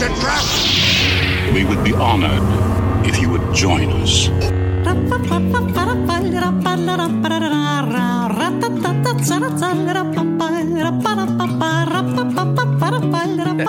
[0.00, 0.44] It's a trap!
[1.52, 2.40] We would be honored
[3.06, 4.30] if you would join us.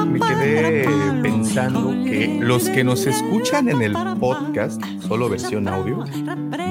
[0.06, 0.86] Me quedé
[1.22, 6.06] pensando que los que nos escuchan en el podcast, solo versión audio,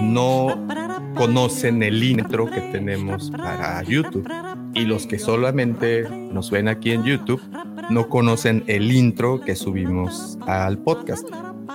[0.01, 0.67] no
[1.15, 4.27] conocen el intro que tenemos para YouTube.
[4.75, 7.43] Y los que solamente nos ven aquí en YouTube
[7.91, 11.29] no conocen el intro que subimos al podcast.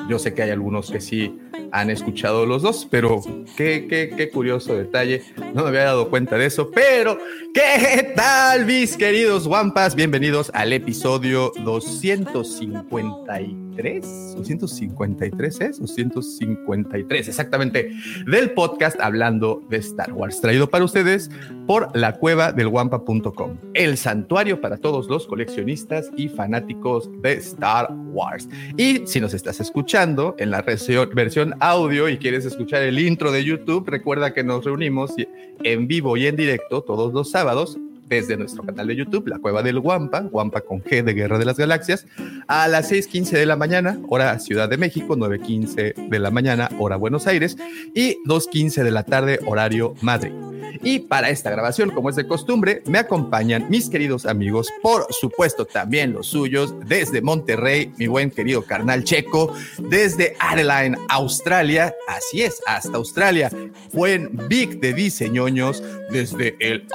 [0.10, 1.38] Yo sé que hay algunos que sí
[1.72, 3.22] han escuchado los dos, pero
[3.58, 5.24] qué, qué, qué curioso detalle.
[5.54, 7.18] No me había dado cuenta de eso, pero
[7.54, 9.96] ¿qué tal, mis queridos Wampas?
[9.96, 11.52] Bienvenidos al episodio
[13.76, 14.36] 253.
[14.36, 15.80] ¿253 es?
[15.80, 17.92] 253, exactamente,
[18.26, 21.30] del podcast hablando de Star Wars, traído para ustedes
[21.68, 27.92] por la cueva del Wampa.com, el santuario para todos los coleccionistas y fanáticos de Star
[28.12, 28.48] Wars.
[28.78, 33.44] Y si nos estás escuchando en la versión audio y quieres escuchar el intro de
[33.44, 35.14] YouTube, recuerda que nos reunimos
[35.64, 39.64] en vivo y en directo todos los sábados desde nuestro canal de YouTube, La Cueva
[39.64, 42.06] del Guampa, Guampa con G de Guerra de las Galaxias,
[42.48, 46.96] a las 6.15 de la mañana, hora Ciudad de México, 9.15 de la mañana, hora
[46.96, 47.58] Buenos Aires,
[47.94, 50.32] y 2.15 de la tarde, horario Madrid.
[50.84, 55.66] Y para esta grabación, como es de costumbre, me acompañan mis queridos amigos, por supuesto
[55.66, 62.62] también los suyos, desde Monterrey, mi buen querido carnal checo, desde Adelaide, Australia, así es,
[62.68, 63.50] hasta Australia,
[63.94, 66.86] buen Vic de Diseñoños, desde el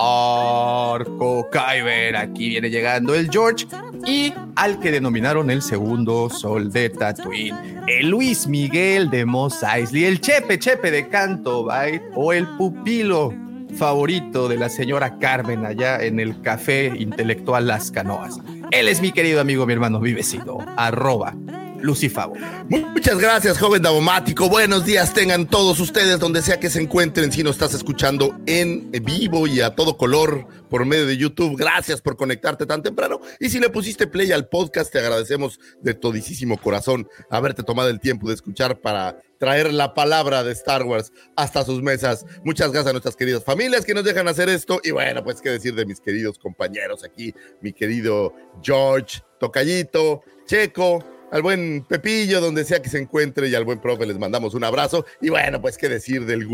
[1.00, 3.66] Arco Kyber, aquí viene llegando el George,
[4.06, 10.04] y al que denominaron el segundo sol de Tatooine, el Luis Miguel de Mos Eisley,
[10.04, 11.68] el Chepe Chepe de Canto
[12.14, 13.32] o el pupilo
[13.76, 18.38] favorito de la señora Carmen allá en el café intelectual Las Canoas.
[18.70, 21.34] Él es mi querido amigo, mi hermano, mi vecino, arroba
[21.80, 22.34] Lucifago.
[22.68, 24.48] Muchas gracias, joven Davomático.
[24.50, 28.90] Buenos días tengan todos ustedes, donde sea que se encuentren, si nos estás escuchando en
[29.02, 31.58] vivo y a todo color por medio de YouTube.
[31.58, 33.20] Gracias por conectarte tan temprano.
[33.38, 38.00] Y si le pusiste play al podcast, te agradecemos de todísimo corazón haberte tomado el
[38.00, 42.24] tiempo de escuchar para traer la palabra de Star Wars hasta sus mesas.
[42.44, 44.80] Muchas gracias a nuestras queridas familias que nos dejan hacer esto.
[44.84, 48.32] Y bueno, pues qué decir de mis queridos compañeros aquí, mi querido
[48.62, 54.06] George, Tocayito, Checo, al buen Pepillo, donde sea que se encuentre, y al buen profe
[54.06, 55.04] les mandamos un abrazo.
[55.20, 56.44] Y bueno, pues qué decir del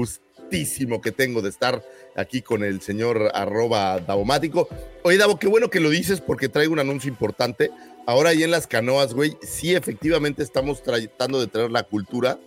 [0.46, 1.82] gustísimo que tengo de estar
[2.14, 4.68] aquí con el señor arroba Davomático.
[5.02, 7.70] Oye, Davo, qué bueno que lo dices porque traigo un anuncio importante.
[8.06, 12.38] Ahora ahí en las canoas, güey, sí efectivamente estamos tratando de traer la cultura.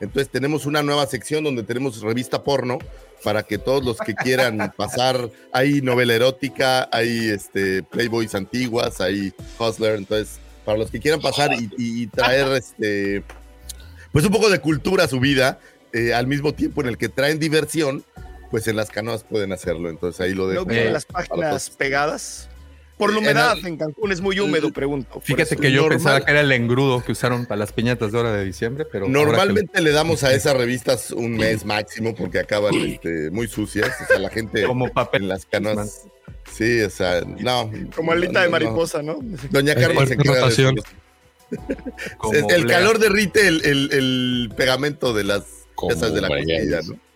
[0.00, 2.78] Entonces tenemos una nueva sección donde tenemos revista porno
[3.24, 9.32] para que todos los que quieran pasar, hay novela erótica, hay este, Playboys antiguas, hay
[9.58, 13.24] Hustler, entonces para los que quieran pasar y, y traer este,
[14.12, 15.58] pues un poco de cultura a su vida,
[15.92, 18.04] eh, al mismo tiempo en el que traen diversión,
[18.50, 19.88] pues en las canoas pueden hacerlo.
[19.88, 20.64] Entonces ahí lo dejo.
[20.64, 22.48] ¿No vienen las páginas pegadas?
[22.96, 25.20] Por la humedad, en, en, Cancún es muy húmedo, pregunto.
[25.20, 28.18] Fíjate que yo normal, pensaba que era el engrudo que usaron para las piñatas de
[28.18, 29.08] hora de diciembre, pero...
[29.08, 33.88] Normalmente le damos a esas revistas un mes máximo porque acaban este, muy sucias.
[34.02, 35.22] O sea, la gente Como papel.
[35.22, 36.06] en las canoas...
[36.52, 37.70] Sí, o sea, no.
[37.94, 39.18] Como alita no, de mariposa, ¿no?
[39.50, 40.82] Doña Carmen se encarga de.
[42.50, 47.08] El calor derrite el, el, el, pegamento de las piezas de la cosilla, ¿no?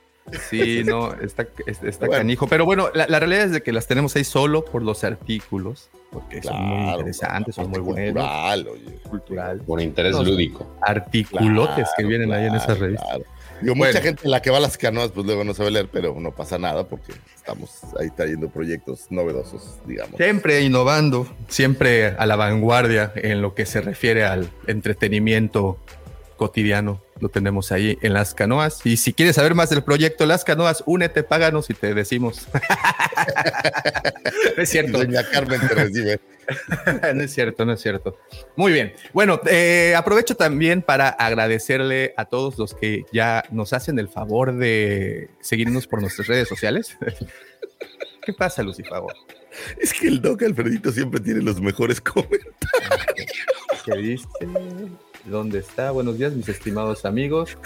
[0.48, 2.20] Sí, no, está, está bueno.
[2.20, 2.46] canijo.
[2.46, 5.90] Pero bueno, la, la, realidad es de que las tenemos ahí solo por los artículos,
[6.10, 8.22] porque claro, son muy interesantes, son muy buenos.
[8.22, 8.98] Cultural, oye.
[9.08, 9.60] Cultural.
[9.60, 10.76] Por interés Los lúdico.
[10.80, 13.20] Articulotes claro, que vienen ahí en esas revistas.
[13.60, 13.92] Digo, bueno.
[13.92, 16.32] mucha gente la que va a las canoas, pues luego no sabe leer, pero no
[16.32, 20.16] pasa nada porque estamos ahí trayendo proyectos novedosos, digamos.
[20.16, 25.78] Siempre innovando, siempre a la vanguardia en lo que se refiere al entretenimiento
[26.42, 27.00] cotidiano.
[27.20, 28.84] Lo tenemos ahí en las canoas.
[28.84, 32.48] Y si quieres saber más del proyecto Las Canoas, únete, páganos y te decimos.
[34.56, 34.98] es cierto.
[34.98, 36.20] Doña Carmen te recibe.
[37.14, 38.18] no es cierto, no es cierto.
[38.56, 38.92] Muy bien.
[39.12, 44.56] Bueno, eh, aprovecho también para agradecerle a todos los que ya nos hacen el favor
[44.56, 46.98] de seguirnos por nuestras redes sociales.
[48.24, 49.06] ¿Qué pasa, Lucifago?
[49.78, 52.52] Es que el Doc Alfredito siempre tiene los mejores comentarios.
[53.84, 54.26] ¿qué dice?
[55.24, 55.92] ¿Dónde está?
[55.92, 57.56] Buenos días, mis estimados amigos.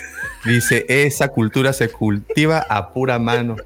[0.45, 3.57] Dice, esa cultura se cultiva a pura mano.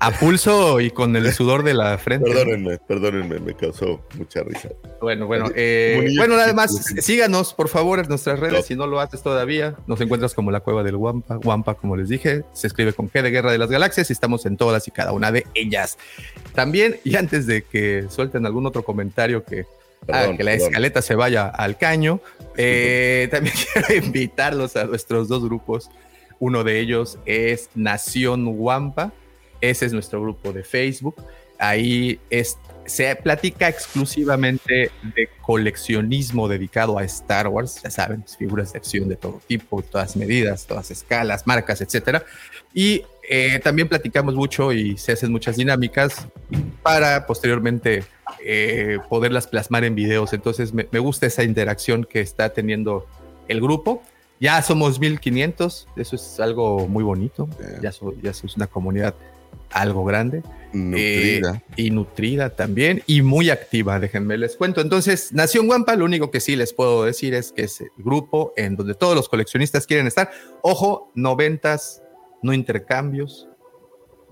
[0.00, 2.30] A pulso y con el sudor de la frente.
[2.30, 4.70] Perdónenme, perdónenme, me causó mucha risa.
[5.00, 9.00] Bueno, bueno, eh, bueno, nada más, síganos por favor en nuestras redes, si no lo
[9.00, 12.92] haces todavía, nos encuentras como la cueva del Wampa, Wampa como les dije, se escribe
[12.92, 15.46] con G de Guerra de las Galaxias y estamos en todas y cada una de
[15.54, 15.98] ellas.
[16.54, 19.66] También, y antes de que suelten algún otro comentario que,
[20.08, 22.20] ah, que la escaleta se vaya al caño,
[22.56, 25.90] eh, también quiero invitarlos a nuestros dos grupos.
[26.40, 29.12] Uno de ellos es Nación Wampa,
[29.60, 31.16] ese es nuestro grupo de Facebook.
[31.58, 32.56] Ahí es,
[32.86, 37.80] se platica exclusivamente de coleccionismo dedicado a Star Wars.
[37.82, 42.24] Ya saben, figuras de acción de todo tipo, todas medidas, todas escalas, marcas, etcétera.
[42.72, 46.26] Y eh, también platicamos mucho y se hacen muchas dinámicas
[46.82, 48.04] para posteriormente
[48.44, 50.32] eh, poderlas plasmar en videos.
[50.32, 53.06] Entonces me, me gusta esa interacción que está teniendo
[53.48, 54.02] el grupo.
[54.40, 57.48] Ya somos 1500, eso es algo muy bonito.
[57.82, 59.14] Ya, so, ya es una comunidad
[59.70, 60.42] algo grande.
[60.72, 61.62] Nutrida.
[61.76, 64.80] Eh, y nutrida también, y muy activa, déjenme les cuento.
[64.80, 68.52] Entonces, Nación Guampa, lo único que sí les puedo decir es que es el grupo
[68.56, 70.30] en donde todos los coleccionistas quieren estar.
[70.62, 72.02] Ojo, no ventas,
[72.42, 73.47] no intercambios,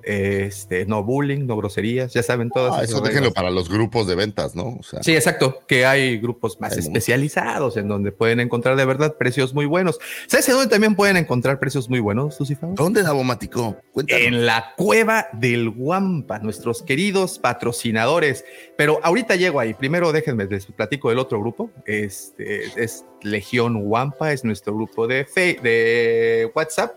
[0.06, 2.72] este, no bullying, no groserías, ya saben todas.
[2.74, 4.76] Ah, eso déjenlo para los grupos de ventas, ¿no?
[4.78, 9.16] O sea, sí, exacto, que hay grupos más especializados en donde pueden encontrar de verdad
[9.18, 9.98] precios muy buenos.
[10.28, 12.68] ¿Sabes en dónde también pueden encontrar precios muy buenos, Lucifer?
[12.74, 13.76] ¿Dónde, Dabomático?
[13.92, 14.24] Cuéntanos.
[14.24, 18.44] En la cueva del Guampa, nuestros queridos patrocinadores.
[18.76, 19.74] Pero ahorita llego ahí.
[19.74, 21.70] Primero déjenme les platico del otro grupo.
[21.84, 26.94] Este es Legión Guampa, es nuestro grupo de, fe, de WhatsApp.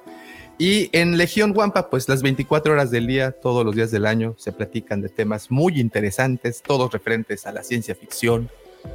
[0.61, 4.35] Y en Legión Wampa, pues las 24 horas del día, todos los días del año,
[4.37, 8.49] se platican de temas muy interesantes, todos referentes a la ciencia ficción,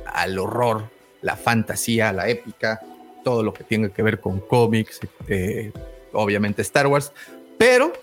[0.05, 0.90] al horror,
[1.22, 2.81] la fantasía, la épica,
[3.25, 5.72] todo lo que tenga que ver con cómics, eh,
[6.12, 7.12] obviamente Star Wars,
[7.56, 7.94] pero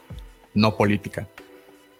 [0.55, 1.27] no política.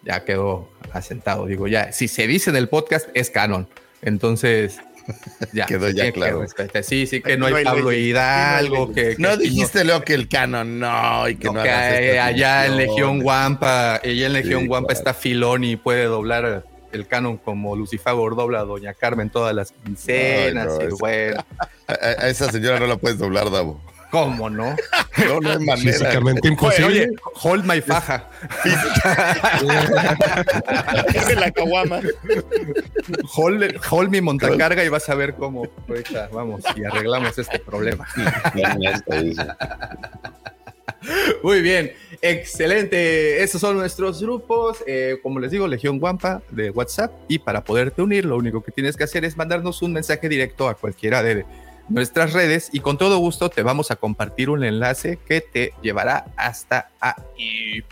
[0.02, 3.68] Ya quedó asentado, digo, ya, si se dice en el podcast, es canon.
[4.02, 4.80] Entonces,
[5.54, 6.46] ya, quedó ya claro.
[6.72, 8.88] Que sí, sí, que no, no hay Pablo Hidalgo.
[8.88, 12.78] No, que, no dijiste lo que el canon no, y que no, que allá en
[12.78, 14.88] Legión Guampa, ella en Legión sí, claro.
[14.90, 19.72] está Filoni y puede doblar el canon como Lucifer dobla a Doña Carmen todas las
[19.72, 20.78] quincenas.
[20.80, 21.46] Ay, y bueno.
[21.88, 23.82] a, a, esa señora no la puedes doblar, Davo.
[24.12, 24.76] ¿Cómo no?
[25.28, 25.78] No, no hay manera.
[25.78, 27.02] Físicamente imposible.
[27.02, 27.10] Oye,
[27.44, 28.30] hold my faja.
[31.14, 32.00] es la caguama.
[33.36, 38.08] Hold, hold mi montacarga y vas a ver cómo ahorita vamos y arreglamos este problema.
[41.44, 43.44] Muy bien, excelente.
[43.44, 44.78] Esos son nuestros grupos.
[44.88, 47.12] Eh, como les digo, Legión Guampa de WhatsApp.
[47.28, 50.70] Y para poderte unir, lo único que tienes que hacer es mandarnos un mensaje directo
[50.70, 51.46] a cualquiera de
[51.90, 56.26] nuestras redes y con todo gusto te vamos a compartir un enlace que te llevará
[56.36, 57.84] hasta ahí.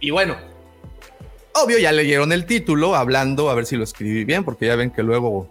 [0.00, 0.36] Y bueno,
[1.54, 4.90] obvio ya leyeron el título hablando, a ver si lo escribí bien, porque ya ven
[4.90, 5.48] que luego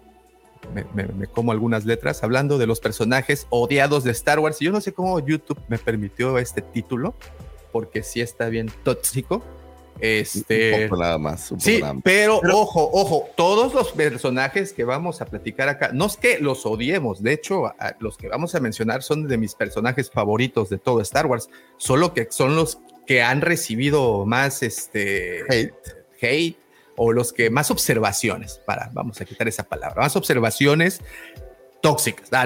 [0.74, 4.62] me, me, como algunas letras, hablando de los personajes odiados de Star Wars.
[4.62, 7.15] Y yo no sé cómo YouTube me permitió este título,
[7.71, 9.44] porque sí está bien tóxico.
[10.00, 11.51] Este, un poco nada más.
[11.51, 12.03] Un sí, nada más.
[12.03, 16.39] Pero, pero, ojo, ojo, todos los personajes que vamos a platicar acá, no es que
[16.39, 20.69] los odiemos, de hecho, a, los que vamos a mencionar son de mis personajes favoritos
[20.69, 25.73] de todo Star Wars, solo que son los que han recibido más este hate,
[26.21, 26.57] hate
[26.97, 31.02] o los que más observaciones, para, vamos a quitar esa palabra, más observaciones
[31.81, 32.30] tóxicas,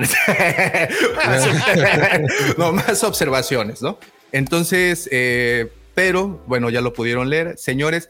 [2.58, 3.98] no, más observaciones, ¿no?
[4.32, 7.58] Entonces, eh, pero bueno, ya lo pudieron leer.
[7.58, 8.10] Señores,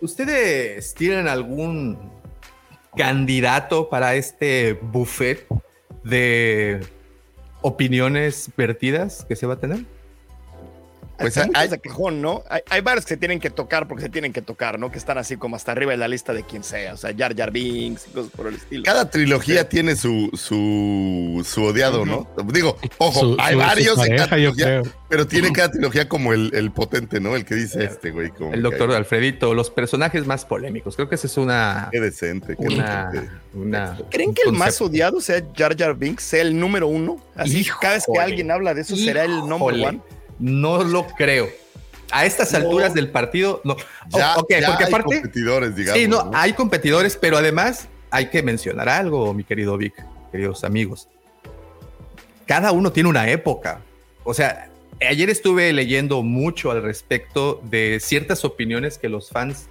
[0.00, 2.10] ¿ustedes tienen algún
[2.96, 5.46] candidato para este buffet
[6.02, 6.84] de
[7.60, 9.84] opiniones vertidas que se va a tener?
[11.22, 12.42] Pues hay, hay de cajón, ¿no?
[12.48, 14.90] Hay, hay, varios que se tienen que tocar porque se tienen que tocar, ¿no?
[14.90, 16.94] Que están así como hasta arriba de la lista de quien sea.
[16.94, 18.82] O sea, Jar Jar Binks y cosas por el estilo.
[18.84, 19.68] Cada trilogía sí.
[19.70, 22.28] tiene su, su, su odiado, ¿no?
[22.36, 22.52] Uh -huh.
[22.52, 26.32] Digo, ojo, su, hay su, varios pareja, en cada trilogía, pero tiene cada trilogía como
[26.32, 27.36] el, el potente, ¿no?
[27.36, 28.30] El que dice este, güey.
[28.30, 28.96] Como el doctor hay...
[28.96, 30.96] Alfredito, los personajes más polémicos.
[30.96, 31.88] Creo que esa es una.
[31.90, 33.32] Qué decente, qué una, decente.
[33.54, 37.20] Una, ¿Creen que el más odiado sea Jar Jar Binks, sea el número uno?
[37.34, 37.78] Así, Híjole.
[37.80, 40.00] cada vez que alguien habla de eso, será el number one.
[40.38, 41.48] No lo creo
[42.10, 43.76] a estas alturas del partido, no.
[44.10, 46.00] Ya, okay, ya porque aparte, hay competidores, digamos.
[46.00, 49.94] Sí, no, ¿no, hay competidores, pero además hay que mencionar algo, mi querido Vic,
[50.30, 51.08] queridos amigos.
[52.46, 53.80] Cada uno tiene una época.
[54.24, 54.68] O sea,
[55.00, 59.68] ayer estuve leyendo mucho al respecto de ciertas opiniones que los fans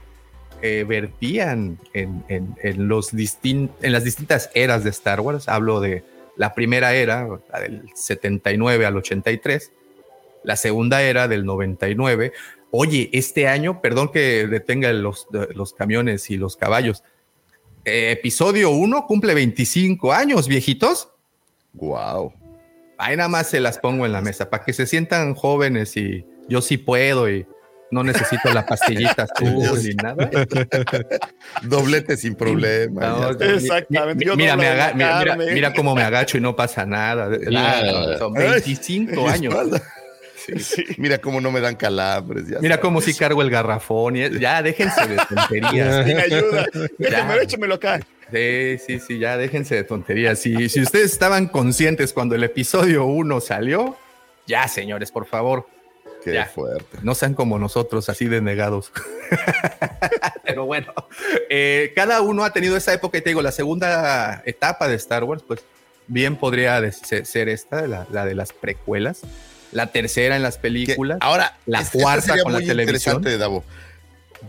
[0.64, 5.48] eh, vertían en, en, en los distin- en las distintas eras de Star Wars.
[5.48, 6.04] Hablo de
[6.38, 9.72] la primera era, la del 79 al 83,
[10.44, 12.34] la segunda era del 99.
[12.72, 17.04] Oye, este año, perdón que detenga los, los camiones y los caballos,
[17.84, 21.10] eh, episodio 1 cumple 25 años, viejitos.
[21.74, 22.34] Wow.
[22.98, 26.24] Ahí nada más se las pongo en la mesa para que se sientan jóvenes y
[26.48, 27.46] yo sí puedo y
[27.90, 30.30] no necesito la pastillita azul ni nada.
[31.64, 33.02] Doblete sin problema.
[33.02, 33.30] No.
[33.32, 34.26] Exactamente.
[34.26, 37.30] mi- mira, me aga- mira, mira- cómo me agacho y no pasa nada.
[38.18, 39.56] Son Ay, 25 mi años.
[40.60, 40.84] Sí.
[40.98, 42.48] Mira cómo no me dan calambres.
[42.48, 42.82] ya Mira sabes.
[42.82, 44.16] cómo si cargo el garrafón.
[44.18, 46.06] Y ya, déjense de tonterías.
[46.06, 46.66] Sí, me ayuda.
[46.74, 47.10] Ya.
[47.10, 48.00] Déjamelo, échamelo acá.
[48.32, 50.40] Sí, sí, sí, ya déjense de tonterías.
[50.40, 53.98] Si, si ustedes estaban conscientes cuando el episodio 1 salió,
[54.48, 55.68] ya, señores, por favor,
[56.24, 56.46] Qué Ya.
[56.46, 57.00] fuerte.
[57.02, 58.92] no sean como nosotros, así de negados.
[60.46, 60.94] Pero bueno,
[61.50, 65.24] eh, cada uno ha tenido esa época y te digo, la segunda etapa de Star
[65.24, 65.62] Wars, pues
[66.08, 69.22] bien podría ser esta, la, la de las precuelas.
[69.72, 71.18] La tercera en las Que películas.
[71.22, 73.16] ahora, La este- este cuarta sería con la televisión.
[73.18, 73.64] interesante, Davo.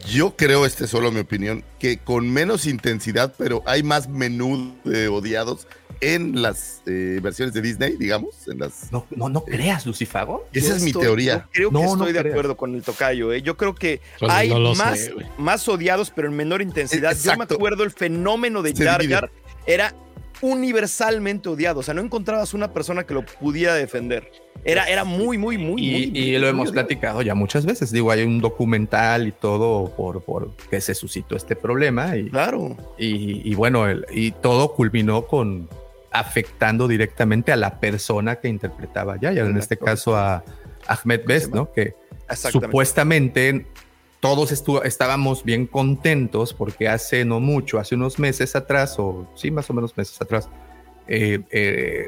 [0.09, 4.75] Yo creo, este es solo mi opinión, que con menos intensidad, pero hay más menú
[4.85, 5.67] de odiados
[6.01, 8.91] en las eh, versiones de Disney, digamos, en las.
[8.91, 10.49] No, no, no creas, Lucifago.
[10.53, 11.47] Esa Yo es mi teoría.
[11.53, 12.33] yo creo que No, estoy de creas.
[12.33, 13.33] acuerdo con el tocayo.
[13.35, 13.43] ¿eh?
[13.43, 17.15] Yo creo que Pues hay más, sé, más odiados, pero en menor intensidad.
[17.23, 18.73] Yo me acuerdo el fenómeno de.
[18.75, 19.31] Jar
[19.67, 19.95] era
[20.43, 21.81] universalmente odiado.
[21.81, 24.31] O sea, no encontrabas una persona que lo pudiera defender.
[24.65, 25.83] Era, era muy, muy, muy, muy.
[25.83, 26.73] Y, y muy lo hemos odiado.
[26.87, 27.91] platicado ya muchas veces.
[27.91, 32.17] Digo, hay un documental y todo por, por que se suscitó este problema.
[32.17, 32.77] Y, Claro.
[32.99, 35.69] y, y bueno, el- y todo culminó con
[36.11, 40.45] afectando directamente a la persona que interpretaba Yaya, en este caso a
[40.87, 41.73] Ahmed Best, ¿no?
[41.73, 41.95] Que
[42.35, 43.67] supuestamente
[44.23, 49.51] todos estu- estábamos bien contentos porque hace no mucho, hace unos meses atrás, o sí,
[49.51, 50.49] más o menos meses atrás,
[51.09, 52.07] eh, eh,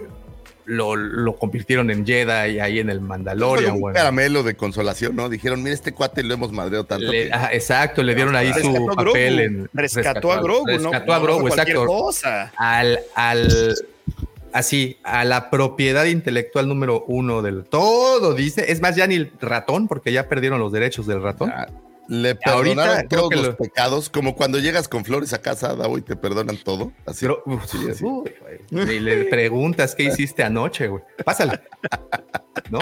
[0.64, 3.73] lo, lo convirtieron en Jedi ahí en el Mandalorian.
[3.75, 3.97] un bueno.
[3.97, 5.28] caramelo de consolación, ¿no?
[5.28, 7.04] Dijeron, mira, este cuate lo hemos madreado tanto.
[7.11, 10.66] Le- que- ajá, exacto, le dieron ahí Rescató su a papel en Rescató a Grogu,
[10.68, 10.92] ¿no?
[10.92, 11.85] rescató a Grogu, exacto.
[11.85, 12.52] cosa.
[12.56, 13.75] Al, al,
[14.52, 18.71] así, a la propiedad intelectual número uno del todo, dice.
[18.71, 21.50] Es más, ya ni el ratón, porque ya perdieron los derechos del ratón.
[21.52, 21.66] Ah,
[22.08, 26.02] Le perdonaron todos los lo- pecados, como cuando llegas con flores a casa, Davo, y
[26.02, 26.92] te perdonan todo.
[27.06, 27.20] Así.
[27.23, 29.00] Pero, uf, Sí, así.
[29.00, 31.02] le preguntas qué hiciste anoche, güey.
[31.25, 31.61] Pásale.
[32.70, 32.78] ¿No?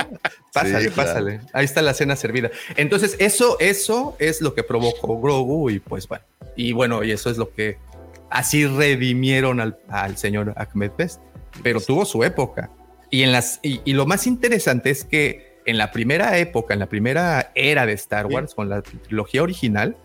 [0.52, 1.08] Pásale, Sí, claro.
[1.08, 1.40] pásale.
[1.52, 2.50] Ahí está la cena servida.
[2.76, 6.24] Entonces, eso, eso es lo que provocó Grogu y pues bueno.
[6.56, 7.78] Y bueno, y eso es lo que
[8.30, 11.20] así redimieron al, al señor Ahmed Best.
[11.62, 12.70] Pero tuvo su época.
[13.10, 16.80] Y, en las, y, y lo más interesante es que en la primera época, en
[16.80, 19.96] la primera era de Star Wars, con la trilogía original,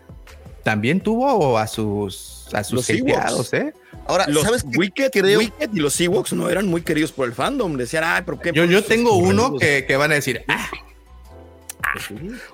[0.62, 3.52] también tuvo a sus, a sus Ewoks.
[3.54, 3.72] ¿eh?
[4.06, 4.78] Ahora, Los ¿sabes qué?
[4.78, 5.38] Wicked, creo?
[5.38, 7.76] Wicked y los Ewoks no eran muy queridos por el fandom.
[7.76, 8.52] Decían, ay, pero qué.
[8.52, 10.68] Yo, yo tengo uno que, que van a decir, ah,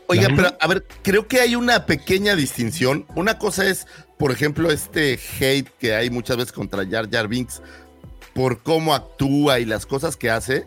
[0.07, 0.37] Oiga, Claro.
[0.37, 3.07] pero a ver, creo que hay una pequeña distinción.
[3.15, 3.87] Una cosa es,
[4.19, 7.63] por ejemplo, este hate que hay muchas veces contra Jar Jar Binks
[8.35, 10.67] por cómo actúa y las cosas que hace.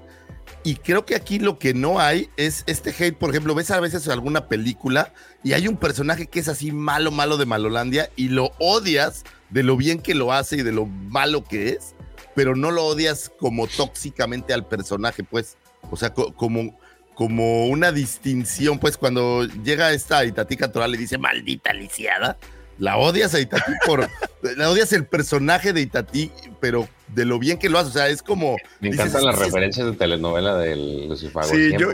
[0.68, 3.80] Y creo que aquí lo que no hay es este hate, por ejemplo, ves a
[3.80, 8.28] veces alguna película y hay un personaje que es así malo, malo de Malolandia y
[8.28, 11.96] lo odias de lo bien que lo hace y de lo malo que es,
[12.36, 15.56] pero no lo odias como tóxicamente al personaje, pues.
[15.90, 16.78] O sea, co- como,
[17.16, 22.38] como una distinción, pues cuando llega esta Itatí Cantoral le dice, maldita lisiada,
[22.80, 24.08] la odias a Itatí por,
[24.58, 28.10] la odias el personaje de Itatí, pero de lo bien que lo hace, o sea,
[28.10, 28.58] es como...
[28.80, 31.48] Me dices, encantan las "Sí, es- referencias de telenovela del Lucifago.
[31.48, 31.92] Sí, yo-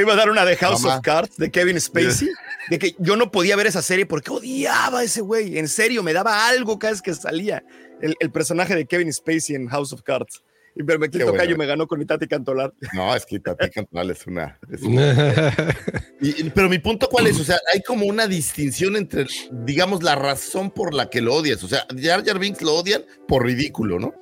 [0.00, 0.96] iba a dar una de House Mamá.
[0.96, 2.28] of Cards de Kevin Spacey,
[2.70, 5.58] de que yo no podía ver esa serie porque odiaba a ese güey.
[5.58, 7.62] En serio, me daba algo cada vez que salía
[8.00, 10.42] el, el personaje de Kevin Spacey en House of Cards.
[10.78, 11.32] Y pero me bueno.
[11.34, 12.72] callo me ganó con Itati Cantolar.
[12.94, 14.58] No, es que Itatí Cantoral es una...
[14.72, 15.52] es una-
[16.20, 20.02] Y- y- pero mi punto cuál es, o sea, hay como una distinción entre, digamos,
[20.02, 21.62] la razón por la que lo odias.
[21.64, 24.14] O sea, Jar Jar Binks lo odian por ridículo, ¿no?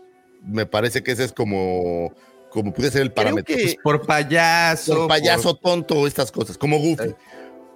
[0.43, 2.13] Me parece que ese es como,
[2.51, 3.55] como puede ser el parámetro.
[3.55, 4.95] que pues, por payaso.
[4.95, 7.15] por payaso tonto, estas cosas, como Goofy.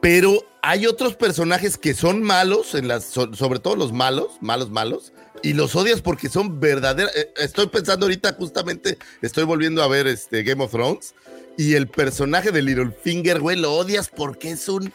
[0.00, 4.70] Pero hay otros personajes que son malos, en las, so- sobre todo los malos, malos,
[4.70, 7.12] malos, y los odias porque son verdaderos.
[7.36, 11.14] Estoy pensando ahorita, justamente, estoy volviendo a ver este Game of Thrones,
[11.56, 14.92] y el personaje de Littlefinger, güey, lo odias porque es un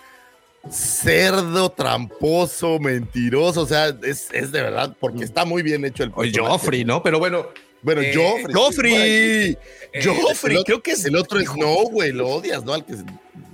[0.71, 6.09] cerdo, tramposo, mentiroso, o sea, es, es de verdad, porque está muy bien hecho el
[6.09, 6.49] O personaje.
[6.51, 7.03] Joffrey, ¿no?
[7.03, 7.47] Pero bueno,
[7.81, 8.53] Bueno, Eh, Joffrey.
[8.53, 9.57] Joffrey, eh,
[10.03, 12.73] Joffrey, el otro- creo que es El otro es no, güey, lo odias, ¿no?
[12.73, 12.95] Al que,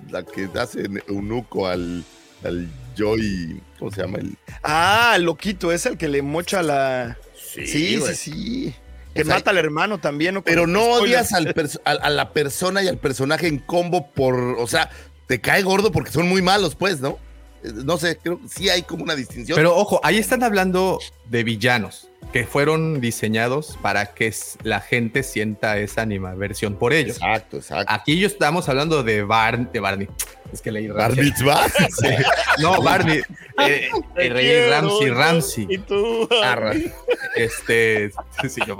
[0.09, 2.05] la que hace eunuco al,
[2.45, 4.19] al Joy, ¿Cómo se llama?
[4.19, 4.37] El...
[4.61, 7.17] Ah, el loquito, es el que le mocha la.
[7.35, 8.15] Sí, sí, güey.
[8.15, 8.75] sí.
[9.15, 10.43] Que O sea, mata al hermano también, ¿no?
[10.43, 11.51] Pero no odias al
[11.83, 14.91] a la persona y al personaje en combo por, o sea,
[15.25, 17.17] te cae gordo porque son muy malos, pues, ¿no?
[17.63, 19.55] No sé, creo que sí hay como una distinción.
[19.55, 20.99] Pero ojo, ahí están hablando
[21.29, 27.17] de villanos que fueron diseñados para que la gente sienta esa animaversión por ellos.
[27.17, 27.93] exacto, exacto.
[27.93, 30.07] Aquí yo estamos hablando de, Bar de Barney.
[30.53, 31.23] Es que leí Ramsey.
[31.25, 31.67] mitzvah.
[32.59, 33.21] No, Barney.
[33.67, 35.67] Eh, Te el rey quiero, Ramsey, Ramsey.
[35.69, 36.27] Y tú.
[36.43, 36.73] Arra.
[37.35, 38.11] Este,
[38.49, 38.77] sí, yo,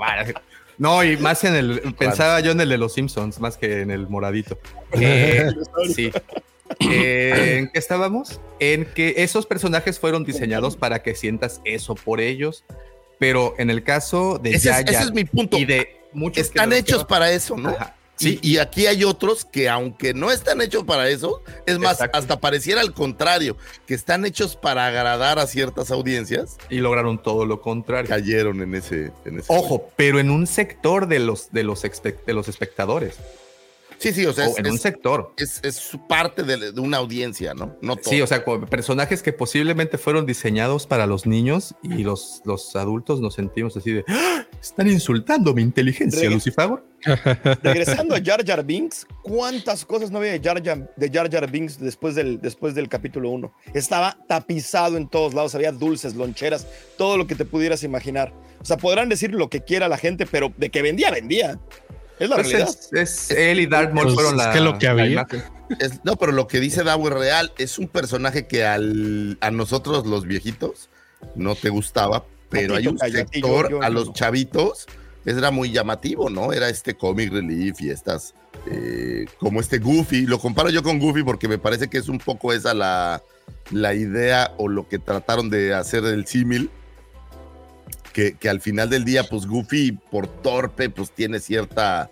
[0.78, 3.90] no, y más en el, pensaba yo en el de los Simpsons, más que en
[3.90, 4.58] el moradito.
[4.94, 5.48] Eh,
[5.94, 6.12] sí.
[6.80, 8.40] Eh, ¿En qué estábamos?
[8.58, 12.64] En que esos personajes fueron diseñados para que sientas eso por ellos,
[13.18, 15.58] pero en el caso de Ese, es, Yaya ese es mi punto.
[15.58, 17.70] y de muchos Están hechos para eso, ¿no?
[17.70, 17.96] Ajá.
[18.16, 22.18] Sí, y aquí hay otros que aunque no están hechos para eso, es más, Exacto.
[22.18, 27.46] hasta pareciera al contrario, que están hechos para agradar a ciertas audiencias, y lograron todo
[27.46, 28.08] lo contrario.
[28.08, 29.10] cayeron en ese...
[29.24, 33.16] En ese Ojo, pero en un sector de los, de los, de los espectadores.
[34.02, 35.32] Sí, sí, o sea, o es, en un es- sector.
[35.36, 35.60] es-
[36.08, 37.76] parte de, de una audiencia, ¿no?
[37.80, 38.10] No todo.
[38.10, 43.20] Sí, o sea, personajes que posiblemente fueron diseñados para los niños y los, los adultos
[43.20, 44.44] nos sentimos así de "¡Ah!
[44.60, 46.82] están insultando mi inteligencia, Lucifago.
[47.62, 51.50] Regresando a Jar Jar Binks, ¿cuántas cosas no había de Jar Jar, de Jar Jar
[51.50, 53.52] Binks después del, después del capítulo 1?
[53.74, 56.66] Estaba tapizado en todos lados, había dulces, loncheras,
[56.96, 58.32] todo lo que te pudieras imaginar.
[58.60, 61.58] O sea, podrán decir lo que quiera la gente, pero de que vendía, vendía.
[62.18, 62.68] Es la realidad.
[62.68, 65.26] es, es- él y Darth Maul Pues fueron es la, que lo que había.
[65.78, 67.52] Es- no, pero lo que dice Davo es real.
[67.58, 70.88] Es un personaje que al, a nosotros los viejitos
[71.34, 73.94] no te gustaba, pero hay un yo- sector, yo a no.
[73.94, 74.86] los chavitos,
[75.24, 76.52] era muy llamativo, ¿no?
[76.52, 78.34] Era este comic relief y estas,
[78.70, 80.26] eh, como este Goofy.
[80.26, 83.22] Lo comparo yo con Goofy porque me parece que es un poco esa la,
[83.70, 86.70] la idea o lo que trataron de hacer del símil.
[88.12, 92.10] Que, que al final del día, pues Goofy, por torpe, pues tiene cierta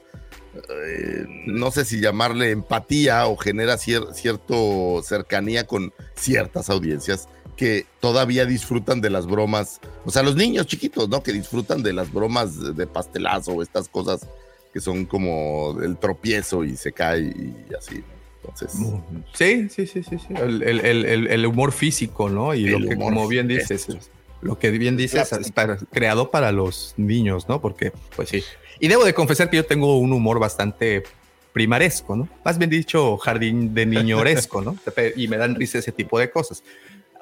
[0.55, 7.87] eh, no sé si llamarle empatía o genera cier- cierto cercanía con ciertas audiencias que
[8.01, 11.23] todavía disfrutan de las bromas, o sea, los niños chiquitos, ¿no?
[11.23, 14.27] Que disfrutan de las bromas de- pastelazo estas cosas
[14.73, 17.97] que son como el tropiezo y se cae y así.
[17.99, 18.21] ¿no?
[18.43, 18.73] Entonces,
[19.35, 20.35] Sí, sí, sí, sí, sí.
[20.35, 22.55] El, el- el- el- el humor físico, ¿no?
[22.55, 23.87] Y lo que, como bien dices.
[24.43, 27.61] Lo que bien dices, es para- creado para los niños, ¿no?
[27.61, 28.43] Porque, pues sí.
[28.79, 31.03] Y debo de confesar que yo tengo un humor bastante
[31.53, 32.29] primaresco, ¿no?
[32.45, 34.77] Más bien dicho, jardín de niñoresco, ¿no?
[35.17, 36.63] Y me dan risa ese tipo de cosas.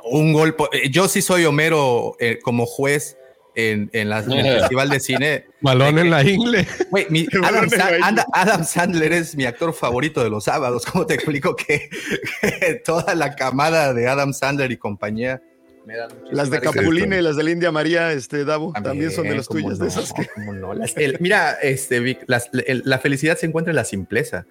[0.05, 0.65] Un golpe.
[0.73, 3.17] eh, Yo sí soy Homero eh, como juez
[3.55, 5.47] en, en, la- en el Festival de Cine.
[5.61, 6.67] Balón en la ingle.
[7.11, 7.69] Mi- Adam,
[8.03, 10.87] anda- Adam Sandler es mi actor favorito de los sábados.
[10.87, 11.91] ¿Cómo te explico que,
[12.41, 15.43] que toda la camada de Adam Sandler y compañía
[15.89, 16.61] me dan muchísima Las de?
[16.61, 19.85] Capulina y las de la India María, este, Davo, también, son de las tuyas, no,
[19.85, 20.29] de esas que...
[20.37, 20.75] no.
[20.75, 24.45] Las- el- mira, este, Vic, las- el- la felicidad se encuentra en la simpleza.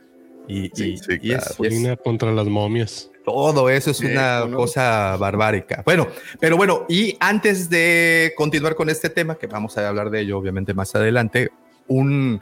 [0.47, 1.29] Y, Sí, y- sí, y es- claro.
[1.29, 3.11] y es- Capulina contra las momias.
[3.23, 5.83] todo eso es una cosa barbárica.
[5.85, 6.07] Bueno,
[6.39, 10.37] pero bueno, y antes de continuar con este tema, que vamos a hablar de ello
[10.39, 11.49] obviamente más adelante,
[11.87, 12.41] un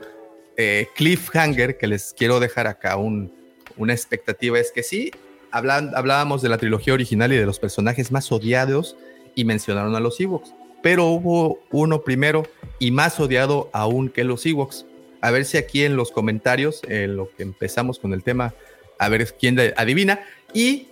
[0.58, 3.34] eh, cliffhanger que les quiero dejar acá, un,
[3.78, 5.12] una expectativa es que sí,
[5.56, 8.96] hablan, hablábamos de la trilogía original y de los personajes más odiados
[9.36, 12.44] y mencionaron a los Ewoks, pero hubo uno primero
[12.80, 14.86] y más odiado aún que los Ewoks.
[15.22, 18.54] A ver si aquí en los comentarios, en lo que empezamos con el tema,
[19.00, 20.20] a ver quién adivina.
[20.54, 20.88] Y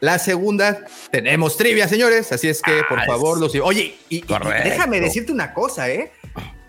[0.00, 2.32] la segunda, tenemos trivia, señores.
[2.32, 3.54] Así es que, por Ah, favor, es- los.
[3.64, 4.22] Oye, y,
[4.64, 6.10] déjame decirte una cosa, ¿eh?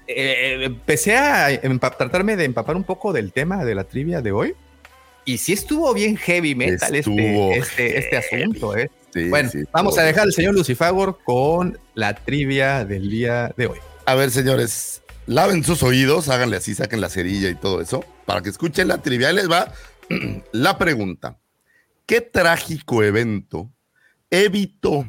[0.07, 4.31] Eh, empecé a empa- tratarme de empapar un poco del tema de la trivia de
[4.31, 4.55] hoy.
[5.27, 8.89] Y sí estuvo bien heavy metal Estuvo este, este, este asunto, ¿eh?
[9.13, 13.67] sí, Bueno, sí, vamos a dejar al señor Lucifagor con la trivia del día de
[13.67, 13.77] hoy.
[14.05, 18.41] A ver, señores, laven sus oídos, háganle así, saquen la cerilla y todo eso, para
[18.41, 19.27] que escuchen la trivia.
[19.27, 19.73] Ahí les va
[20.53, 21.37] la pregunta.
[22.05, 23.69] ¿Qué trágico evento
[24.29, 25.05] evitó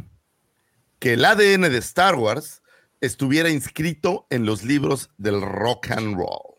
[0.98, 2.60] que el ADN de Star Wars
[3.00, 6.56] estuviera inscrito en los libros del rock and roll?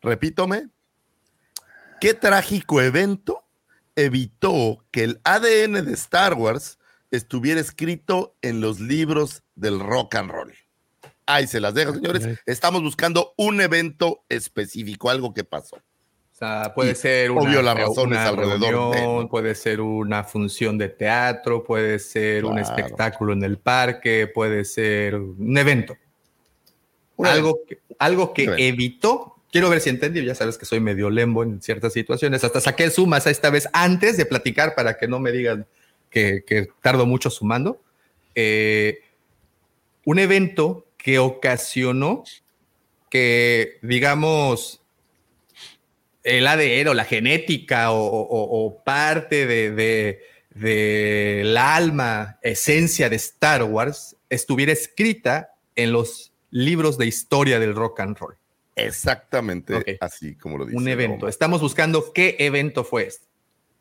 [0.00, 0.70] Repítome.
[2.04, 3.44] ¿Qué trágico evento
[3.96, 6.78] evitó que el ADN de Star Wars
[7.10, 10.52] estuviera escrito en los libros del rock and roll?
[11.24, 12.40] Ahí se las dejo, señores.
[12.44, 15.76] Estamos buscando un evento específico, algo que pasó.
[15.76, 15.80] O
[16.30, 20.24] sea, puede Y, ser una, obvio, las razones una alrededor de, reunión, puede ser una
[20.24, 25.96] función de teatro, puede ser un espectáculo en el parque, puede ser un evento.
[27.16, 29.33] Algo que, algo evitó.
[29.54, 30.24] Quiero ver si entendí.
[30.24, 32.42] Ya sabes que soy medio lembo en ciertas situaciones.
[32.42, 35.64] Hasta saqué sumas esta vez antes de platicar para que no me digan
[36.10, 37.80] que, que tardo mucho sumando.
[38.34, 38.98] eh,
[40.04, 42.24] un evento que ocasionó
[43.08, 44.82] que, digamos,
[46.24, 54.16] el ADN o la genética o, parte de, de- del alma, esencia de Star Wars,
[54.28, 58.34] estuviera escrita en los libros de historia del rock and roll.
[58.76, 60.76] Exactamente así como lo dice.
[60.76, 61.20] Un evento.
[61.20, 61.30] Roma.
[61.30, 63.26] Estamos buscando qué evento fue este.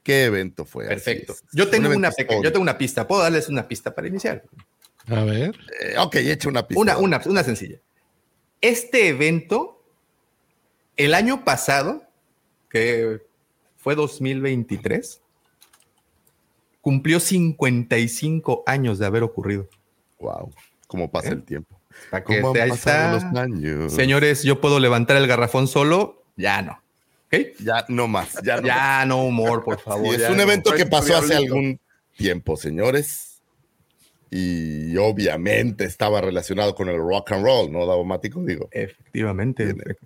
[0.03, 0.87] ¿Qué evento fue?
[0.87, 1.33] Perfecto.
[1.53, 3.07] Yo tengo Un una pequeña, yo tengo una pista.
[3.07, 4.43] ¿Puedo darles una pista para iniciar?
[5.07, 5.55] A ver.
[5.81, 6.81] Eh, ok, una pista.
[6.81, 7.79] Una, una, una sencilla.
[8.59, 9.83] Este evento,
[10.97, 12.03] el año pasado,
[12.69, 13.21] que
[13.77, 15.21] fue 2023,
[16.81, 19.69] cumplió 55 años de haber ocurrido.
[20.19, 20.53] Wow,
[20.87, 21.33] cómo pasa ¿Eh?
[21.33, 21.79] el tiempo.
[22.09, 23.29] Para que ¿Cómo te- han ahí pasado está.
[23.29, 23.93] los años?
[23.93, 26.79] Señores, yo puedo levantar el garrafón solo, ya no.
[27.27, 27.39] ¿Ok?
[27.59, 28.67] Ya no más, ya no.
[28.67, 30.13] Ya no humor, por favor.
[30.13, 30.43] es ya un no.
[30.43, 31.79] evento que pasó hace algún
[32.15, 33.41] tiempo, señores.
[34.29, 38.41] Y obviamente estaba relacionado con el rock and roll, ¿no, Davomático?
[38.43, 38.67] Digo.
[38.71, 39.83] Efectivamente, Tiene.
[39.83, 39.97] efe-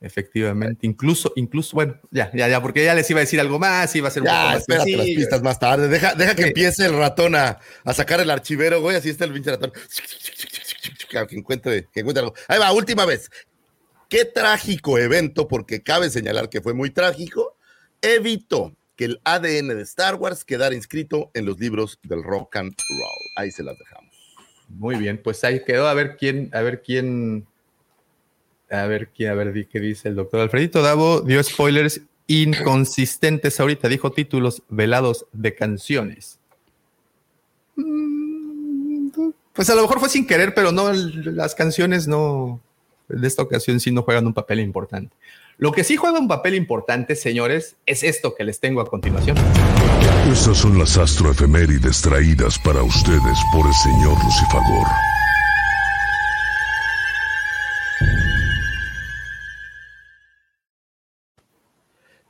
[0.00, 0.86] efectivamente.
[0.86, 4.08] Incluso, incluso, bueno, ya, ya, ya, porque ya les iba a decir algo más, iba
[4.08, 5.88] a ser un poco Ya, espérate las pistas más tarde.
[5.88, 6.48] Deja, deja que Sí.
[6.48, 8.96] empiece el ratón a, a sacar el archivero, güey.
[8.96, 9.72] Así está el pinche ratón.
[11.28, 12.24] Que encuentre, que encuentre.
[12.48, 13.30] Ahí va, última vez.
[14.08, 17.56] Qué trágico evento, porque cabe señalar que fue muy trágico,
[18.00, 22.74] evitó que el ADN de Star Wars quedara inscrito en los libros del rock and
[22.88, 23.30] roll.
[23.36, 24.14] Ahí se las dejamos.
[24.68, 27.46] Muy bien, pues ahí quedó a ver quién, a ver quién,
[28.70, 31.20] a ver quién, a ver qué dice el doctor Alfredito Davo.
[31.20, 36.40] Dio spoilers inconsistentes ahorita, dijo títulos velados de canciones.
[37.76, 38.15] Mm,
[39.56, 42.60] Pues a lo mejor fue sin querer, pero no, las canciones no,
[43.08, 45.16] de esta ocasión sí no juegan un papel importante.
[45.58, 49.38] Lo que sí juega un papel importante, señores, es esto que les tengo a continuación.
[50.30, 54.86] Estas son las astroefemérides traídas para ustedes por el señor Lucifagor.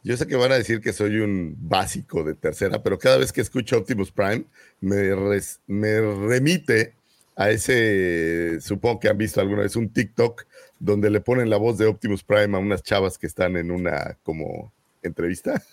[0.04, 3.32] Yo sé que van a decir que soy un básico de tercera, pero cada vez
[3.32, 4.44] que escucho Optimus Prime
[4.80, 6.94] me, res- me remite
[7.36, 10.46] a ese, supongo que han visto alguna vez un TikTok
[10.78, 14.18] donde le ponen la voz de Optimus Prime a unas chavas que están en una
[14.22, 14.72] como
[15.02, 15.62] entrevista.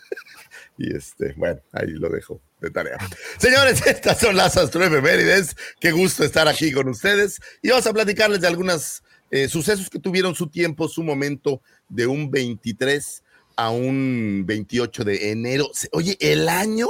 [0.76, 2.98] Y este, bueno, ahí lo dejo de tarea.
[3.38, 5.56] Señores, estas son las astroefemérides.
[5.80, 7.40] Qué gusto estar aquí con ustedes.
[7.62, 9.04] Y vamos a platicarles de algunos
[9.50, 13.24] sucesos que tuvieron su tiempo, su momento de un 23
[13.56, 15.70] a un 28 de enero.
[15.92, 16.88] Oye, el año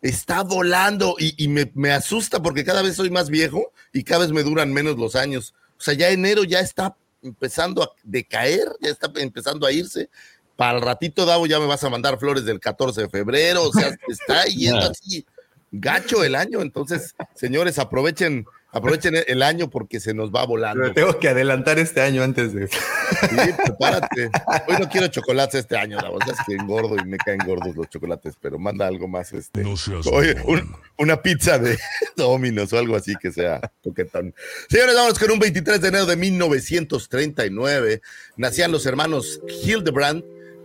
[0.00, 4.20] está volando y, y me, me asusta porque cada vez soy más viejo y cada
[4.20, 5.54] vez me duran menos los años.
[5.78, 10.10] O sea, ya enero ya está empezando a decaer, ya está empezando a irse.
[10.56, 13.62] Para el ratito, Davo, ya me vas a mandar flores del 14 de febrero.
[13.62, 15.24] O sea, está yendo así
[15.70, 16.60] gacho el año.
[16.60, 20.82] Entonces, señores, aprovechen, aprovechen el año porque se nos va volando.
[20.82, 22.68] Pero tengo que adelantar este año antes de...
[22.68, 24.30] Sí, prepárate.
[24.68, 27.74] Hoy no quiero chocolates este año, la verdad es que engordo y me caen gordos
[27.74, 29.62] los chocolates, pero manda algo más este.
[29.62, 31.78] No seas Oye, un- una pizza de
[32.16, 34.34] Domino's o algo así que sea coquetón.
[34.68, 38.00] Señores, vamos con un 23 de enero de 1939.
[38.36, 40.22] Nacían los hermanos Hildebrand,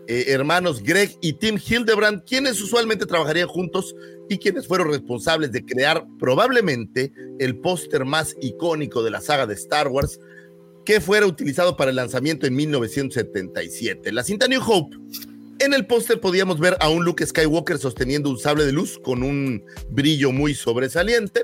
[0.07, 3.95] eh, hermanos Greg y Tim Hildebrand, quienes usualmente trabajarían juntos
[4.29, 9.53] y quienes fueron responsables de crear probablemente el póster más icónico de la saga de
[9.55, 10.19] Star Wars,
[10.85, 14.11] que fuera utilizado para el lanzamiento en 1977.
[14.11, 14.97] La cinta New Hope.
[15.59, 19.23] En el póster podíamos ver a un Luke Skywalker sosteniendo un sable de luz con
[19.23, 21.43] un brillo muy sobresaliente,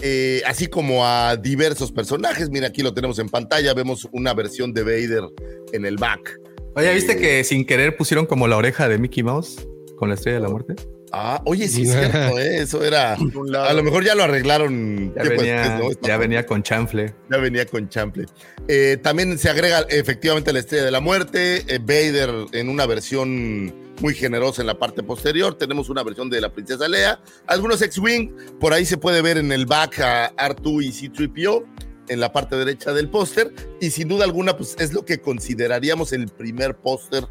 [0.00, 2.48] eh, así como a diversos personajes.
[2.48, 5.24] Mira, aquí lo tenemos en pantalla, vemos una versión de Vader
[5.72, 6.40] en el back.
[6.76, 10.38] Oye, ¿viste que sin querer pusieron como la oreja de Mickey Mouse con la estrella
[10.38, 10.74] de la muerte?
[11.16, 12.58] Ah, oye, sí es cierto, ¿eh?
[12.62, 13.14] eso era.
[13.14, 15.14] A lo mejor ya lo arreglaron.
[15.14, 15.90] Ya venía, después, ¿no?
[15.90, 17.14] Está- ya venía con chanfle.
[17.30, 18.26] Ya venía con Chample.
[18.68, 21.64] Eh, también se agrega efectivamente la estrella de la muerte.
[21.68, 25.54] eh, Vader en una versión muy generosa en la parte posterior.
[25.56, 27.20] Tenemos una versión de la princesa Leia.
[27.46, 28.58] Algunos X-Wing.
[28.58, 31.64] Por ahí se puede ver en el back a R2 y C-3PO
[32.08, 33.52] en la parte derecha del póster.
[33.80, 37.26] Y sin duda alguna, pues es lo que consideraríamos el primer póster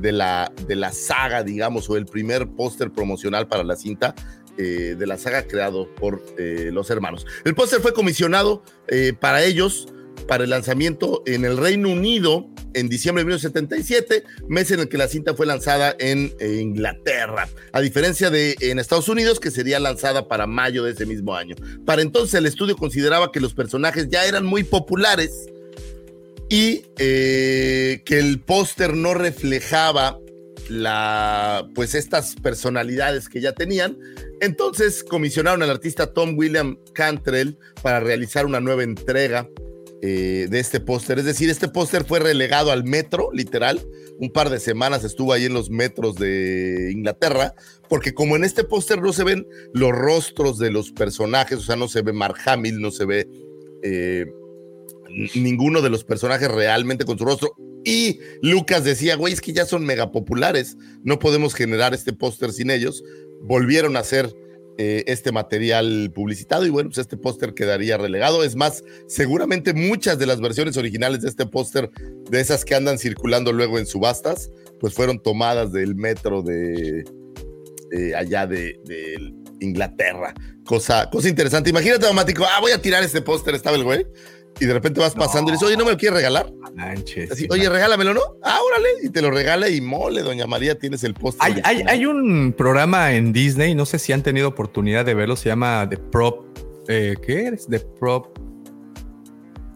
[0.00, 4.14] de la, de la saga, digamos, o el primer póster promocional para la cinta
[4.56, 7.26] eh, de la saga creado por eh, los hermanos.
[7.44, 9.88] El póster fue comisionado eh, para ellos
[10.28, 14.96] para el lanzamiento en el Reino Unido en diciembre de 1977, mes en el que
[14.96, 20.28] la cinta fue lanzada en Inglaterra, a diferencia de en Estados Unidos, que sería lanzada
[20.28, 21.56] para mayo de ese mismo año.
[21.84, 25.46] Para entonces el estudio consideraba que los personajes ya eran muy populares
[26.48, 30.18] y eh, que el póster no reflejaba
[30.68, 33.98] la, pues estas personalidades que ya tenían.
[34.40, 39.48] Entonces comisionaron al artista Tom William Cantrell para realizar una nueva entrega
[40.02, 41.18] eh, de este póster.
[41.18, 43.80] Es decir, este póster fue relegado al metro, literal.
[44.18, 47.54] Un par de semanas estuvo ahí en los metros de Inglaterra,
[47.88, 51.76] porque como en este póster no se ven los rostros de los personajes, o sea,
[51.76, 53.28] no se ve Mark Hamill, no se ve
[53.82, 54.26] eh,
[55.34, 57.54] ninguno de los personajes realmente con su rostro.
[57.84, 62.52] Y Lucas decía, güey, es que ya son mega populares, no podemos generar este póster
[62.52, 63.04] sin ellos.
[63.42, 64.34] Volvieron a hacer
[64.78, 68.42] eh, este material publicitado y bueno, pues este póster quedaría relegado.
[68.42, 71.90] Es más, seguramente muchas de las versiones originales de este póster,
[72.30, 74.50] de esas que andan circulando luego en subastas,
[74.80, 77.04] pues fueron tomadas del metro de
[78.16, 80.34] allá de, de Inglaterra.
[80.64, 81.70] Cosa, cosa interesante.
[81.70, 84.06] Imagínate, automático, ah, voy a tirar este póster, estaba el güey.
[84.60, 86.52] Y de repente vas pasando y dices, oye, ¿no me lo quieres regalar?
[86.76, 88.20] Manches, Así, sí, oye, regálamelo, ¿no?
[88.42, 88.88] Ah, órale.
[89.02, 91.40] Y te lo regala y mole, doña María, tienes el póster.
[91.44, 95.34] Hay, hay, hay un programa en Disney, no sé si han tenido oportunidad de verlo,
[95.36, 96.46] se llama The Prop.
[96.88, 97.66] eh, ¿Qué es?
[97.66, 98.38] The Prop.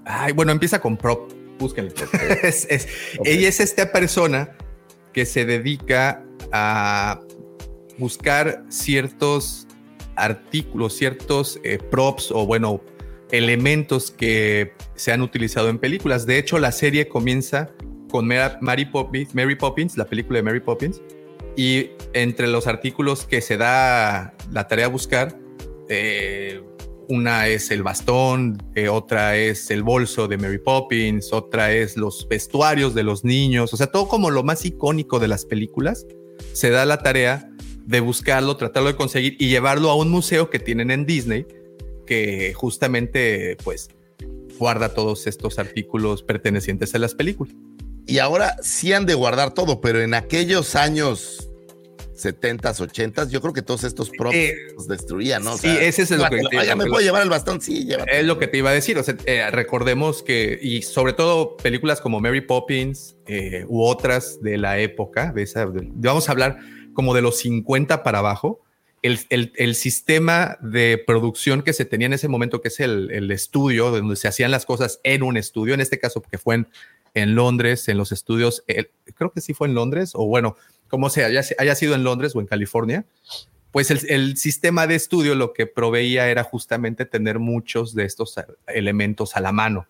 [0.04, 1.32] Ay, bueno, empieza con Prop.
[1.58, 1.92] Búsquenlo.
[2.42, 2.88] es, es-
[3.24, 4.56] Ella es esta persona
[5.12, 7.20] que se dedica a
[7.98, 9.66] buscar ciertos
[10.14, 12.80] artículos, ciertos eh, props o bueno,
[13.30, 16.26] elementos que se han utilizado en películas.
[16.26, 17.70] De hecho, la serie comienza
[18.10, 21.02] con Mary Poppins, la película de Mary Poppins,
[21.56, 25.38] y entre los artículos que se da la tarea a buscar,
[25.88, 26.62] eh,
[27.08, 32.28] una es el bastón, eh, otra es el bolso de Mary Poppins, otra es los
[32.28, 36.06] vestuarios de los niños, o sea, todo como lo más icónico de las películas,
[36.52, 37.50] se da la tarea
[37.86, 41.46] de buscarlo, tratarlo de conseguir y llevarlo a un museo que tienen en Disney,
[42.08, 43.88] que justamente pues
[44.58, 47.54] guarda todos estos artículos pertenecientes a las películas.
[48.06, 51.44] Y ahora sí han de guardar todo, pero en aquellos años
[52.16, 55.52] 70s, 80s, yo creo que todos estos props Eh, los destruían, ¿no?
[55.52, 57.60] O sí, sea, ese es lo que te- ¿me puedo llevar el bastón?
[57.60, 58.18] Sí, llévatelo.
[58.18, 58.98] Es lo que te iba a decir.
[58.98, 64.40] O sea, eh, recordemos que, y sobre todo películas como Mary Poppins eh, u otras
[64.42, 66.58] de la época, de esa, de- vamos a hablar
[66.92, 68.62] como de los 50 para abajo,
[69.02, 69.20] el,
[69.56, 74.16] el- sistema de producción que se tenía en ese momento, que es el, estudio, donde
[74.16, 76.68] se hacían las cosas en un estudio, en este caso, porque fue en,
[77.14, 78.64] en Londres, en los estudios,
[79.14, 80.56] creo que sí fue en Londres, o bueno,
[80.88, 83.04] como sea, haya, haya sido en Londres o en California,
[83.70, 88.34] pues el sistema de estudio lo que proveía era justamente tener muchos de estos
[88.66, 89.86] elementos a la mano.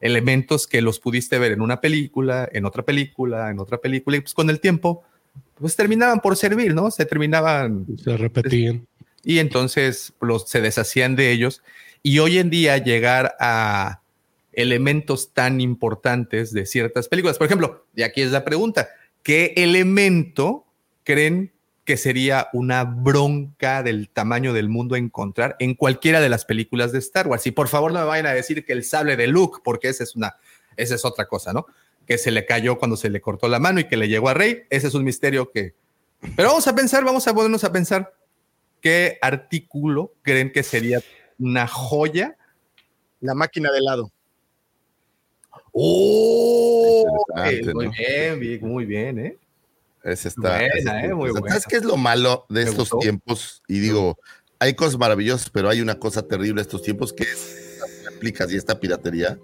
[0.00, 4.20] Elementos que los pudiste ver en una película, en otra película, en otra película, y
[4.20, 5.02] pues con el tiempo,
[5.60, 6.90] pues terminaban por servir, ¿no?
[6.90, 8.86] Se terminaban Se repetían.
[9.24, 11.62] y entonces los, se deshacían de ellos.
[12.02, 14.00] Y hoy en día llegar a
[14.52, 17.38] elementos tan importantes de ciertas películas.
[17.38, 18.88] Por ejemplo, y aquí es la pregunta,
[19.22, 20.64] ¿qué elemento
[21.04, 21.52] creen
[21.84, 26.98] que sería una bronca del tamaño del mundo encontrar en cualquiera de las películas de
[26.98, 27.46] Star Wars?
[27.46, 30.04] Y por favor no me vayan a decir que el sable de Luke, porque esa
[30.04, 30.36] es una,
[30.76, 31.66] esa es otra cosa, ¿no?
[32.08, 34.34] Que se le cayó cuando se le cortó la mano y que le llegó a
[34.34, 34.62] Rey.
[34.70, 35.74] Ese es un misterio que...
[36.34, 38.14] Pero vamos a pensar, vamos a ponernos a pensar
[38.80, 41.00] qué artículo creen que sería
[41.38, 42.36] una joya.
[43.20, 44.10] La máquina de helado.
[45.72, 47.04] ¡Oh!
[47.36, 47.90] Muy ¿no?
[47.92, 49.38] bien, Vic, muy bien, ¿eh?
[50.02, 50.58] Ese está.
[50.58, 51.48] Buena, eh, muy buena.
[51.48, 52.98] ¿Sabes qué es lo malo de Me estos gustó.
[52.98, 53.62] tiempos?
[53.68, 54.18] Y digo,
[54.58, 58.56] hay cosas maravillosas, pero hay una cosa terrible estos tiempos que es las réplicas y
[58.56, 59.38] esta piratería.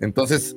[0.00, 0.56] Entonces,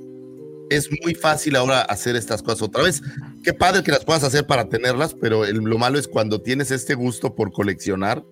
[0.70, 3.02] es muy fácil ahora hacer estas cosas otra vez.
[3.44, 6.72] Qué padre que las puedas hacer para tenerlas, pero el- lo malo es cuando tienes
[6.72, 8.24] este gusto por coleccionar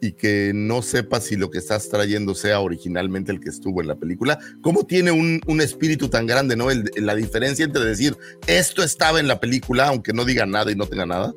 [0.00, 3.88] y que no sepas si lo que estás trayendo sea originalmente el que estuvo en
[3.88, 4.38] la película.
[4.62, 6.70] ¿Cómo tiene un, un espíritu tan grande, no?
[6.70, 10.76] El- la diferencia entre decir esto estaba en la película, aunque no diga nada y
[10.76, 11.34] no tenga nada.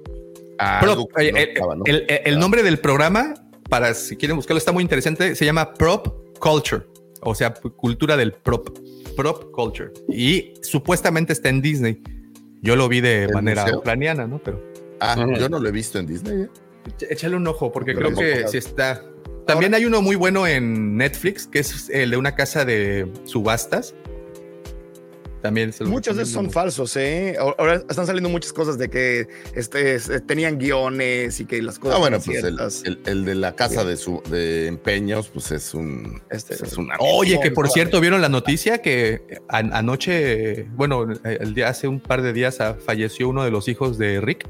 [0.80, 1.84] Prop, oye, no el, estaba, ¿no?
[1.86, 3.34] el- el nombre del programa,
[3.68, 5.34] para si quieren buscarlo, está muy interesante.
[5.36, 6.08] Se llama Prop
[6.40, 6.84] Culture,
[7.22, 8.68] o sea, cultura del prop.
[9.12, 9.92] Prop Culture.
[10.10, 12.02] Y supuestamente está en Disney.
[12.62, 13.80] Yo lo vi de ¿El manera museo?
[13.80, 14.40] ucraniana, ¿no?
[14.44, 14.62] Pero
[15.00, 16.44] Ah, yo no lo he visto en Disney.
[16.44, 16.50] ¿eh?
[17.10, 19.04] Échale un ojo, porque Pero creo que sí está.
[19.48, 23.96] También hay uno muy bueno en Netflix, que es el de una casa de subastas.
[25.42, 27.36] También se lo Muchos de esos son falsos, ¿eh?
[27.40, 31.96] Ahora están saliendo muchas cosas de que este, es- tenían guiones y que las cosas.
[31.98, 32.84] Ah, bueno, pues el, ciertas.
[32.86, 36.22] el- el de la casa de, su, de empeños, pues es un.
[36.30, 36.76] Este- es.
[37.00, 42.00] Oye, que por cierto, ¿vieron la noticia que an- anoche, bueno, el día hace un
[42.00, 44.46] par de días ah, falleció uno de los hijos de Rick.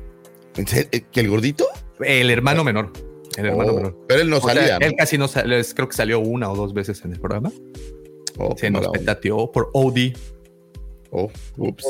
[0.58, 1.66] ¿Eh, ¿Que el gordito?
[2.02, 2.92] el hermano menor?
[3.38, 3.98] El hermano Oh, menor.
[4.10, 4.80] Pero él no O sea, salía.
[4.80, 4.86] ¿no?
[4.86, 7.52] él casi no salió, creo que salió una o dos veces en el programa.
[8.38, 10.14] Oh, Se nos petateó por OD.
[11.12, 11.86] Oh, ups.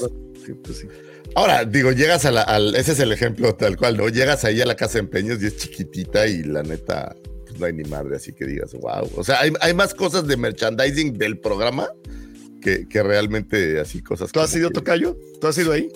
[0.45, 0.87] Sí, pues sí.
[1.35, 4.09] Ahora, digo, llegas a la, al, ese es el ejemplo tal cual, ¿no?
[4.09, 7.65] Llegas ahí a la casa de empeños y es chiquitita y la neta, pues no
[7.67, 9.09] hay ni madre, así que digas, wow.
[9.15, 11.87] O sea, hay, hay más cosas de merchandising del programa
[12.61, 14.31] que, que realmente así cosas.
[14.31, 15.17] ¿Tú has ido que- tocayo?
[15.39, 15.89] ¿Tú has ido ahí?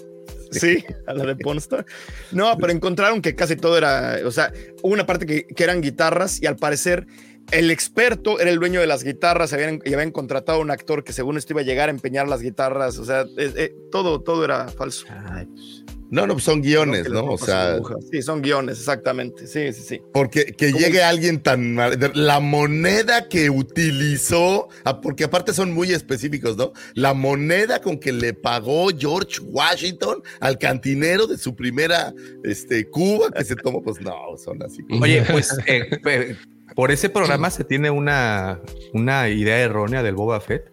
[0.51, 1.85] Sí, a la de Pornstar.
[2.31, 5.81] No, pero encontraron que casi todo era, o sea, hubo una parte que, que eran
[5.81, 7.07] guitarras y al parecer
[7.51, 11.03] el experto era el dueño de las guitarras habían, y habían contratado a un actor
[11.03, 14.21] que según esto iba a llegar a empeñar las guitarras, o sea, eh, eh, todo,
[14.21, 15.05] todo era falso.
[15.09, 17.25] Ay, pues, No, no, pues son guiones, ¿no?
[17.25, 17.79] O sea.
[18.11, 19.47] Sí, son guiones, exactamente.
[19.47, 20.01] Sí, sí, sí.
[20.13, 20.79] porque que ¿Cómo?
[20.83, 21.75] llegue alguien tan...
[21.75, 26.73] de- La moneda que utilizó, ah, porque aparte son muy específicos, ¿no?
[26.93, 33.31] La moneda con que le pagó George Washington al cantinero de su primera este, Cuba
[33.31, 34.83] que se tomó, pues no, son así.
[35.01, 36.35] Oye, pues eh, pe-
[36.73, 38.59] por ese programa se tiene una,
[38.93, 40.71] una idea errónea del Boba Fett.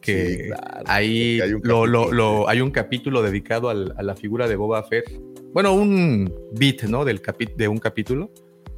[0.00, 3.94] Que Sí, claro, ahí hay un lo- lo- capítulo lo- hay un capítulo dedicado al-
[3.96, 5.10] a la figura de Boba Fett.
[5.54, 7.04] Bueno, un bit, ¿no?
[7.06, 8.30] Del capi- de un capítulo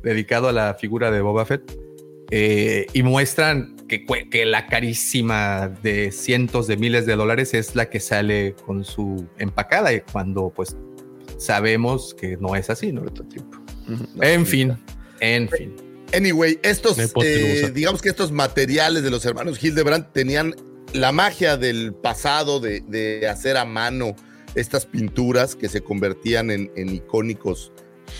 [0.05, 1.63] dedicado a la figura de Boba Fett.
[2.31, 7.89] Eh, y muestran que, que la carísima de cientos de miles de dólares es la
[7.89, 10.77] que sale con su empacada y cuando pues
[11.39, 13.03] sabemos que no es así, ¿no?
[13.03, 13.59] Prototipo.
[14.21, 14.77] En fin,
[15.21, 15.75] en fin.
[16.16, 20.55] Anyway, estos, eh, digamos que estos materiales de los hermanos Hildebrand tenían
[20.94, 24.16] la magia del pasado de, de hacer a mano
[24.55, 27.70] estas pinturas que se convertían en, en icónicos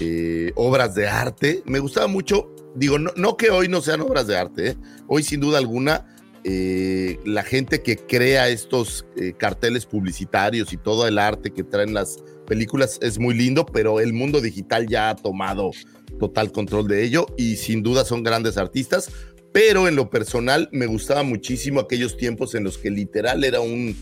[0.01, 1.63] eh, obras de arte.
[1.65, 4.77] Me gustaba mucho, digo, no, no que hoy no sean obras de arte, ¿eh?
[5.07, 6.07] hoy sin duda alguna
[6.49, 11.93] eh, la gente que crea estos eh, carteles publicitarios y todo el arte que traen
[11.93, 15.73] las películas es muy lindo, pero el mundo digital ya ha tomado
[16.19, 19.11] total control de ello y sin duda son grandes artistas,
[19.53, 23.95] pero en lo personal me gustaba muchísimo aquellos tiempos en los que literal era un,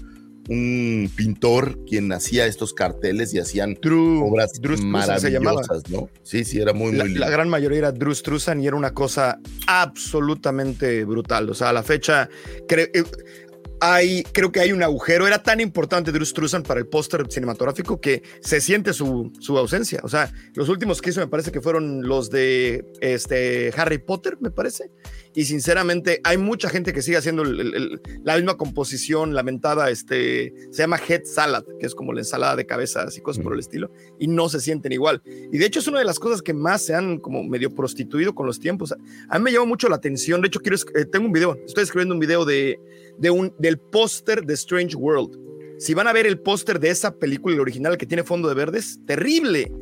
[0.49, 6.09] un pintor quien hacía estos carteles y hacían Drew, obras Drew se maravillosas, ¿no?
[6.23, 7.21] Sí, sí, era muy, muy La, lindo.
[7.21, 11.49] la gran mayoría era Drew Struzan y era una cosa absolutamente brutal.
[11.51, 12.29] O sea, a la fecha,
[12.69, 13.05] cre- eh,
[13.81, 15.27] hay, creo que hay un agujero.
[15.27, 20.01] Era tan importante Drew Struzan para el póster cinematográfico que se siente su, su ausencia.
[20.03, 24.37] O sea, los últimos que hizo me parece que fueron los de este, Harry Potter,
[24.41, 24.91] me parece.
[25.35, 29.91] Y sinceramente, hay mucha gente que sigue haciendo el- el- el- la misma composición lamentada.
[29.91, 33.53] Este, se llama Head Salad, que es como la ensalada de cabezas y cosas por
[33.55, 35.23] el estilo, y no se sienten igual.
[35.53, 38.35] Y de hecho es una de las cosas que más se han como medio prostituido
[38.35, 38.95] con los tiempos.
[39.29, 40.41] A mí me llamó mucho la atención.
[40.41, 42.79] De hecho, quiero, eh, tengo un video, estoy escribiendo un video de,
[43.19, 45.39] de un, del póster de Strange World.
[45.79, 48.55] Si van a ver el póster de esa película, el original que tiene fondo de
[48.55, 49.73] verdes, terrible.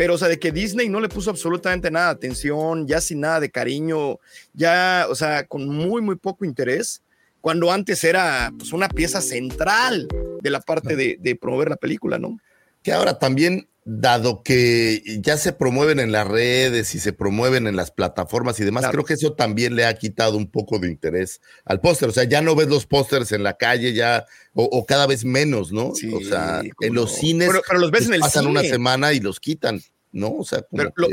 [0.00, 3.20] Pero, o sea, de que Disney no le puso absolutamente nada de atención, ya sin
[3.20, 4.18] nada de cariño,
[4.54, 7.02] ya, o sea, con muy, muy poco interés,
[7.42, 10.08] cuando antes era pues, una pieza central
[10.40, 12.38] de la parte de, de promover la película, ¿no?
[12.82, 17.76] Que ahora también, dado que ya se promueven en las redes y se promueven en
[17.76, 18.92] las plataformas y demás, Claro.
[18.92, 22.08] creo que eso también le ha quitado un poco de interés al póster.
[22.08, 25.24] O sea, ya no ves los pósters en la calle, ya, o, o cada vez
[25.24, 25.94] menos, ¿no?
[25.94, 27.16] Sí, o sea, en los no.
[27.18, 29.80] cines Pero- pero los ves en el pasan una semana y los quitan,
[30.12, 30.32] ¿no?
[30.34, 31.08] O sea, como Pero lo-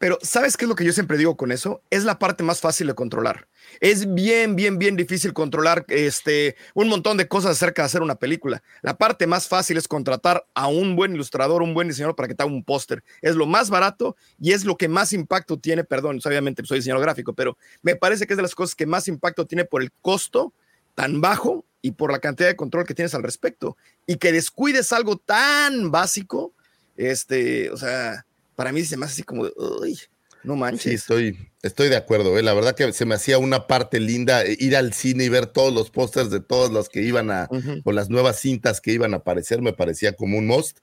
[0.00, 1.82] Pero, ¿sabes qué es lo que yo siempre digo con eso?
[1.90, 3.48] Es la parte más fácil de controlar.
[3.80, 8.14] Es bien, bien, bien difícil controlar este, un montón de cosas acerca de hacer una
[8.14, 8.62] película.
[8.80, 12.34] La parte más fácil es contratar a un buen ilustrador, un buen diseñador para que
[12.34, 13.04] te haga un póster.
[13.20, 17.02] Es lo más barato y es lo que más impacto tiene, perdón, obviamente soy diseñador
[17.02, 19.92] gráfico, pero me parece que es de las cosas que más impacto tiene por el
[20.00, 20.54] costo
[20.94, 23.76] tan bajo y por la cantidad de control que tienes al respecto.
[24.06, 26.54] Y que descuides algo tan básico,
[26.96, 28.24] este, o sea,
[28.60, 29.44] para mí se me hace así como,
[29.80, 29.98] uy,
[30.42, 30.92] no Sí, manches.
[30.92, 32.36] estoy, estoy de acuerdo.
[32.38, 32.42] ¿eh?
[32.42, 35.46] La verdad que se me hacía una parte linda eh, ir al cine y ver
[35.46, 37.48] todos los pósters de todos los que iban a,
[37.84, 40.80] o las nuevas cintas que iban a aparecer, me parecía como un must.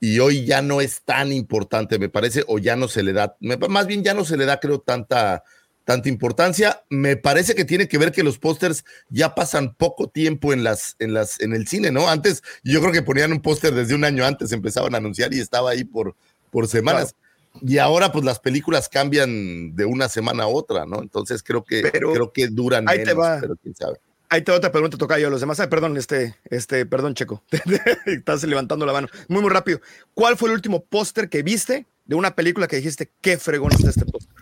[0.00, 3.36] Y hoy ya no es tan importante, me parece, o ya no se le da,
[3.38, 5.44] me- más bien ya no se le da, creo, tanta,
[5.84, 6.82] tanta importancia.
[6.90, 10.96] Me parece que tiene que ver que los pósters ya pasan poco tiempo en las,
[10.98, 12.08] en las, en el cine, ¿no?
[12.08, 15.38] Antes, yo creo que ponían un póster desde un año antes, empezaban a anunciar y
[15.40, 16.16] estaba ahí por,
[16.52, 17.16] por semanas.
[17.60, 21.02] Y ahora, pues las películas cambian de una semana a otra, ¿no?
[21.02, 23.38] Entonces creo que, Pero creo que duran ahí te menos, va.
[23.40, 23.98] pero quién sabe.
[24.28, 25.60] Ahí te va otra pregunta, toca yo a los demás.
[25.60, 27.42] Ay, perdón, este, este, perdón, Checo.
[28.06, 29.08] Estás levantando la mano.
[29.28, 29.80] Muy, muy rápido.
[30.14, 33.90] ¿Cuál fue el último póster que viste de una película que dijiste, qué fregón está
[33.90, 34.36] este póster?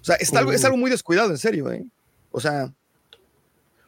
[0.00, 0.66] O sea, está algo, es Uh.
[0.66, 1.86] algo muy descuidado, en serio, ¿eh?
[2.30, 2.72] O sea,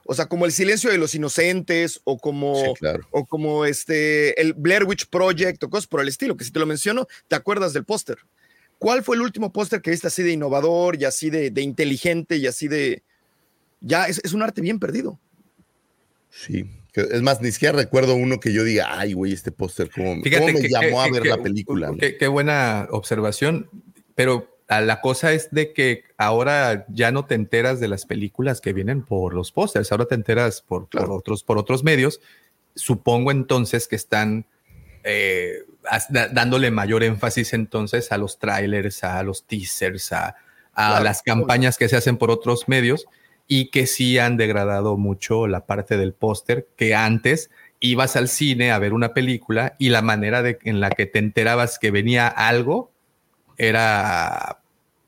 [0.04, 3.06] o sea, como el silencio de los inocentes o como, Sí, claro.
[3.10, 6.58] o como este, el Blair Witch Project o cosas por el estilo, que si te
[6.58, 8.18] lo menciono, te acuerdas del póster.
[8.78, 12.36] ¿Cuál fue el último póster que viste así de innovador y así de, de inteligente
[12.36, 13.02] y así de...
[13.80, 15.18] Ya es, es un arte bien perdido.
[16.30, 19.90] Sí, Que- Es más, ni siquiera recuerdo uno que yo diga, ay, güey, este póster,
[19.94, 21.92] ¿cómo, cómo me que- llamó que- a ver que- la película?
[22.18, 23.70] Qué, buena observación,
[24.14, 28.72] pero la cosa es de que ahora ya no te enteras de las películas que
[28.72, 32.20] vienen por los pósters, ahora te enteras por, por otros, por otros medios.
[32.74, 34.46] Supongo entonces que están
[35.04, 35.64] eh,
[36.32, 40.34] dándole mayor énfasis entonces a los trailers, a los teasers, a, a
[40.74, 43.06] Claro, las campañas que se hacen por otros medios
[43.46, 47.50] y que sí han degradado mucho la parte del póster que antes
[47.80, 51.18] ibas al cine a ver una película y la manera de, en la que te
[51.18, 52.92] enterabas que venía algo
[53.58, 54.61] era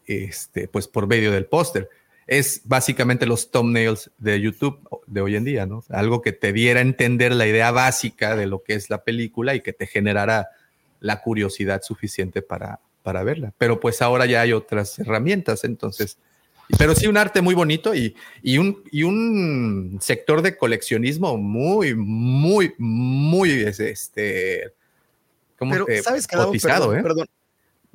[0.06, 1.88] este, pues por medio del póster.
[2.26, 5.84] Es básicamente los thumbnails de YouTube de hoy en día, ¿no?
[5.90, 9.54] Algo que te diera a entender la idea básica de lo que es la película
[9.54, 10.48] y que te generara
[11.00, 13.52] la curiosidad suficiente para, para verla.
[13.58, 16.16] Pero pues ahora ya hay otras herramientas, entonces.
[16.78, 21.94] Pero sí un arte muy bonito y, y, un, y un sector de coleccionismo muy,
[21.94, 24.72] muy, muy este,
[25.58, 27.02] ¿cómo Pero, te- ¿sabes cotizado, perdón, ¿eh?
[27.02, 27.26] perdón.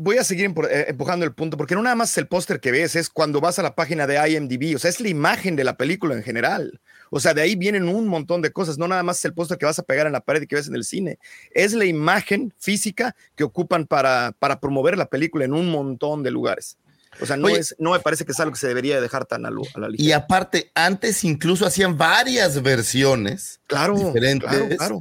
[0.02, 2.96] Voy a seguir eh, empujando el punto, porque no nada más el póster que ves,
[2.96, 5.76] es cuando vas a la página de IMDb, o sea, es la imagen de la
[5.76, 6.80] película en general.
[7.12, 9.66] O sea, de ahí vienen un montón de cosas, no nada más el póster que
[9.66, 11.20] vas a pegar en la pared y que ves en el cine,
[11.52, 16.32] es la imagen física que ocupan para, para promover la película en un montón de
[16.32, 16.78] lugares.
[17.20, 17.60] O sea, no, Oye.
[17.60, 19.98] es, no me parece que es algo que se debería dejar tan a, la Y
[19.98, 20.18] ligera.
[20.18, 24.48] aparte, antes incluso hacían varias versiones Claro, diferentes.
[24.50, 25.00] claro, claro.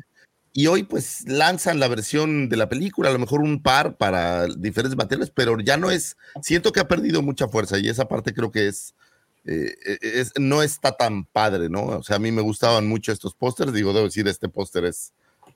[0.59, 4.48] Y hoy pues lanzan la versión de la película, a lo mejor un par para
[4.48, 8.34] diferentes materiales, pero ya no es, siento que ha perdido mucha fuerza y esa parte
[8.34, 8.92] creo que es,
[9.44, 11.84] eh, es- no está tan padre, ¿no?
[11.84, 15.12] O sea, a mí me gustaban mucho estos pósters, digo, debo decir, este póster es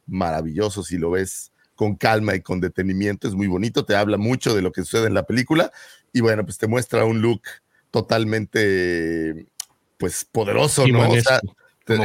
[0.06, 4.54] maravilloso si lo ves con calma y con detenimiento, es muy bonito, te habla mucho
[4.54, 5.72] de lo que sucede en la película
[6.12, 7.42] y bueno, pues te muestra un look
[7.90, 9.46] totalmente,
[9.98, 10.98] pues, poderoso, ¿no?
[11.00, 11.40] O sea,
[11.84, 11.96] te-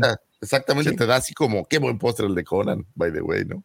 [0.00, 0.96] exacta- exactamente, Sí.
[0.96, 3.62] te da así como, qué buen póster el de Conan, by the way, ¿no?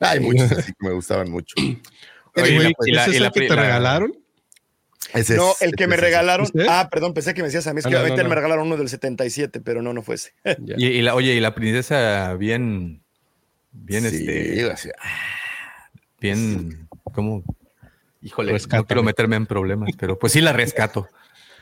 [0.00, 1.54] Hay muchos así que me gustaban mucho.
[2.36, 4.12] Oye, y la- ¿ese y es la el que te la- regalaron?
[5.14, 6.46] ese No, el que me ese regalaron.
[6.46, 6.66] ¿Usted?
[6.68, 7.80] Ah, perdón, pensé que me decías a mí.
[7.80, 8.28] Es Ah, que no, no, obviamente no.
[8.30, 10.32] me regalaron uno del 77, pero no, no fue ese.
[10.76, 13.02] Y, y la, oye, y la princesa bien,
[13.72, 14.96] bien, Sí, este,
[16.20, 17.42] bien, ¿cómo?
[18.22, 21.08] Híjole, no quiero meterme en problemas, pero pues sí la rescato.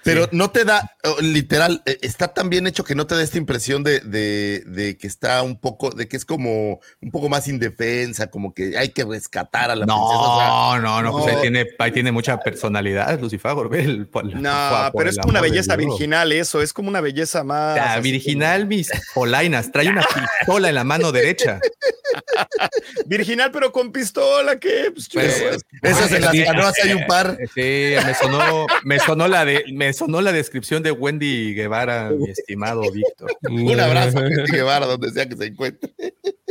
[0.02, 3.38] Pero no te da, literal, eh, está tan bien hecho que no te da esta
[3.38, 7.48] impresión de, de- de que está un poco, de que es como un poco más
[7.48, 10.04] indefensa, como que hay que rescatar a la princesa.
[10.06, 13.54] o sea, No, no, no, pues ahí tiene, ahí tiene mucha personalidad, Lucifer.
[13.70, 17.00] Ve el- No, por- por pero es como una belleza virginal eso, es como una
[17.00, 17.76] belleza más...
[17.76, 21.60] La virginal, mis polainas, trae una pistola en la mano derecha.
[23.06, 24.90] Virginal, pero con pistola, ¿qué?
[24.92, 26.44] Pues, Pues, esas en las sí.
[26.44, 27.36] canoas hay un par.
[27.54, 32.30] Sí, me sonó, me sonó la de, me sonó la descripción de Wendy Guevara, mi
[32.30, 33.30] estimado Víctor.
[33.50, 35.92] Un abrazo a Betty Guevara, donde sea que se encuentre.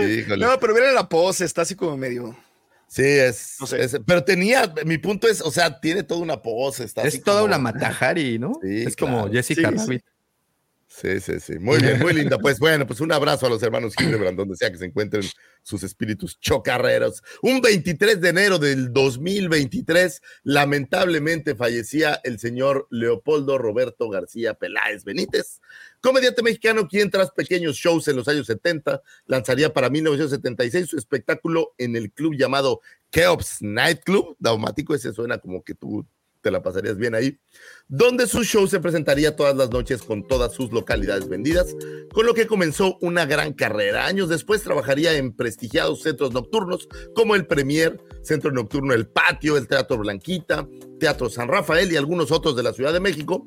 [0.00, 0.44] Híjole.
[0.44, 2.36] No, pero mira la pose, está así como medio...
[2.88, 3.82] Sí, es, No sé.
[3.82, 6.84] es- Pero tenía, mi punto es, o sea, tiene toda una pose.
[6.84, 8.58] Está así Es toda como- una matajari, ¿no?
[8.62, 9.30] Sí, es como.
[9.30, 9.84] Jessica Sí, sí.
[9.86, 10.04] Rabbit.
[10.94, 11.58] Sí, sí, sí.
[11.58, 12.36] Muy bien, muy linda.
[12.42, 15.22] Pues bueno, pues un abrazo a los hermanos Hildebrand, donde sea que se encuentren
[15.62, 17.22] sus espíritus chocarreros.
[17.40, 25.60] Un 23 de enero del 2023, lamentablemente fallecía el señor Leopoldo Roberto García Peláez Benítez,
[26.00, 31.74] comediante mexicano quien tras pequeños shows en los años 70 lanzaría para 1976 su espectáculo
[31.78, 32.80] en el club llamado
[33.10, 34.36] Keops Night Club.
[34.38, 36.06] Daumático, ese suena como que tú
[36.42, 37.38] te la pasarías bien ahí
[37.88, 41.76] donde su show se presentaría todas las noches con todas sus localidades vendidas,
[42.12, 44.06] con lo que comenzó una gran carrera.
[44.06, 49.68] Años después trabajaría en prestigiados centros nocturnos como el Premier, Centro Nocturno El Patio, el
[49.68, 50.66] Teatro Blanquita,
[50.98, 53.46] Teatro San Rafael y algunos otros de la Ciudad de México,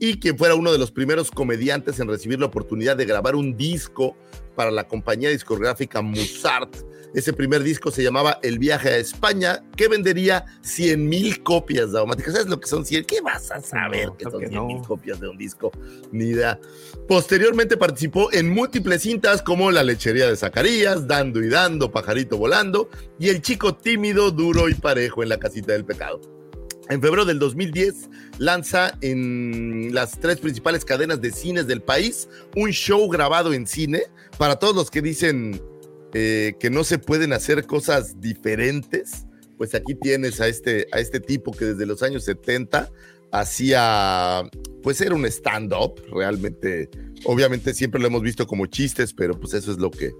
[0.00, 3.56] y quien fuera uno de los primeros comediantes en recibir la oportunidad de grabar un
[3.56, 4.16] disco
[4.56, 6.74] para la compañía discográfica Musart.
[7.14, 12.32] Ese primer disco se llamaba El viaje a España, que vendería 100 mil copias daumáticas.
[12.32, 13.04] ¿Sabes lo que son 100?
[13.04, 14.82] ¿Qué vas a saber No, que son que 100 mil no.
[14.82, 15.70] copias de un disco?
[16.10, 16.58] Ni idea.
[17.06, 22.88] Posteriormente participó en múltiples cintas como La lechería de Zacarías, Dando y Dando, Pajarito Volando
[23.18, 26.20] y El chico tímido, duro y parejo en la casita del pecado.
[26.88, 28.08] En febrero del 2010
[28.38, 34.02] lanza en las tres principales cadenas de cines del país un show grabado en cine
[34.36, 35.62] para todos los que dicen
[36.14, 39.26] eh, que no se pueden hacer cosas diferentes.
[39.56, 42.90] Pues aquí tienes a este, a este tipo que desde los años 70
[43.32, 44.42] hacía,
[44.82, 46.90] pues era un stand-up, realmente,
[47.24, 50.12] obviamente siempre lo hemos visto como chistes, pero pues eso es lo que,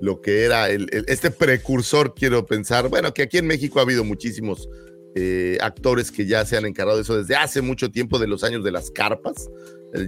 [0.00, 2.88] lo que era el, este precursor, quiero pensar.
[2.88, 4.68] Bueno, que aquí en México ha habido muchísimos
[5.14, 8.42] eh, actores que ya se han encargado de eso desde hace mucho tiempo, de los
[8.42, 9.48] años de las carpas.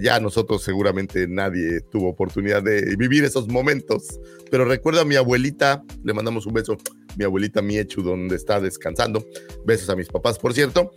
[0.01, 4.19] Ya nosotros seguramente nadie tuvo oportunidad de vivir esos momentos,
[4.51, 6.77] pero recuerdo a mi abuelita, le mandamos un beso,
[7.17, 9.25] mi abuelita Miechu, donde está descansando.
[9.65, 10.91] Besos a mis papás, por cierto,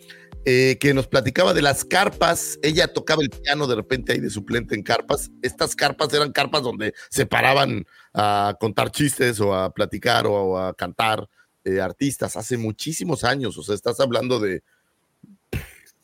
[0.45, 2.59] eh, que nos platicaba de las carpas.
[2.62, 5.30] Ella tocaba el piano de repente ahí de suplente en carpas.
[5.40, 10.74] Estas carpas eran carpas donde se paraban a contar chistes o a platicar o a
[10.74, 11.28] cantar
[11.64, 13.57] eh, artistas hace muchísimos años.
[13.57, 14.62] O sea, estás hablando de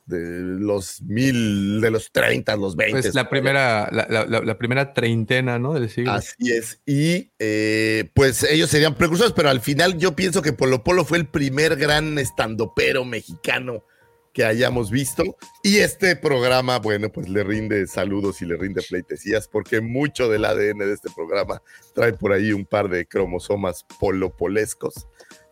[0.09, 3.01] de los mil, de los 30, los 20.
[3.03, 5.75] Pues la primera, la, la- la- la primera treintena, ¿no?
[5.75, 6.13] Del siglo.
[6.13, 6.81] Así es.
[6.87, 11.19] Y eh, pues ellos serían precursores, pero al final yo pienso que Polo Polo fue
[11.19, 13.85] el primer gran estandopero mexicano
[14.33, 15.37] que hayamos visto.
[15.63, 20.45] Y este programa, bueno, pues le rinde saludos y le rinde pleitesías, porque mucho del
[20.45, 21.61] ADN de este programa
[21.95, 25.09] trae por ahí un par de cromosomas polopolescos.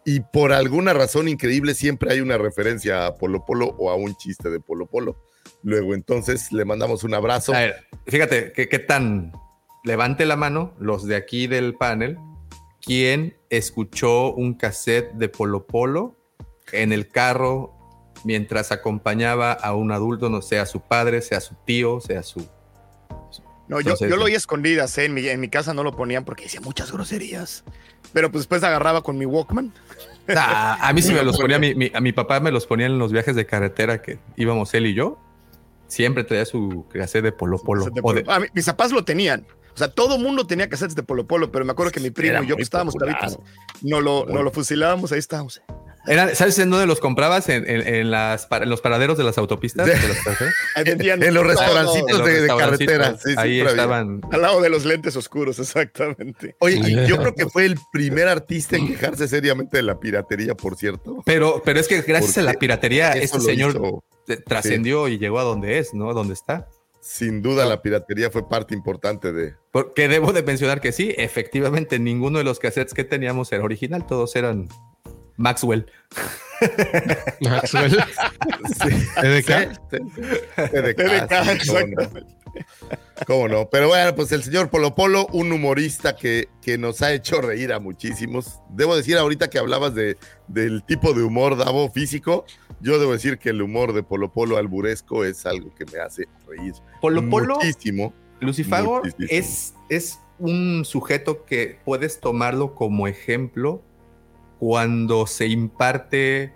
[0.09, 4.15] Y por alguna razón increíble siempre hay una referencia a Polo Polo o a un
[4.15, 5.17] chiste de Polo Polo.
[5.65, 7.53] Luego entonces le mandamos un abrazo.
[7.53, 9.33] A ver, fíjate, ¿qué, tan...
[9.83, 12.19] Levante la mano, los de aquí del panel,
[12.81, 16.17] ¿quién escuchó un cassette de Polo Polo
[16.71, 17.75] en el carro
[18.23, 22.47] mientras acompañaba a un adulto, no sea su padre, sea su tío, sea su...
[23.69, 25.07] No, yo, Entonces, yo lo oí a escondidas, ¿eh?
[25.07, 27.65] en, mi, en mi casa no lo ponían porque decía muchas groserías.
[28.13, 29.73] Pero pues después agarraba con mi Walkman.
[30.29, 32.87] Ah, a mí sí me los ponía, mi, mi- a mi papá me los ponía
[32.87, 35.19] en los viajes de carretera que íbamos él y yo.
[35.89, 37.85] Siempre traía su cassette de Polo Polo.
[37.87, 39.47] De Ah, mis papás lo tenían.
[39.75, 42.31] O sea, todo mundo tenía cassettes de Polo Polo, pero me acuerdo que mi primo
[42.37, 42.95] Era y yo que estábamos
[43.83, 45.61] no lo, no lo fusilábamos, ahí estábamos.
[46.07, 47.49] Era- ¿Sabes en dónde los comprabas?
[47.49, 49.87] En, en- en las, para- en los paraderos de las autopistas.
[49.87, 49.95] de
[50.85, 53.17] vendían En los restaurancitos los de, carretera.
[53.19, 53.71] Sí, ahí había.
[53.71, 54.21] estaban.
[54.33, 56.57] Al lado de los lentes oscuros, exactamente.
[56.61, 60.55] Oye, y yo creo que fue el primer artista en quejarse seriamente de la piratería,
[60.55, 61.23] por cierto.
[61.25, 64.05] Pero, pero es que gracias a la piratería, este señor hizo,
[64.47, 66.13] trascendió y llegó a donde es, ¿no?
[66.15, 66.69] Donde está.
[67.01, 69.55] sin duda, la piratería fue parte importante de.
[69.73, 74.07] Porque debo de mencionar que sí, efectivamente, ninguno de los cassettes que teníamos era original,
[74.07, 74.69] todos eran
[75.37, 75.87] Maxwell.
[77.41, 77.97] Maxwell.
[79.23, 79.79] EDK.
[79.91, 80.21] Sí, sí.
[80.71, 82.03] TDK, TDK, sí, cómo no.
[82.03, 82.37] exactamente.
[83.27, 83.69] Cómo no.
[83.71, 87.73] Pero bueno, pues el señor Polo Polo, un humorista que, que nos ha hecho reír
[87.73, 88.61] a muchísimos.
[88.71, 90.17] Debo decir ahorita que hablabas de,
[90.49, 92.45] del tipo de humor Davo físico,
[92.81, 96.27] yo debo decir que el humor de Polo Polo alburesco es algo que me hace
[96.47, 98.13] reír Polo Polo, muchísimo.
[98.41, 99.29] Lucifago Muchísimo.
[99.31, 103.83] es, es un sujeto que puedes tomarlo como ejemplo
[104.59, 106.53] cuando se imparte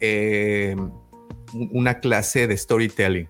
[0.00, 3.28] eh, un- una clase de storytelling.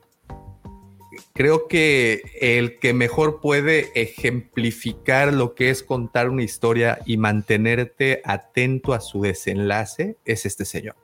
[1.33, 8.21] Creo que el que mejor puede ejemplificar lo que es contar una historia y mantenerte
[8.25, 10.97] atento a su desenlace es este señor.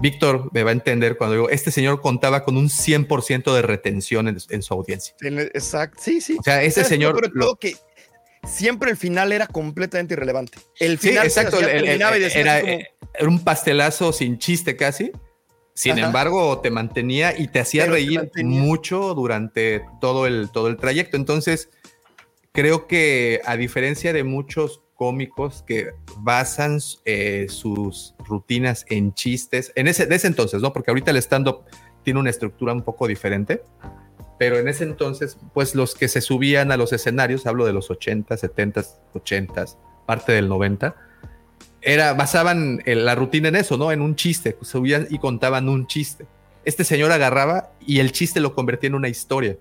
[0.00, 4.28] Víctor me va a entender cuando digo, este señor contaba con un 100% de retención
[4.28, 5.14] en, en su audiencia.
[5.20, 6.36] Exacto, sí, sí.
[6.38, 6.86] O sea, ¿Sabes?
[6.88, 7.18] señor...
[7.20, 7.76] Pero lo- que
[8.46, 10.58] siempre el final era completamente irrelevante.
[10.78, 11.60] El Sí, final exacto.
[11.60, 12.72] ya el- el- decías era, como,
[13.14, 15.12] era un pastelazo sin chiste casi.
[15.74, 16.06] Sin Ajá.
[16.06, 18.60] embargo, te mantenía y te hacía Pero te reír mantenía.
[18.62, 21.18] mucho durante todo el, todo el trayecto.
[21.18, 21.68] Entonces,
[22.52, 25.90] creo que a diferencia de muchos cómicos que
[26.20, 30.72] basan eh, sus rutinas en chistes, en ese, de ese entonces, ¿no?
[30.72, 31.64] Porque ahorita el stand-up
[32.02, 33.60] tiene una estructura un poco diferente.
[34.38, 37.90] Pero en ese entonces, pues los que se subían a los escenarios, hablo de los
[37.90, 38.84] 80, 70,
[39.14, 39.64] 80,
[40.04, 40.94] parte del 90,
[41.80, 43.92] era, basaban eh, la rutina en eso, ¿no?
[43.92, 46.26] En un chiste, subían y contaban un chiste.
[46.64, 49.56] Este señor agarraba y el chiste lo convertía en una historia.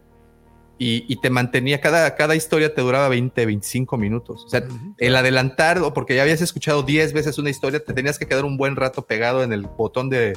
[0.78, 4.44] Y, y te mantenía, cada, cada historia te duraba 20, 25 minutos.
[4.46, 4.68] O sea,
[4.98, 8.58] el adelantar, porque ya habías escuchado 10 veces una historia, te tenías que quedar un
[8.58, 10.34] buen rato pegado en el botón de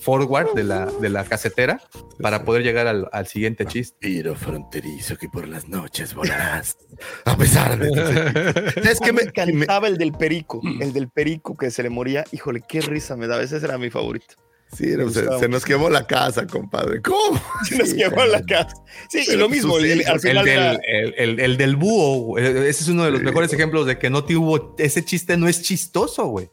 [0.00, 1.80] forward de la, de la casetera
[2.20, 3.96] para poder llegar al, al siguiente chiste.
[4.00, 6.76] Tiro fronterizo que por las noches volarás.
[7.24, 8.72] A pesar de.
[8.74, 12.24] ¿Sabes qué me encantaba el del perico, el del perico que se le moría.
[12.32, 13.42] Híjole, qué risa me daba.
[13.42, 14.34] Ese era mi favorito.
[14.76, 17.00] Sí, no, se, nos quemó la casa, compadre.
[17.00, 17.40] ¿Cómo?
[17.66, 18.74] Se nos Sí, quemó la casa.
[19.08, 19.76] Sí, y lo mismo.
[19.76, 22.44] sus el- el- al El final del, era- el, el- el del búho, güey.
[22.44, 23.24] ese es uno de los Sí.
[23.24, 26.50] mejores ejemplos de que no tuvo, ese chiste no es chistoso, güey.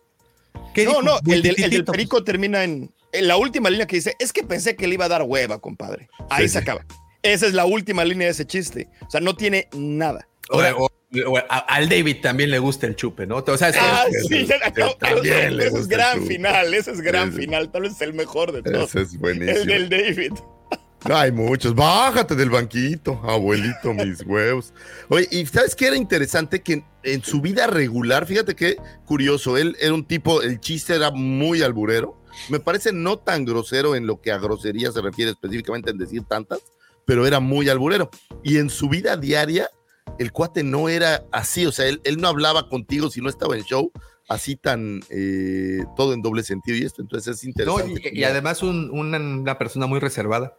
[0.73, 1.01] ¿Qué No, dijo?
[1.01, 1.93] no, el del, el del pues.
[1.97, 5.05] perico termina en, en la última línea que dice, es que pensé que le iba
[5.05, 6.07] a dar hueva, compadre.
[6.29, 6.63] Ahí Sí, se sí.
[6.63, 6.85] acaba.
[7.23, 8.87] Esa es la última línea de ese chiste.
[9.07, 10.27] O sea, no tiene nada.
[10.49, 10.91] O- o-
[11.31, 13.37] o- a- al David también le gusta el chupe, ¿no?
[13.37, 17.81] O sea, es- Ah, sí, ese es gran final, ese es gran Ese- final, tal
[17.83, 18.89] vez es el mejor de todos.
[18.89, 19.57] Ese es buenísimo.
[19.59, 20.33] El del David.
[21.07, 21.75] No, hay muchos.
[21.75, 24.73] Bájate del banquito, abuelito, mis huevos.
[25.09, 26.61] Oye, y ¿sabes qué era interesante?
[26.61, 30.95] Que en, en su vida regular, fíjate qué curioso, él era un tipo, el chiste
[30.95, 32.19] era muy alburero,
[32.49, 36.23] Me parece no tan grosero en lo que a grosería se refiere específicamente en decir
[36.23, 36.59] tantas,
[37.05, 38.09] pero era muy alburero.
[38.43, 39.69] Y en su vida diaria,
[40.19, 43.55] el cuate no era así, o sea, él, él no hablaba contigo si no estaba
[43.55, 43.91] en show,
[44.27, 48.09] así tan eh, todo en doble sentido y esto, entonces es No, interesante.
[48.13, 50.57] y, y además un- una, una persona muy reservada.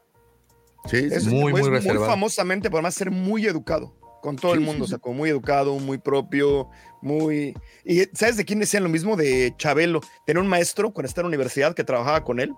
[0.87, 1.31] Sí, sí, Es sí.
[1.31, 2.07] muy, pues, muy reservado.
[2.07, 5.17] famosamente, por más ser muy educado con todo el Sí, mundo, sí, o sea, como
[5.17, 6.69] muy educado, muy propio,
[7.07, 7.55] muy...
[7.85, 9.17] ¿Y sabes de quién decían lo mismo?
[9.17, 10.01] De Chabelo.
[10.27, 12.53] Tenía un maestro cuando estaba en la universidad que trabajaba con él.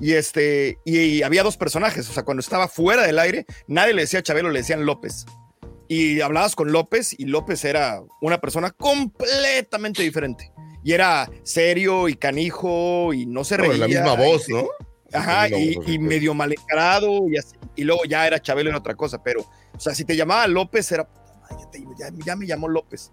[0.00, 4.02] Y, este, y, había dos personajes, o sea, cuando estaba fuera del aire, nadie le
[4.02, 5.24] decía Chabelo, le decían López.
[5.86, 10.50] Y hablabas con López y López era una persona completamente diferente.
[10.82, 13.76] Y era serio y canijo y no se reía.
[13.76, 14.66] la misma voz, ¿no?
[15.12, 17.54] Ajá, y, medio mal encarado y así.
[17.76, 19.42] Y luego ya era Chabelo en otra cosa, pero,
[19.74, 21.08] o sea, si te llamaba López, era,
[21.48, 23.12] "Ay, ya, te- ya- ya me llamó López.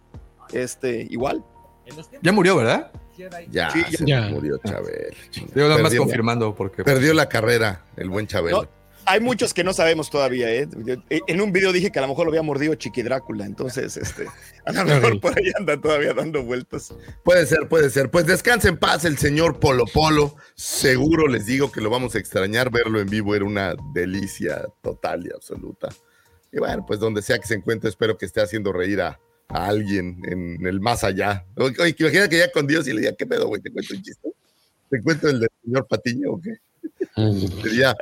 [0.54, 1.43] Este, igual.
[2.22, 2.91] Ya murió, ¿verdad?
[3.49, 4.30] Ya, Sí, se ya.
[4.30, 5.16] murió Chabelo.
[5.54, 8.64] Yo nada más confirmando porque Perdió la carrera, el buen Chabelo.
[8.64, 8.70] No,
[9.06, 10.68] hay muchos que no sabemos todavía, ¿eh?
[10.86, 13.97] Yo- En un video dije que a lo mejor lo había mordido Chiqui Drácula, entonces,
[13.97, 14.26] este,
[14.66, 16.93] a lo mejor por ahí anda todavía dando vueltas.
[17.24, 18.10] Puede ser, puede ser.
[18.10, 20.36] Pues descanse en paz el señor Polo Polo.
[20.56, 22.72] Seguro les digo que lo vamos a extrañar.
[22.72, 25.89] Verlo en vivo era una delicia total y absoluta.
[26.52, 29.20] Y bueno, pues donde sea que se encuentre, espero que esté haciendo reír a,
[29.54, 31.45] a alguien en el más allá.
[31.56, 33.62] Oye, imagina que ya con Dios y le diga, ¿qué pedo, güey?
[33.62, 34.30] ¿Te cuento un chiste?
[34.89, 36.58] ¿Te cuento el del señor Patiño o qué?
[37.62, 37.95] Sería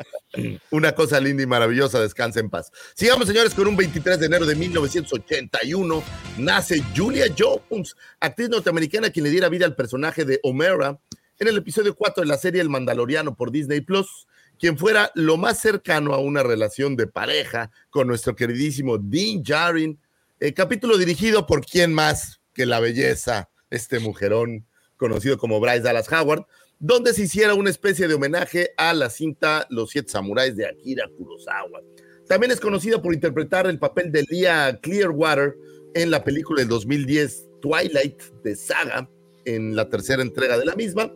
[0.69, 1.99] una cosa linda y maravillosa.
[1.99, 2.71] Descansa en paz.
[2.93, 6.03] Sigamos, señores, con un 23 de enero de 1981
[6.37, 10.99] nace Julia Jones, actriz norteamericana quien le diera vida al personaje de Omera
[11.39, 14.27] en el episodio 4 de la serie El Mandaloriano por Disney Plus,
[14.59, 19.97] quien fuera lo más cercano a una relación de pareja con nuestro queridísimo Dean Jarin.
[20.41, 24.65] Eh, capítulo dirigido por quién más que la belleza, este mujerón
[24.95, 26.45] conocido como Bryce Dallas Howard,
[26.79, 31.09] donde se hiciera una especie de homenaje a la cinta Los Siete Samuráis de Akira
[31.17, 31.81] Kurosawa.
[32.25, 35.57] También es conocida por interpretar el papel de Leah Clearwater
[35.93, 39.09] en la película del 2010 Twilight de Saga,
[39.43, 41.11] en la tercera entrega de la misma.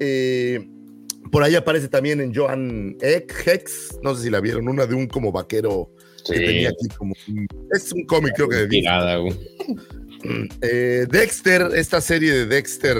[0.00, 0.66] Eh,
[1.30, 5.06] por ahí aparece también en Joan Hex, no sé si la vieron, una de un
[5.06, 5.90] como vaquero
[6.32, 8.66] que tenía aquí como un- es un cómic creo que de.
[8.68, 9.34] Tirada, güey.
[10.62, 12.96] Eh, Dexter, esta serie de Dexter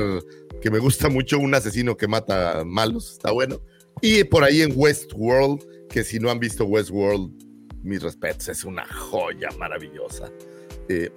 [0.60, 3.62] que me gusta mucho, un asesino que mata malos, está bueno.
[4.02, 7.32] Y por ahí en Westworld, que si no han visto Westworld,
[7.82, 10.30] mis respetos, es una joya maravillosa
[10.90, 11.10] eh,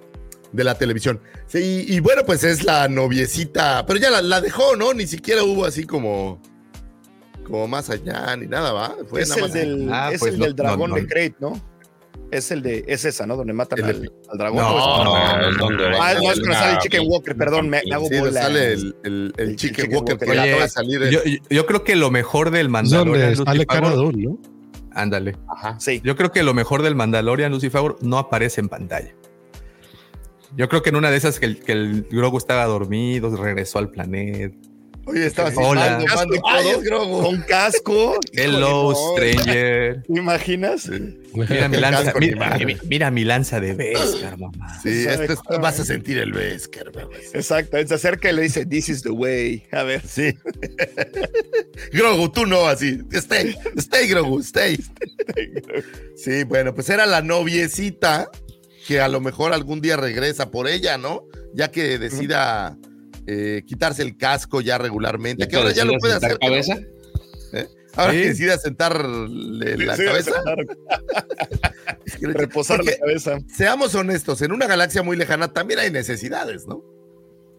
[0.52, 1.20] de la televisión.
[1.46, 4.94] Sí, y, y bueno, pues es la noviecita, pero ya la, la dejó, ¿no?
[4.94, 6.40] Ni siquiera hubo así como,
[7.44, 8.96] como más allá, ni nada, ¿va?
[9.08, 11.06] Fue es nada el más- del, Ah, es pues el no- del dragón no- de.
[11.06, 11.67] Crate, ¿no?
[12.30, 13.36] Es el de, es esa, ¿no?
[13.36, 14.58] Donde matan El- al, al dragón.
[14.58, 17.68] No, ¿o es- No, va Ah, no, es salir cuando sale una- Chicken Walker, perdón,
[17.70, 18.34] me, me hago Sí, bolas.
[18.44, 20.28] sale el, el, el El Chicken Chicken Walker, Walker.
[20.28, 21.02] que Oye, de salir.
[21.04, 23.34] en- Yo, yo- creo que lo mejor del Es Mandalorian.
[23.34, 24.38] donde sale Dune, ¿no?
[24.92, 25.36] Ándale.
[25.48, 25.78] Ajá.
[25.80, 26.00] Sí.
[26.04, 29.14] Yo creo que lo mejor del Mandalorian, Lucy Favor, no aparece en pantalla.
[30.56, 33.78] Yo creo que en una de esas que el, que el Grogu estaba dormido, regresó
[33.78, 34.56] al planeta.
[35.08, 35.98] Oye, estaba así, Hola.
[35.98, 36.76] mando, mando Ay, codos.
[36.76, 37.22] es Grogu.
[37.22, 38.18] Con casco.
[38.32, 40.02] Hello, stranger.
[40.02, 40.88] ¿Te imaginas?
[41.34, 42.18] Mira mi lanza, Casco
[42.84, 44.80] mira, mi lanza de Beskar, mamá.
[44.82, 47.06] Sí, este es- vas a sentir el Vesker, güey.
[47.32, 49.64] Exacto, se acerca y le dice, this is the way.
[49.72, 50.02] A ver.
[50.06, 50.34] Sí.
[51.92, 53.00] Grogu, tú no, así.
[53.12, 54.78] Stay, stay, Grogu, stay.
[56.16, 58.28] Sí, bueno, pues era la noviecita
[58.88, 61.22] que a lo mejor algún día regresa por ella, ¿no?
[61.54, 62.76] Ya que decida
[63.30, 66.38] eh, quitarse el casco ya regularmente, ¿Ya que ahora ya lo puede sentar hacer.
[66.40, 66.76] cabeza?
[67.94, 68.20] Ahora Sí.
[68.20, 70.30] que decida sentarle la Sí, cabeza.
[70.32, 70.58] sentar,
[72.20, 73.38] Reposar la cabeza.
[73.48, 76.82] Seamos honestos, en una galaxia muy lejana también hay necesidades, ¿no?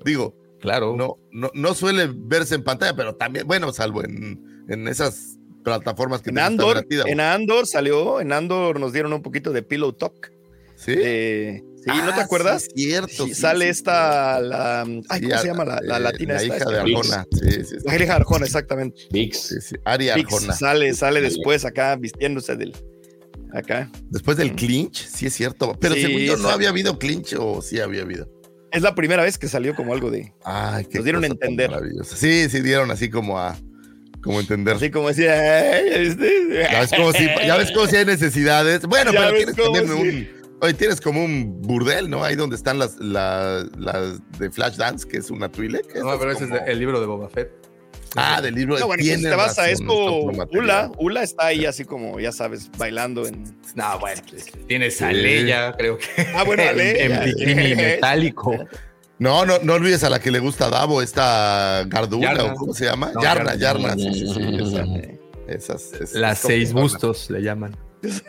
[0.05, 0.95] Digo, Claro.
[0.97, 6.21] no, no, no suele verse en pantalla, pero también, bueno, salvo en, en esas plataformas
[6.21, 10.31] que En Andor, en Andor salió, en Andor nos dieron un poquito de Pillow Talk.
[10.75, 10.93] ¿Sí?
[10.97, 12.63] Eh, sí, ¿no te Ah, acuerdas?
[12.75, 13.25] sí, cierto.
[13.25, 13.71] Sí, sale sí.
[13.71, 16.35] esta, la, ay, ¿cómo se llama la, la latina?
[16.35, 16.55] La esta?
[16.57, 17.25] hija de Arjona.
[17.31, 17.75] Sí, sí, sí.
[17.85, 19.01] La hija de Arjona, exactamente.
[19.11, 19.37] Vix.
[19.41, 19.75] sí, sí.
[19.85, 20.53] Ari Arjona.
[20.53, 22.73] sale, sale después acá vistiéndose del,
[23.53, 23.89] acá.
[24.09, 25.77] Después del clinch, sí es cierto.
[25.79, 28.29] Pero Sí, según yo no había habido clinch o sí había habido.
[28.71, 31.71] Es la primera vez que salió como algo de, Ay, qué Nos dieron a entender.
[31.71, 32.15] maravillosa.
[32.15, 33.57] Sí, sí, dieron así como a
[34.21, 34.75] como entender.
[34.75, 38.81] así como decía, "Ay, este- Ya ves como si, ya ves como si hay necesidades.
[38.81, 39.91] Bueno, Ya pero tienes sí.
[39.91, 40.38] un.
[40.61, 42.23] Oye, tienes como un burdel, ¿no?
[42.23, 45.95] Ahí donde están las, las, las de Flashdance, que es una Twi'lek.
[46.03, 47.51] No, pero ese es como- el libro de Boba Fett.
[48.15, 49.93] Ah, del libro de No, bueno, si te vas a esto.
[50.51, 53.43] Ula, Ula está ahí así como, ya sabes, bailando en...
[53.75, 55.11] No, bueno, pues, tienes a.
[55.11, 56.05] Leia, creo que.
[56.35, 57.45] Ah, bueno, a en- Leia, En, sí.
[57.45, 58.57] bikini metálico.
[59.19, 62.53] No, no, no olvides a la que le gusta a Davo, esta Gardula, Yarna.
[62.53, 63.11] o ¿cómo se llama?
[63.13, 63.89] No, Yarna, Yarna.
[63.89, 64.85] Yarna, sí, sí, sí, esa.
[65.47, 67.75] Esas, es- Las es seis bustos le llaman.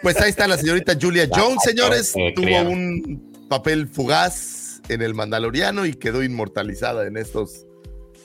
[0.02, 2.12] Pues ahí está la señorita Julia Jones, señores.
[2.34, 7.66] Tuvo un papel fugaz en el Mandaloriano y quedó inmortalizada en estos,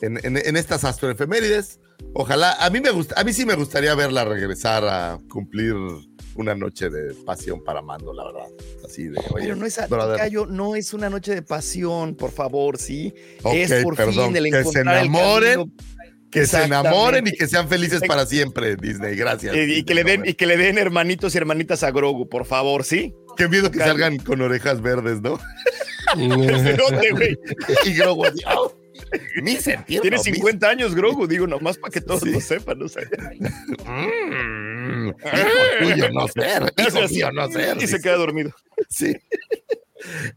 [0.02, 1.80] en, en- en estas astroefemérides.
[2.14, 5.76] Ojalá, a mí me gusta, a mí sí me gustaría verla regresar a cumplir
[6.36, 8.48] una noche de pasión para Mando, la verdad.
[8.86, 9.88] Así de, oye, Pero no es, a-
[10.50, 13.14] no es una noche de pasión, por favor, sí.
[13.44, 15.72] ok, es por perdón, fin el que se encontrar el enamoren, camino.
[16.36, 19.16] Que se enamoren y que sean felices para siempre, Disney.
[19.16, 19.56] Gracias.
[19.56, 22.84] Y, que le den, y que le den hermanitos y hermanitas a Grogu, por favor,
[22.84, 23.14] ¿sí?
[23.38, 25.40] Qué miedo que salgan con orejas verdes, ¿no?
[26.16, 27.38] ¿De dónde, güey?
[27.86, 28.26] y Grogu.
[29.42, 30.02] Ni sentir.
[30.02, 33.04] Tiene no, ni 50 años, Grogu, digo, nomás para que todos lo sepan, o sea.
[33.86, 35.14] Mm, hijo
[35.80, 37.82] tuyo no ser, hijo mío no ser.
[37.82, 38.52] Y se queda dormido.
[38.90, 39.16] Sí.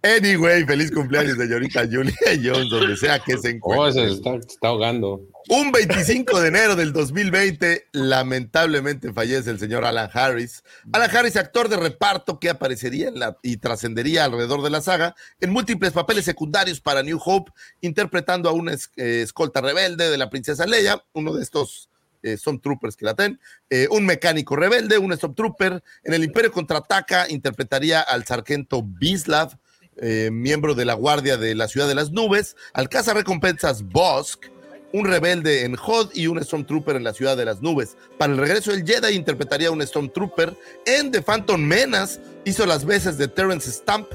[0.02, 4.08] Anyway, feliz cumpleaños, señorita Julia Jones, donde sea que se Oh, encuentre.
[4.08, 5.20] se está, se está ahogando.
[5.50, 10.62] Un 25 de enero del 2020, lamentablemente fallece el señor Alan Harris.
[10.92, 15.14] Alan Harris, actor de reparto que aparecería en la, y trascendería alrededor de la saga
[15.40, 17.50] en múltiples papeles secundarios para New Hope,
[17.80, 21.87] interpretando a una eh, escolta rebelde de la princesa Leia, uno de estos
[22.22, 23.40] eh, Stormtroopers que la ten,
[23.70, 25.82] eh, un mecánico rebelde, un Stormtrooper.
[26.04, 29.56] En el Imperio Contraataca interpretaría al sargento Bislav,
[29.96, 34.46] eh, miembro de la Guardia de la Ciudad de las Nubes, al cazarrecompensas Bosk,
[34.92, 37.96] un rebelde en Hod y un Stormtrooper en la Ciudad de las Nubes.
[38.16, 40.56] Para el regreso del Jedi interpretaría un Stormtrooper
[40.86, 44.08] en The Phantom Menace, hizo las veces de Terrence Stamp,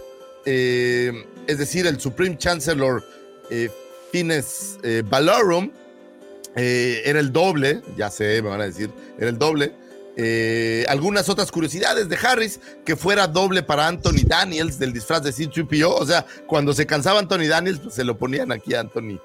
[0.45, 1.11] eh,
[1.47, 3.03] es decir, el Supreme Chancellor
[4.11, 5.71] Fines Valorum,
[6.55, 9.73] eh, era el doble, ya sé, me van a decir, era el doble.
[10.15, 15.31] Eh, algunas otras curiosidades de Harris, que fuera doble para Anthony Daniels del disfraz de
[15.31, 19.19] C-3PO, o sea, cuando se cansaba Anthony Daniels, pues se lo ponían aquí a Anthony,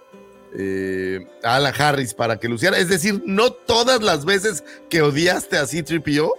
[0.56, 2.78] eh, a Alan Harris para que luciera.
[2.78, 6.32] Es decir, no todas las veces que odiaste a C-3PO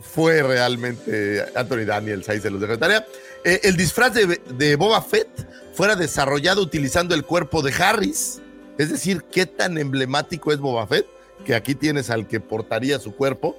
[0.00, 3.06] fue realmente Anthony Daniels, ahí se los dejo de tarea.
[3.44, 5.28] Eh, el disfraz de, de Boba Fett
[5.74, 8.40] fuera desarrollado utilizando el cuerpo de Harris,
[8.78, 11.06] es decir, qué tan emblemático es Boba Fett,
[11.44, 13.56] que aquí tienes al que portaría su cuerpo,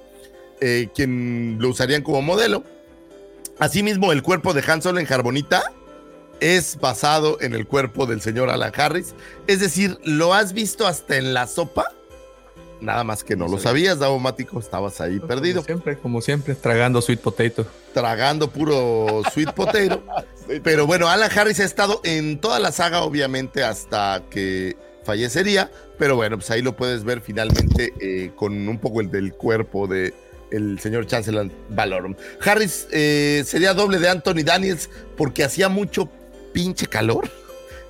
[0.60, 2.64] eh, quien lo usarían como modelo.
[3.58, 5.62] Asimismo, el cuerpo de Han Solo en Carbonita
[6.40, 9.14] es basado en el cuerpo del señor Alan Harris.
[9.46, 11.84] Es decir, ¿lo has visto hasta en la sopa?
[12.80, 16.54] Nada más que no lo sabías, Davo Mático, estabas ahí perdido, Como siempre, como siempre,
[16.54, 17.66] tragando sweet potato.
[17.92, 20.02] tragando puro sweet potato.
[20.64, 25.70] Pero bueno, Alan Harris ha estado en toda la saga, obviamente, hasta que fallecería.
[25.98, 29.86] Pero bueno, pues ahí lo puedes ver finalmente eh, con un poco el del cuerpo
[29.86, 30.14] de
[30.50, 32.14] el señor Chancellor Valorum.
[32.44, 36.08] Harris eh, sería doble de Anthony Daniels porque hacía mucho
[36.52, 37.30] pinche calor.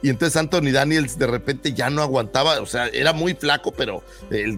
[0.02, 4.02] Y entonces Anthony Daniels de repente ya no aguantaba, o sea, era muy flaco, pero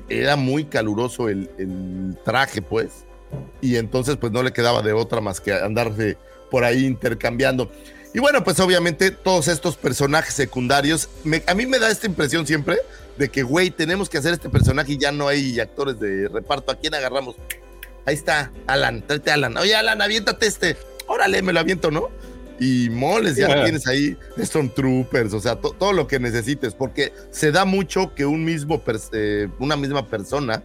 [0.08, 3.04] era muy caluroso el, el traje, pues.
[3.60, 6.16] Y entonces pues no le quedaba de otra más que andarse
[6.50, 7.72] por ahí intercambiando.
[8.14, 12.46] Y bueno, pues obviamente todos estos personajes secundarios, me- a mí me da esta impresión
[12.46, 12.78] siempre
[13.16, 16.72] de que, güey, tenemos que hacer este personaje y ya no hay actores de reparto.
[16.72, 17.36] ¿A quién agarramos?
[18.04, 19.56] Ahí está, Alan, tráete a Alan.
[19.56, 20.76] Oye, Alan, aviéntate este.
[21.06, 22.10] Órale, me lo aviento, ¿no?
[22.60, 23.62] Y moles, ya Yeah.
[23.64, 28.24] tienes ahí Stormtroopers, o sea, to- todo lo que necesites, porque se da mucho que
[28.26, 28.82] un mismo
[29.12, 30.62] eh, una misma persona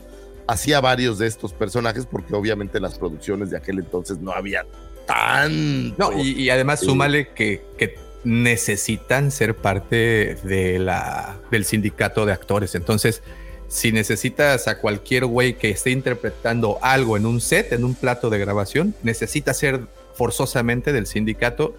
[0.47, 4.65] hacía varios de estos personajes, porque obviamente las producciones de aquel entonces no había
[5.07, 5.97] tan.
[5.97, 12.33] No, y, y además súmale que, que necesitan ser parte de la, del sindicato de
[12.33, 12.75] actores.
[12.75, 13.23] Entonces,
[13.67, 18.29] si necesitas a cualquier güey que esté interpretando algo en un set, en un plato
[18.29, 21.75] de grabación, necesita ser forzosamente del sindicato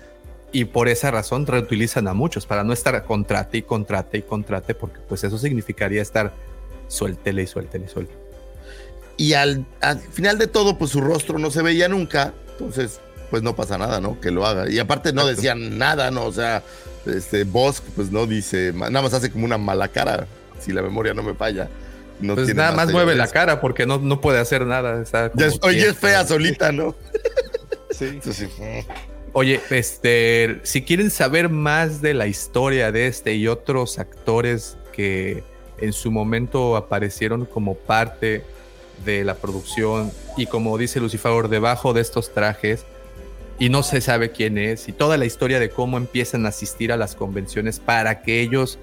[0.51, 4.75] y por esa razón reutilizan a muchos para no estar contrate y contrate y contrate,
[4.75, 6.33] porque pues eso significaría estar
[6.89, 8.19] suéltele y suéltele y suéltele.
[9.19, 12.33] Y al, al final de todo, pues su rostro no se veía nunca.
[12.53, 13.01] Entonces,
[13.31, 14.21] pues no pasa nada, ¿no?
[14.21, 14.71] Que lo haga.
[14.71, 16.25] Y aparte no decían nada, ¿no?
[16.25, 16.63] O sea,
[17.07, 20.27] este Bosk, pues no dice, nada más hace como una mala cara,
[20.61, 21.69] si la memoria no me falla.
[22.21, 25.01] No Pues tiene nada más mueve la cara porque no, no puede hacer nada.
[25.01, 26.95] está como es- oye, es fea solita, ¿no?
[27.91, 28.07] Sí.
[28.07, 28.49] Entonces,
[29.35, 35.45] Oye, este, si quieren saber más de la historia de este y otros actores que
[35.79, 38.43] en su momento aparecieron como parte
[39.05, 42.85] de la producción y como dice Lucifer, debajo de estos trajes
[43.59, 46.93] y no se sabe quién es y toda la historia de cómo empiezan a asistir
[46.93, 48.79] a las convenciones para que ellos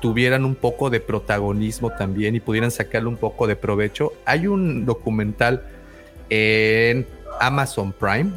[0.00, 4.12] tuvieran un poco de protagonismo también y pudieran sacarle un poco de provecho.
[4.24, 5.62] Hay un documental
[6.28, 7.06] en
[7.40, 8.32] Amazon Prime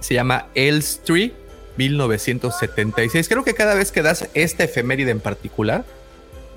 [0.00, 1.32] se llama Elstree
[1.76, 3.28] 1976.
[3.28, 5.84] Creo que cada vez que das esta efeméride en particular,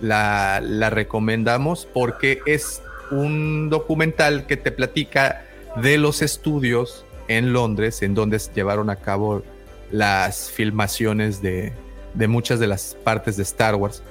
[0.02, 2.82] la, la recomendamos porque es
[3.12, 5.46] un documental que te platica
[5.82, 9.44] de los estudios en Londres en donde se llevaron a cabo
[9.92, 11.72] las filmaciones de,
[12.14, 14.04] de muchas de las partes de Star Wars.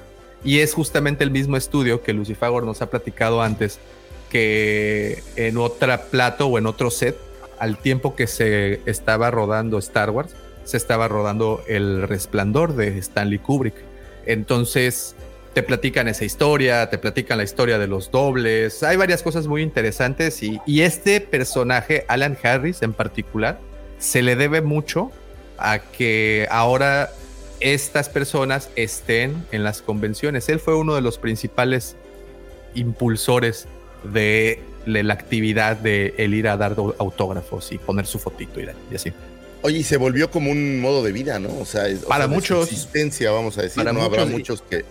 [0.43, 3.77] Y es justamente el mismo estudio que Lucifagor nos ha platicado antes,
[4.29, 7.17] que en otra plato o en otro set,
[7.59, 13.39] al tiempo que se estaba rodando Star Wars, se estaba rodando El Resplandor de Stanley
[13.39, 13.75] Kubrick.
[14.25, 15.15] Entonces,
[15.59, 19.61] te platican esa historia, te platican la historia de los dobles, hay varias cosas muy
[19.61, 23.59] interesantes y, y este personaje, Alan Harris en particular,
[23.97, 25.11] se le debe mucho
[25.57, 27.09] a que ahora
[27.59, 30.47] estas personas estén en las convenciones.
[30.47, 31.97] Él fue uno de los principales
[32.73, 33.67] impulsores
[34.05, 38.67] de, de la actividad de el ir a dar autógrafos y poner su fotito y,
[38.91, 39.11] y así.
[39.61, 41.49] Oye, y se volvió como un modo de vida, ¿no?
[41.59, 42.69] O sea, es- o Para sea, muchos.
[42.69, 44.01] subsistencia, vamos a decir, Para ¿no?
[44.03, 44.85] Habrá muchos, y- muchos que,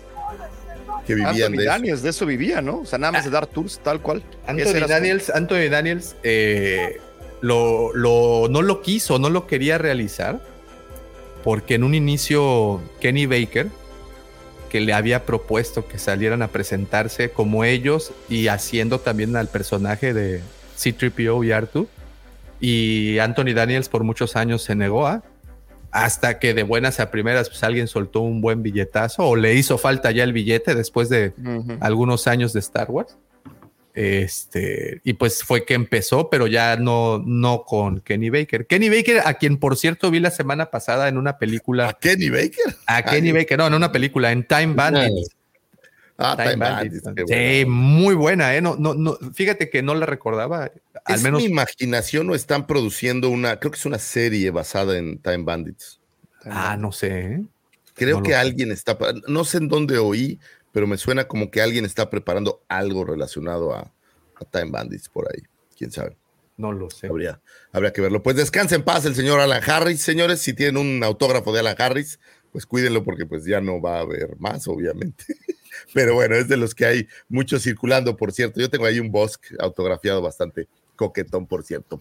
[1.09, 1.71] que vivían Anthony de eso.
[1.71, 2.79] Daniels de eso vivía, ¿no?
[2.81, 4.21] O sea, nada más de dar tours tal cual.
[4.45, 6.99] Anthony era su- Daniels, Anthony Daniels eh,
[7.41, 10.39] lo, lo- no lo quiso, no lo quería realizar,
[11.43, 13.67] porque en un inicio Kenny Baker,
[14.69, 20.13] que le había propuesto que salieran a presentarse como ellos y haciendo también al personaje
[20.13, 20.41] de
[20.75, 21.87] C-3PO y Artu,
[22.61, 25.23] y Anthony Daniels por muchos años se negó a,
[25.91, 29.77] hasta que de buenas a primeras pues alguien soltó un buen billetazo o le hizo
[29.77, 31.33] falta ya el billete después de
[31.79, 33.17] algunos años de Star Wars.
[33.93, 38.65] Este, y pues fue que empezó, pero ya no, no con Kenny Baker.
[38.65, 41.89] Kenny Baker, a quien por cierto vi la semana pasada en una película.
[41.89, 42.75] ¿A Kenny Baker?
[42.85, 43.33] A Kenny Ay.
[43.33, 45.35] Baker, no, en una película, en Time Bandits.
[46.21, 47.01] Ah, Time Time Bandits.
[47.27, 48.61] Sí, muy buena, ¿eh?
[48.61, 50.69] No, no, no, fíjate que no la recordaba.
[51.05, 54.97] Al ¿Es menos mi imaginación o están produciendo una, creo que es una serie basada
[54.97, 56.01] en Time Bandits?
[56.43, 57.19] Ah, no sé.
[57.21, 57.45] ¿eh?
[57.95, 58.35] Creo No que sé.
[58.35, 58.97] alguien está,
[59.27, 60.39] no sé en dónde oí,
[60.73, 63.79] pero me suena como que alguien está preparando algo relacionado a,
[64.35, 65.41] a Time Bandits por ahí.
[65.77, 66.17] ¿Quién sabe?
[66.57, 67.07] No lo sé.
[67.07, 67.39] Habría,
[67.71, 68.21] habría que verlo.
[68.21, 70.41] Pues descanse en paz el señor Alan Harris, señores.
[70.41, 72.19] Si tienen un autógrafo de Alan Harris,
[72.51, 75.23] pues cuídenlo porque pues ya no va a haber más, obviamente.
[75.93, 78.59] Pero bueno, es de los que hay muchos circulando, por cierto.
[78.59, 81.99] Yo tengo ahí un Bosque autografiado bastante coquetón, por cierto.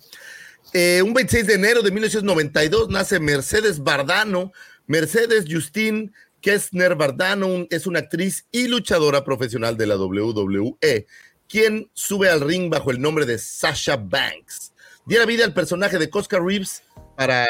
[0.73, 4.53] Eh, un 26 de enero de 1992 nace Mercedes Bardano.
[4.87, 6.11] Mercedes Justine
[6.41, 11.07] Kessner Bardano es una actriz y luchadora profesional de la WWE,
[11.49, 14.73] quien sube al ring bajo el nombre de Sasha Banks.
[15.07, 16.83] Diera vida al personaje de Cosca Reeves
[17.17, 17.49] para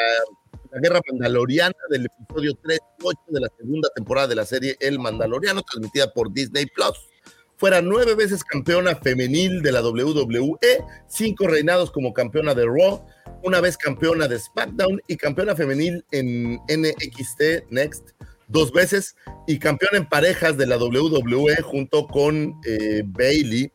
[0.71, 4.77] la guerra mandaloriana del episodio 3 y 8 de la segunda temporada de la serie
[4.79, 7.09] El Mandaloriano, transmitida por Disney Plus.
[7.57, 10.57] Fuera nueve veces campeona femenil de la WWE,
[11.07, 13.05] cinco reinados como campeona de Raw,
[13.43, 18.11] una vez campeona de SmackDown y campeona femenil en NXT Next
[18.49, 19.15] dos veces
[19.47, 23.71] y campeona en parejas de la WWE junto con eh, Bailey.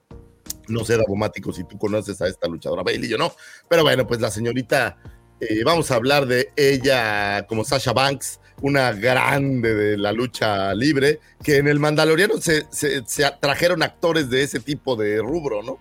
[0.69, 3.33] No sé, Davomático, si tú conoces a esta luchadora Bailey, yo no.
[3.69, 4.99] Pero bueno, pues la señorita,
[5.41, 11.21] eh, vamos a hablar de ella como Sasha Banks, una grande de la lucha libre,
[11.43, 15.73] que en el Mandaloriano se, se- se trajeron actores de ese tipo de rubro, ¿no?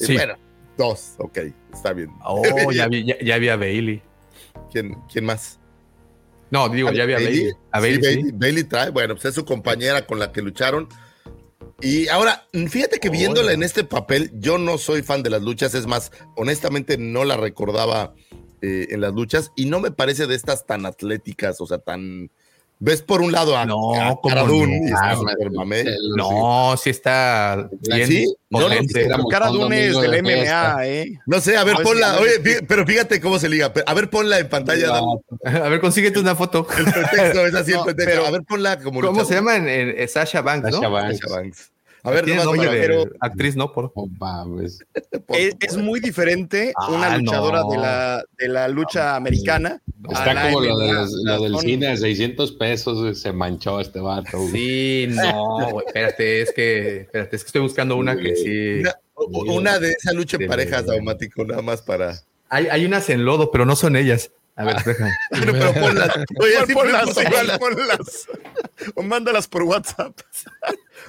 [0.00, 0.14] Eh, Sí.
[0.14, 0.34] Bueno,
[0.76, 1.38] dos, ok,
[1.72, 2.10] está bien.
[2.24, 4.02] Oh, ya, vi- ya, ya había Bailey.
[4.72, 5.58] ¿Quién, quién más?
[6.50, 7.50] No, digo, ya había Bailey.
[7.70, 8.02] A Sí, Bailey, sí.
[8.16, 10.88] Bailey, Bailey trae, bueno, pues es su compañera con la que lucharon.
[11.82, 15.74] Y ahora, fíjate que viéndola en este papel, yo no soy fan de las luchas,
[15.74, 18.14] es más, honestamente no la recordaba
[18.62, 22.30] eh, en las luchas y no me parece de estas tan atléticas, o sea, tan...
[22.78, 24.86] Ves por un lado a, No, a ¿cómo Cara Dune no?
[24.86, 25.16] y está Ah.
[26.14, 28.34] No, sí está bien ¿Sí?
[28.50, 28.92] No, no, potente.
[28.92, 30.72] Pero Éramos Cara un Dune es del de fiesta.
[30.74, 31.18] MMA, ¿eh?
[31.26, 33.72] No sé, a ver, No, ponla, oye, pero fíjate cómo se liga.
[33.86, 34.88] A ver, ponla en pantalla.
[34.88, 35.58] dale.
[35.64, 36.66] A ver, consíguete una foto.
[36.78, 38.10] El pretexto es así, el No, pretexto.
[38.14, 39.56] pero- A ver, ponla como ¿Cómo se luchadora.
[39.58, 39.70] llama?
[39.70, 40.76] En, en- Sasha Banks, ¿no?
[40.76, 41.18] Sasha Banks.
[41.18, 41.72] Sasha Banks.
[42.06, 43.72] A ver, nomás nombre para- de pero- actriz, ¿no?
[43.72, 43.92] Por...
[43.94, 44.08] Oh,
[45.60, 47.70] Es, muy diferente Ah, una luchadora no.
[47.70, 49.80] de, la, de la lucha americana.
[50.08, 53.32] a Está la como lo, de los- lo del Son- cine de 600 pesos, se
[53.32, 54.38] manchó este vato.
[54.38, 54.50] güey.
[54.52, 58.82] Sí, no, güey, espérate, es que, espérate, es que estoy buscando una que sí.
[59.16, 62.14] Una, una de esa lucha en parejas, Daumático, nada más para.
[62.48, 64.30] Hay, hay unas en lodo, pero no son ellas.
[64.56, 65.12] A ver, déjame.
[65.30, 66.10] Bueno, pero ponlas.
[66.40, 68.26] Oye, sí, ponlas, ponlas, igual, ponlas.
[68.94, 70.18] O mándalas por WhatsApp.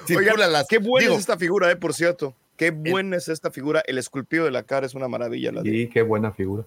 [0.06, 0.36] sí, Oigan,
[0.68, 2.34] qué buena Digo, es esta figura, eh, por cierto.
[2.56, 3.82] Qué buena es esta figura.
[3.86, 5.52] El esculpido de la cara es una maravilla.
[5.52, 6.64] La de, Sí, qué buena figura.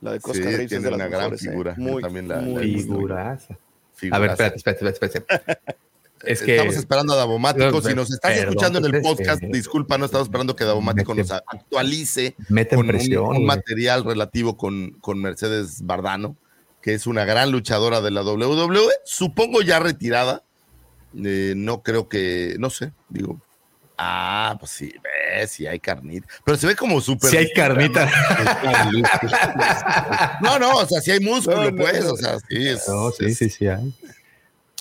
[0.00, 1.50] la de Sí, Cosca Reeves es tiene de las una gran mejores, eh.
[1.50, 1.74] figura.
[1.76, 2.78] Yo Muy, también la- muy la.
[2.82, 3.58] Figuraza.
[4.10, 5.18] A ver, espérate, espérate, espérate.
[5.18, 5.76] espérate.
[6.24, 6.56] Es que.
[6.56, 7.82] Estamos esperando a Davomático.
[7.82, 11.14] Si nos estás perdón, escuchando en el podcast, eh, disculpa, no estamos esperando que Davomático
[11.14, 13.36] mete- nos actualice Mete con un, presión.
[13.36, 16.36] un material relativo con, con Mercedes Bardano,
[16.80, 20.42] que es una gran luchadora de la WWE, supongo ya retirada.
[21.24, 23.40] Eh, no creo que, no sé, digo.
[23.98, 26.26] Ah, pues sí, ves, sí hay carnita.
[26.44, 27.30] Pero se ve como súper.
[27.30, 28.06] Si hay carnita.
[30.42, 32.86] No, no, o sea, si hay músculo, No, no, pues, o sea, sí es.
[32.88, 33.92] No, sí, sí, sí hay.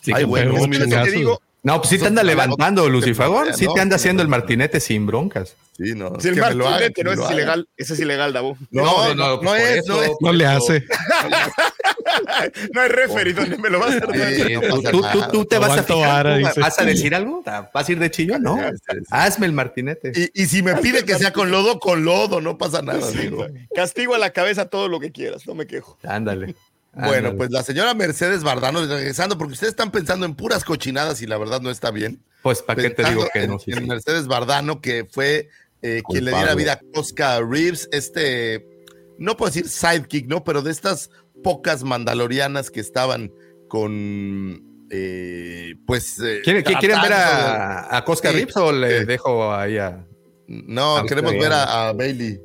[0.06, 1.04] Sí, Ay, que bueno, chingazos.
[1.06, 3.48] te digo- no, pues sí te anda levantando, Lucifagor.
[3.48, 5.56] No, Sí te anda haciendo el martinete sin broncas.
[5.76, 6.20] Sí, no.
[6.20, 8.56] Si el martinete que no es ilegal, ese es ilegal, Davo.
[8.70, 10.12] No, no, no, pues es, no eso, es.
[10.22, 10.86] No le hace.
[12.74, 14.62] No hay referee donde me lo vas a hacer.
[15.32, 16.42] ¿Tú, te vas a fijar.
[16.42, 17.44] ¿Vas a decir algo?
[17.74, 18.44] ¿Vas a ir de chillón?
[18.44, 18.58] No.
[19.10, 20.12] Hazme el martinete.
[20.34, 23.02] Y, si me pide que sea con lodo, con lodo, no pasa nada.
[23.76, 25.98] Castigo a la cabeza todo lo que quieras, no me quejo.
[26.04, 26.56] Ándale.
[26.96, 27.36] Bueno, Ándale.
[27.36, 31.38] pues la señora Mercedes Bardano, regresando, porque ustedes están pensando en puras cochinadas y la
[31.38, 32.24] verdad no está bien.
[32.42, 33.60] Pues, ¿para qué te digo que en, no?
[33.60, 33.86] Sí, en sí.
[33.86, 35.50] Mercedes Bardano, que fue
[35.82, 38.66] eh, quien le diera vida a Cosca Reeves, este,
[39.18, 40.44] no puedo decir sidekick, ¿no?
[40.46, 41.10] Pero de estas
[41.44, 43.32] pocas mandalorianas que estaban
[43.68, 46.20] con, eh, pues...
[46.20, 50.06] eh, ¿Quieren, ¿qui- ¿quieren ver a, a Cosca Rips o le dejo ahí a.
[50.48, 52.40] No, queremos ver a Bailey.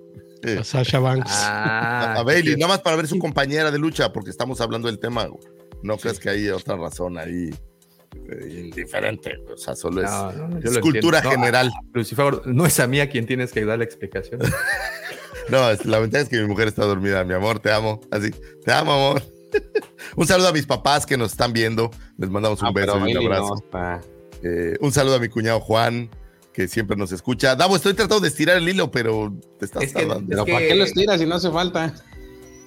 [0.59, 1.31] A Sasha Banks.
[1.33, 4.99] Ah, a, Bailey, nada más para ver su compañera de lucha, porque estamos hablando del
[4.99, 5.27] tema.
[5.27, 5.43] güey.
[5.83, 7.51] No crees que hay otra razón ahí
[8.31, 9.35] eh, indiferente.
[9.53, 11.21] O sea, solo es, No, no, es cultura.
[11.23, 11.71] No, general.
[11.93, 14.41] Lucifer, no es a mí a quien tienes que dar la explicación.
[15.49, 17.25] No, es- la ventaja es que mi mujer está dormida.
[17.25, 18.01] Mi amor, te amo.
[18.13, 18.31] Así,
[18.65, 19.23] te amo, amor.
[20.17, 21.91] un saludo a mis papás que nos están viendo.
[22.19, 23.55] Les mandamos un Ah, beso y un abrazo.
[24.45, 26.09] Eh, un saludo a mi cuñado Juan,
[26.53, 27.55] que siempre nos escucha.
[27.57, 30.29] Davo, estoy tratando de estirar el hilo, pero te estás Es que- tardando.
[30.29, 31.95] Pero que- ¿para qué lo estiras si no hace falta?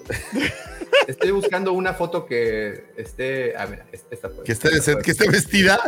[1.07, 3.57] Estoy buscando una foto que esté.
[3.57, 5.79] A ver, esta puede- Que esté, esta que esté vestida.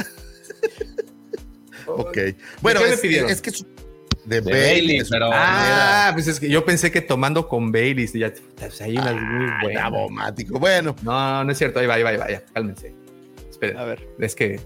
[1.88, 2.18] ok.
[2.62, 3.30] Bueno, qué me es, pidieron?
[3.30, 3.66] es que es
[4.26, 7.48] de, De Bailey, Bailey, de su pero- Ah, pues es que yo pensé que tomando
[7.48, 8.14] con Baileys.
[8.14, 9.84] Ya, pues hay unas muy buenas.
[9.84, 10.60] Davomático.
[10.60, 11.80] Bueno, No, no es cierto.
[11.80, 12.30] Ahí va, ahí va, ahí va.
[12.32, 12.94] Ya, cálmense.
[13.50, 13.78] Esperen.
[13.78, 14.06] A ver.
[14.20, 14.60] Es que.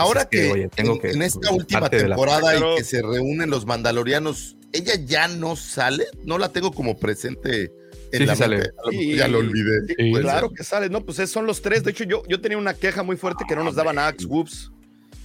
[0.00, 2.78] Ahora es que, que, oye, tengo en, que- en esta última la- temporada Pero- y
[2.78, 7.72] que se reúnen los mandalorianos, ella ya no sale, no la tengo como presente
[8.12, 8.70] en Sí, la sí sale.
[8.92, 9.86] Y- Ya lo olvidé.
[9.96, 10.56] Sí, claro ser.
[10.56, 11.84] que sale, no, pues es- son los tres.
[11.84, 14.26] De hecho, yo, yo tenía una queja muy fuerte que no nos daban a Axe
[14.26, 14.70] Whoops.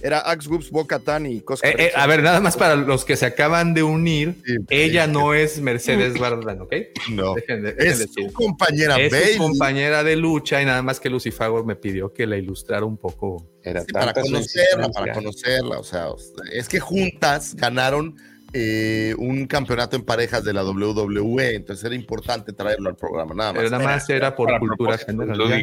[0.06, 1.68] Era Axe Whoops, Boca Tan y Cosca.
[1.68, 4.36] Eh, eh, a ver, nada más para los que se acaban de unir.
[4.46, 5.10] Sí, Ella sí.
[5.12, 6.72] no es Mercedes Bardán, ¿ok?
[7.10, 7.34] No.
[7.34, 11.10] Dejen de- dejen Es su compañera Es su compañera de lucha y nada más que
[11.10, 13.50] Lucifago me pidió que la ilustrara un poco.
[13.64, 15.78] Era Sí, para conocerla, para conocerla.
[15.80, 16.06] O sea,
[16.52, 18.14] es que juntas ganaron
[18.52, 23.52] eh, un campeonato en parejas de la WWE, entonces era importante traerlo al programa, nada
[23.52, 23.58] más.
[23.58, 25.36] Pero nada más era por cultura general.
[25.36, 25.56] Ya,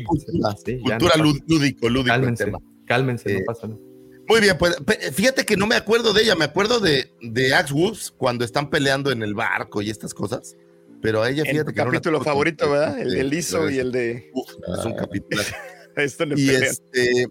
[0.64, 2.60] sí, Cultura no lúdico, lúdico el Cálmense, tema.
[2.86, 3.80] cálmense, Eh, no pasa nada.
[4.28, 4.78] Muy bien, pues
[5.14, 8.70] fíjate que no me acuerdo de ella, me acuerdo de, de Axe Wolves cuando están
[8.70, 10.56] peleando en el barco y estas cosas,
[11.02, 13.00] pero a ella fíjate tu que no la capítulo favorito, ¿verdad?
[13.00, 14.32] El del pero y el de.
[14.34, 14.50] uf,
[14.80, 15.44] es un capítulo.
[15.98, 17.28] Esto no Y este,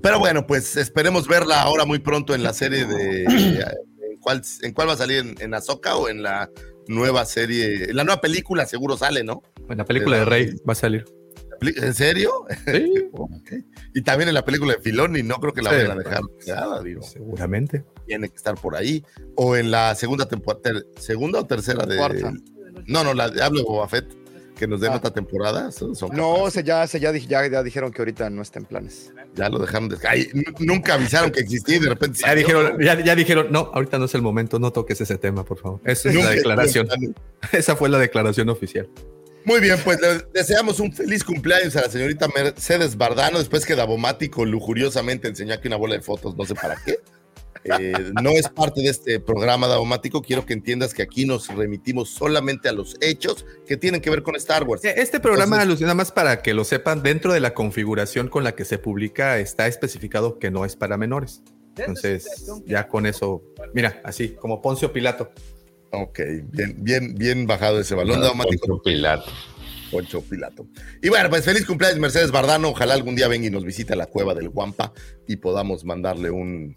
[0.00, 4.72] pero bueno, pues esperemos verla ahora muy pronto en la serie de en cuál, en
[4.72, 6.50] cuál va a salir en, en Ahsoka o en la
[6.86, 9.42] nueva serie, en la nueva película seguro sale, ¿no?
[9.68, 11.04] En la película de Rey va a salir.
[11.60, 12.30] ¿En serio?
[12.66, 13.08] Sí.
[13.96, 16.20] Y también en la película de Filoni, no creo que la Sí, vayan a dejar
[16.48, 17.02] nada, digo.
[17.02, 17.84] seguramente.
[18.06, 19.04] Tiene que estar por ahí.
[19.36, 21.96] O en la segunda temporada, segunda o tercera de.
[21.96, 22.32] Cuarta.
[22.88, 24.06] No, no, la de Hablo de Boba Fett,
[24.58, 24.96] que nos den Ah.
[24.96, 25.70] otra temporada.
[25.70, 28.58] Son, son No, se ya, se ya, di- ya, ya dijeron que ahorita no está
[28.58, 29.12] en planes.
[29.36, 29.96] ya lo dejaron de.
[30.08, 30.28] Ay,
[30.58, 32.18] nunca avisaron que existía y de repente.
[32.24, 35.44] Ya dijeron, ya, ya dijeron, no, ahorita no es el momento, no toques ese tema,
[35.44, 35.80] por favor.
[35.84, 36.88] Esa es Nunca la declaración.
[37.52, 38.88] Esa fue la declaración oficial.
[39.44, 43.76] Muy bien, pues le deseamos un feliz cumpleaños a la señorita Mercedes Bardano, después que
[43.76, 46.98] Davomático lujuriosamente enseñó aquí una bola de fotos, no sé para qué.
[47.64, 52.10] Eh, no es parte de este programa Davomático, quiero que entiendas que aquí nos remitimos
[52.10, 54.82] solamente a los hechos que tienen que ver con Star Wars.
[54.84, 58.54] Este programa, Entonces- nada más para que lo sepan, dentro de la configuración con la
[58.54, 61.42] que se publica está especificado que no es para menores.
[61.76, 63.42] Entonces, ya con eso,
[63.72, 65.32] mira, así como Poncio Pilato.
[66.02, 66.20] Ok,
[66.50, 68.66] bien, bien, bien bajado ese balón Ah, Davomático.
[68.66, 69.30] Poncio Pilato.
[69.90, 70.66] Poncho Pilato.
[71.02, 73.96] Y bueno, pues feliz cumpleaños Mercedes Bardano, ojalá algún día venga y nos visite a
[73.96, 74.92] la cueva del Guampa
[75.28, 76.74] y podamos mandarle un,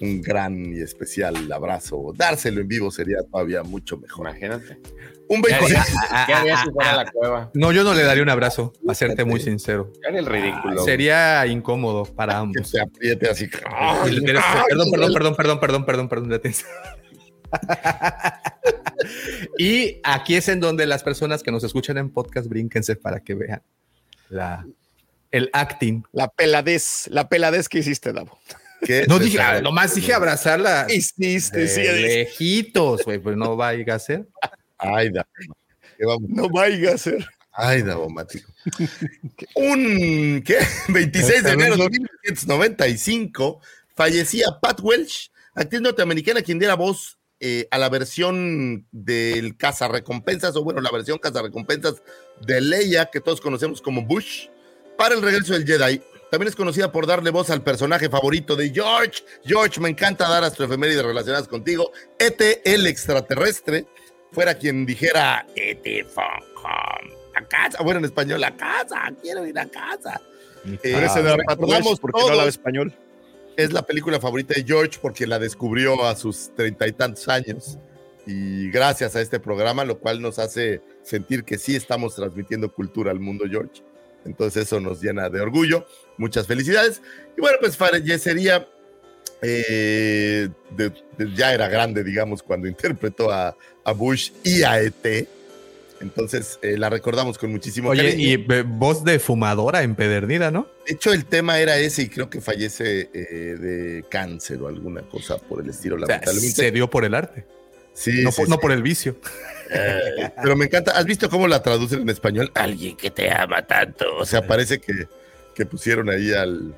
[0.00, 2.12] un gran y especial abrazo.
[2.14, 4.28] Dárselo en vivo sería todavía mucho mejor.
[4.28, 4.78] Imagínate.
[5.28, 5.80] Un 26.
[6.26, 7.50] ¿Qué harías si fuera a la cueva?
[7.54, 9.90] No, yo no le daría un abrazo, a serte muy sincero.
[10.00, 10.84] ¿Qué haría el ridículo?
[10.84, 12.68] Sería incómodo para que ambos.
[12.68, 13.48] se apriete así.
[14.06, 16.70] Y le- pero- Perdón, perdón, perdón, perdón, perdón, perdón, perdón, detención.
[19.58, 23.34] Y aquí es en donde las personas que nos escuchan en podcast brínquense para que
[23.34, 23.62] vean
[24.28, 24.66] la,
[25.30, 26.04] el acting.
[26.12, 28.38] La peladez, la peladez que hiciste, Davo.
[29.08, 29.58] No dije, sabe.
[29.58, 30.86] ah, nomás dije abrazarla.
[30.88, 34.26] Hiciste, sí, lejitos, güey, pues no vaya a ser.
[34.76, 35.10] Ay,
[36.28, 37.24] no vaya a ser.
[37.52, 38.50] Ay, Davomático.
[39.54, 40.58] Un ¿qué?
[40.88, 43.60] 26 de enero de 1995
[43.94, 49.56] fallecía Pat Welsh, actriz norteamericana quien diera voz eh, a la versión del
[49.90, 52.00] Recompensas, o bueno, la versión Recompensas
[52.40, 54.46] de Leia, que todos conocemos como Bush,
[54.96, 56.00] para el regreso del Jedi.
[56.30, 59.24] También es conocida por darle voz al personaje favorito de George.
[59.44, 61.90] George, me encanta dar astroefemérides relacionadas contigo.
[62.16, 63.86] E.T., el extraterrestre,
[64.30, 66.06] fuera quien dijera E.T.
[67.34, 67.82] a casa.
[67.82, 70.20] Bueno, en español, a casa, quiero ir a casa.
[70.64, 71.08] Eh,
[71.48, 72.94] recordamos porque no hablaba español.
[73.56, 77.78] Es la película favorita de George porque la descubrió a sus treinta y tantos años.
[78.26, 83.10] Y gracias a este programa, lo cual nos hace sentir que sí estamos transmitiendo cultura
[83.10, 83.82] al mundo, George.
[84.24, 85.84] Entonces eso nos llena de orgullo.
[86.16, 87.02] Muchas felicidades.
[87.36, 88.68] Y bueno, pues fallecería,
[89.42, 90.48] eh,
[91.34, 95.28] ya era grande, digamos, cuando interpretó a, a Bush y a ET.
[96.02, 100.66] Entonces eh, la recordamos con muchísimo Oye, y voz de fumadora empedernida, ¿no?
[100.86, 105.02] De hecho, el tema era ese y creo que fallece eh, de cáncer o alguna
[105.02, 106.62] cosa por el estilo, lamentablemente.
[106.62, 107.46] Se dio por el arte.
[107.94, 109.16] Sí, no, sí, no por el vicio.
[109.70, 110.92] Eh, pero me encanta.
[110.92, 112.50] ¿Has visto cómo la traducen en español?
[112.54, 114.04] Alguien que te ama tanto.
[114.16, 115.06] O sea, parece que,
[115.54, 116.74] que pusieron ahí al,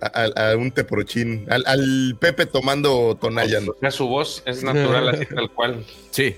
[0.00, 3.68] a, un teprochín, al, al, Pepe tomando Tonayan.
[3.68, 5.84] O sea, su voz es natural, así tal cual.
[6.10, 6.36] Sí.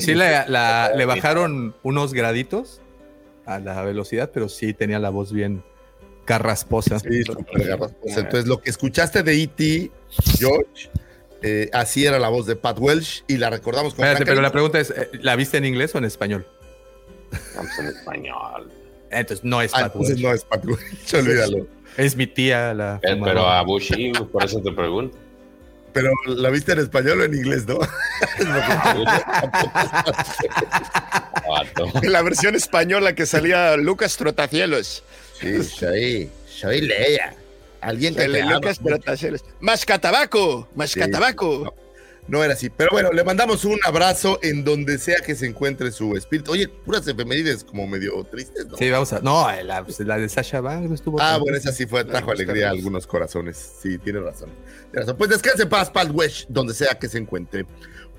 [0.00, 2.80] Sí, le bajaron unos graditos
[3.46, 5.62] a la velocidad, pero sí tenía la voz bien
[6.24, 6.98] carrasposa.
[6.98, 8.20] Sí, carrasposa.
[8.20, 9.90] Entonces, lo que escuchaste de E.T.,
[10.38, 10.90] George,
[11.42, 14.52] eh, así era la voz de Pat Welsh y la recordamos con Espérate, pero la
[14.52, 16.46] pregunta es, eh, ¿la viste en inglés o en español?
[17.56, 18.70] Vamos en español.
[19.10, 20.22] Entonces no es ah, Pat Welsh.
[20.22, 21.66] no es Pat Welsh, olvídalo.
[21.96, 23.00] Es mi tía la...
[23.02, 25.18] Eh, pero a Bushi, por eso te pregunto.
[25.92, 27.78] Pero la viste en español o en inglés, ¿no?
[32.02, 35.04] en la versión española que salía Lucas Trotacielos.
[35.38, 37.34] Sí, soy, soy Leia.
[37.80, 39.44] Alguien que le Lucas Trotacielos.
[39.60, 41.74] Más catabaco, más catabaco.
[42.32, 42.70] No, era así.
[42.70, 46.52] Pero bueno, le mandamos un abrazo en donde sea que se encuentre su espíritu.
[46.52, 48.78] Oye, puras efemérides como medio tristes, ¿no?
[48.78, 49.20] Sí, vamos a.
[49.20, 49.82] No, la,
[50.18, 51.20] de Sasha Banks estuvo.
[51.20, 53.58] Ah, bueno, esa sí fue, trajo alegría a algunos corazones.
[53.82, 54.48] Sí, tiene razón.
[55.18, 57.66] Pues descanse paz, Pat Wesh, donde sea que se encuentre.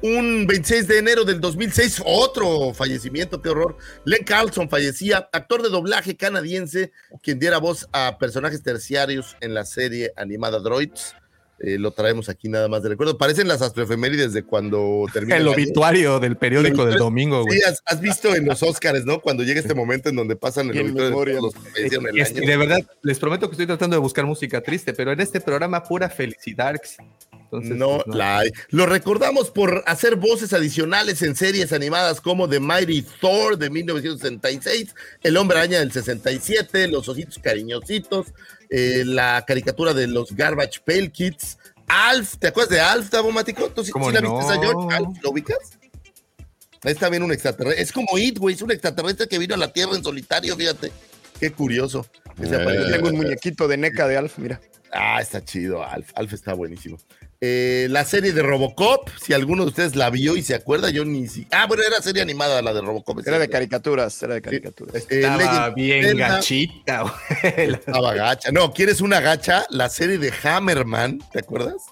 [0.03, 3.77] Un 26 de enero del 2006, otro fallecimiento, qué horror.
[4.05, 6.91] Len Carlson fallecía, actor de doblaje canadiense,
[7.23, 11.15] quien diera voz a personajes terciarios en la serie animada Droids.
[11.65, 13.17] Eh, lo traemos aquí nada más de recuerdo.
[13.17, 15.37] Parecen las astroefemérides de cuando termina.
[15.37, 17.57] El obituario del periódico del domingo, güey.
[17.57, 19.21] Sí, has, visto en los Oscars, ¿no?
[19.21, 23.17] Cuando llega este momento en donde pasan el obituario de los que de verdad, les
[23.17, 26.75] prometo que estoy tratando de buscar música triste, pero en este programa pura felicidad.
[27.31, 28.51] Entonces, no, pues, la hay.
[28.69, 34.93] Lo recordamos por hacer voces adicionales en series animadas como The Mighty Thor de 1966,
[35.21, 38.33] El Hombre Araña del 67, Los Ojitos Cariñositos,
[38.75, 43.69] eh, la caricatura de los Garbage Pail Kids, Alf, ¿te acuerdas de Alf, Tabomático?
[43.69, 44.95] ¿Tú sí, la viste a George?
[44.95, 45.77] ¿Alf, ¿Lo ubicas?
[46.83, 47.83] Ahí está bien un extraterrestre.
[47.83, 50.91] Es como It, güey, es un extraterrestre que vino a la Tierra en solitario, fíjate.
[51.39, 52.07] Qué curioso.
[52.41, 54.59] Eh, tengo un muñequito de NECA de Alf, mira.
[54.91, 56.09] Ah, está chido, Alf.
[56.15, 56.97] Alf está buenísimo.
[57.45, 61.03] Eh, la serie de Robocop, si alguno de ustedes la vio y se acuerda, yo
[61.03, 61.45] ni si.
[61.51, 63.19] Ah, bueno, era serie animada la de Robocop.
[63.27, 64.95] Era de caricaturas, era de caricaturas.
[65.09, 67.73] Eh, Estaba bien gachita, güey.
[67.73, 68.49] Estaba gacha.
[68.53, 69.65] No, ¿quieres una gacha?
[69.71, 71.83] La serie de Hammerman, ¿te acuerdas?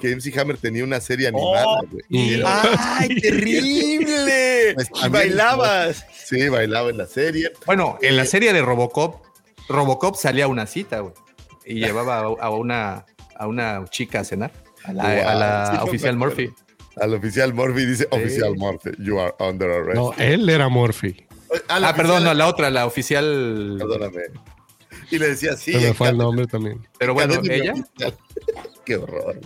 [0.00, 2.42] Que MC Hammer tenía una serie animada, oh, güey.
[2.44, 4.74] ¡Ay, terrible!
[4.74, 6.06] Pues, bailabas.
[6.24, 7.52] Sí, bailaba en la serie.
[7.66, 9.24] Bueno, en la eh, serie de Robocop,
[9.68, 11.14] Robocop salía a una cita, güey.
[11.64, 14.50] Y llevaba a una, a una chica a cenar.
[14.84, 16.50] A la, oficial Murphy.
[16.96, 19.96] Al oficial Murphy dice, oficial Murphy, you are under arrest.
[19.96, 21.26] No, él era Murphy.
[21.68, 23.76] Ah, perdón, no, la otra, la oficial.
[23.78, 24.22] Perdóname.
[25.10, 25.72] Y le decía sí.
[25.72, 26.86] Se me fue el nombre también.
[26.98, 27.74] Pero bueno, ella.
[28.84, 29.40] Qué horror.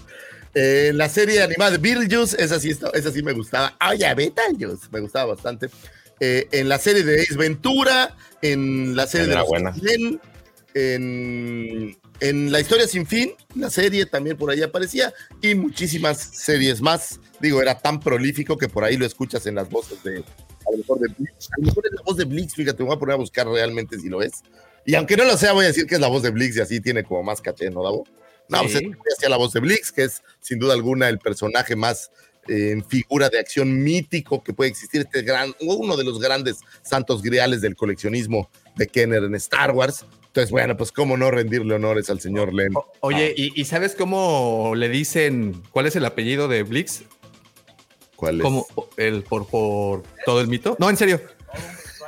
[0.54, 3.76] Eh, la serie animada de Beetlejuice, esa sí, esa sí me gustaba.
[3.88, 5.68] Oye, Beetlejuice, me gustaba bastante.
[6.20, 9.74] Eh, en la serie de Ace Ventura, en la serie de buena.
[10.74, 16.80] en en La historia sin fin, la serie también por ahí aparecía y muchísimas series
[16.80, 17.18] más.
[17.40, 20.78] Digo, era tan prolífico que por ahí lo escuchas en las voces de, a lo
[20.78, 21.48] mejor de Blix.
[21.50, 23.48] A lo mejor es la voz de Blix, fíjate, me voy a poner a buscar
[23.48, 24.42] realmente si lo es.
[24.86, 26.60] Y aunque no lo sea, voy a decir que es la voz de Blix y
[26.60, 28.04] así tiene como más caché, ¿no, Davo?
[28.48, 28.76] No, pues
[29.16, 32.12] hacía la voz de Blix, que es sin duda alguna el personaje más
[32.46, 36.58] eh, en figura de acción mítico que puede existir, este gran, uno de los grandes
[36.82, 40.06] santos griales del coleccionismo de Kenner en Star Wars.
[40.32, 42.72] Entonces, bueno, pues cómo no rendirle honores al señor Len.
[43.00, 47.02] oye, ¿y, sabes cómo le dicen cuál es el apellido de Blix?
[48.16, 48.42] ¿Cuál es?
[48.42, 50.74] ¿Cómo, el, por, por todo el mito?
[50.78, 51.20] No, en serio.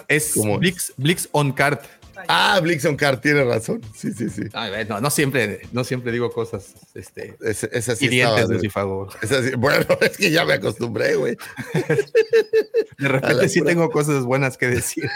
[0.08, 0.58] Es ¿Cómo?
[0.58, 1.80] Blix, Blix on Card.
[2.28, 3.82] Ah, Blixon Card, tiene razón.
[3.94, 4.44] Sí, sí, sí.
[4.54, 9.56] Ay, no, no siempre, no siempre digo cosas este, Ese, esa sí hirientes, de- sí-
[9.58, 11.36] Bueno, es que ya me acostumbré, güey.
[12.98, 15.10] De repente sí tengo cosas buenas que decir.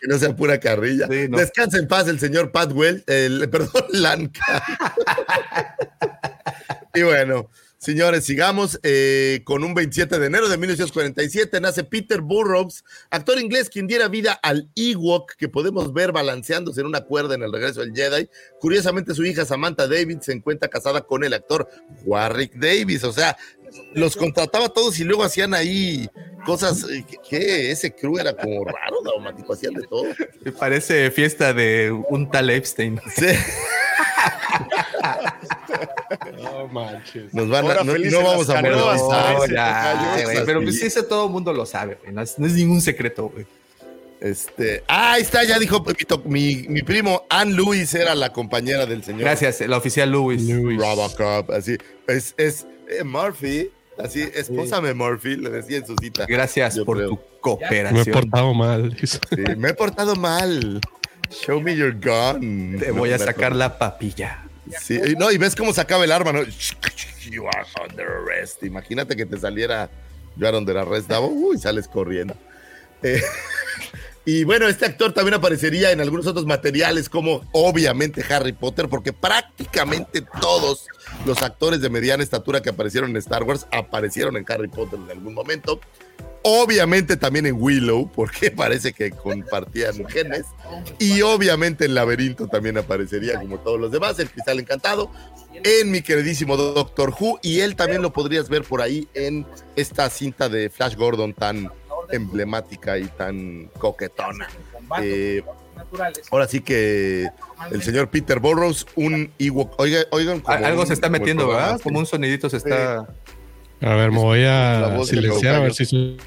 [0.00, 1.08] Que no sea pura carrilla.
[1.10, 1.38] Sí, no.
[1.38, 4.62] Descansa en paz el señor Patwell, el, perdón, Lanca.
[6.94, 11.60] y bueno, señores, sigamos eh, con un 27 de enero de 1947.
[11.60, 16.88] Nace Peter Burrows, actor inglés quien diera vida al Ewok que podemos ver balanceándose en
[16.88, 18.28] una cuerda en el regreso del Jedi.
[18.60, 21.68] Curiosamente, su hija Samantha Davis se encuentra casada con el actor
[22.04, 23.04] Warwick Davis.
[23.04, 23.36] O sea,
[23.94, 26.08] los contrataba a todos y luego hacían ahí
[26.44, 30.04] cosas eh, que, que ese crew era como raro, daumático, hacían de todo.
[30.44, 33.00] Me parece fiesta de un tal Epstein.
[33.16, 33.26] Sí,
[36.42, 37.32] No manches.
[37.34, 38.60] nos van a, no, no vamos a
[39.44, 42.80] esa pero pues ese todo el mundo lo sabe, güey, no es, no es ningún
[42.80, 43.46] secreto, güey.
[44.20, 48.86] Este, ah, ahí está, ya dijo Pepito, mi, mi primo Ann Lewis era la compañera
[48.86, 50.42] del señor Gracias, la oficial Lewis.
[50.42, 50.80] Luis.
[50.80, 51.76] Robocop, así,
[52.08, 56.26] es, es eh, Murphy, así, espósame Murphy, le decía en su cita.
[56.28, 57.08] Gracias Yo por creo.
[57.10, 58.12] tu Me he cooperación.
[58.12, 58.96] portado mal.
[59.04, 59.18] Sí,
[59.56, 60.80] me he portado mal.
[61.30, 62.76] Show me your gun.
[62.78, 64.42] Te voy a sacar la papilla.
[64.80, 66.40] Sí, y no, y ves cómo sacaba el arma, ¿no?
[67.30, 68.62] You are under arrest.
[68.62, 69.88] Imagínate que te saliera
[70.36, 71.28] You are under arrest, Davo.
[71.28, 72.36] Uy, sales corriendo.
[73.02, 73.20] Eh,
[74.28, 79.12] y bueno, este actor también aparecería en algunos otros materiales, como obviamente Harry Potter, porque
[79.12, 80.88] prácticamente todos
[81.24, 85.12] los actores de mediana estatura que aparecieron en Star Wars aparecieron en Harry Potter en
[85.12, 85.80] algún momento.
[86.42, 90.46] Obviamente también en Willow, porque parece que compartían genes.
[90.98, 95.08] Y obviamente en Laberinto también aparecería como todos los demás, el Cristal Encantado,
[95.62, 99.46] en mi queridísimo Doctor Who, y él también lo podrías ver por ahí en
[99.76, 101.70] esta cinta de Flash Gordon tan
[102.10, 104.48] emblemática y tan coquetona.
[105.02, 105.42] Eh,
[106.30, 107.28] ahora sí que
[107.70, 111.80] el señor Peter Burrows, un Ewok, oiga, oigan, como Algo un- se está metiendo, ¿verdad?
[111.82, 113.06] Como un sonidito se está.
[113.82, 116.18] A ver, me voy a silenciar a ver si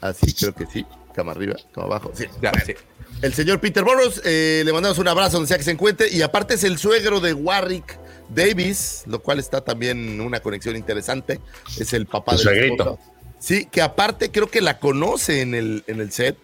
[0.00, 0.84] Así, creo que sí.
[1.14, 2.10] Cama arriba, cama abajo.
[2.14, 2.26] Sí.
[2.42, 2.74] Ya, sí.
[3.22, 6.08] El señor Peter Burrows, eh, le mandamos un abrazo donde sea que se encuentre.
[6.10, 7.98] Y aparte es el suegro de Warwick
[8.28, 11.40] Davis, lo cual está también una conexión interesante.
[11.78, 12.96] Es el papá El de.
[13.44, 16.38] Sí, que aparte creo que la conoce en el, en el set.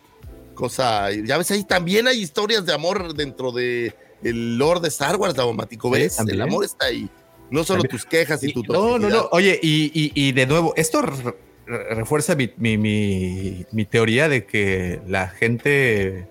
[0.54, 5.16] Cosa, ya ves, ahí también hay historias de amor dentro de el Lord de Star
[5.16, 5.88] Wars, Daumático.
[5.88, 6.18] ¿Ves?
[6.18, 7.08] el amor está ahí.
[7.50, 7.90] No solo También.
[7.98, 9.28] tus quejas y, Y- tu no, no, no.
[9.32, 11.34] Oye, y, y- y de nuevo, esto re-
[11.66, 16.28] re- refuerza mi, mi- mi- mi teoría de que la gente.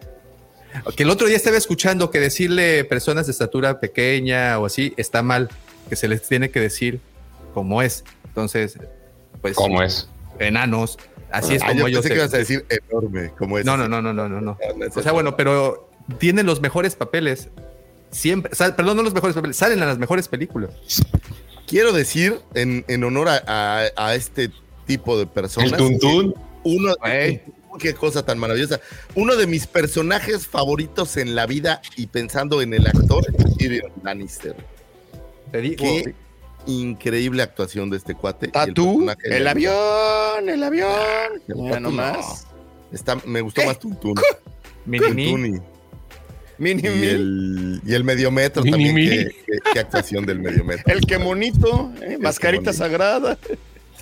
[0.95, 5.23] Que el otro día estaba escuchando que decirle personas de estatura pequeña o así está
[5.23, 5.49] mal,
[5.89, 6.99] que se les tiene que decir
[7.55, 8.03] como es.
[8.25, 8.77] Entonces,
[9.41, 9.55] pues.
[9.55, 10.07] ¿Cómo es?
[10.39, 10.97] Enanos.
[11.31, 12.01] Así es Ah, como yo ellos.
[12.01, 13.65] pensé que se- ibas a decir enorme, como es.
[13.65, 14.57] no, no, no, no, no, no, no.
[14.77, 17.49] No, O sea, bueno, pero tienen los mejores papeles.
[18.11, 20.71] Siempre, sal- perdón, no los mejores papeles, salen a las mejores películas.
[21.67, 24.49] Quiero decir, en, en honor a, a- a este
[24.87, 26.33] tipo de personas, El tuntún.
[26.63, 26.95] uno,
[27.77, 28.79] qué cosa tan maravillosa.
[29.13, 33.91] Uno de mis personajes favoritos en la vida y pensando en el actor, es Tyrion
[34.01, 34.55] Lannister.
[35.51, 36.15] Te digo, Qué
[36.67, 38.47] increíble actuación de este cuate.
[38.47, 40.91] el Tatú, el de- avión, el avión.
[41.47, 42.45] El nomás.
[42.45, 42.49] no.
[42.95, 43.67] Está, me gustó ¿Qué?
[43.67, 44.15] más Tuntún.
[44.85, 45.59] Mini
[46.57, 48.95] Mini, y, el, y el mediometro Mini, también.
[48.95, 49.09] mini.
[49.09, 50.93] Qué, qué- qué actuación del mediometro.
[50.93, 52.17] El que monito, ¿eh?
[52.19, 53.37] mascarita sagrada.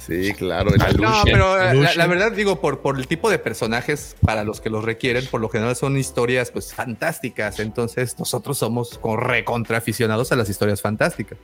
[0.08, 0.74] Sí, claro.
[0.74, 1.04] el Aluche.
[1.04, 1.98] No, pero la, Lucian.
[1.98, 5.40] la verdad digo, por, por el tipo de personajes para los que los requieren, por
[5.42, 7.60] lo general son historias pues fantásticas.
[7.60, 11.38] Entonces nosotros somos como recontra aficionados a las historias fantásticas.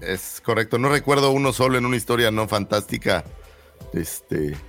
[0.00, 0.78] Es correcto.
[0.78, 3.24] No recuerdo uno solo en una historia no fantástica.
[3.92, 4.56] Este.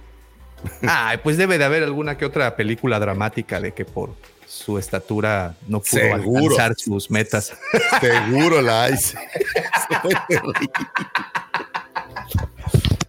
[0.81, 4.15] Ah, pues debe de haber alguna que otra película dramática de que por
[4.47, 6.41] su estatura no pudo Seguro.
[6.41, 7.53] alcanzar sus metas.
[8.01, 8.95] Seguro la hay.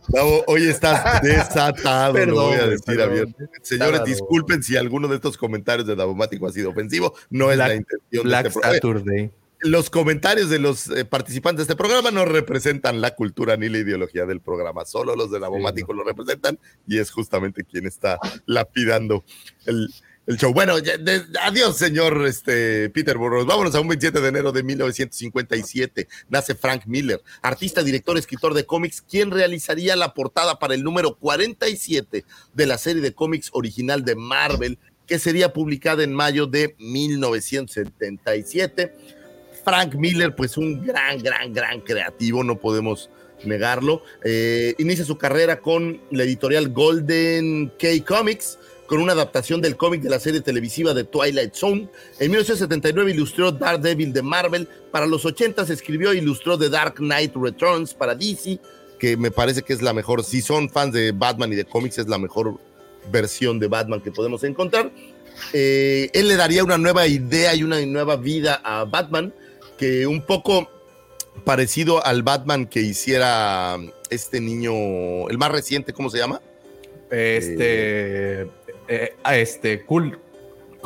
[0.08, 3.44] Gabo, hoy estás desatado, Perdón, lo voy a decir abierto.
[3.62, 7.14] Señores, disculpen si alguno de estos comentarios de Davomático ha sido ofensivo.
[7.30, 9.30] No es la intención Black de este programa.
[9.66, 13.78] Los comentarios de los eh, participantes de este programa no representan la cultura ni la
[13.78, 14.84] ideología del programa.
[14.84, 19.24] Solo los de Davomático lo representan y es justamente quien está lapidando
[19.64, 19.88] el,
[20.26, 20.52] el show.
[20.52, 23.46] Bueno, ya- de- adiós, señor este, Peter Burroughs.
[23.46, 26.06] Vámonos a un 27 de enero de 1957.
[26.28, 31.16] Nace Frank Miller, artista, director, escritor de cómics, quien realizaría la portada para el número
[31.16, 32.24] 47
[32.54, 39.15] de la serie de cómics original de Marvel, que sería publicada en mayo de 1977.
[39.66, 43.10] Frank Miller, pues un gran, gran, gran creativo, no podemos
[43.42, 44.00] negarlo.
[44.22, 50.02] Eh, inicia su carrera con la editorial Golden K Comics, con una adaptación del cómic
[50.02, 51.88] de la serie televisiva de Twilight Zone.
[52.20, 54.68] En 1979 ilustró Daredevil de Marvel.
[54.92, 58.60] Para los 80 escribió e ilustró The Dark Knight Returns para DC,
[59.00, 60.22] que me parece que es la mejor.
[60.22, 62.60] Si son fans de Batman y de cómics, es la mejor
[63.10, 64.92] versión de Batman que podemos encontrar.
[65.52, 69.34] Eh, él le daría una nueva idea y una nueva vida a Batman,
[69.78, 70.70] que un poco
[71.44, 73.76] parecido al Batman que hiciera
[74.10, 76.40] este niño, el más reciente, ¿cómo se llama?
[77.10, 78.42] Este.
[78.88, 79.84] eh, ah, este.
[79.84, 80.18] Cool.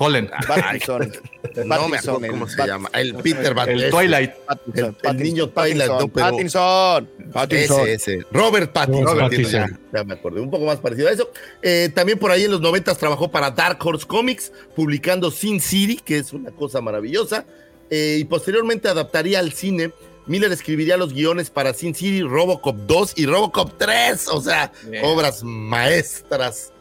[0.01, 0.31] Colin.
[0.47, 1.13] Pattinson.
[1.67, 2.89] No me acuerdo el cómo se llama.
[2.95, 3.91] El Peter Bat- El.
[3.91, 4.33] Twilight.
[4.75, 7.09] El, el niño Twilight, no, pero Pattinson.
[7.33, 7.81] Pattinson.
[7.83, 8.27] ese, ese.
[8.33, 9.05] Robert Pattinson.
[9.05, 9.81] Robert ya, Pattinson.
[9.93, 10.41] ya me acordé.
[10.41, 11.31] Un poco más parecido a eso.
[11.61, 16.01] Eh, también por ahí en los 90 trabajó para Dark Horse Comics, publicando Sin City,
[16.03, 17.45] que es una cosa maravillosa.
[17.91, 19.91] Eh, y posteriormente adaptaría al cine.
[20.27, 24.29] Miller escribiría los guiones para Sin City, Robocop 2 y Robocop 3.
[24.29, 24.71] O sea,
[25.03, 25.43] obras
[25.91, 26.73] maestras.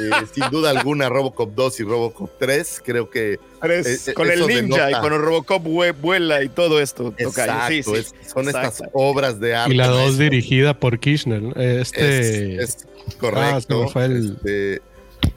[0.00, 2.82] Eh, sin duda alguna, Robocop 2 y Robocop 3.
[2.84, 6.48] Creo que Tres, Eh, con el ninja denota- y con el Robocop vue- vuela y
[6.48, 7.14] todo esto.
[7.16, 7.92] exacto, Sí, sí.
[7.94, 9.72] es- son estas obras de arte.
[9.74, 10.18] Y la 2 maestras.
[10.18, 11.42] dirigida por Kirchner.
[11.58, 12.62] Este.
[12.62, 13.90] Es, es correcto.
[13.94, 14.80] Ah, este,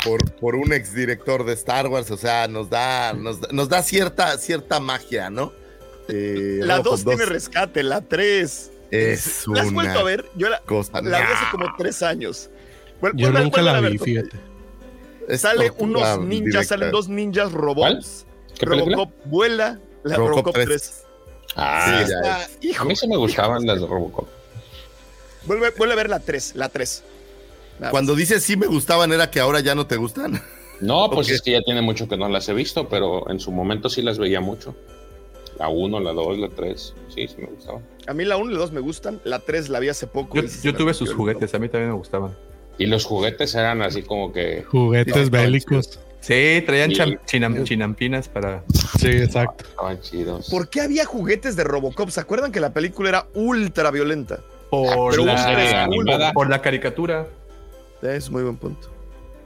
[0.04, 3.82] por, por un exdirector de Star Wars, o sea, nos da, nos, da- nos da
[3.84, 5.54] cierta, cierta magia, ¿no?
[6.10, 8.72] Eh, La Robocop 2 tiene rescate, la 3.
[8.92, 10.26] es ¿La has una vuelto a ver?
[10.36, 11.00] Yo la, cosa.
[11.02, 12.50] la vi hace No, como tres años.
[13.02, 14.38] Vuel- Yo nunca la ver, vi, fíjate.
[15.38, 16.64] Sale unos ninjas, directa.
[16.68, 18.26] salen dos ninjas robots.
[18.60, 20.66] Robocop vuela, la Robocop Robocop, 3.
[20.68, 21.04] 3.
[21.56, 24.28] Ah, Sí, ya Está- a hijo, mí sí me gustaban las de Robocop.
[25.46, 27.04] vuelve, vuelve a ver la 3, la 3.
[27.82, 30.42] Nada Cuando dices sí me gustaban, era que ahora ya no te gustan.
[30.80, 33.52] No, pues es que ya tiene mucho que no las he visto, pero en su
[33.52, 34.76] momento sí las veía mucho.
[35.58, 37.84] La 1, la 2, la 3, sí, sí me gustaban.
[38.08, 40.40] A mí la 1 y la 2 me gustan, la 3 la vi hace poco.
[40.64, 42.36] Yo, tuve sus juguetes, a mí también me gustaban.
[42.78, 46.00] Y los juguetes eran así como que Juguetes bélicos.
[46.22, 46.98] Sí, traían Sí.
[46.98, 48.64] cham- chinam- chinampinas para.
[49.00, 49.66] Sí, exacto.
[49.68, 50.50] estaban chidos.
[50.52, 52.10] ¿Por qué había juguetes de Robocop?
[52.10, 54.40] ¿Se acuerdan que la película era ultra violenta?
[54.70, 56.32] Por, la, animada.
[56.32, 57.28] por la caricatura.
[58.02, 58.90] Es muy buen punto.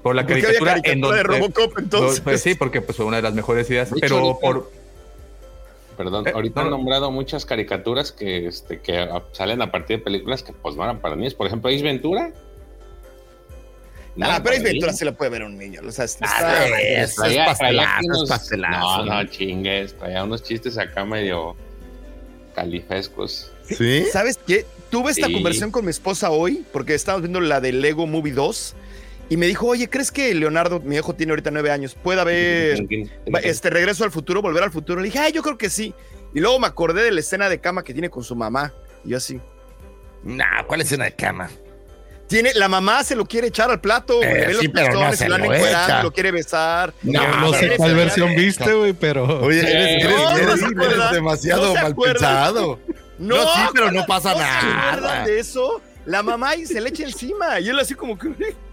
[0.04, 1.18] Por la ¿Por qué había caricatura, caricatura en donde.
[1.18, 2.22] de Robocop entonces?
[2.22, 3.90] Pues sí, porque pues, fue una de las mejores ideas.
[4.00, 4.72] Pero ahorita- por.
[5.98, 6.78] Perdón, Eh, ahorita no, han no.
[6.78, 10.84] nombrado muchas caricaturas que, este, que a- salen a partir de películas que pues no
[10.84, 11.34] eran para niños.
[11.34, 12.32] Por ejemplo, Ace Ventura.
[14.18, 15.82] No Ah, era pero es Ventura se la puede ver un niño.
[15.86, 19.06] O sea, está- Ah, es, es Traía- traía pastelazo, aquí es unos- pastelazo.
[19.06, 19.98] No, no, chingues.
[19.98, 21.56] Traía unos chistes acá medio
[22.54, 23.52] califescos.
[23.64, 24.06] ¿Sí?
[24.12, 24.66] ¿Sabes qué?
[24.96, 25.34] Tuve esta Sí.
[25.34, 28.76] conversación con mi esposa hoy porque estábamos viendo la de Lego Movie 2
[29.30, 32.86] y me dijo, oye, ¿crees que Leonardo, mi hijo tiene ahorita nueve años, pueda ver
[33.34, 35.02] va- este regreso al futuro, volver al futuro?
[35.02, 35.94] Le dije, ay, yo creo que sí.
[36.34, 38.72] Y luego me acordé de la escena de cama que tiene con su mamá.
[39.04, 39.40] Y yo así.
[40.24, 41.50] Nah, ¿cuál escena de cama?
[42.28, 44.88] Tiene, la mamá se lo quiere echar al plato, güey, Eh, ve sí, los pero
[44.94, 46.04] no pezones, se lo han lo encuerado, echa.
[46.04, 46.94] lo quiere besar.
[47.04, 49.26] No, No, no sé cuál versión viste, güey, pero.
[49.42, 50.62] Oye, eres,
[51.12, 52.80] demasiado mal pensado.
[53.18, 54.90] No, sí, pero no pasa ¿Se nada.
[54.90, 55.82] acuerdan de eso?
[56.06, 57.60] La mamá y se le echa encima.
[57.60, 58.56] Y él así como que...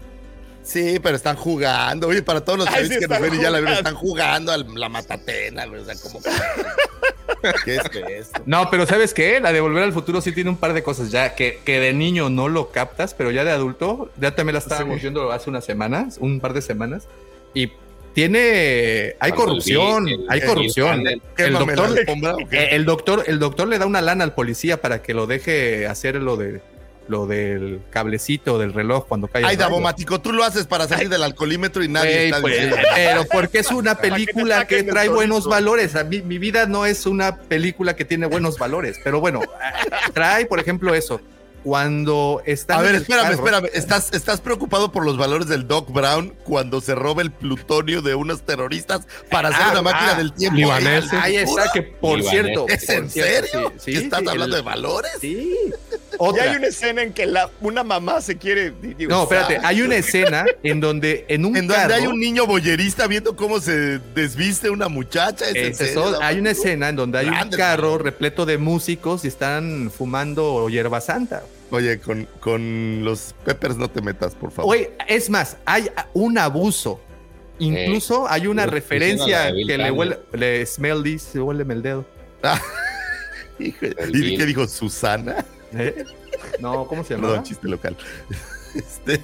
[0.63, 2.07] Sí, pero están jugando.
[2.07, 3.89] Oye, para todos los Ay, sí que nos ven y ya la vieron, jugando.
[3.89, 5.81] están jugando a la matatena, güey.
[5.81, 6.21] O sea, como.
[7.65, 7.81] ¿Qué es
[8.19, 8.41] esto?
[8.45, 9.41] No, pero ¿sabes qué?
[9.41, 11.91] La de Volver al Futuro sí tiene un par de cosas ya que, que de
[11.91, 15.65] niño no lo captas, pero ya de adulto, ya también la estábamos viendo hace unas
[15.65, 17.07] semanas, un par de semanas,
[17.53, 17.73] y
[18.13, 19.15] tiene...
[19.19, 21.07] Hay Cuando corrupción, el- hay el- corrupción.
[21.07, 21.19] eh,
[22.71, 26.15] el doctor, el doctor le da una lana al policía para que lo deje hacer
[26.15, 26.61] lo de
[27.05, 29.41] lo del cablecito del reloj cuando cae.
[29.41, 29.67] el Ay, rayo.
[29.67, 32.77] Davomático, tú lo haces para salir del alcoholímetro y nadie está pues, diciendo.
[32.95, 35.97] pero porque es una que película que del trae buenos valores.
[35.97, 39.41] A mí, mi vida no es una película que tiene buenos valores, pero bueno,
[40.13, 41.19] trae, por ejemplo, eso.
[41.63, 42.75] Cuando está.
[42.75, 43.69] A ver, espérame, espérame.
[43.73, 48.15] ¿Estás, ¿Estás preocupado por los valores del Doc Brown cuando se roba el plutonio de
[48.15, 50.57] unos terroristas para hacer Ah, una máquina ah, del tiempo?
[50.57, 51.13] libaneses.
[51.13, 52.41] Ahí está, que por Libanés.
[52.43, 52.65] cierto.
[52.67, 53.71] ¿Es por en cierto, serio?
[53.77, 55.11] sí, sí, ¿Que ¿Estás sí, hablando el- de valores?
[55.21, 55.57] Sí.
[56.13, 56.43] Ya Otra.
[56.51, 58.71] hay una escena en que la, una mamá se quiere...
[58.81, 59.67] digo, No, espérate, ¿sabes?
[59.67, 63.35] hay una escena en donde en un En donde carro- hay un niño boyerista viendo
[63.35, 65.45] cómo se desviste una muchacha.
[65.49, 68.57] ¿Es en Ese serio, son- hay una escena en donde hay un carro repleto de
[68.57, 71.43] músicos y están fumando hierba santa.
[71.71, 74.75] Oye, con, con los peppers no te metas, por favor.
[74.75, 77.01] Oye, es más, hay un abuso.
[77.59, 82.05] Incluso hay una referencia que le huele, le smell this, se huele el dedo.
[83.59, 84.67] ¿Y qué dijo?
[84.67, 85.45] ¿Susana?
[85.73, 86.05] ¿Eh?
[86.59, 87.27] No, ¿cómo se llama?
[87.27, 87.97] Perdón, chiste local.
[88.75, 89.21] Este,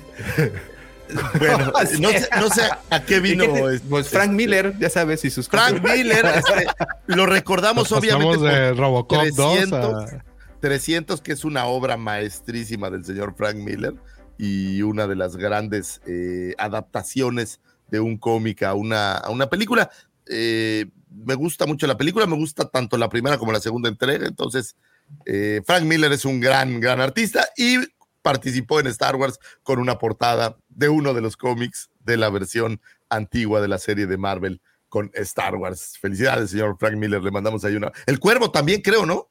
[1.39, 3.43] bueno, no sé, no sé a qué vino.
[3.67, 6.67] este, Pues Frank Miller, ya sabes, y sus Frank Miller, este,
[7.07, 10.23] lo recordamos Nos obviamente de Robocop 2 300, a.
[10.59, 13.95] 300, que es una obra maestrísima del señor Frank Miller
[14.37, 17.59] y una de las grandes eh, adaptaciones
[17.89, 19.89] de un cómic a una, a una película.
[20.27, 24.27] Eh, me gusta mucho la película, me gusta tanto la primera como la segunda entrega,
[24.27, 24.75] entonces
[25.25, 27.77] eh, Frank Miller es un gran, gran artista y
[28.21, 32.81] participó en Star Wars con una portada de uno de los cómics de la versión
[33.09, 35.97] antigua de la serie de Marvel con Star Wars.
[36.01, 37.91] Felicidades, señor Frank Miller, le mandamos ahí una.
[38.05, 39.29] El Cuervo también, creo, ¿no?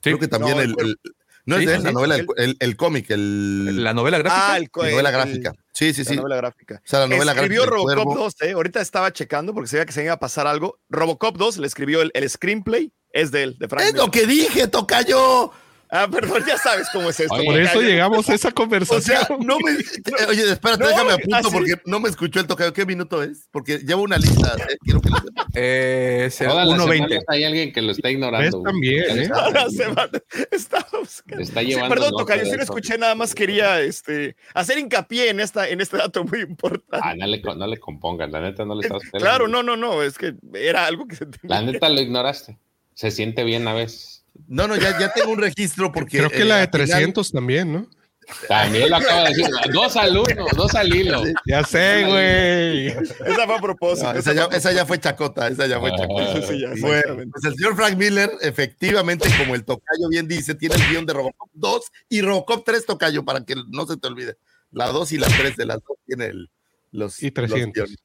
[0.00, 0.90] Creo que también No, el el, Cuervo.
[0.90, 1.00] el-
[1.46, 4.52] no es de él, sí, la novela, el, el- el cómic, el, La novela gráfica.
[4.52, 5.52] Ah, el, la novela el- gráfica.
[5.72, 6.16] Sí, sí, la sí.
[6.16, 6.74] novela gráfica.
[6.84, 8.22] O sea, la novela escribió gráfica Robocop Cuervo.
[8.24, 8.52] 2, ¿eh?
[8.52, 10.78] Ahorita estaba checando porque se veía que se iba a pasar algo.
[10.90, 14.26] Robocop 2 le escribió el, el screenplay, es de él, de Frank Es lo que
[14.26, 15.52] dije, tocayo.
[15.90, 17.32] Ah, perdón, ya sabes cómo es esto.
[17.34, 19.00] Oye, Por eso llegamos a esa O conversación.
[19.26, 19.70] sea, no me.
[20.28, 22.74] Oye, espérate, No, déjame apunto así- porque no me escuchó el tocayo.
[22.74, 23.48] ¿Qué minuto es?
[23.50, 24.54] Porque llevo una lista.
[24.68, 25.08] eh, Quiero que.
[25.54, 26.92] Eh, es el Todas las 1.20.
[26.92, 28.62] semanas hay alguien que lo está ignorando.
[28.62, 29.22] También, ¿eh?
[29.22, 30.10] está- semana
[30.52, 31.42] estaba buscando.
[31.42, 35.40] Está Sí, llevando perdón, Tocayo, si no escuché nada más, quería este, hacer hincapié en,
[35.40, 37.00] esta, en este dato muy importante.
[37.02, 39.18] Ah, no le, no le compongan, la neta no le estás pelando.
[39.24, 41.56] claro, no, no, no, es que era algo que se tenía.
[41.60, 42.58] La neta lo ignoraste.
[42.98, 44.24] Se siente bien a veces.
[44.48, 46.18] No, no, ya, ya tengo un registro porque.
[46.18, 47.88] Creo que eh, la de al final- 300 también, ¿no?
[48.48, 49.46] También lo acabo de decir.
[49.72, 51.22] Dos al uno, dos al hilo.
[51.46, 52.88] Ya sé, güey.
[52.88, 54.12] Esa fue a propósito.
[54.12, 56.42] No, esa, ya, esa ya fue chacota, esa ya fue Ah, chacota.
[56.42, 60.74] Sí, ya, Bueno, pues el señor Frank Miller, efectivamente, como el tocayo bien dice, tiene
[60.74, 64.36] el guion de Robocop 2 y Robocop 3 tocayo, para que no se te olvide.
[64.72, 66.50] La 2 y la 3 de las dos tiene el,
[66.90, 67.22] los.
[67.22, 67.60] Y 300.
[67.64, 67.96] los guiones.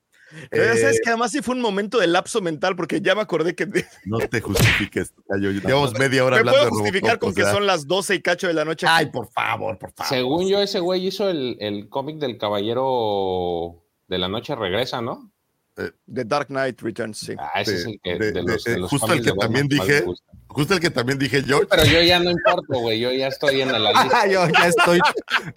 [0.50, 3.16] Pero ya sabes Eh, que además sí fue un momento de lapso mental porque ya
[3.16, 5.52] me acordé que me no te justifiques, tocayo.
[5.52, 7.52] Llevamos media hora hablando puedo justificar Robocop, con o que sea.
[7.52, 8.86] son las 12 y cacho de la noche.
[8.90, 10.10] Ay, por favor, por favor.
[10.10, 15.30] Según yo, ese güey hizo el, el cómic del caballero de la noche regresa, ¿no?
[15.76, 17.34] The Dark Knight Returns, sí.
[17.40, 19.32] Ah, ese De- es el que de- de los, de- de los justo el que
[19.32, 20.06] también me dije.
[20.48, 21.66] Justo el que también dije George.
[21.68, 23.00] Pero yo ya no importo, güey.
[23.00, 24.28] Yo ya estoy en la lista.
[24.28, 25.00] yo ya estoy,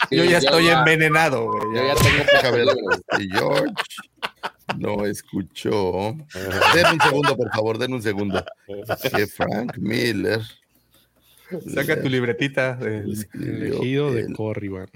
[0.09, 1.61] Sí, yo ya estoy ya- envenenado, güey.
[1.75, 1.95] Yo ya.
[2.41, 2.77] tengo libros.
[3.11, 3.73] este, George
[4.79, 6.17] no escuchó.
[6.75, 8.45] Den un segundo, por favor, den un segundo.
[9.17, 10.41] Que Frank Miller
[11.73, 12.75] Saca tu libretita.
[12.75, 14.89] de- escribió Elegido de el Corriban.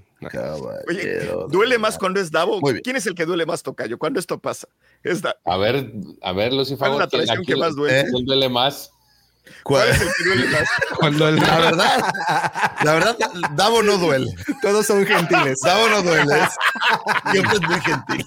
[0.88, 2.60] Oye, ¿duele más cuando es Davo?
[2.82, 3.96] ¿Quién es el que duele más, Tocayo?
[3.98, 4.68] ¿Cuándo esto pasa?
[5.02, 8.04] Es Da- A ver, a ver, Lucy ¿Cuál es la ¿quién- traición que más duele?
[8.10, 8.92] quién duele más?
[9.62, 10.68] ¿Cuál ¿Cuál- es el que duele más?
[10.98, 12.04] Cuando el La verdad,
[12.84, 13.16] la verdad,
[13.54, 14.32] Davo no duele.
[14.62, 15.60] Todos son gentiles.
[15.62, 16.34] Davo no duele.
[17.32, 18.26] Siempre es muy gentil.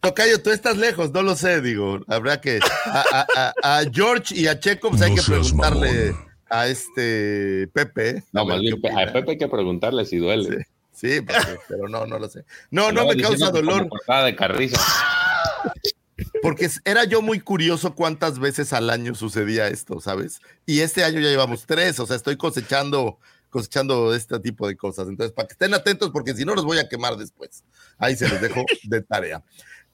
[0.00, 2.00] Tocayo, tú estás lejos, no lo sé, digo.
[2.08, 2.58] Habrá que.
[2.86, 3.26] A, a-
[3.62, 6.28] a- a George y a Checo, pues hay que preguntarle mamón.
[6.50, 8.24] a este Pepe.
[8.32, 10.66] No, más bien, a Pepe hay que preguntarle si duele.
[10.92, 12.44] Sí, porque- pero no, no lo sé.
[12.70, 14.80] No, no me causa dolor, portada de carrizo.
[16.42, 20.40] porque era yo muy curioso cuántas veces al año sucedía esto, ¿sabes?
[20.66, 23.18] Y este año ya llevamos tres, o sea, estoy cosechando,
[23.50, 25.08] cosechando este tipo de cosas.
[25.08, 27.64] Entonces, para que estén atentos, porque si no los voy a quemar después.
[27.98, 29.42] Ahí se los dejo de tarea.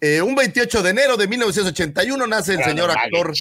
[0.01, 3.35] Eh, un 28 de enero de 1981 nace el señor actor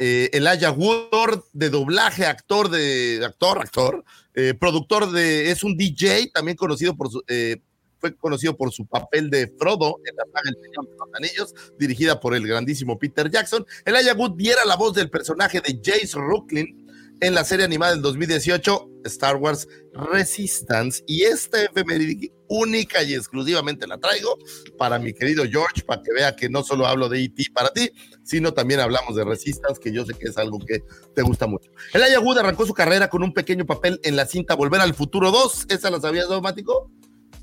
[0.00, 4.04] eh, Elijah Wood, de doblaje, actor de actor, actor,
[4.34, 7.58] eh, productor de, es un DJ, también conocido por su, eh,
[8.00, 11.54] fue conocido por su papel de Frodo en la saga El Señor de los Anillos,
[11.78, 13.66] dirigida por el grandísimo Peter Jackson.
[13.84, 16.80] Elijah Wood diera la voz del personaje de Jace Rooklin
[17.20, 21.04] en la serie animada del 2018, Star Wars Resistance.
[21.06, 24.38] Y esta efeméride única y exclusivamente la traigo
[24.78, 27.44] para mi querido George, para que vea que no solo hablo de E.T.
[27.54, 27.90] para ti,
[28.24, 30.82] sino también hablamos de Resistance, que yo sé que es algo que
[31.14, 31.70] te gusta mucho.
[31.92, 35.30] Elijah Wood arrancó su carrera con un pequeño papel en la cinta Volver al Futuro
[35.30, 35.66] 2.
[35.68, 36.90] ¿Esa la sabías, Dogmático?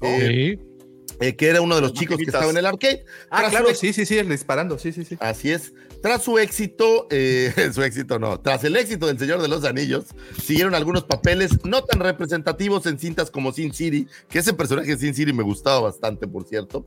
[0.02, 1.16] Eh, Sí.
[1.20, 3.04] eh, que era uno de los chicos que estaba en el arcade.
[3.30, 5.18] Ah, Tras claro, su sí, sí, sí, el disparando, sí, sí, sí.
[5.20, 5.74] Así es.
[6.02, 10.06] Tras su éxito, eh, su éxito no, tras el éxito del Señor de los Anillos,
[10.44, 14.98] siguieron algunos papeles no tan representativos en cintas como Sin City, que ese personaje de
[15.00, 16.86] Sin City me gustaba bastante, por cierto.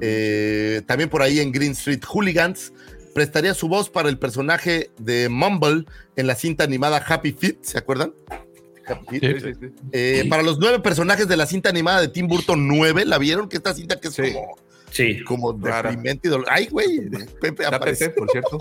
[0.00, 2.72] Eh, también por ahí en Green Street Hooligans.
[3.12, 5.84] Prestaría su voz para el personaje de Mumble
[6.16, 8.12] en la cinta animada Happy Feet, ¿se acuerdan?
[9.10, 9.18] Sí.
[9.20, 9.66] Sí, sí.
[9.92, 13.48] Eh, para los nueve personajes de la cinta animada de Tim Burton 9, ¿la vieron?
[13.48, 14.32] Que esta cinta que es Sí.
[14.32, 14.56] como,
[14.90, 15.24] Sí.
[15.24, 16.46] como deprimente y dolor.
[16.50, 17.00] Ay, güey,
[17.40, 17.64] Pepe.
[17.64, 18.58] Pepe, por cierto.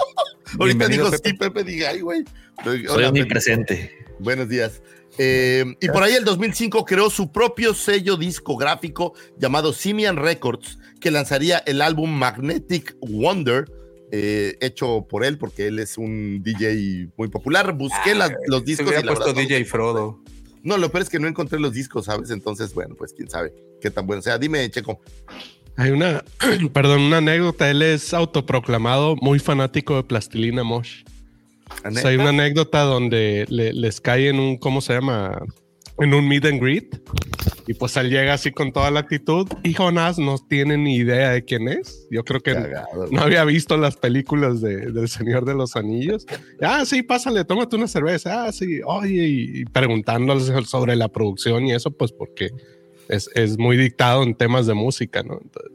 [0.60, 1.30] Ahorita dijo Pepe.
[1.30, 2.24] sí, Pepe, diga, ay, güey.
[2.64, 3.92] Soy Hola, omnipresente.
[4.20, 4.82] Buenos días.
[5.20, 11.12] Eh, y por ahí el 2005 creó su propio sello discográfico llamado Simian Records, que
[11.12, 13.66] lanzaría el álbum Magnetic Wonder,
[14.16, 17.74] eh, hecho por él, porque él es un DJ muy popular.
[17.74, 18.86] Busqué las- los discos.
[18.86, 20.20] hubiera y la puesto verdad no- DJ Frodo.
[20.62, 22.30] No, lo peor es que no encontré los discos, ¿sabes?
[22.30, 24.38] Entonces, bueno, pues quién sabe qué tan bueno sea.
[24.38, 25.02] Dime, Checo.
[25.78, 26.24] Hay una,
[26.74, 27.72] perdón, una anécdota.
[27.72, 31.04] Él es autoproclamado muy fanático de Plastilina Mosh.
[31.84, 35.42] O sea, hay una anécdota donde le- les cae en un, ¿cómo se llama?
[35.98, 37.02] En un meet and greet.
[37.66, 41.32] Y pues él llega así con toda la actitud y Jonás no tiene ni idea
[41.32, 42.08] de quién es.
[42.12, 46.26] Yo creo que Cagado, no había visto las películas de, del Señor de los Anillos.
[46.62, 48.46] Ah, sí, pásale, tómate una cerveza.
[48.46, 52.52] Ah, sí, oye, y, y preguntándole sobre la producción y eso, pues porque
[53.08, 55.40] es, es muy dictado en temas de música, ¿no?
[55.42, 55.72] Entonces,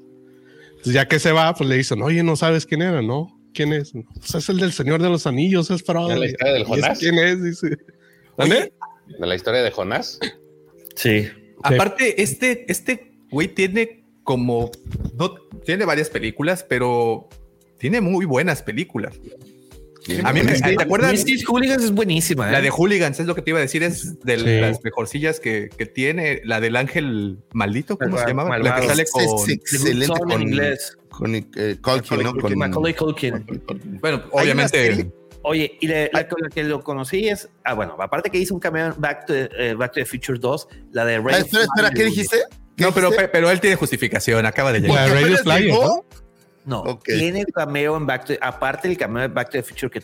[0.70, 3.02] entonces, ya que se va, pues le dicen, oye, ¿no sabes quién era?
[3.02, 3.92] No, ¿quién es?
[3.92, 6.08] Pues es el del Señor de los Anillos, es Frodo.
[6.08, 6.98] ¿De la historia del ¿Y ese Jonás?
[7.00, 7.42] ¿Quién es?
[7.42, 7.76] Dice.
[8.36, 8.72] ¿Dónde?
[9.18, 10.20] De la historia de Jonás.
[10.94, 11.26] Sí.
[11.62, 14.70] Aparte, este, este güey tiene como.
[15.18, 17.28] No, tiene varias películas, pero
[17.78, 19.18] tiene muy buenas películas.
[20.24, 20.52] A mí me.
[20.52, 21.12] ¿Te acuerdas?
[21.12, 22.48] Misty Hooligans es buenísima.
[22.48, 22.52] ¿eh?
[22.52, 24.60] La de Hooligans es lo que te iba a decir, es de Sí.
[24.60, 26.40] las mejorcillas que, que tiene.
[26.44, 28.56] La del ángel maldito, ¿cómo se llamaba?
[28.58, 28.82] La malvado.
[28.82, 29.22] que sale con.
[29.22, 30.96] es excelente Son en con, inglés.
[31.10, 31.44] con eh,
[31.82, 32.34] Culkin, ¿no?
[32.34, 33.44] Con, Macaulay Culkin.
[34.00, 35.12] Bueno, Hay una obviamente.
[35.48, 38.54] Oye, y la, la con la que lo conocí es, ah, bueno, aparte que hizo
[38.54, 41.38] un cameo en Back to, eh, Back to the Future 2, la de Ray Ah,
[41.38, 42.36] espera, espera, ¿qué dijiste?
[42.76, 43.28] ¿Qué No, pero, dijiste?
[43.28, 45.10] pero él tiene justificación, acaba de llegar.
[45.10, 46.04] Apenas Flyer, llegó.
[46.64, 47.04] No, Ok.
[47.04, 50.02] tiene cameo en Back to, aparte del cameo de Back to the Future que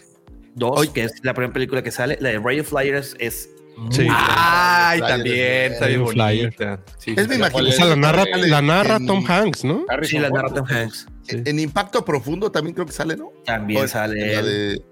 [0.55, 0.93] 2, Oye.
[0.93, 3.51] que es la primera película que sale, la de Radio Flyers es
[3.91, 4.07] Sí.
[4.09, 6.45] Ay, Flyer, también, está bien Flyer.
[6.57, 6.81] bonita.
[6.97, 7.67] Sí, Es mi imaginación.
[7.73, 9.85] O sea, la narra, la narra en- Tom Hanks, ¿no?
[9.89, 11.07] Harrison sí, la narra Tom Hanks.
[11.29, 13.33] En Impacto Profundo también creo que sale, ¿no?
[13.45, 14.83] También O- sale la de-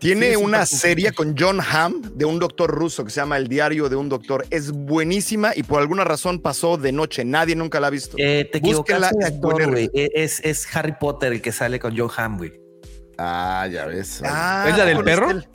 [0.00, 3.48] Tiene Sí, una serie con John Hamm de un doctor ruso que se llama El
[3.48, 4.46] diario de un doctor.
[4.50, 7.22] Es buenísima y por alguna razón pasó de noche.
[7.24, 8.16] Nadie nunca la ha visto.
[8.18, 9.78] Eh, te de es actor.
[9.78, 12.52] Eh, Es, es Harry Potter el que sale con John Hamm, güey.
[13.18, 14.22] Ah, ya ves.
[14.24, 15.30] Ah, ¿Es la del perro?
[15.30, 15.48] este-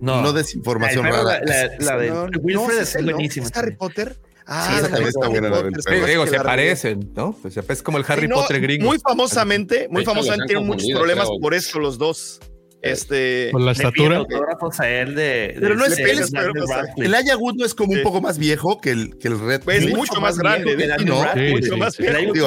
[0.00, 0.22] no.
[0.22, 0.32] no.
[0.32, 1.40] desinformación La- rara.
[1.44, 3.46] La, la de No, Wilfred es buenísima.
[3.46, 4.16] ¿Es Harry Potter?
[4.46, 6.06] Ah, Sí, esa también está buena la del perro.
[6.06, 7.32] Digo, se parecen, ¿no?
[7.42, 8.86] Pues es como el Harry Sí, no, Potter gringo.
[8.86, 12.38] Muy famosamente, muy famosamente tienen muchos problemas por eso los dos.
[12.80, 14.18] Este, Con la estatura.
[14.18, 17.06] autógrafos a él de, Pero no de- es es pero, o sea, Radcliffe.
[17.08, 19.62] El Aya Wood no es como un poco más viejo que el, que el Red.
[19.68, 19.96] es Pill?
[19.96, 22.44] mucho más grande, no, mucho más viejo.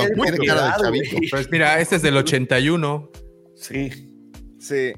[1.31, 3.11] Pues mira, este es del 81.
[3.55, 3.89] Sí.
[4.59, 4.93] Sí.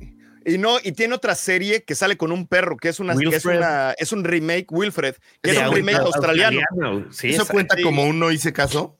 [0.45, 3.35] Y no, y tiene otra serie que sale con un perro, que es una, que
[3.35, 6.60] es una, es un remake, Wilfred, que es un remake australiano.
[7.11, 8.99] Sí, ¿Eso cuenta como un no hice caso?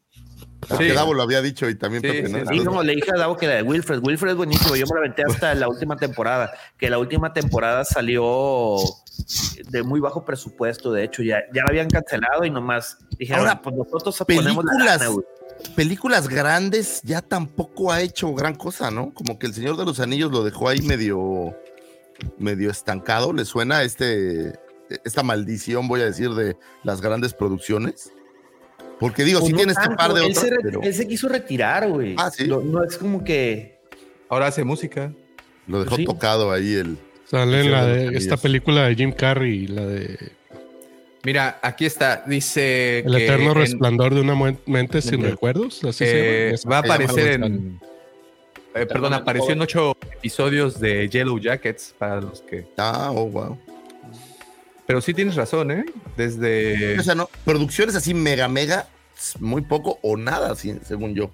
[0.68, 0.96] Porque Sí.
[0.96, 3.48] Davo lo había dicho y también Sí, sí, Sí, como le dije a Davo que
[3.48, 4.76] la de Wilfred, Wilfred es buenísimo.
[4.76, 8.78] Yo me la aventé hasta la última temporada, que la última temporada salió
[9.70, 10.92] de muy bajo presupuesto.
[10.92, 14.86] De hecho, ya, ya la habían cancelado y nomás dijeron, Ahora, pues nosotros ponemos la
[14.86, 15.10] lana,
[15.76, 19.14] películas grandes ya tampoco ha hecho gran cosa, ¿no?
[19.14, 21.56] Como que el Señor de los Anillos lo dejó ahí medio,
[22.38, 23.34] medio estancado.
[23.34, 24.54] ¿Le suena este,
[25.04, 28.12] esta maldición, voy a decir, de las grandes producciones?
[29.04, 30.94] Porque digo, Pues sí no tiene este par de él, otras, se re- pero él
[30.94, 32.16] se quiso retirar, güey.
[32.18, 32.46] Ah, sí.
[32.46, 33.78] Lo- no es como que.
[34.30, 35.12] Ahora hace música.
[35.68, 36.06] lo dejó Sí.
[36.06, 36.98] tocado ahí el...
[37.26, 40.18] Sale en Señor la de esta película de Jim Carrey, la de
[41.26, 42.24] Mira, aquí está.
[42.26, 45.84] Dice El que eterno en- resplandor de una mente sin recuerdos.
[45.84, 47.80] Así eh, se va a aparecer en.
[48.76, 52.66] eh, perdón, apareció en ocho episodios de Yellow Jackets para los que.
[52.78, 53.58] Ah, oh, wow.
[54.86, 55.86] Pero sí tienes razón, ¿eh?
[56.18, 57.00] Desde.
[57.00, 58.88] O sea, no, producciones así mega, mega,
[59.40, 61.30] muy poco o nada, sí, según yo.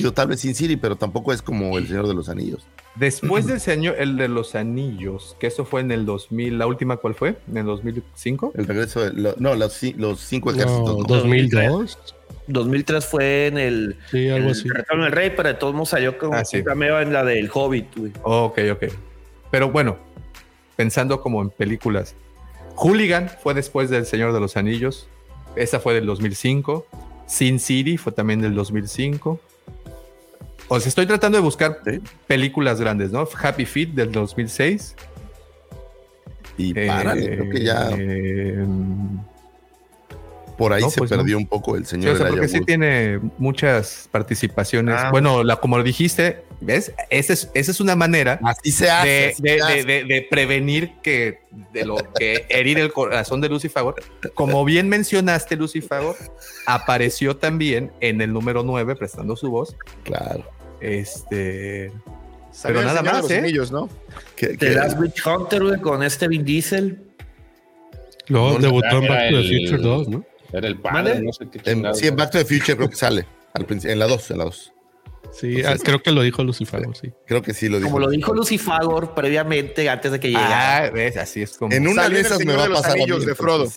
[0.00, 2.66] Yo tal vez Sin City, pero tampoco es como El Señor de los Anillos.
[2.96, 6.96] Después del señor, el de los anillos, que eso fue en el 2000, la última,
[6.96, 7.36] ¿cuál fue?
[7.48, 8.52] ¿En el 2005?
[8.56, 9.12] El regreso de...
[9.12, 10.82] lo- no, los, los cinco ejércitos.
[10.84, 11.04] No, no.
[11.04, 11.98] 2002.
[12.48, 13.98] 2003 fue en el.
[14.10, 14.68] Sí, algo el así.
[14.68, 16.58] Retorno del Rey, pero de todos modos salió con Ah, sí.
[16.58, 18.12] un cameo en la del Hobbit, güey.
[18.22, 18.84] Ok, ok.
[19.50, 19.96] Pero bueno,
[20.76, 22.14] pensando como en películas.
[22.76, 25.06] Hooligan fue después del Señor de los Anillos.
[25.56, 26.86] Esa fue del 2005.
[27.26, 29.40] Sin City fue también del 2005.
[30.68, 32.00] O sea, estoy tratando de buscar Sí.
[32.26, 33.28] películas grandes, ¿no?
[33.42, 34.94] Happy Feet del 2006.
[36.58, 38.64] Y párale, creo que ya Eh,
[40.56, 41.18] por ahí no, se pues no.
[41.18, 44.94] perdió un poco el sí, señor o sea, Elijah porque sí tiene muchas participaciones.
[44.98, 45.10] Ah.
[45.10, 46.92] Bueno, la, como lo dijiste, ¿ves?
[47.10, 49.08] Esa es, esa es una manera Así se hace.
[49.08, 49.84] de, así de- se de- hace.
[49.84, 51.40] de- de prevenir que
[51.72, 53.84] de lo que herir el corazón de Lucifer.
[54.34, 56.02] Como bien mencionaste, Lucifer
[56.66, 59.76] apareció también en el número 9 prestando su voz.
[60.04, 60.44] Claro.
[60.80, 61.92] Este,
[62.52, 63.38] Salió Pero nada más, ¿eh?
[63.38, 63.88] Anillos, ¿no?
[64.60, 67.02] Last Witch Hunter, güey, con este Vin Diesel.
[68.28, 70.24] Luego No, debutó en Back to the Future 2, ¿no?
[70.56, 72.96] Era el padre, no sé qué en, sí, en Back to the Future creo que
[72.96, 73.26] sale.
[73.52, 74.72] Al principio, en la 2, en la 2.
[75.32, 77.12] Sí, ah, creo que lo dijo Lucifer, sí.
[77.26, 77.90] Creo que sí lo dijo.
[77.90, 80.78] Como lo dijo Lucifagor previamente, antes de que llegara.
[80.84, 81.74] ah, ves, así es como.
[81.74, 83.70] En una de esas me va de a pasar a mí, Anillos de Frodo.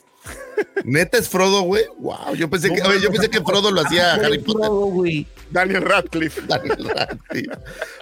[0.84, 1.84] Neta es Frodo, güey.
[1.98, 4.94] Wow, yo pensé que, oye, yo pensé que Frodo lo hacía Harry Frodo, Potter.
[4.94, 5.28] güey.
[5.52, 6.42] Daniel Radcliffe.
[6.48, 7.50] Daniel Radcliffe.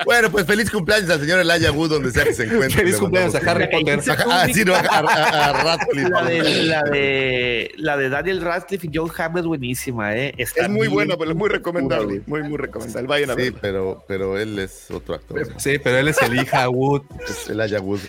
[0.05, 2.69] Bueno, pues feliz cumpleaños al señor Elijah Wood, donde sea que se encuentre.
[2.79, 3.99] Feliz Le cumpleaños a Harry Potter.
[4.29, 6.09] Ah, sí, no, a, a- a Radcliffe.
[6.09, 10.33] La de, la, de, la de Daniel Radcliffe y John Hamm es buenísima, ¿eh?
[10.37, 12.21] Está Es muy bien buena, pero es muy recomendable.
[12.25, 13.07] Muy, muy recomendable.
[13.07, 13.59] Vayan a Sí, verla.
[13.61, 15.47] pero, pero él es otro actor.
[15.57, 17.03] Sí, pero él es el hija Wood.
[17.27, 17.99] Es Elijah Wood.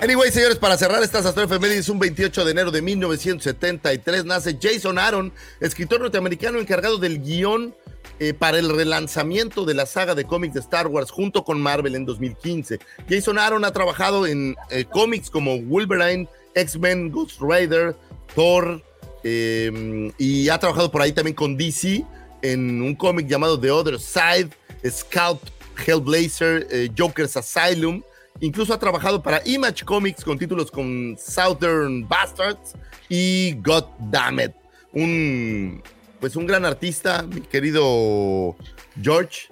[0.00, 5.32] Anyway, señores, para cerrar estas astroefemérides, un 28 de enero de 1973 nace Jason Aaron,
[5.60, 7.74] escritor norteamericano encargado del guion
[8.18, 11.94] eh, para el relanzamiento de la saga de cómics de Star Wars junto con Marvel
[11.94, 12.78] en 2015.
[13.10, 17.94] Jason Aaron ha trabajado en eh, cómics como Wolverine, X-Men, Ghost Rider,
[18.34, 18.82] Thor,
[19.22, 22.04] eh, y ha trabajado por ahí también con DC
[22.42, 24.48] en un cómic llamado The Other Side,
[24.88, 25.40] Scout,
[25.86, 28.02] Hellblazer, eh, Joker's Asylum.
[28.40, 32.72] Incluso ha trabajado para Image Comics con títulos con Southern Bastards
[33.08, 34.52] y God Damn It.
[34.92, 35.82] Un,
[36.18, 38.56] pues un gran artista, mi querido
[39.00, 39.48] George.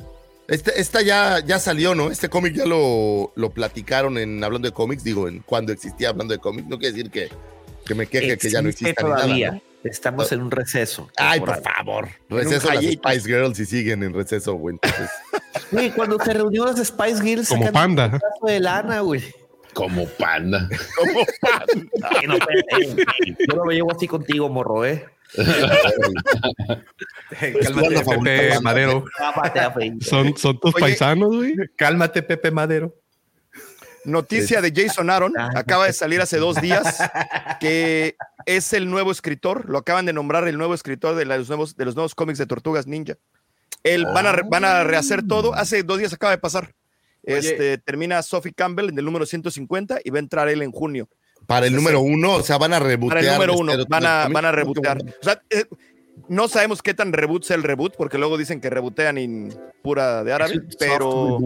[0.48, 2.10] Este, esta ya, ya salió, ¿no?
[2.10, 6.32] Este cómic ya lo, lo platicaron en Hablando de Cómics, digo, en cuando existía Hablando
[6.32, 6.66] de Cómics.
[6.68, 7.28] No quiere decir que,
[7.84, 9.50] que me queje que ya no exista ni nada, todavía.
[9.52, 9.67] ¿no?
[9.84, 11.08] Estamos en un receso.
[11.16, 12.08] Ay, por favor.
[12.28, 12.84] Receso las.
[12.84, 14.74] Spice Girls y siguen en receso, güey.
[14.74, 15.10] Entonces,
[15.70, 18.04] Güey, cuando se reunió las Spice Girls Como panda.
[18.06, 19.22] un pedazo de lana, güey.
[19.74, 20.68] Como panda.
[22.02, 23.06] Ay, no, espérate, güey.
[23.48, 25.06] Yo no me llevo así contigo, morro, ¿eh?
[27.38, 28.60] Cálmate, banda favorita, Pepe.
[28.60, 29.04] Madero.
[30.00, 30.80] Son, son tus Oye.
[30.80, 31.54] paisanos, güey.
[31.76, 32.94] Cálmate, Pepe Madero.
[34.08, 36.98] Noticia de Jason Aaron, acaba de salir hace dos días,
[37.60, 38.16] que
[38.46, 41.84] es el nuevo escritor, lo acaban de nombrar el nuevo escritor de los nuevos, de
[41.84, 43.16] los nuevos cómics de Tortugas Ninja.
[43.84, 46.74] Él, van, a, van a rehacer todo, hace dos días acaba de pasar.
[47.22, 51.10] Este, termina Sophie Campbell en el número 150 y va a entrar él en junio.
[51.46, 53.18] para el número uno, o sea, van a rebotear.
[53.18, 54.98] Para el número uno, este van a, van a rebotear.
[55.02, 55.66] O sea, eh,
[56.28, 60.24] no sabemos qué tan reboot sea el reboot, porque luego dicen que rebotean en pura
[60.24, 61.38] de árabe, pero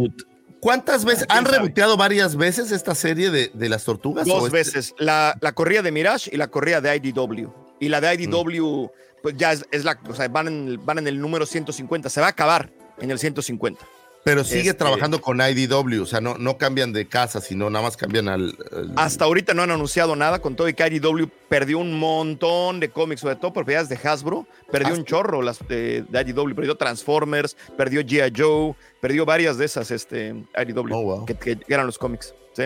[0.63, 1.27] ¿Cuántas veces?
[1.27, 4.25] ¿Quién ¿Han reboteado varias veces esta serie de, de las tortugas?
[4.29, 4.95] dos ¿O este- veces.
[4.97, 7.49] La, la corrida de Mirage y la corrida de IDW.
[7.81, 8.87] Y la de IDW,
[9.25, 12.21] pues ya es, es la, o sea, van en, van en el número 150, se
[12.21, 12.71] va a acabar
[13.01, 13.85] en el 150.
[14.25, 17.85] Pero sigue Este- trabajando con IDW, o sea, no, no cambian de casa, sino nada
[17.85, 18.57] más cambian al.
[18.73, 22.79] al- Hasta ahorita no han anunciado nada, con todo y que IDW perdió un montón
[22.79, 26.77] de cómics, sobre todo propiedades de Hasbro, perdió un chorro las de, de IDW, perdió
[26.77, 28.33] Transformers, perdió G.I.
[28.37, 31.27] Joe, perdió varias de esas este, IDW, Oh, wow.
[31.27, 32.33] que, que eran los cómics.
[32.53, 32.65] Sí.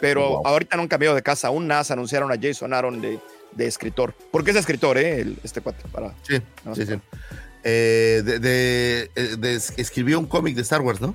[0.00, 0.46] Pero Oh, wow.
[0.48, 3.20] ahorita no han cambiado de casa, aún nada, se anunciaron a Jason Aaron de,
[3.52, 4.12] de escritor.
[4.32, 5.20] Porque es escritor, ¿eh?
[5.20, 6.14] El- este cuate, para...
[6.22, 6.38] Sí,
[6.74, 6.84] sí.
[6.86, 6.94] sí.
[7.64, 11.14] Eh, de, de- eh, de- escribió un cómic de Star Wars, ¿no?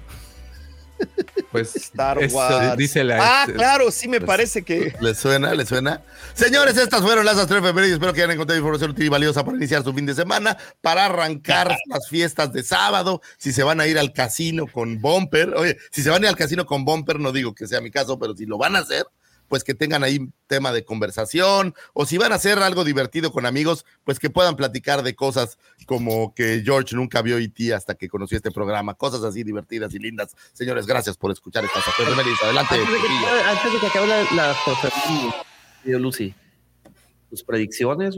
[1.51, 2.75] Pues Star eso Wars.
[2.77, 3.17] dice la.
[3.21, 4.93] Ah, este- claro, sí me pues, parece que...
[4.99, 5.53] ¿Les suena?
[5.53, 6.01] ¿Les suena?
[6.33, 7.93] Señores, estas fueron las astroefemérides.
[7.93, 11.05] Espero que hayan encontrado información útil y valiosa para iniciar su fin de semana, para
[11.05, 13.21] arrancar las fiestas de sábado.
[13.37, 16.29] Si se van a ir al casino con Bumper, oye, si se van a ir
[16.29, 18.79] al casino con Bumper, no digo que sea mi caso, pero si lo van a
[18.79, 19.05] hacer,
[19.49, 23.45] pues que tengan ahí tema de conversación, o si van a hacer algo divertido con
[23.45, 27.73] amigos, pues que puedan platicar de cosas como que George nunca vio E.T.
[27.73, 30.35] hasta que conoció este programa, cosas así divertidas y lindas.
[30.53, 32.41] Señores, gracias por escuchar estas astroefemérides.
[32.43, 32.75] Adelante.
[32.75, 34.55] Antes de que, antes de que acabe la,
[35.83, 36.33] querido Lucy,
[37.29, 38.17] tus predicciones,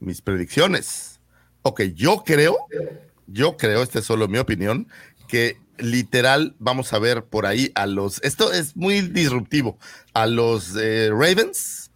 [0.00, 1.20] mis predicciones.
[1.62, 2.56] Ok, yo creo,
[3.26, 4.88] yo creo, esta es solo mi opinión,
[5.26, 9.78] que literal vamos a ver por ahí a los, esto es muy disruptivo,
[10.14, 11.90] a los eh, Ravens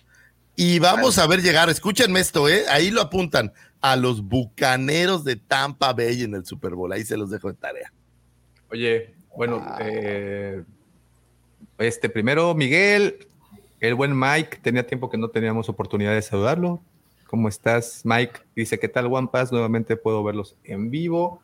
[0.56, 5.36] y vamos a ver llegar, escúchenme esto, eh, ahí lo apuntan, a los Bucaneros de
[5.36, 7.92] Tampa Bay en el Super Bowl, ahí se los dejo de tarea.
[8.70, 10.62] Oye, bueno, eh,
[11.78, 13.26] este primero, Miguel,
[13.80, 16.82] el buen Mike, tenía tiempo que no teníamos oportunidad de saludarlo.
[17.26, 18.40] ¿Cómo estás, Mike?
[18.54, 19.52] Dice, ¿qué tal, Wampas?
[19.52, 21.40] Nuevamente puedo verlos en vivo.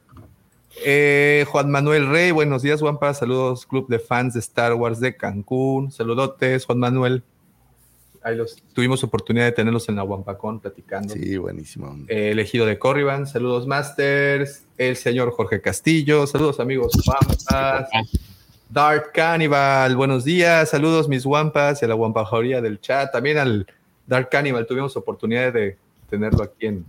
[0.85, 3.19] Eh, Juan Manuel Rey, buenos días, Wampas.
[3.19, 5.91] Saludos, Club de Fans de Star Wars de Cancún.
[5.91, 7.23] Saludotes, Juan Manuel.
[8.23, 11.15] Ahí los tuvimos oportunidad de tenerlos en la Wampacón platicando.
[11.15, 11.97] Sí, buenísimo.
[12.09, 17.89] Eh, elegido de Corriban, saludos Masters, el señor Jorge Castillo, saludos amigos Wampas,
[18.69, 23.67] Dark Cannibal, buenos días, saludos mis Wampas y a la Wampajoría del chat, también al
[24.09, 25.79] Dark Cannibal, tuvimos oportunidad de
[26.11, 26.85] tenerlo aquí en,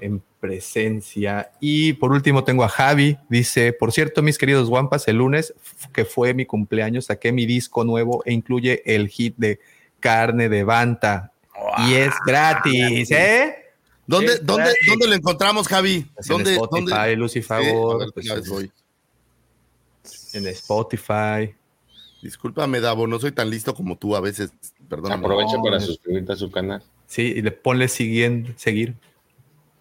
[0.00, 1.50] en presencia.
[1.60, 5.54] Y por último tengo a Javi, dice, por cierto mis queridos Wampas, el lunes
[5.92, 9.60] que fue mi cumpleaños, saqué mi disco nuevo e incluye el hit de
[10.00, 11.32] Carne de Banta.
[11.88, 13.54] Y es gratis, ¿eh?
[14.06, 14.86] ¿Dónde, Sí, dónde, gratis.
[14.88, 16.06] ¿Dónde lo encontramos, Javi?
[16.14, 17.16] Pues ¿Dónde, en Spotify, dónde?
[17.16, 18.70] Lucy Sí, Favor, pues, vez voy.
[20.34, 21.54] en Spotify.
[22.22, 24.50] Discúlpame, Davo, no soy tan listo como tú a veces.
[24.88, 25.24] Perdóname.
[25.24, 26.82] Aprovecha No, para suscribirte a su canal.
[27.06, 28.94] Sí, y le ponle siguiendo, seguir.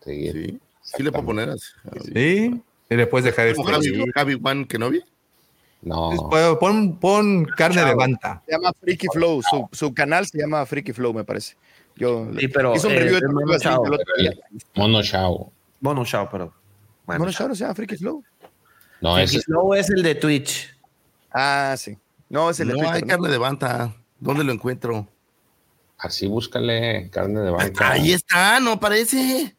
[0.08, 0.34] Seguir.
[0.34, 0.60] Sí,
[0.96, 1.66] sí le puedo poner así.
[2.14, 3.62] Sí, Y le puedes dejar este.
[3.62, 5.04] Javi, Javi Juan Kenobi.
[5.82, 6.12] No.
[6.30, 8.42] Pon, pon, pon carne de banta.
[8.46, 9.42] Se llama Freaky Flow.
[9.44, 11.58] Su, su canal se llama Freaky Flow, me parece.
[11.98, 15.52] Yo Sí, pero, hice un eh, review de es Mono Chao.
[15.82, 16.54] Mono chao, pero.
[17.06, 18.24] Bueno, Bueno, Shadow se llama Freaky Flow.
[19.02, 20.74] No, Freaky ese Flow es el de Twitch.
[21.32, 21.98] Ah, sí.
[22.30, 23.08] No, es el de No hay ¿no?
[23.08, 23.94] carne de banta.
[24.20, 25.08] ¿Dónde lo encuentro?
[25.98, 27.92] así búscale carne de banca.
[27.92, 29.57] Ahí está, no aparece.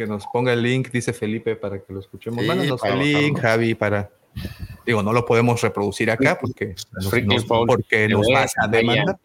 [0.00, 2.40] Que nos ponga el link, dice Felipe, para que lo escuchemos.
[2.40, 3.38] Sí, Mándanos el link.
[3.38, 4.08] Javi, para.
[4.86, 9.18] Digo, no lo podemos reproducir acá porque nos, Freaky nos- porque nos vas a demandar.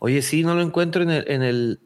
[0.00, 1.24] Oye, sí, no lo encuentro en el.
[1.30, 1.78] En el,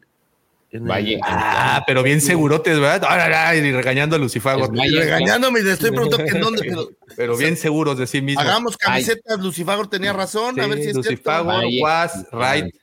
[0.71, 3.03] en el- Valle Ah, pero bien segurotes, ¿verdad?
[3.07, 4.67] Ah, ah, y regañando a Lucifago.
[4.69, 8.23] Valle- Regañándome y le estoy preguntando que en dónde, pero Pero bien seguros de sí
[8.23, 8.43] mismos.
[8.43, 9.39] hagamos camisetas.
[9.39, 10.59] Lucifagor tenía razón.
[10.59, 11.11] a ver si es cierto.
[11.11, 12.73] Lucifagor, Valle- was right.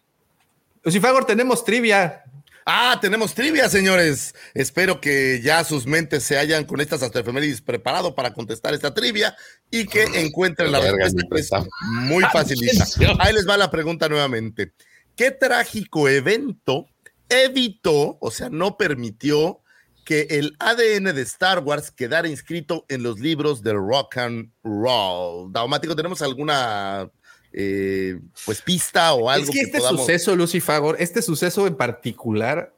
[0.85, 2.23] Lucifagor, tenemos trivia.
[2.66, 4.35] Ah, tenemos trivia, señores.
[4.55, 9.37] Espero que ya sus mentes se hayan con estas astroefemérides preparado para contestar esta trivia
[9.70, 11.51] y que encuentren la respuesta que es
[11.82, 12.85] muy facilita.
[13.19, 14.73] Ahí les va la pregunta nuevamente.
[15.16, 16.87] ¿Qué trágico evento
[17.28, 19.61] evitó, o sea, no permitió
[20.05, 25.53] que el ADN de Star Wars quedara inscrito en los libros del rock and roll?
[25.53, 27.11] Daumático, ¿tenemos alguna
[27.52, 32.74] eh, pues pista o algo es que este podamos- suceso, Lucifagor, este suceso en particular,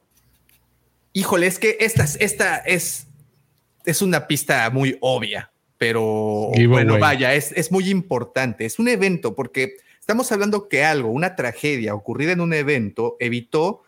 [1.13, 3.07] híjole, es que esta, esta es,
[3.85, 8.65] es una pista muy obvia, pero bueno, vaya, es, es muy importante.
[8.65, 13.83] Es un evento porque estamos hablando que algo, una tragedia ocurrida en un evento, evitó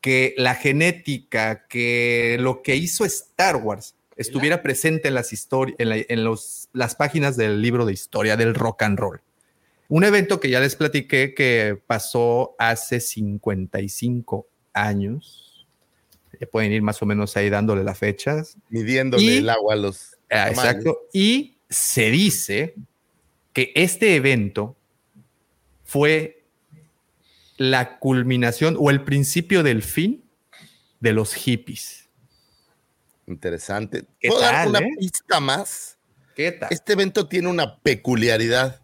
[0.00, 5.88] que la genética, que lo que hizo Star Wars estuviera presente en las historias, en,
[5.90, 9.20] la- en los, las páginas del libro de historia del rock and roll.
[9.88, 15.66] Un evento que ya les platiqué que pasó hace 55 años.
[16.40, 18.56] Ya pueden ir más o menos ahí dándole las fechas.
[18.68, 20.98] midiéndole Y- el agua a los Ah, exacto.
[21.12, 22.74] Y se dice
[23.52, 24.76] que este evento
[25.84, 26.44] fue
[27.56, 30.24] la culminación o el principio del fin
[31.00, 32.08] de los hippies.
[33.28, 34.04] Interesante.
[34.20, 34.90] ¿Qué ¿Puedo dar una eh?
[34.98, 35.96] pista más?
[36.34, 36.68] ¿Qué tal?
[36.72, 38.82] Este evento tiene una peculiaridad.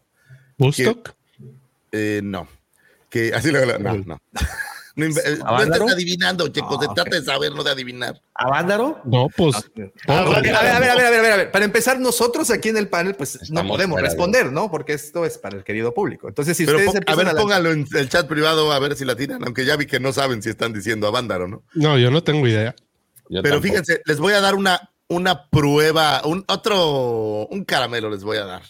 [0.63, 1.15] Woodstock.
[1.93, 2.49] Eh, no.
[3.11, 4.19] Que así lo no, no.
[4.95, 6.73] No, eh, no estés adivinando, chicos.
[6.79, 8.21] No, se trata de saber, no de adivinar.
[8.35, 9.01] ¿Avándaro?
[9.07, 9.57] No, pues.
[9.57, 10.41] A todo.
[10.43, 11.51] ver, a ver, a ver, a ver, a ver, a ver.
[11.51, 14.71] Para empezar, nosotros aquí en el panel, pues no podemos de- responder, ¿no?
[14.71, 16.29] Porque esto es para el querido público.
[16.29, 19.07] Entonces, si Pero ustedes a ver, a póngalo en el chat privado a ver si
[19.07, 21.63] la tiran, aunque ya vi que no saben si están diciendo Avándaro, ¿no?
[21.73, 22.75] No, yo no tengo idea.
[23.31, 23.63] Yo Pero tampoco.
[23.63, 28.45] fíjense, les voy a dar una, una prueba, un otro, un caramelo les voy a
[28.45, 28.63] dar.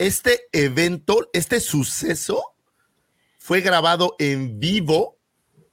[0.00, 2.42] Este evento, este suceso
[3.38, 5.18] fue grabado en vivo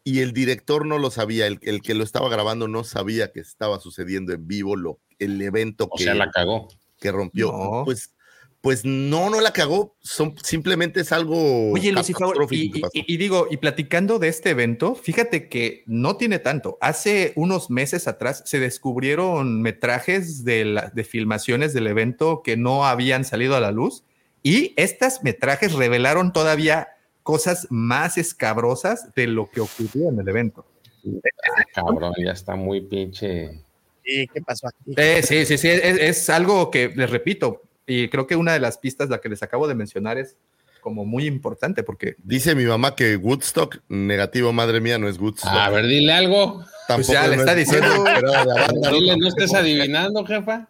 [0.04, 3.40] y el director no lo sabía, el, el que lo estaba grabando no sabía que
[3.40, 6.68] estaba sucediendo en vivo lo, el evento O que, sea, la cagó.
[7.00, 7.54] que rompió.
[7.54, 7.84] No.
[7.86, 8.14] Pues,
[8.60, 13.18] pues no, no la cagó, son, simplemente es algo Oye, catastrófico que y, y- y
[13.18, 16.78] digo, y platicando de este evento, fíjate que no tiene tanto.
[16.82, 22.86] Hace unos meses atrás se descubrieron metrajes de, la- de filmaciones del evento que no
[22.86, 24.04] habían salido a la luz
[24.44, 26.90] y estas metrajes revelaron todavía
[27.24, 30.66] cosas más escabrosas de lo que ocurrió en el evento.
[31.06, 33.62] Ah, cabrón, ya está muy pinche.
[34.04, 34.94] ¿Y qué pasó aquí?
[34.96, 38.60] Eh, sí, sí, sí, es, es algo que les repito, y creo que una de
[38.60, 40.38] las pistas, la que les acabo de mencionar, es
[40.82, 45.52] como muy importante porque Dice mi mamá que Woodstock, negativo, madre mía, no es Woodstock.
[45.52, 46.64] A ver, dile algo.
[46.88, 49.28] Pues ya le está es- diciendo- pero Dile, no tampoco.
[49.28, 50.70] estés adivinando, jefa.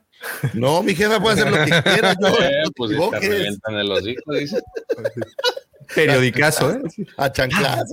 [0.54, 2.16] No, mi jefa puede hacer lo que quiera.
[2.20, 3.30] Yo, Eh, no pues te equivoques.
[3.30, 4.62] revientan el hocico, dice.
[5.96, 6.82] periodicazo, ¿eh?
[7.18, 7.84] A chanclas.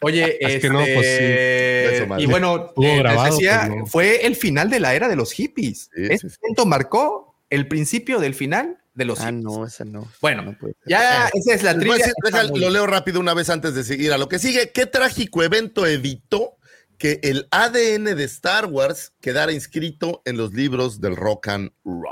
[0.00, 1.94] Oye, Es que no, este, pues sí.
[1.96, 2.22] Eso, madre.
[2.22, 3.86] y bueno, eh, grabado, decía, pues, no.
[3.86, 5.90] fue el final de la era de los hippies.
[5.94, 6.36] Sí, este sí, sí.
[6.42, 9.44] evento marcó el principio del final de los Ah, hippies.
[9.44, 10.08] no, esa no.
[10.20, 10.56] Bueno, No
[10.86, 12.06] ya esa es la a trivia.
[12.24, 14.70] deja- lo leo rápido una vez antes de seguir a lo que sigue.
[14.70, 16.56] ¿Qué trágico evento evitó
[17.00, 22.04] que el ADN de Star Wars quedara inscrito en los libros del rock and roll?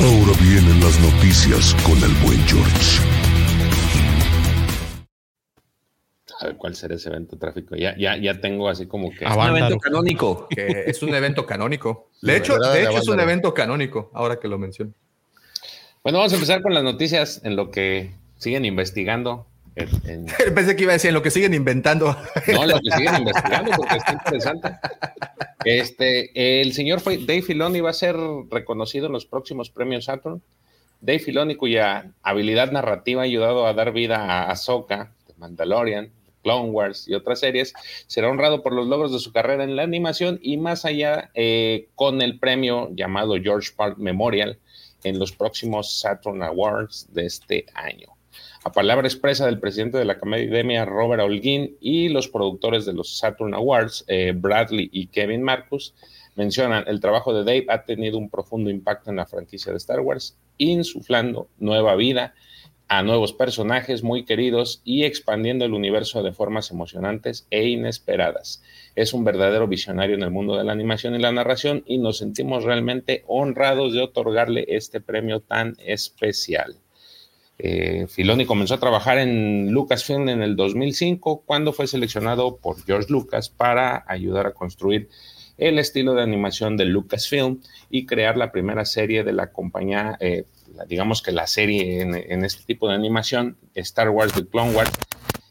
[0.00, 3.02] Ahora vienen las noticias con el buen George.
[6.40, 7.76] A ver cuál será ese evento tráfico.
[7.76, 9.26] Ya, ya, ya tengo así como que.
[9.26, 10.48] Ah, Un evento canónico.
[10.48, 12.08] que es un evento canónico.
[12.22, 14.94] De hecho, de hecho es un evento canónico, ahora que lo menciono.
[16.02, 19.46] Bueno, vamos a empezar con las noticias en lo que siguen investigando.
[19.76, 22.16] En- en- Pensé que iba a decir en lo que siguen inventando.
[22.52, 24.68] No, lo que siguen investigando porque está interesante.
[25.64, 28.16] Este, el señor fue Dave Filoni va a ser
[28.50, 30.42] reconocido en los próximos premios Saturn.
[31.00, 36.10] Dave Filoni, cuya habilidad narrativa ha ayudado a dar vida a Ahsoka, Mandalorian,
[36.42, 37.72] Clone Wars y otras series,
[38.06, 41.88] será honrado por los logros de su carrera en la animación y más allá eh,
[41.94, 44.58] con el premio llamado George Park Memorial
[45.02, 48.08] en los próximos Saturn Awards de este año.
[48.66, 53.18] A palabra expresa del presidente de la Academia, Robert Holguín, y los productores de los
[53.18, 55.94] Saturn Awards, eh, Bradley y Kevin Marcus,
[56.34, 60.00] mencionan, el trabajo de Dave ha tenido un profundo impacto en la franquicia de Star
[60.00, 62.32] Wars, insuflando nueva vida
[62.88, 68.62] a nuevos personajes muy queridos y expandiendo el universo de formas emocionantes e inesperadas.
[68.94, 72.16] Es un verdadero visionario en el mundo de la animación y la narración y nos
[72.16, 76.78] sentimos realmente honrados de otorgarle este premio tan especial.
[77.58, 83.12] Eh, Filoni comenzó a trabajar en Lucasfilm en el 2005 cuando fue seleccionado por George
[83.12, 85.08] Lucas para ayudar a construir
[85.56, 87.60] el estilo de animación de Lucasfilm
[87.90, 90.46] y crear la primera serie de la compañía, eh,
[90.88, 94.90] digamos que la serie en, este tipo de animación, Star Wars The Clone Wars.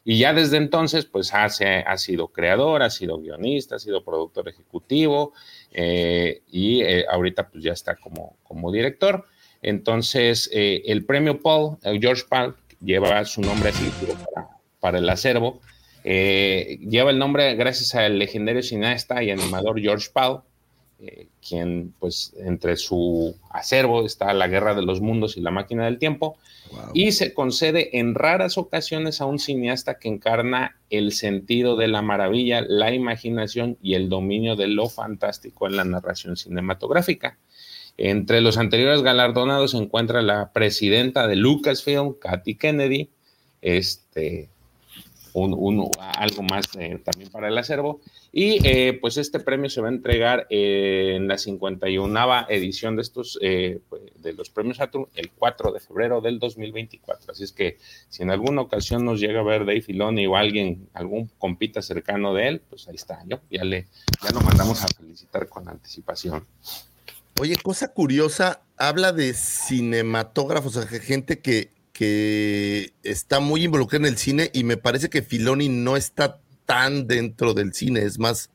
[0.03, 1.47] Y ya desde entonces, pues ha,
[1.97, 5.31] sido creador, ha sido guionista, ha sido productor ejecutivo
[5.71, 9.25] eh, y ahorita pues ya está como director.
[9.63, 13.89] Entonces, eh, el premio Paul, George Paul, lleva su nombre así
[14.79, 15.61] para, el acervo.
[16.03, 20.41] Eh, lleva el nombre gracias al legendario cineasta y animador George Paul,
[20.99, 25.85] eh, quien, pues, entre su acervo está La Guerra de los Mundos y La Máquina
[25.85, 26.37] del Tiempo,
[26.93, 32.01] y se concede en raras ocasiones a un cineasta que encarna el sentido de la
[32.01, 37.37] maravilla, la imaginación y el dominio de lo fantástico en la narración cinematográfica.
[37.97, 43.09] Entre los anteriores galardonados se encuentra la presidenta de Lucasfilm, Kathy Kennedy,
[43.61, 44.49] este,
[45.35, 48.01] algo más eh, también para el acervo.
[48.31, 53.37] Y eh, pues este premio se va a entregar en la 51 edición de estos,
[53.41, 53.79] eh,
[54.15, 57.31] de los premios Saturn, el 4 de febrero del 2024.
[57.31, 57.77] Así es que
[58.09, 62.33] si en alguna ocasión nos llega a ver Dave Filoni o alguien, algún compita cercano
[62.33, 63.87] de él, pues ahí está, yo ya le,
[64.23, 66.45] ya lo mandamos a felicitar con anticipación.
[67.39, 74.13] Oye, cosa curiosa, habla de cinematógrafos, o sea, gente que, que está muy involucrada en
[74.13, 78.51] el cine y me parece que Filoni no está tan dentro del cine, es más,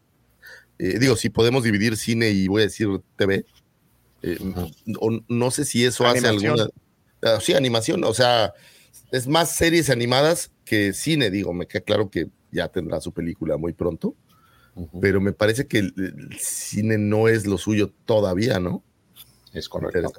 [0.78, 3.44] eh, digo, si podemos dividir cine y voy a decir TV,
[4.22, 4.38] eh,
[5.28, 6.68] no sé si eso hace alguna...
[7.20, 8.54] Ah, sí, animación, o sea,
[9.10, 13.56] es más series animadas que cine, digo, me queda claro que ya tendrá su película
[13.56, 14.14] muy pronto
[15.00, 18.82] pero me parece que el, cine no es lo suyo todavía, ¿no?
[19.52, 20.12] Es correcto.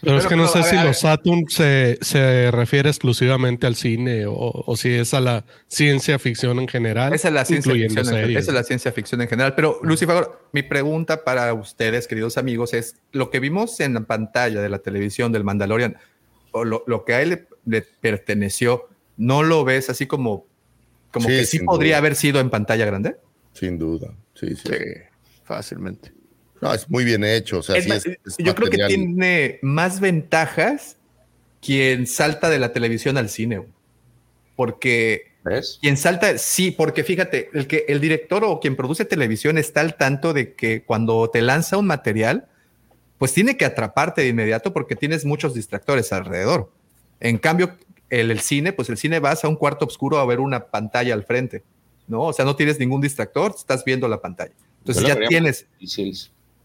[0.00, 4.76] Pero, es que no sé si los Saturn se, se, refiere exclusivamente al cine o,
[4.76, 7.12] si es a la ciencia ficción en general.
[7.12, 9.54] Esa es la ciencia, ficción en, esa es la ciencia ficción en general.
[9.56, 14.60] Pero, Lucifer, mi pregunta para ustedes, queridos amigos, es: lo que vimos en la pantalla
[14.60, 15.96] de la televisión del Mandalorian,
[16.52, 20.46] o lo, lo que a él le, perteneció, ¿no lo ves así como,
[21.12, 23.16] como que sí podría haber sido en pantalla grande?
[23.58, 24.70] Sin duda, sí, sí.
[25.42, 26.12] fácilmente.
[26.60, 27.58] No, es muy bien hecho.
[27.58, 27.76] O sea,
[28.38, 30.96] yo creo que tiene más ventajas
[31.60, 33.66] quien salta de la televisión al cine.
[34.54, 35.78] Porque ¿Ves?
[35.80, 39.96] quien salta, sí, porque fíjate, el que el director o quien produce televisión está al
[39.96, 42.48] tanto de que cuando te lanza un material,
[43.18, 46.72] pues tiene que atraparte de inmediato porque tienes muchos distractores alrededor.
[47.20, 47.76] En cambio,
[48.10, 51.14] el, el cine, pues el cine vas a un cuarto oscuro a ver una pantalla
[51.14, 51.64] al frente.
[52.08, 52.22] ¿No?
[52.22, 54.52] O sea, no tienes ningún distractor, estás viendo la pantalla.
[54.80, 55.66] Entonces ya tienes.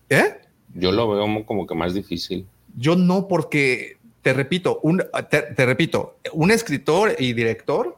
[0.09, 0.37] ¿Eh?
[0.73, 2.47] Yo lo veo como que más difícil.
[2.75, 7.97] Yo no, porque te repito, un, te, repito, un escritor y director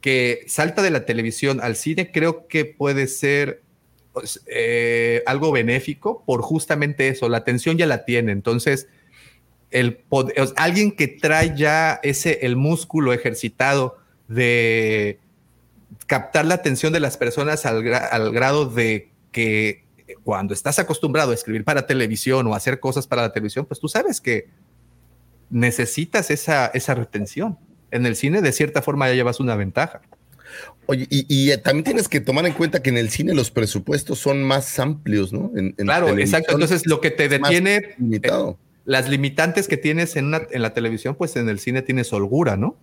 [0.00, 3.62] que salta de la televisión al cine, creo que puede ser
[4.12, 7.28] pues, eh, algo benéfico por justamente eso.
[7.28, 8.32] La atención ya la tiene.
[8.32, 8.88] Entonces,
[9.70, 10.00] el
[10.56, 13.98] alguien que trae ya ese el músculo ejercitado
[14.28, 15.18] de
[16.10, 17.84] captar la atención de las personas al,
[18.32, 19.84] grado de que
[20.24, 23.86] cuando estás acostumbrado a escribir para televisión o hacer cosas para la televisión, pues tú
[23.86, 24.48] sabes que
[25.50, 27.60] necesitas esa, esa retención.
[27.92, 30.00] En el cine, de cierta forma, ya llevas una ventaja.
[30.86, 34.42] Oye, y, también tienes que tomar en cuenta que en el cine los presupuestos son
[34.42, 35.52] más amplios, ¿no?
[35.76, 36.54] claro, exacto.
[36.54, 38.58] Entonces, lo que te detiene, limitado.
[38.60, 42.56] Eh, las limitantes que tienes en, en la televisión, pues en el cine tienes holgura,
[42.56, 42.80] ¿no?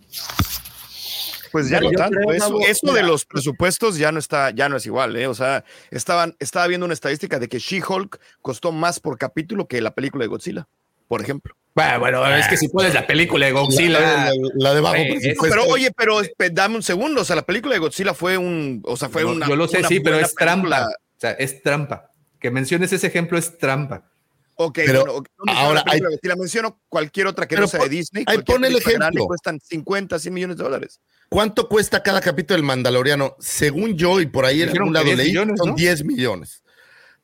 [1.51, 2.19] Pues ya no tanto.
[2.31, 5.27] Eso, de los presupuestos ya no está, ya no es igual, ¿eh?
[5.27, 9.81] O sea, estaban, estaba viendo una estadística de que She-Hulk costó más por capítulo que
[9.81, 10.67] la película de Godzilla,
[11.07, 11.55] por ejemplo.
[11.77, 14.31] Bueno, bueno, es que si pones la película de Godzilla.
[14.55, 14.95] La, de bajo
[15.41, 16.21] Pero oye, pero
[16.51, 17.21] dame un segundo.
[17.21, 18.81] O sea, la película de Godzilla fue un.
[18.83, 19.47] O sea, fue una.
[19.47, 20.87] Yo lo sé, sí, pero es trampa.
[20.87, 22.11] O sea, es trampa.
[22.39, 24.09] Que menciones ese ejemplo es trampa.
[24.59, 27.83] Ok, Pero bueno, ok, no ahora película, si la menciono cualquier otra que no sea
[27.83, 29.27] de Disney, ahí pon el ejemplo.
[29.27, 30.99] cuestan 50, 100 millones de dólares.
[31.29, 33.35] ¿Cuánto cuesta cada capítulo del Mandaloriano?
[33.39, 35.75] Según yo, y por ahí en algún lado 10 leí, millones, son ¿no?
[35.75, 36.63] 10 millones.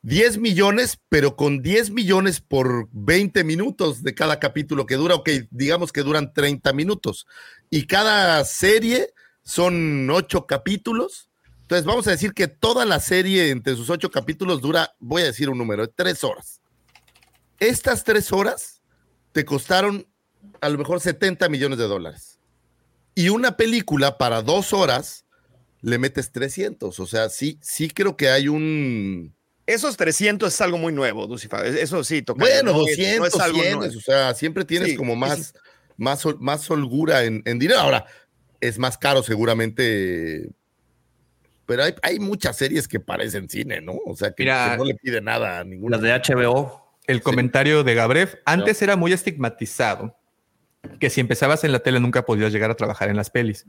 [0.02, 5.30] 10 millones, pero con 10 millones por 20 minutos de cada capítulo que dura, ok,
[5.50, 7.26] digamos que duran 30 minutos.
[7.68, 9.12] Y cada serie
[9.42, 11.30] son 8 capítulos.
[11.62, 15.26] Entonces vamos a decir que toda la serie entre sus 8 capítulos dura, voy a
[15.26, 16.60] decir un número, 3 horas.
[17.60, 18.82] Estas 3 horas
[19.32, 20.06] te costaron
[20.60, 22.38] a lo mejor 70 millones de dólares.
[23.14, 25.24] Y una película para 2 horas
[25.80, 26.98] le metes 300.
[26.98, 29.34] O sea, sí, sí creo que hay un...
[29.66, 31.64] Esos 300 es algo muy nuevo, Lucifer.
[31.64, 32.40] Eso sí, toca.
[32.40, 33.96] Bueno, no es- 200, no es algo 100, nuevo.
[33.96, 35.52] o sea, siempre tienes Sí, como más, sí.
[35.96, 37.80] más, más holgura en, en dinero.
[37.80, 38.04] Ahora,
[38.60, 40.50] es más caro seguramente,
[41.66, 43.94] pero hay, hay muchas series que parecen cine, ¿no?
[44.04, 45.96] O sea, que, Mira, que no le pide nada a ninguna.
[45.96, 46.83] Las de HBO.
[47.06, 50.16] El comentario de Gabrev, antes era muy estigmatizado
[50.98, 53.66] que si empezabas en la tele nunca podías llegar a trabajar en las pelis.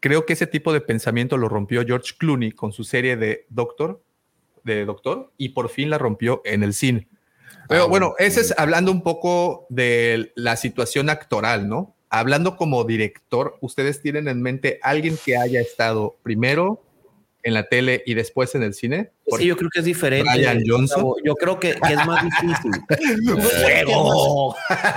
[0.00, 4.02] Creo que ese tipo de pensamiento lo rompió George Clooney con su serie de Doctor,
[4.64, 7.08] de Doctor, y por fin la rompió en el cine.
[7.68, 8.14] Pero Ah, bueno, bueno.
[8.18, 11.94] ese es hablando un poco de la situación actoral, ¿no?
[12.08, 16.82] Hablando como director, ¿ustedes tienen en mente alguien que haya estado primero
[17.42, 19.10] en la tele y después en el cine?
[19.36, 20.30] Sí, yo creo que es diferente.
[20.32, 21.14] Brian Johnson.
[21.24, 22.72] Yo creo que, que es más difícil.
[23.60, 24.54] ¡Fuego!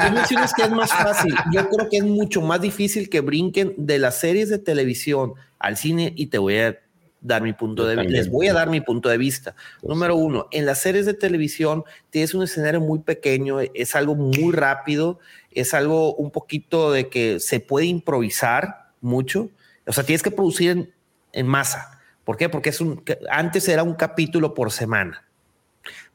[0.08, 1.34] Tú mencionas que es más fácil.
[1.54, 5.78] Yo creo que es mucho más difícil que brinquen de las series de televisión al
[5.78, 6.80] cine y te voy a
[7.24, 8.12] dar mi punto Yo de vista.
[8.12, 9.56] Les voy a dar mi punto de vista.
[9.82, 14.52] Número uno, en las series de televisión tienes un escenario muy pequeño, es algo muy
[14.54, 15.20] rápido,
[15.52, 19.50] es algo un poquito de que se puede improvisar mucho.
[19.88, 20.94] O sea, tienes que producir en,
[21.32, 21.93] en masa.
[22.24, 22.50] ¿Por qué?
[22.50, 25.26] Porque es un, antes era un capítulo por semana.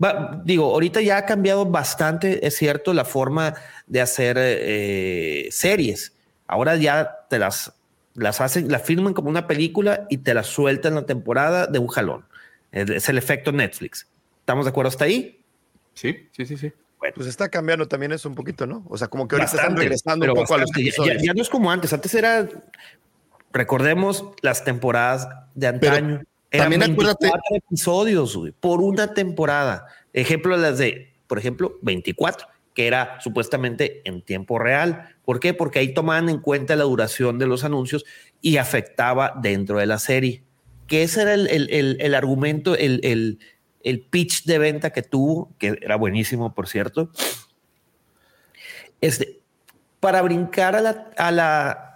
[0.02, 3.55] Va- digo, ahorita ya ha cambiado bastante, es cierto, la forma
[3.86, 6.14] de hacer eh, series.
[6.47, 7.74] Ahora ya te las,
[8.14, 11.89] las hacen, la firman como una película y te la sueltan la temporada de un
[11.89, 12.24] jalón.
[12.72, 14.06] Es, el efecto Netflix.
[14.40, 15.43] ¿Estamos de acuerdo hasta ahí?
[15.94, 16.72] Sí, sí, sí, sí.
[17.14, 18.85] Pues está cambiando también eso un poquito, ¿no?
[18.89, 21.16] O sea, como que ahorita están regresando un poco a los episodios.
[21.18, 21.93] ya, ya no es como antes.
[21.93, 22.48] Antes era,
[23.52, 26.22] recordemos las temporadas de antaño.
[26.50, 29.86] También acuérdate- 24 episodios güey, por una temporada.
[30.12, 35.14] Ejemplo de las de, por ejemplo, 24, que era supuestamente en tiempo real.
[35.24, 35.52] ¿Por qué?
[35.52, 38.04] Porque ahí tomaban en cuenta la duración de los anuncios
[38.40, 40.42] y afectaba dentro de la serie.
[40.86, 43.38] Que ese era el, el- el- el argumento, el, el-
[43.82, 47.10] el pitch de venta que tuvo, que era buenísimo, por cierto.
[49.00, 49.38] Este,
[50.00, 51.88] para brincar a la- a la-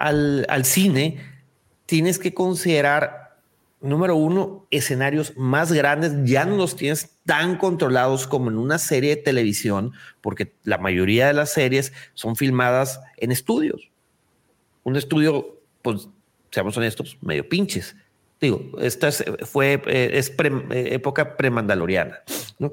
[0.00, 1.18] al, cine,
[1.86, 3.36] tienes que considerar,
[3.80, 6.12] número uno, escenarios más grandes.
[6.24, 11.26] Ya no los tienes tan controlados como en una serie de televisión, porque la mayoría
[11.28, 13.90] de las series son filmadas en estudios.
[14.82, 16.08] Un estudio, pues,
[16.50, 17.94] seamos honestos, medio pinches.
[18.40, 22.20] Digo, esta es- fue, eh, es pre- eh, época premandaloriana,
[22.58, 22.72] ¿no?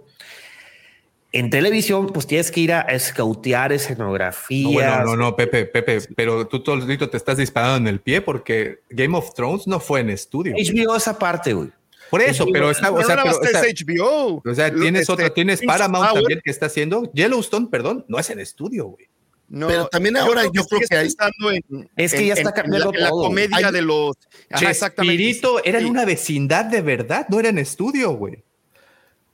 [1.34, 4.64] En televisión, pues tienes que ir a escautear escenografías.
[4.64, 8.22] No, bueno, no, no, Pepe, Pepe, pero tú solito te estás disparando en el pie
[8.22, 10.54] porque Game of Thrones no fue en estudio.
[10.56, 11.70] HBO esa parte, güey.
[12.10, 14.42] Por eso, HBO, pero está, o sea, pero, o sea, es HBO.
[14.46, 17.12] o sea, tienes este, otra, tienes Paramount también que está haciendo.
[17.14, 19.08] Yellowstone, perdón, no es en estudio, güey.
[19.50, 22.50] No, Pero también ahora yo creo que hay- pensando en- Es que en- ya está
[22.50, 23.24] en- cambiando la, todo.
[23.24, 24.16] comedia Hay- de los.
[24.50, 25.18] Ajá, exactamente.
[25.24, 25.90] Chespirito era en Sí.
[25.92, 28.44] una vecindad de verdad, no era en estudio, güey.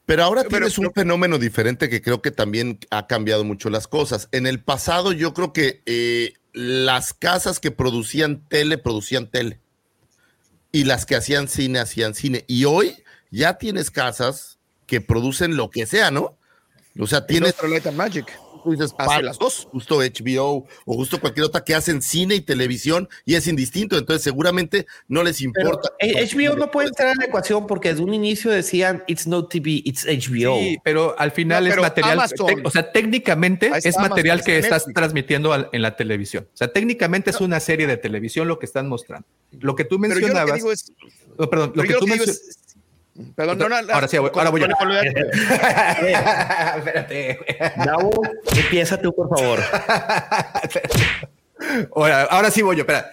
[0.06, 3.88] Pero ahora Pero- tienes un fenómeno diferente que creo que también ha cambiado mucho las
[3.88, 4.28] cosas.
[4.32, 9.60] En el pasado yo creo que eh, las casas que producían tele, producían tele.
[10.72, 12.44] Y las que hacían cine, hacían cine.
[12.48, 12.96] Y hoy
[13.32, 14.58] ya tienes casas
[14.88, 16.38] que producen lo que sea, ¿no?
[17.00, 17.56] O sea, tienes,
[17.96, 18.28] Magic.
[18.64, 19.68] Tú dices, hace pa- las dos.
[19.72, 23.98] justo HBO o justo cualquier otra que hacen cine y televisión y es indistinto.
[23.98, 25.92] Entonces seguramente no les importa.
[26.00, 29.46] eh, HBO no puede entrar en la ecuación porque desde un inicio decían it's no
[29.46, 30.58] TV, it's HBO.
[30.60, 32.62] Sí, pero al final No, es material, Amazon.
[32.64, 36.48] o sea, técnicamente es material Amazon, que está estás transmitiendo en la televisión.
[36.54, 39.28] O sea, técnicamente es una serie de televisión lo que están mostrando.
[39.60, 40.92] Lo que tú Pero yo lo que mencionabas, digo es.
[41.38, 42.08] no, perdón, lo que yo tú
[43.36, 44.68] Perdón, no, no, no, Ahora sí, con- ahora voy yo.
[46.78, 47.40] Espérate.
[47.86, 48.12] Davo,
[48.56, 49.60] empieza tú, por favor.
[51.96, 53.12] ahora, ahora sí voy yo, espera.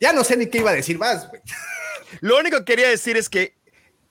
[0.00, 1.40] Ya no sé ni qué iba a decir más, güey.
[2.20, 3.55] Lo único que quería decir es que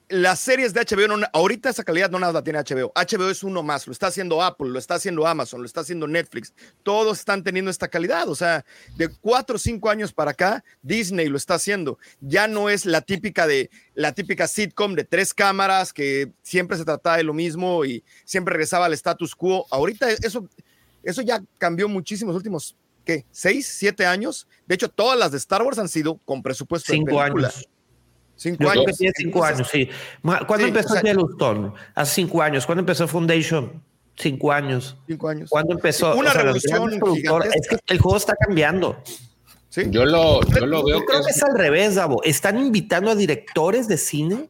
[0.10, 2.92] las series de HBO, no, ahorita esa calidad no nada la tiene HBO.
[2.96, 6.08] HBO es uno más, lo está haciendo Apple, lo está haciendo Amazon, lo está haciendo
[6.08, 6.54] Netflix.
[6.84, 8.30] Todos están teniendo esta calidad.
[8.30, 8.64] O sea,
[8.98, 11.98] de cuatro o cinco años para acá, Disney lo está haciendo.
[12.22, 16.86] Ya no es la típica de la típica sitcom de tres cámaras que siempre se
[16.86, 19.66] trataba de lo mismo y siempre regresaba al status quo.
[19.72, 20.48] Ahorita eso,
[21.04, 22.76] eso ya cambió muchísimo los últimos,
[23.06, 23.26] ¿qué?
[23.32, 24.48] ¿Seis, siete años?
[24.68, 27.48] De hecho, todas las de Star Wars han sido con presupuesto Cinco de película.
[27.48, 27.70] años.
[28.38, 28.86] Cinco Yo creo años.
[28.86, 29.90] que tiene cinco años, sí.
[30.22, 31.72] ¿Cuándo Sí, empezó o sea- Yellowstone?
[31.96, 32.66] Hace cinco años.
[32.66, 33.82] ¿Cuándo empezó Foundation?
[34.18, 34.98] Cinco años.
[35.08, 35.50] Cinco años.
[35.50, 36.16] ¿Cuándo empezó?
[36.16, 36.94] Una O sea, revolución
[37.54, 39.02] Es que el juego está cambiando.
[39.70, 39.84] Sí.
[39.90, 42.24] Yo lo, yo lo veo Yo creo que es al revés, Davo.
[42.24, 44.50] Están invitando a directores de cine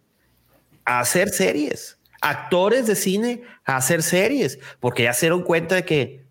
[0.83, 5.83] a hacer series, actores de cine a hacer series, porque ya se dieron cuenta de
[5.85, 6.25] que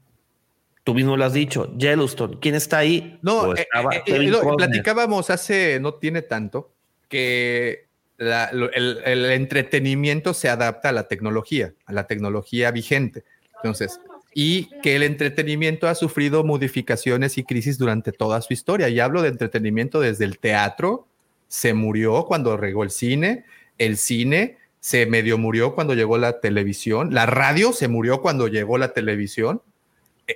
[0.85, 3.18] tú mismo lo has dicho, Yellowstone, ¿quién está ahí?
[3.22, 3.66] No, Pues eh,
[4.06, 4.56] eh, lo- Costner.
[4.68, 6.73] platicábamos hace no tiene tanto
[7.15, 7.86] que
[8.16, 13.23] la- el, el entretenimiento se adapta a la tecnología, a la tecnología vigente.
[13.57, 14.01] Entonces,
[14.35, 18.89] y que el entretenimiento ha sufrido modificaciones y crisis durante toda su historia.
[18.89, 21.07] Y hablo de entretenimiento desde el teatro,
[21.47, 23.45] se murió cuando regó el cine,
[23.78, 28.77] el cine se medio murió cuando llegó la televisión, la radio se murió cuando llegó
[28.77, 29.62] la televisión.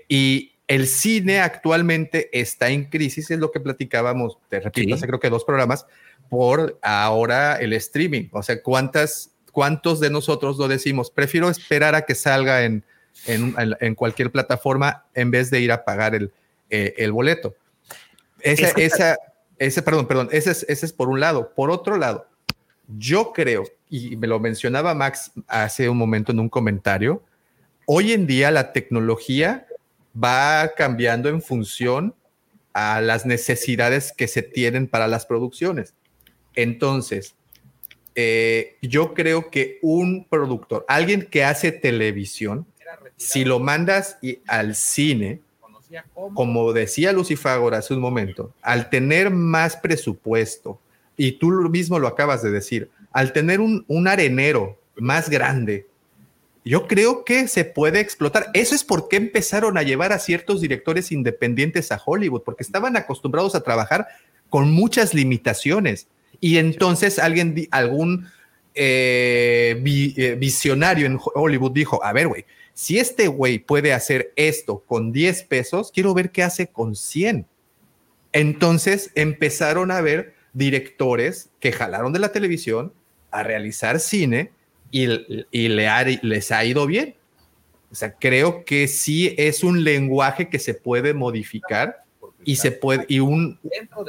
[0.07, 4.93] Y el cine actualmente está en crisis, es lo que platicábamos, te repito, Sí.
[4.93, 5.87] hace creo que dos programas,
[6.29, 8.29] por ahora el streaming.
[8.33, 11.11] O sea, ¿cuántas, ¿cuántos de nosotros lo decimos?
[11.11, 12.85] Prefiero esperar a que salga en,
[13.27, 16.33] en, en- cualquier plataforma en vez de ir a pagar el,
[16.71, 17.55] eh, el boleto.
[18.41, 19.17] Esa, esa,
[19.59, 21.53] ese, perdón, perdón, ese es, ese es por un lado.
[21.55, 22.27] Por otro lado,
[22.97, 27.23] yo creo, y me lo mencionaba Max hace un momento en un comentario,
[27.87, 29.67] hoy en día la tecnología
[30.15, 32.15] va cambiando en función
[32.73, 35.95] a las necesidades que se tienen para las producciones.
[36.59, 37.37] Entonces,
[38.17, 42.67] eh, yo creo que un productor, alguien que hace televisión,
[43.17, 45.41] si lo mandas y- al cine,
[46.35, 50.81] como decía Lucifagor hace un momento, al tener más presupuesto,
[51.17, 55.87] y tú mismo lo acabas de decir, al tener un, un arenero más grande,
[56.65, 58.49] yo creo que se puede explotar.
[58.53, 62.97] Eso es por qué empezaron a llevar a ciertos directores independientes a Hollywood, porque estaban
[62.97, 64.09] acostumbrados a trabajar
[64.51, 66.09] con muchas limitaciones.
[66.41, 68.29] Y entonces alguien, algún
[68.75, 72.45] eh, eh, visionario en Hollywood dijo, a ver, güey,
[72.75, 77.47] si este güey puede hacer esto con 10 pesos, quiero ver qué hace con 100.
[78.33, 82.93] Entonces empezaron a ver directores que jalaron de la televisión
[83.31, 84.53] a realizar cine
[84.91, 85.09] y,
[85.51, 87.17] y les ha ido bien.
[87.91, 92.05] O sea, creo que sí es un lenguaje que se puede modificar
[92.49, 93.59] y se puede y un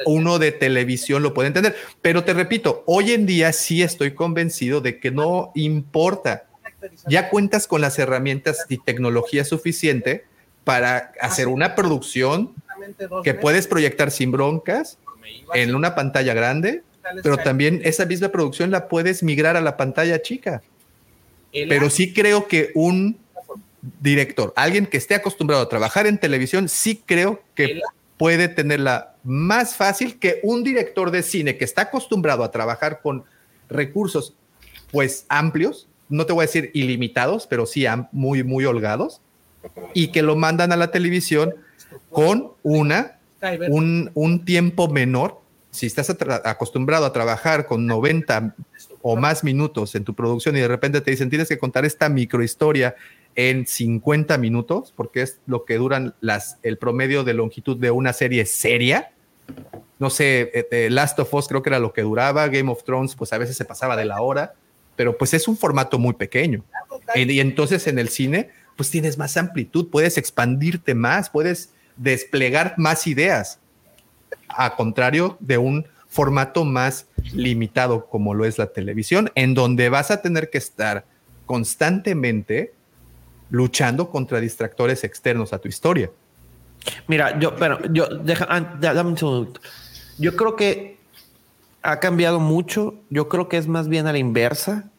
[0.05, 1.75] uno de televisión lo puede entender.
[2.01, 6.45] Pero te repito, hoy en día sí estoy convencido de que no importa.
[7.05, 10.23] Ya cuentas con las herramientas y tecnología suficiente
[10.63, 12.53] para hacer una producción
[13.25, 14.97] que puedes proyectar sin broncas
[15.53, 16.83] en una pantalla grande,
[17.21, 20.61] pero también esa misma producción la puedes migrar a la pantalla chica.
[21.51, 23.17] Pero sí creo que un
[23.99, 27.81] director, alguien que esté acostumbrado a trabajar en televisión, sí creo que
[28.19, 33.23] puede tenerla más fácil que un director de cine que está acostumbrado a trabajar con
[33.69, 34.35] recursos
[34.91, 39.21] pues amplios, no te voy a decir ilimitados, pero sí muy, muy holgados,
[39.93, 41.55] y que lo mandan a la televisión
[42.09, 43.19] con una,
[43.69, 45.39] un, un tiempo menor.
[45.71, 46.09] Si estás
[46.43, 48.53] acostumbrado a trabajar con 90
[49.01, 52.09] o más minutos en tu producción y de repente te dicen tienes que contar esta
[52.09, 52.95] microhistoria
[53.35, 58.13] en 50 minutos, porque es lo que duran las, el promedio de longitud de una
[58.13, 59.11] serie seria.
[59.97, 62.83] No sé, eh, eh, Last of Us creo que era lo que duraba, Game of
[62.83, 64.53] Thrones pues a veces se pasaba de la hora,
[64.95, 66.63] pero pues es un formato muy pequeño.
[67.15, 72.75] Y, y entonces en el cine pues tienes más amplitud, puedes expandirte más, puedes desplegar
[72.77, 73.59] más ideas,
[74.47, 80.11] a contrario de un formato más limitado como lo es la televisión, en donde vas
[80.11, 81.05] a tener que estar
[81.45, 82.73] constantemente
[83.49, 86.09] luchando contra distractores externos a tu historia.
[87.07, 89.59] Mira, yo, pero yo, deja, ah, da- dame un segundo.
[90.17, 90.97] Yo creo que
[91.81, 92.95] ha cambiado mucho.
[93.09, 94.89] Yo creo que es más bien a la inversa.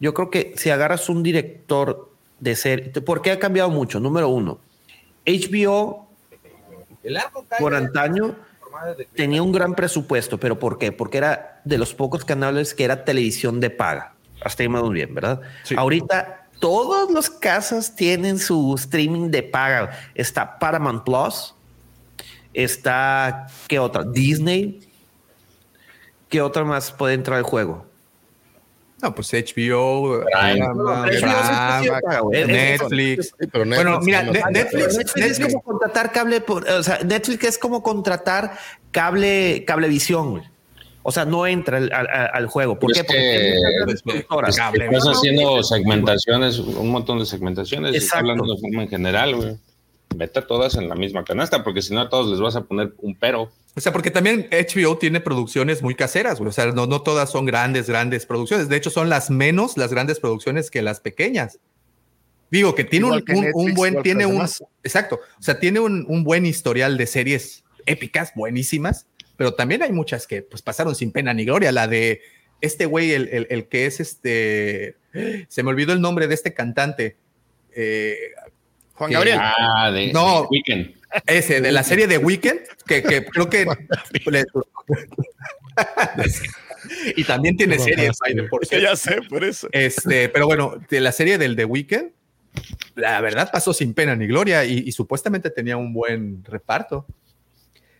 [0.00, 2.10] Yo creo que si agarras un director
[2.40, 4.00] de serie, ¿por qué ha cambiado mucho?
[4.00, 4.58] Número uno,
[5.26, 6.08] HBO
[7.58, 8.34] por antaño
[9.14, 10.90] tenía un gran presupuesto, pero ¿por qué?
[10.92, 14.14] Porque era de los pocos canales que era televisión de paga.
[14.44, 15.40] Hasta ahí vamos bien, ¿verdad?
[15.76, 19.90] Ahorita todas las casas tienen su streaming de paga.
[20.14, 21.56] Está Paramount Plus,
[22.54, 24.04] está, ¿qué otra?
[24.04, 24.78] Disney.
[26.28, 27.84] ¿Qué otra más puede entrar al juego?
[29.02, 30.24] No, pues HBO, güey.
[32.46, 33.34] Netflix.
[33.52, 34.22] Bueno, mira.
[34.22, 38.56] Netflix, es como contratar cable por, o sea, Netflix es como contratar
[38.92, 40.44] cable, cablevisión, güey.
[41.04, 42.78] O sea, no entra al, al- al juego.
[42.78, 43.02] ¿Por qué?
[43.04, 43.54] Porque
[44.86, 47.92] Estás haciendo es- segmentaciones, un montón de segmentaciones.
[47.94, 48.18] y Exacto.
[48.18, 49.56] hablando de forma en general, güey.
[50.14, 52.62] Vete a todas en la misma canasta, porque si no a todos les vas a
[52.64, 53.50] poner un pero.
[53.74, 56.50] O sea, porque también HBO tiene producciones muy caseras, güey.
[56.50, 58.68] O sea, no, no todas son grandes, grandes producciones.
[58.68, 61.58] De hecho, son las menos las grandes producciones que las pequeñas.
[62.50, 64.62] Digo que tiene un, que un- Netflix, un buen, tiene un, demás.
[64.82, 65.20] exacto.
[65.38, 69.06] O sea, tiene un, un buen historial de series épicas, buenísimas,
[69.42, 71.72] pero también hay muchas que pues pasaron sin pena ni gloria.
[71.72, 72.20] La de
[72.60, 74.94] este güey, el, el- el que es este,
[75.48, 77.16] se me olvidó el nombre de este cantante.
[77.74, 78.16] Eh,
[78.94, 79.38] Juan que- Gabriel.
[79.40, 80.42] Ah, de, No.
[80.42, 80.94] de Weekend.
[81.26, 83.66] ese, de la serie de Weekend, que, que creo que.
[87.16, 88.16] y también tiene series,
[88.48, 88.86] por cierto.
[88.86, 89.66] ya sé, por eso.
[89.72, 92.12] Este, pero bueno, de la serie del The Weeknd,
[92.94, 97.06] la verdad pasó sin pena ni gloria y, y supuestamente tenía un buen reparto.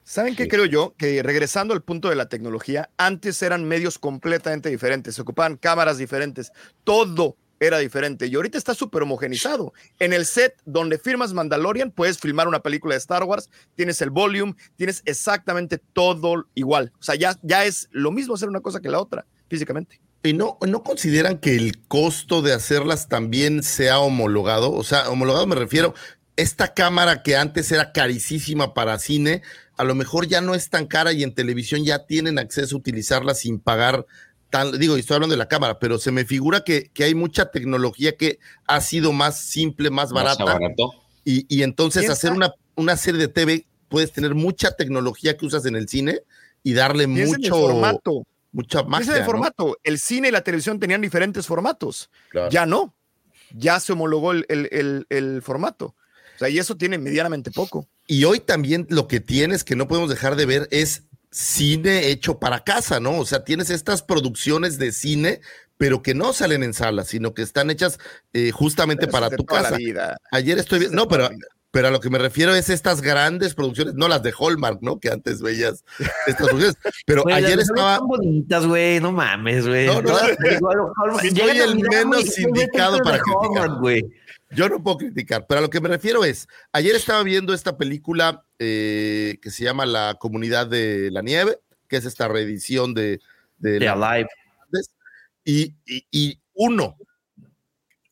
[0.05, 0.95] ¿Saben qué creo yo?
[0.97, 5.99] Que regresando al punto de la tecnología, antes eran medios completamente diferentes, se ocupaban cámaras
[5.99, 6.51] diferentes,
[6.85, 9.73] todo era diferente y ahorita está súper homogenizado.
[10.01, 14.11] En el set donde firmas Mandalorian, puedes filmar una película de Star Wars, tienes el
[14.11, 16.93] volume, tienes exactamente todo igual.
[16.99, 20.01] O sea, ya, ya es lo mismo hacer una cosa que la otra, físicamente.
[20.25, 24.73] ¿Y no, no consideran que el costo de hacerlas también sea homologado?
[24.73, 25.95] O sea, homologado me refiero,
[26.37, 29.43] esta cámara que antes era carísima para cine,
[29.83, 32.79] a lo mejor ya no es tan cara y en televisión ya tienen acceso a
[32.79, 34.07] utilizarla sin pagar
[34.49, 37.15] tan, digo, y estoy hablando de la cámara, pero se me figura que, que hay
[37.15, 40.59] mucha tecnología que ha sido más simple, más barata.
[41.25, 45.47] Y, y entonces Piensa- hacer una, una serie de TV, puedes tener mucha tecnología que
[45.47, 46.21] usas en el cine
[46.63, 48.23] y darle Piensa en el mucho, formato.
[48.53, 49.25] mucha en el ¿no?
[49.25, 49.79] formato.
[49.83, 52.11] El cine y la televisión tenían diferentes formatos.
[52.31, 52.51] Claro.
[52.51, 52.95] Ya no.
[53.55, 55.87] Ya se homologó el, el- el- el formato.
[56.37, 57.89] O sea, y eso tiene medianamente poco.
[58.07, 62.39] Y hoy también lo que tienes que no podemos dejar de ver es cine hecho
[62.39, 63.17] para casa, ¿no?
[63.19, 65.41] O sea, tienes estas producciones de cine,
[65.79, 67.99] pero que no salen en salas, sino que están hechas
[68.33, 69.77] eh, justamente Pero para tu toda la casa.
[69.79, 70.17] vida.
[70.31, 71.31] Ayer estoy viendo, no, pero,
[71.71, 75.01] pero a lo que me refiero es estas grandes producciones, no las de Hallmark, ¿no?
[75.01, 75.83] Que antes veías
[76.27, 76.77] estas producciones.
[77.07, 79.87] Pero ayer estaba, son bonitas, güey, no mames, güey.
[79.87, 80.51] No, no, no.
[80.53, 83.71] igual, Hallmark- Soy el menos indicado para criticar.
[84.55, 87.77] Yo no puedo criticar, pero a lo que me refiero es, ayer estaba viendo esta
[87.79, 91.59] película eh, que se llama La Comunidad de la Nieve,
[91.89, 93.21] que es esta reedición de,
[93.59, 94.29] de De la- Alive.
[95.45, 96.97] y, y- y uno,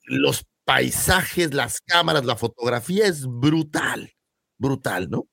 [0.05, 4.13] los paisajes, las cámaras, la fotografía es brutal,
[4.59, 5.27] brutal, ¿no?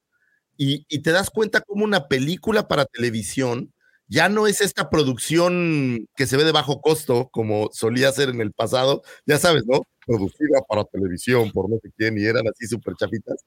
[0.57, 3.71] Y, y te das cuenta como una película para televisión
[4.07, 8.41] ya no es esta producción que se ve de bajo costo como solía ser en
[8.41, 9.81] el pasado, ya sabes, ¿no?
[10.05, 13.43] Producida para televisión por no sé quién y eran así súper chafitas.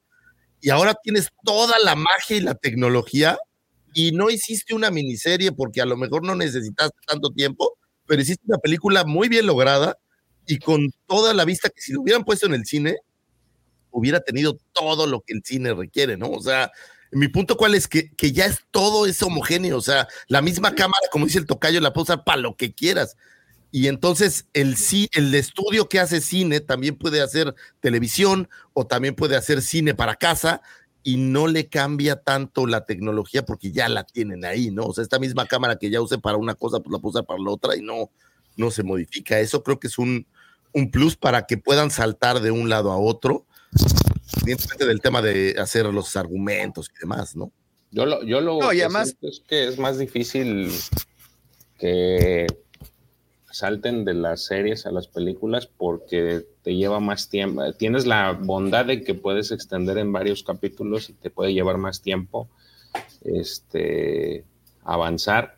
[0.60, 3.38] Y ahora tienes toda la magia y la tecnología
[3.94, 8.44] y no hiciste una miniserie porque a lo mejor no necesitaste tanto tiempo, pero hiciste
[8.46, 9.96] una película muy bien lograda
[10.46, 12.96] y con toda la vista que si lo hubieran puesto en el cine,
[13.90, 16.30] hubiera tenido todo lo que el cine requiere, ¿no?
[16.30, 16.70] O sea,
[17.12, 20.74] mi punto cuál es que, que ya es todo es homogéneo, o sea, la misma
[20.74, 23.16] cámara, como dice el tocayo, la puedes usar para lo que quieras.
[23.72, 24.76] Y entonces el,
[25.12, 30.16] el estudio que hace cine también puede hacer televisión o también puede hacer cine para
[30.16, 30.60] casa
[31.02, 34.86] y no le cambia tanto la tecnología porque ya la tienen ahí, ¿no?
[34.86, 37.26] O sea, esta misma cámara que ya use para una cosa, pues la puede usar
[37.26, 38.10] para la otra y no,
[38.56, 39.38] no se modifica.
[39.38, 40.26] Eso creo que es un,
[40.72, 43.46] un plus para que puedan saltar de un lado a otro,
[44.34, 47.50] independientemente del tema de hacer los argumentos y demás, ¿no?
[47.90, 50.70] Yo lo, yo lo No, y que además- es que es más difícil
[51.78, 52.46] que
[53.50, 57.72] salten de las series a las películas porque te lleva más tiempo.
[57.72, 62.00] Tienes la bondad de que puedes extender en varios capítulos y te puede llevar más
[62.00, 62.48] tiempo
[63.24, 64.44] este,
[64.84, 65.56] avanzar.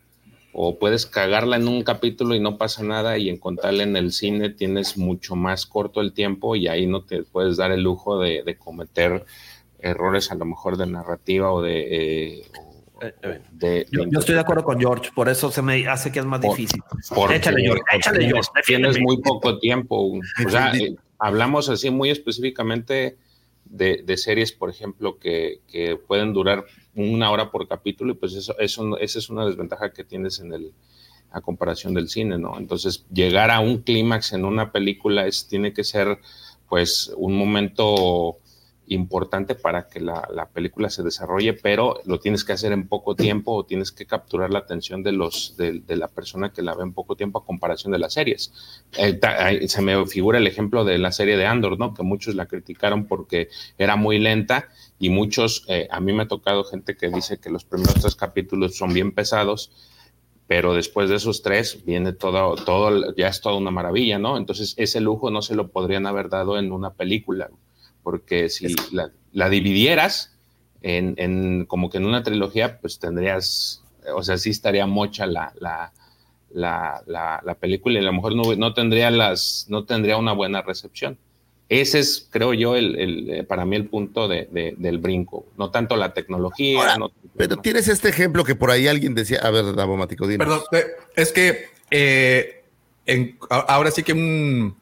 [0.55, 4.49] O puedes cagarla en un capítulo y no pasa nada y encontrarla en el cine
[4.51, 8.43] tienes mucho más corto el tiempo y ahí no te puedes dar el lujo de,
[8.43, 9.25] de cometer
[9.79, 12.37] errores a lo mejor de narrativa o de...
[12.37, 15.85] eh, o- de- Yo, de yo estoy de acuerdo con George, por eso se me
[15.87, 16.81] hace que es más Por- difícil.
[17.13, 18.61] porque- échale, George, échale, tienes, George.
[18.65, 20.13] tienes muy poco tiempo.
[20.45, 23.17] O sea, eh, hablamos así muy específicamente
[23.73, 26.63] de, de series, por ejemplo, que, que pueden durar
[26.95, 30.53] una hora por capítulo y pues eso, eso esa es una desventaja que tienes en
[30.53, 30.73] el
[31.31, 32.59] a comparación del cine, ¿no?
[32.59, 36.19] Entonces, llegar a un clímax en una película es, tiene que ser
[36.69, 38.37] pues un momento
[38.87, 43.15] importante para que la, la, película se desarrolle, pero lo tienes que hacer en poco
[43.15, 46.83] tiempo o tienes que capturar la atención de, los, de, la persona que la ve
[46.83, 48.51] en poco tiempo a comparación de las series.
[48.97, 49.19] Eh,
[49.67, 51.93] se me figura el ejemplo de la serie de Andor, ¿no?
[51.93, 54.69] Que muchos la criticaron porque era muy lenta
[54.99, 58.15] y muchos, eh, a mí me ha tocado gente que dice que los primeros tres
[58.15, 59.71] capítulos son bien pesados
[60.45, 64.37] pero después de esos tres viene todo, todo, ya es toda una maravilla, ¿no?
[64.37, 67.49] Entonces ese lujo no se lo podrían haber dado en una película,
[68.03, 70.35] porque si la, la, dividieras
[70.81, 73.81] en, en, como que en una trilogía, pues tendrías,
[74.13, 75.91] o sea, sí estaría mocha la, la,
[76.53, 80.61] la, la película y a lo mejor no, no, tendría las, no tendría una buena
[80.61, 81.17] recepción.
[81.69, 85.45] Ese es, creo yo, el, el para mí el punto de, de, del brinco.
[85.57, 86.79] No tanto la tecnología.
[86.79, 87.61] Ahora, no, pero no.
[87.61, 90.45] tienes este ejemplo que por ahí alguien decía, a ver, Davomático, dime.
[90.45, 90.61] Perdón,
[91.15, 92.63] es que eh,
[93.05, 94.75] en, ahora sí que un,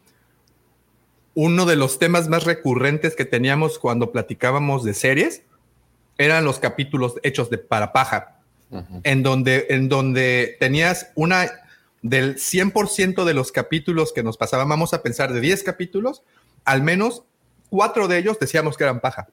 [1.33, 5.43] uno de los temas más recurrentes que teníamos cuando platicábamos de series
[6.17, 8.39] eran los capítulos hechos de para paja,
[8.69, 9.01] uh -huh.
[9.03, 11.49] en, donde, en donde tenías una
[12.01, 16.23] del 100% de los capítulos que nos pasaban, vamos a pensar de 10 capítulos,
[16.65, 17.23] al menos
[17.69, 19.29] cuatro de ellos decíamos que eran paja.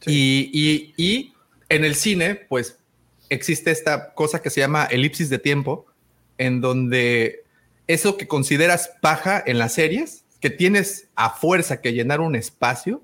[0.00, 0.50] Sí.
[0.52, 1.34] Y, y, y,
[1.68, 2.78] en el cine, pues
[3.28, 5.86] existe esta cosa que se llama elipsis de tiempo,
[6.36, 7.44] en donde
[7.86, 13.02] eso que consideras paja en las series, que tienes a fuerza que llenar un espacio,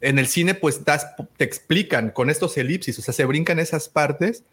[0.00, 0.80] en el cine pues
[1.36, 4.44] te explican con estos elipsis, o sea, se brincan esas partes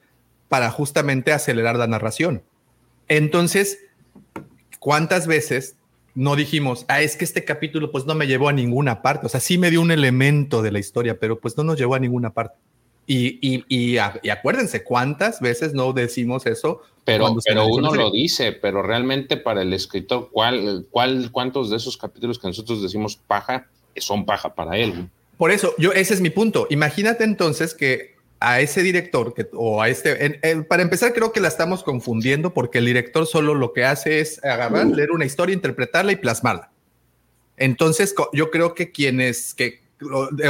[0.47, 2.43] para justamente acelerar la narración.
[3.07, 3.79] Entonces,
[4.79, 5.75] ¿cuántas veces
[6.13, 9.25] no dijimos, ah, es que este capítulo pues no me llevó a ninguna parte?
[9.25, 11.95] O sea, sí me dio un elemento de la historia, pero pues no nos llevó
[11.95, 12.55] a ninguna parte.
[13.07, 16.81] Y, y, y acuérdense, ¿cuántas veces no decimos eso?
[17.03, 21.97] Pero, pero uno lo dice, pero realmente para el escritor, ¿cuál, cuál, ¿cuántos de esos
[21.97, 23.67] capítulos que nosotros decimos paja
[23.97, 25.09] son paja para él?
[25.37, 26.67] Por eso, yo, ese es mi punto.
[26.69, 31.31] Imagínate entonces que a ese director que, o a este, en, en, para empezar creo
[31.31, 34.95] que la estamos confundiendo porque el director solo lo que hace es agarrar, uh.
[34.95, 36.71] leer una historia, interpretarla y plasmarla.
[37.57, 39.81] Entonces yo creo que quienes que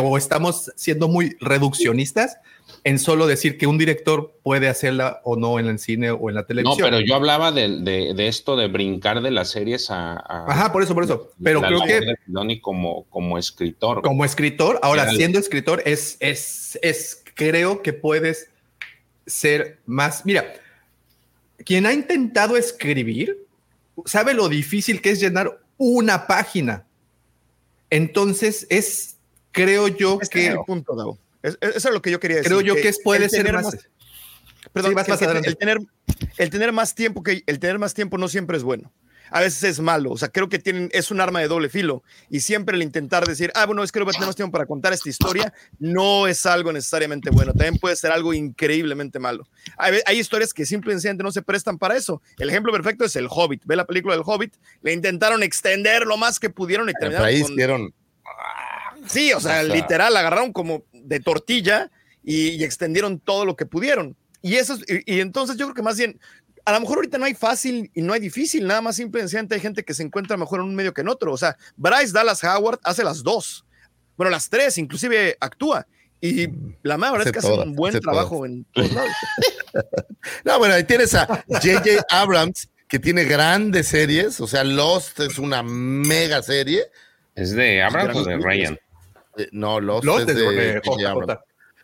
[0.01, 2.37] o estamos siendo muy reduccionistas
[2.83, 6.35] en solo decir que un director puede hacerla o no en el cine o en
[6.35, 6.79] la televisión.
[6.79, 10.13] No, pero yo hablaba de, de, de esto de brincar de las series a...
[10.13, 11.31] a Ajá, por eso, por eso.
[11.43, 12.01] Pero creo que...
[12.01, 14.01] De Filoni como, como escritor.
[14.01, 15.43] Como escritor, ahora Era siendo el...
[15.43, 18.49] escritor es, es, es, creo que puedes
[19.27, 20.25] ser más...
[20.25, 20.51] Mira,
[21.63, 23.45] quien ha intentado escribir
[24.05, 26.85] sabe lo difícil que es llenar una página.
[27.91, 29.17] Entonces es,
[29.51, 30.47] creo yo este que...
[30.47, 31.19] Es el punto, Davo.
[31.43, 32.51] Es, eso es lo que yo quería decir.
[32.51, 33.65] Creo yo que, que puede ser más.
[33.65, 33.77] más
[34.73, 35.79] perdón, sí, más, más el, el, tener,
[36.37, 38.91] el tener más tiempo que el tener más tiempo no siempre es bueno.
[39.33, 40.11] A veces es malo.
[40.11, 42.03] O sea, creo que tienen, es un arma de doble filo.
[42.29, 44.51] Y siempre el intentar decir, ah, bueno, es que no voy a tener más tiempo
[44.51, 47.53] para contar esta historia, no es algo necesariamente bueno.
[47.53, 49.47] También puede ser algo increíblemente malo.
[49.77, 52.21] Hay, hay historias que simplemente no se prestan para eso.
[52.37, 53.63] El ejemplo perfecto es El Hobbit.
[53.65, 57.41] Ve la película del Hobbit, le intentaron extender lo más que pudieron y terminaron ahí
[57.41, 57.53] con...
[57.53, 57.93] hicieron
[59.07, 61.91] Sí, o sea, o sea, literal, agarraron como de tortilla
[62.23, 64.15] y, y, extendieron todo lo que pudieron.
[64.41, 66.19] Y eso, y, y, entonces yo creo que más bien,
[66.65, 69.61] a lo mejor ahorita no hay fácil y no hay difícil, nada más simplemente hay
[69.61, 71.33] gente que se encuentra mejor en un medio que en otro.
[71.33, 73.65] O sea, Bryce Dallas Howard hace las dos,
[74.17, 75.85] bueno, las tres, inclusive actúa.
[76.23, 76.47] Y
[76.83, 78.45] la más verdad es que hace un buen trabajo todo.
[78.45, 79.11] en todos lados.
[80.45, 82.05] no, bueno, ahí tienes a J.J.
[82.09, 86.83] Abrams, que tiene grandes series, o sea, Lost es una mega serie.
[87.33, 88.77] ¿Es de Abrams o de Ryan?
[89.37, 91.37] Eh, no, Lost, Lost es de, de,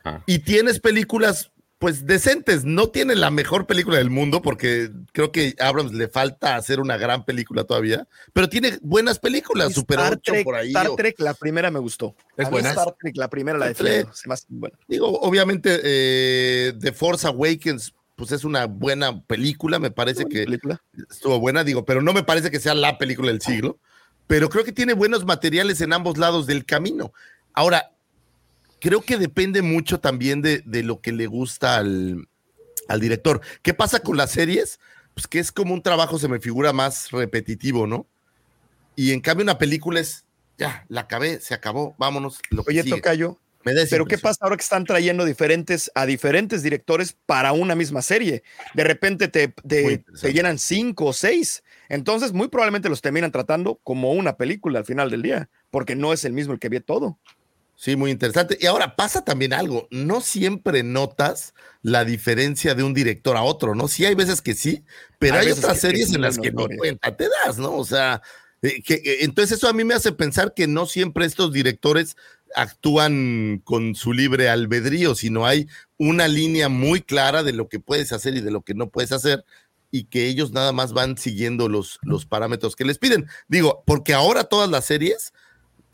[0.04, 0.22] ah.
[0.26, 2.66] Y tienes películas pues decentes.
[2.66, 6.80] No tiene la mejor película del mundo porque creo que a Abrams le falta hacer
[6.80, 10.70] una gran película todavía, pero tiene buenas películas, Super Star 8 Trek, por ahí.
[10.70, 12.16] Star Trek, la primera me gustó.
[12.36, 12.70] Es buena.
[12.70, 14.08] Star Trek, la primera, la de
[14.50, 14.78] buena.
[14.88, 20.82] Digo, obviamente, eh, The Force Awakens, pues es una buena película, me parece que película?
[21.10, 23.78] estuvo buena, digo, pero no me parece que sea la película del siglo,
[24.26, 27.14] pero creo que tiene buenos materiales en ambos lados del camino.
[27.58, 27.92] Ahora,
[28.80, 32.30] creo que depende mucho también de, de lo que le gusta al,
[32.88, 33.42] al, director.
[33.64, 34.80] ¿Qué pasa con las series?
[35.16, 38.06] Pues que es como un trabajo, se me figura más repetitivo, ¿no?
[38.96, 40.24] Y en cambio una película es,
[40.60, 42.38] ya, la acabé, se acabó, vámonos.
[42.52, 42.96] Lo Oye, sigue.
[42.96, 43.40] Tocayo,
[43.90, 48.44] pero ¿qué pasa ahora que están trayendo diferentes a diferentes directores para una misma serie?
[48.74, 51.64] De repente te, te, te, llenan cinco o seis.
[51.90, 56.14] Entonces, muy probablemente los terminan tratando como una película al final del día, porque no
[56.14, 57.20] es el mismo el que ve todo.
[57.80, 58.58] Sí, muy interesante.
[58.60, 63.76] Y ahora pasa también algo, no siempre notas la diferencia de un director a otro,
[63.76, 63.88] ¿no?
[63.88, 64.84] Sí hay veces que sí,
[65.20, 67.76] pero hay, hay otras series en las que no cuenta te das, ¿no?
[67.76, 68.24] O sea,
[68.64, 72.18] eh, que, eh, entonces eso a mí me hace pensar que no siempre estos directores
[72.56, 75.68] actúan con su libre albedrío, sino hay
[75.98, 79.12] una línea muy clara de lo que puedes hacer y de lo que no puedes
[79.12, 79.46] hacer
[79.92, 83.28] y que ellos nada más van siguiendo los, los parámetros que les piden.
[83.48, 85.32] Digo, porque ahora todas las series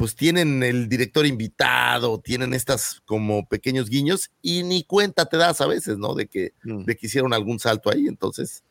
[0.03, 5.61] pues tienen el director invitado, tienen estas como pequeños guiños y ni cuenta te das
[5.61, 6.13] a veces, ¿no?
[6.13, 6.83] De que, Mm.
[6.83, 8.63] de que hicieron algún salto ahí, entonces...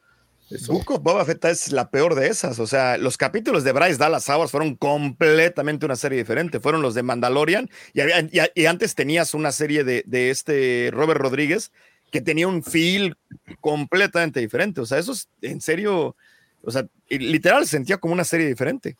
[0.51, 0.75] Eso.
[0.75, 2.59] Book of Boba Fett es la peor de esas.
[2.59, 6.61] O sea, los capítulos de Bryce Dallas Howard fueron completamente una serie diferente.
[6.61, 10.91] Fueron los de Mandalorian y, había- y- y antes tenías una serie de, de este
[10.93, 11.73] Robert Rodríguez
[12.11, 13.17] que tenía un feel
[13.63, 14.83] completamente diferente.
[14.83, 16.15] O sea, eso es en serio,
[16.63, 18.99] o sea, literal se sentía como una serie diferente.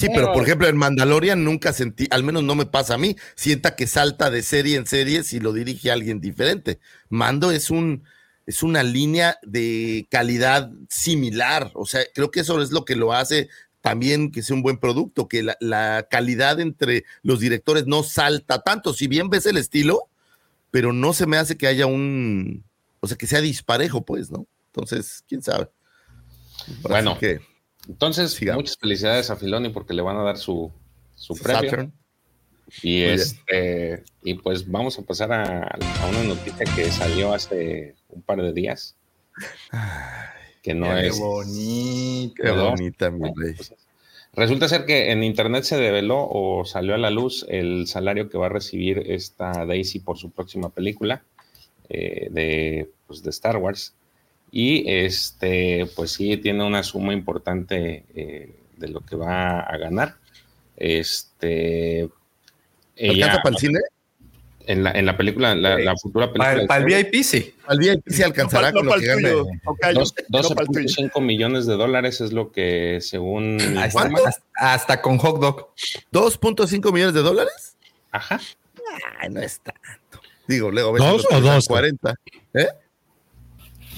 [0.00, 3.16] Sí, pero por ejemplo en Mandalorian nunca sentí, al menos no me pasa a mí,
[3.34, 6.80] sienta que salta de serie en serie si lo dirige alguien diferente.
[7.10, 8.04] Mando es un
[8.46, 13.12] es una línea de calidad similar, o sea, creo que eso es lo que lo
[13.12, 13.50] hace
[13.82, 18.62] también que sea un buen producto, que la, la calidad entre los directores no salta
[18.62, 20.08] tanto, si bien ves el estilo,
[20.70, 22.64] pero no se me hace que haya un,
[23.00, 24.46] o sea, que sea disparejo, pues, ¿no?
[24.72, 25.68] Entonces, quién sabe.
[26.82, 27.40] Bueno, que
[27.90, 28.62] Entonces, Sigamos.
[28.62, 30.70] muchas felicidades a Filoni porque le van a dar su,
[31.14, 31.70] su premio.
[31.70, 31.92] Saturn.
[32.82, 33.10] Y Muy bien.
[33.14, 38.40] este, y pues vamos a pasar a, a una noticia que salió hace un par
[38.40, 38.94] de días.
[40.62, 41.18] Que no Qué es.
[41.18, 42.34] bonito.
[42.42, 43.54] Qué bonita, mi rey.
[44.34, 48.38] Resulta ser que en internet se develó o salió a la luz el salario que
[48.38, 51.24] va a recibir esta Daisy por su próxima película
[51.88, 53.94] eh, de, pues, de Star Wars.
[54.52, 60.16] Y este, pues sí, tiene una suma importante eh, de lo que va a ganar.
[60.76, 62.08] Este.
[63.00, 63.78] ¿Alcanza para el cine?
[64.66, 66.66] En la, en la película, la, la futura película.
[66.66, 67.54] Para, de el VIP, sí.
[67.66, 69.22] Al VIP se alcanzará No con lo que gane.
[69.22, 69.46] tuyo,
[69.94, 70.86] dos- no pa'l tuyo.
[70.88, 74.22] 12.5 millones de dólares es lo que según Hasta, informan.
[74.26, 75.68] hasta- hasta con hot dog.
[76.12, 77.76] 2.5 millones de dólares.
[78.12, 78.38] Ajá.
[79.20, 80.20] Ay, no es tanto.
[80.46, 81.66] Digo, luego ¿Dos o doce?
[81.68, 82.14] 40.
[82.54, 82.66] ¿Eh?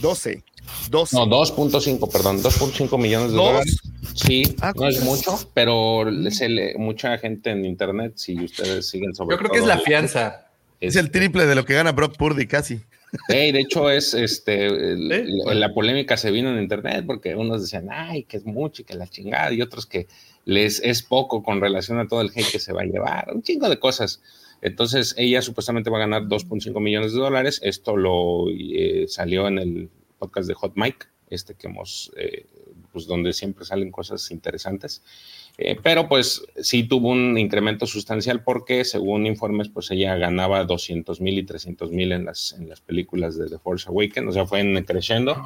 [0.01, 0.43] 12.
[0.90, 1.16] 12.
[1.16, 3.47] No, 2.5, perdón, 2.5 millones de ¿Dos?
[3.47, 3.77] dólares.
[4.14, 9.14] Sí, Ah, no es mucho, pero se le, mucha gente en internet, si ustedes siguen
[9.14, 10.47] sobre Yo creo que es la fianza.
[10.81, 12.81] Es el triple de lo que gana Brock Purdy casi.
[13.28, 17.35] Ey, de hecho, es este el- Sí, la- la polémica se vino en internet porque
[17.35, 20.06] unos decían, ay, que es mucho y que la chingada, y otros que
[20.44, 23.43] les es poco con relación a todo el hate que se va a llevar, un
[23.43, 24.20] chingo de cosas.
[24.62, 27.60] Entonces, ella supuestamente va a ganar 2.5 millones de dólares.
[27.62, 32.47] Esto lo eh, salió en el podcast de Hot Mic, este que hemos, eh,
[32.93, 35.02] pues donde siempre salen cosas interesantes.
[35.59, 41.20] Eh, pero pues sí tuvo un incremento sustancial porque según informes pues ella ganaba 200
[41.20, 44.47] mil y 300 mil en las, en las películas de The Force Awakens, o sea
[44.47, 45.36] fue en creciendo.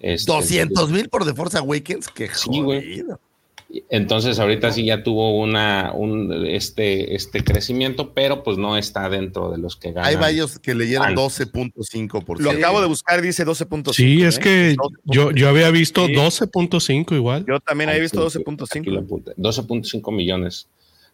[0.00, 2.08] Este, 200 mil por The Force Awakens.
[2.08, 3.02] Qué Sí, güey.
[3.88, 9.50] Entonces ahorita sí ya tuvo una, un, este, este crecimiento, pero pues no está dentro
[9.50, 10.10] de los que ganan.
[10.10, 11.14] Hay varios que leyeron Ah.
[11.14, 13.92] 12.5 Lo acabo de buscar, dice 12.5.
[13.92, 14.40] Sí, es ¿eh?
[14.40, 16.14] que yo, yo había visto Sí.
[16.14, 17.44] 12.5 igual.
[17.46, 18.98] Yo también había visto Aquí lo 12.5.
[19.04, 20.68] apunté, 12.5 millones.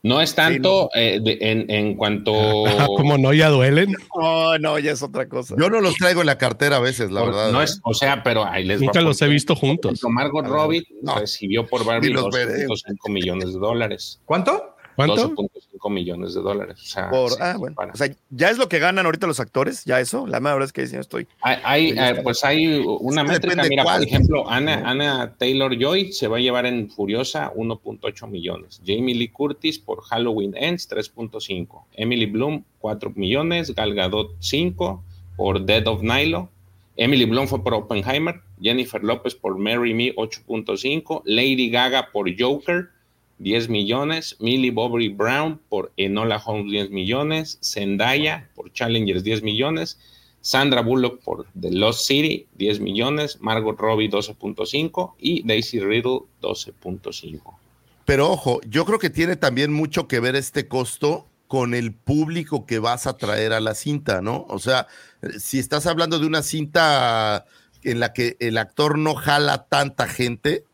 [0.07, 2.67] No es tanto eh, de- en, en cuanto...
[2.67, 3.93] Ajá, como no, ya duelen.
[4.17, 5.55] No, no, ya es otra cosa.
[5.59, 7.51] Yo no los traigo en la cartera a veces, la verdad.
[7.51, 7.65] no ¿eh?
[7.65, 10.01] es, o sea, pero ahí les va Nunca los he visto juntos.
[10.09, 11.19] Margot Robbie No.
[11.19, 12.67] recibió por Barbie los veré.
[12.67, 14.21] 2.5 millones de dólares.
[14.25, 14.76] ¿Cuánto?
[14.97, 15.35] ¿Cuánto?
[15.35, 16.79] 12.5 millones de dólares.
[16.83, 17.77] O sea, Por- sí, ah, bueno.
[17.77, 17.93] para.
[17.93, 20.27] O sea, ya es lo que ganan ahorita los actores, ya eso.
[20.27, 21.29] La verdad es que no estoy.
[21.43, 23.99] Hay, hay, eh, pues hay una métrica, mira, cuál.
[23.99, 29.15] por ejemplo, Ana, Ana Taylor Joy se va a llevar en Furiosa 1.8 millones, Jamie
[29.15, 35.05] Lee Curtis por Halloween Ends 3.5, Emily Bloom 4 millones, Gal Gadot 5
[35.37, 36.49] por Dead of Nilo,
[36.97, 42.89] Emily Bloom fue por Oppenheimer, Jennifer López por Marry Me 8.5, Lady Gaga por Joker
[43.39, 49.99] 10 millones, Millie Bobby Brown por Enola Holmes 10 millones, Zendaya por Challengers 10 millones,
[50.41, 57.55] Sandra Bullock por The Lost City, 10 millones, Margot Robbie 12.5 y Daisy Riddle 12.5.
[58.05, 62.65] Pero ojo, yo creo que tiene también mucho que ver este costo con el público
[62.65, 64.47] que vas a traer a la cinta, ¿no?
[64.49, 64.87] O sea,
[65.39, 67.45] si estás hablando de una cinta
[67.83, 70.65] en la que el actor no jala tanta gente,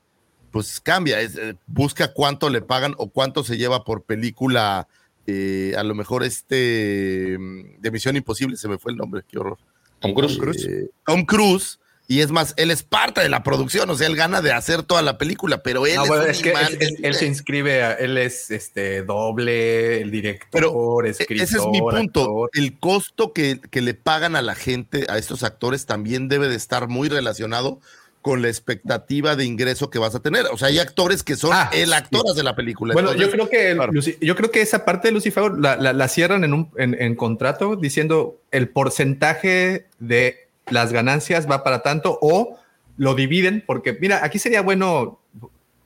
[0.52, 4.86] pues cambia, es, eh, busca cuánto le pagan o cuánto se lleva por película.
[5.26, 9.38] eh, a lo mejor este mm, de Misión Imposible, se me fue el nombre, qué
[9.38, 9.58] horror.
[10.00, 10.66] Tom Cruise.
[10.68, 11.78] Eh, Tom Cruise.
[12.08, 14.82] Y es más, él es parte de la producción, o sea, él gana de hacer
[14.82, 16.96] toda la película, pero él No, es, bueno, un es que imán él, de él-
[17.04, 21.44] él se inscribe, a- él es este doble, el director, Pero escritor.
[21.44, 22.20] Ese es mi punto.
[22.22, 22.50] actor.
[22.54, 26.56] El costo que, que le pagan a la gente, a estos actores, también debe de
[26.56, 27.80] estar muy relacionado
[28.22, 30.46] con la expectativa de ingreso que vas a tener.
[30.46, 32.94] O sea, hay actores que son Ah, el actoras de la película.
[32.94, 33.92] Bueno, yo creo que claro.
[34.20, 37.16] Yo creo que esa parte de Lucifer la, la- la cierran en un en, en
[37.16, 42.58] contrato diciendo el porcentaje de las ganancias va para tanto o
[42.96, 45.18] lo dividen porque mira aquí sería bueno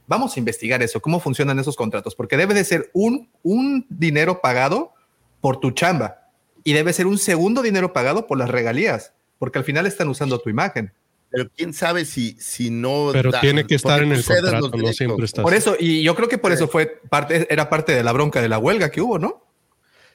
[0.06, 4.40] vamos a investigar eso cómo funcionan esos contratos porque debe de ser un un dinero
[4.42, 4.92] pagado
[5.40, 6.28] por tu chamba
[6.62, 10.38] y debe ser un segundo dinero pagado por las regalías porque al final están usando
[10.40, 10.92] tu imagen.
[11.36, 13.10] Pero quién sabe si, si no.
[13.12, 15.58] Pero da- tiene que estar en el contrato, no siempre está Por así.
[15.58, 18.48] eso y yo creo que por eso fue parte era parte de la bronca de
[18.48, 19.42] la huelga que hubo, ¿no?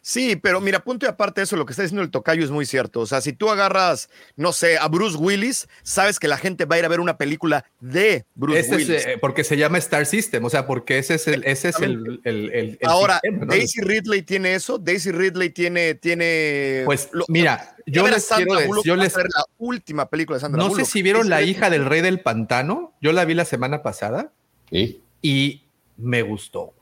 [0.04, 2.50] Sí, pero mira, punto y aparte de eso, lo que está diciendo el tocayo es
[2.50, 3.02] muy cierto.
[3.02, 6.76] O sea, si tú agarras, no sé, a Bruce Willis, sabes que la gente va
[6.76, 8.90] a ir a ver una película de Bruce es, Willis.
[9.06, 12.20] eh, porque se llama Star System, o sea, porque ese es el, ese es el,
[12.24, 13.52] el- el- el Ahora, sistema, ¿no?
[13.52, 16.82] Daisy Ridley tiene eso, Daisy Ridley tiene, tiene.
[16.86, 20.64] Pues lo- mira, yo les Sandra quiero decir, yo les, la última película de Sandra
[20.64, 20.86] no Bullock.
[20.88, 23.46] sé si vieron Daisy La Ridley- hija del rey del pantano, yo la vi la
[23.46, 24.32] semana pasada
[24.72, 25.04] Sí.
[25.22, 25.62] y
[25.98, 26.74] me gustó.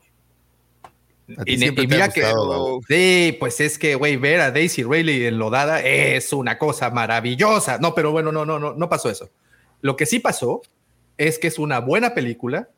[1.38, 2.80] A ti Y, siempre y te ha mira que gustado, Gabo.
[2.88, 7.78] sí, pues es que güey, ver a Daisy Ridley enlodada es una cosa maravillosa.
[7.78, 9.30] No, pero bueno, no, no, no, no pasó eso.
[9.80, 10.62] Lo que sí pasó
[11.16, 12.68] es que es una buena película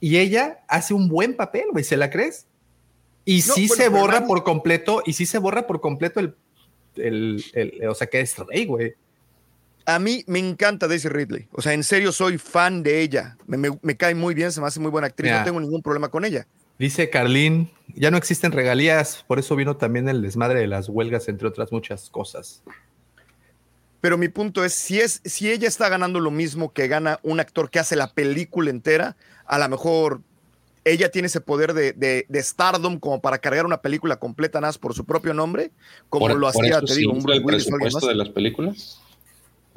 [0.00, 2.46] y ella hace un buen papel, güey, ¿se la crees?
[3.24, 6.36] Y No, sí bueno, se borra por completo, y sí se borra por completo el,
[6.96, 8.94] el, el- o sea, que es rey, güey.
[9.84, 11.48] A mí me encanta Daisy Ridley.
[11.52, 13.36] O sea, en serio soy fan de ella.
[13.46, 15.30] Me, me- me cae muy bien, se me hace muy buena actriz.
[15.30, 15.38] Ya.
[15.40, 16.46] No tengo ningún problema con ella.
[16.78, 21.28] Dice Carlín, ya no existen regalías, por eso vino también el desmadre de las huelgas,
[21.28, 22.62] entre otras muchas cosas.
[24.00, 27.40] Pero mi punto es, si, es, si ella está ganando lo mismo que gana un
[27.40, 29.16] actor que hace la película entera,
[29.46, 30.20] a lo mejor
[30.84, 34.68] ella tiene ese poder de, de, de stardom como para cargar una película completa nada
[34.68, 35.72] más por su propio nombre,
[36.08, 38.08] como por, lo por hacía, te digo, un el Willis o alguien presupuesto más.
[38.08, 39.00] de las películas.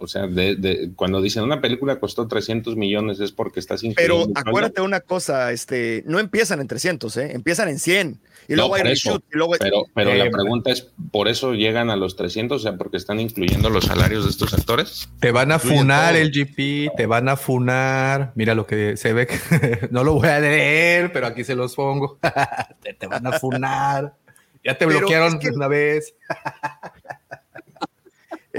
[0.01, 4.27] O sea, de, de- cuando dicen una película costó 300 millones es porque estás Pero
[4.35, 7.31] acuérdate una cosa, este, no empiezan en 300, ¿eh?
[7.33, 8.19] empiezan en 100.
[8.47, 9.09] Y No, luego hay eso.
[9.11, 12.59] reshoot, y luego Pero, pero Eh, la pregunta es, ¿por eso llegan a los 300?
[12.59, 15.07] O sea, porque están incluyendo los salarios de estos actores.
[15.19, 18.31] Te van a funar el GP, te van a funar.
[18.35, 19.37] Mira lo que se ve, que
[19.91, 22.17] no lo voy a leer, pero aquí se los pongo.
[22.81, 24.15] te, te van a funar.
[24.63, 26.15] Ya te Pero bloquearon es que- una vez.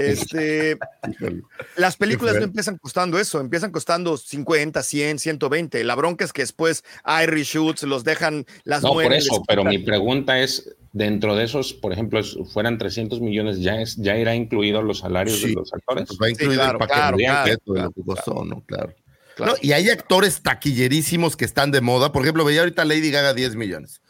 [0.09, 0.77] Este,
[1.77, 5.83] las películas no empiezan costando eso, empiezan costando 50, 100, 120.
[5.83, 9.79] La bronca es que después hay reshoots, los dejan, las No, por eso, pero mi
[9.79, 14.35] pregunta es, dentro de esos, por ejemplo, es- fueran 300 millones, ¿ya, es, ya irá
[14.35, 15.47] incluido los salarios Sí.
[15.49, 16.05] de los actores?
[16.07, 18.61] Pues va incluido claro, el paquete claro, completo claro, de lo que costó, ¿no?
[18.65, 18.93] Claro.
[19.35, 19.53] Claro.
[19.53, 22.11] No, y hay actores taquillerísimos que están de moda.
[22.11, 24.01] Por ejemplo, veía ahorita Lady Gaga 10 millones.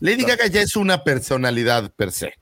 [0.00, 2.34] Lady Gaga ya es una personalidad per se.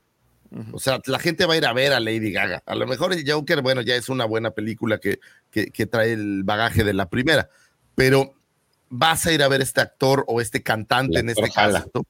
[0.71, 2.61] O sea, la gente va a ir a ver a Lady Gaga.
[2.65, 5.19] A lo mejor el Joker, bueno, ya es una buena película que,
[5.49, 7.49] que, que trae el bagaje de la primera.
[7.95, 8.33] Pero
[8.89, 11.79] vas a ir a ver este actor o este cantante en este jala.
[11.79, 11.91] caso.
[11.95, 12.03] ¿no?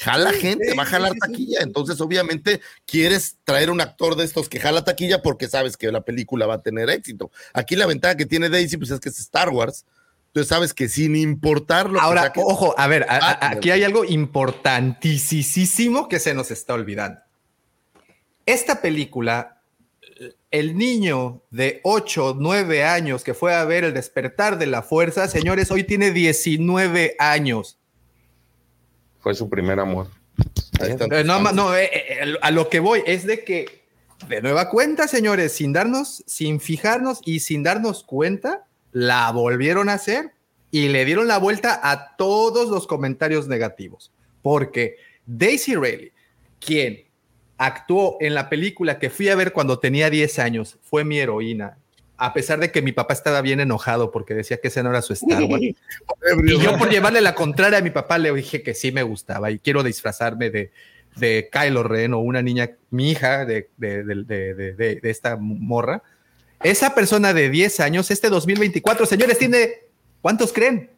[0.00, 1.60] Jala gente, va a jalar taquilla.
[1.60, 6.00] Entonces, obviamente, quieres traer un actor de estos que jala taquilla porque sabes que la
[6.00, 7.30] película va a tener éxito.
[7.52, 9.84] Aquí la ventaja que tiene Daisy, pues es que es Star Wars.
[10.28, 13.50] Entonces sabes que sin importar lo Ahora, que saques- ojo, a ver, a- a- Ah,
[13.52, 17.20] aquí hay algo importantísimo que se nos está olvidando.
[18.46, 19.60] Esta película,
[20.50, 25.28] el niño de 8, 9 años que fue a ver El despertar de la fuerza,
[25.28, 27.78] señores, hoy tiene 19 años.
[29.18, 30.08] Fue su primer amor.
[30.80, 33.84] Ahí Eh, no, no, eh, eh, a lo que voy es de que,
[34.28, 39.94] de nueva cuenta, señores, sin darnos, sin fijarnos y sin darnos cuenta, la volvieron a
[39.94, 40.32] hacer
[40.70, 44.12] y le dieron la vuelta a todos los comentarios negativos.
[44.42, 44.96] Porque
[45.26, 46.12] Daisy Ridley,
[46.60, 47.05] quien
[47.58, 51.78] actuó en la película que fui a ver cuando tenía 10 años, fue mi heroína.
[52.18, 55.02] A pesar de que mi papá estaba bien enojado porque decía que ese no era
[55.02, 55.62] su Star Wars.
[56.46, 59.50] Y yo por llevarle la contraria a mi papá le dije que sí me gustaba
[59.50, 60.70] y quiero disfrazarme de,
[61.16, 66.02] de Kylo Ren o una niña, mi hija de, de, de- esta morra.
[66.62, 69.74] Esa persona de 10 años, este 2024, señores, tiene,
[70.22, 70.90] ¿cuántos creen?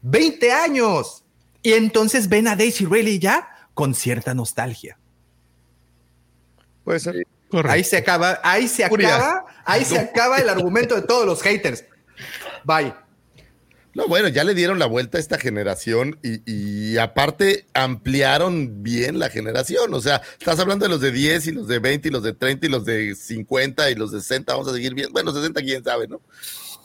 [0.00, 1.22] 20 años.
[1.62, 4.98] Y entonces ven a Daisy Ridley ya con cierta nostalgia.
[6.84, 7.26] Puede ser.
[7.48, 7.70] Correcto.
[7.72, 9.16] Ahí se acaba, ahí se Furia.
[9.16, 11.84] acaba, ahí se acaba el argumento de todos los haters.
[12.64, 12.94] Bye.
[13.94, 19.18] No, bueno, ya le dieron la vuelta a esta generación y, y aparte ampliaron bien
[19.18, 19.92] la generación.
[19.92, 22.32] O sea, estás hablando de los de 10 y los de 20 y los de
[22.32, 24.50] 30 y los de 50 y los de 60.
[24.50, 25.12] Vamos a seguir viendo.
[25.12, 26.22] Bueno, 60 quién sabe, ¿no?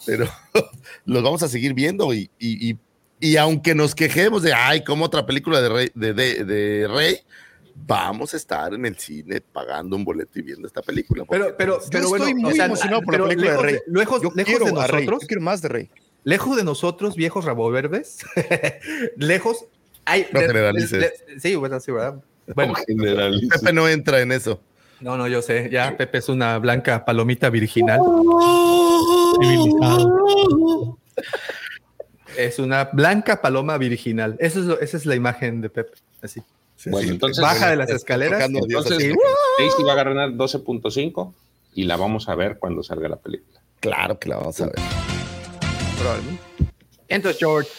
[0.06, 0.30] Pero
[1.06, 2.78] los vamos a seguir viendo y, y, y,
[3.22, 7.22] y aunque nos quejemos de, ay, como otra película de Rey, de, de, de Rey,
[7.86, 11.24] vamos a estar en el cine pagando un boleto y viendo esta película.
[11.30, 13.64] Pero, pero, Yo pero bueno, estoy muy o sea, emocionado por la película de lejos
[13.66, 13.80] Rey.
[13.88, 15.90] lejos, Yo lejos quiero de Rey, nosotros, yo quiero más de Rey.
[16.24, 18.18] lejos de nosotros, viejos raboverdes,
[19.18, 19.66] lejos
[20.06, 20.28] hay.
[20.32, 21.24] No generalices.
[21.40, 22.22] sí, bueno, sí, ¿verdad?
[22.56, 22.74] Bueno,
[23.52, 24.60] Pepe no entra en eso.
[25.02, 28.00] no, no, yo sé, ya Pepe es una blanca palomita virginal.
[29.42, 30.98] Civilizado.
[32.38, 34.36] Es una blanca paloma virginal.
[34.40, 35.98] Eso es lo- esa es la imagen de Pepe.
[36.22, 36.44] Así.
[36.86, 38.42] Bueno, entonces, Baja de las escaleras.
[38.44, 39.14] a Dios entonces.
[39.58, 41.34] Daisy va a ganar 12.5
[41.74, 43.62] y la vamos a ver cuando salga la película.
[43.80, 44.76] Claro que la vamos a ver.
[46.00, 46.44] Probablemente.
[47.08, 47.70] Entonces, George,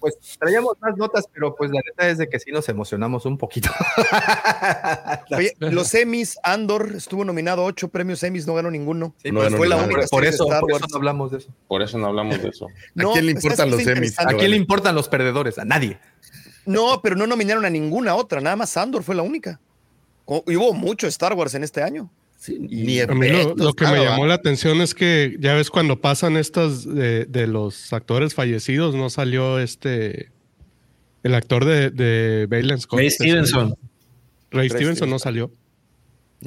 [0.00, 3.36] pues traíamos más notas, pero pues la neta es de que sí nos emocionamos un
[3.36, 3.68] poquito.
[5.36, 9.14] Oye, los Emmys, Andor estuvo nominado a ocho premios Emmys, no ganó ninguno.
[9.22, 9.94] Sí, No pues, ganó fue la ninguno.
[9.96, 11.48] única por, eso, por no hablamos de eso.
[11.66, 12.66] Por eso no hablamos de eso.
[12.94, 14.18] No, quién le está- importan los Emmys?
[14.18, 15.58] ¿A quién le importan los perdedores?
[15.58, 15.98] A nadie.
[16.68, 19.60] No, pero no nominaron a ninguna otra, nada más Andor fue la única.
[20.46, 22.10] Y hubo mucho Star Wars en este año.
[22.38, 26.00] Sí, ni A mí lo, que me llamó la atención es que ya ves cuando
[26.00, 30.30] pasan estas de, de los actores fallecidos, no salió este
[31.24, 32.98] el actor de, de Bailen Scott.
[33.00, 33.74] Ray Stevenson.
[34.50, 35.50] Ray Ray Stevenson no salió.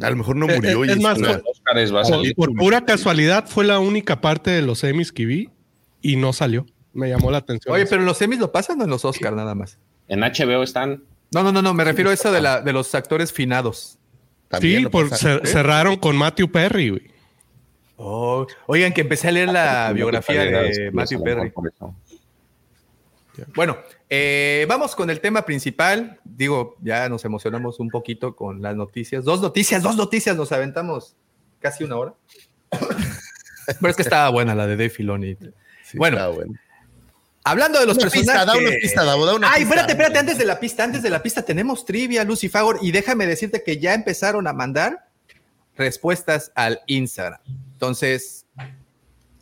[0.02, 0.84] A lo mejor no Eh, murió.
[0.86, 2.36] eh, y es más, Por, salir.
[2.36, 5.50] por pura casualidad fue la única parte de los Emmys que vi
[6.02, 6.66] y no salió.
[6.94, 7.74] Me llamó la atención.
[7.74, 7.90] Oye, eso.
[7.90, 9.78] pero en los semis lo pasan o en los Oscar nada más.
[10.12, 11.04] En HBO están.
[11.34, 13.98] No, no, no, no, me refiero a eso de, la, de los actores finados.
[14.50, 16.90] también sí, lo por, cer- cerraron con Matthew Perry.
[16.90, 17.12] güey.
[17.96, 21.54] Oh, oigan, que empecé a leer la biografía de Matthew Perry.
[23.56, 23.78] Bueno,
[24.10, 26.20] eh, vamos con el tema principal.
[26.26, 29.24] Digo, ya nos emocionamos un poquito con las noticias.
[29.24, 31.16] Dos noticias, dos noticias, nos aventamos
[31.60, 32.14] casi una hora.
[33.80, 35.38] Pero es que estaba buena la de Dave Filoni.
[35.84, 36.18] Sí, bueno.
[37.44, 38.64] Hablando de los Una pista, personajes.
[38.64, 39.76] da una pista, Davo, da una Ay, pista.
[39.76, 42.92] espérate, espérate, antes de la pista, antes de la pista tenemos trivia, Lucy Fagor, y
[42.92, 45.08] déjame decirte que ya empezaron a mandar
[45.76, 47.40] respuestas al Instagram.
[47.74, 48.46] Entonces,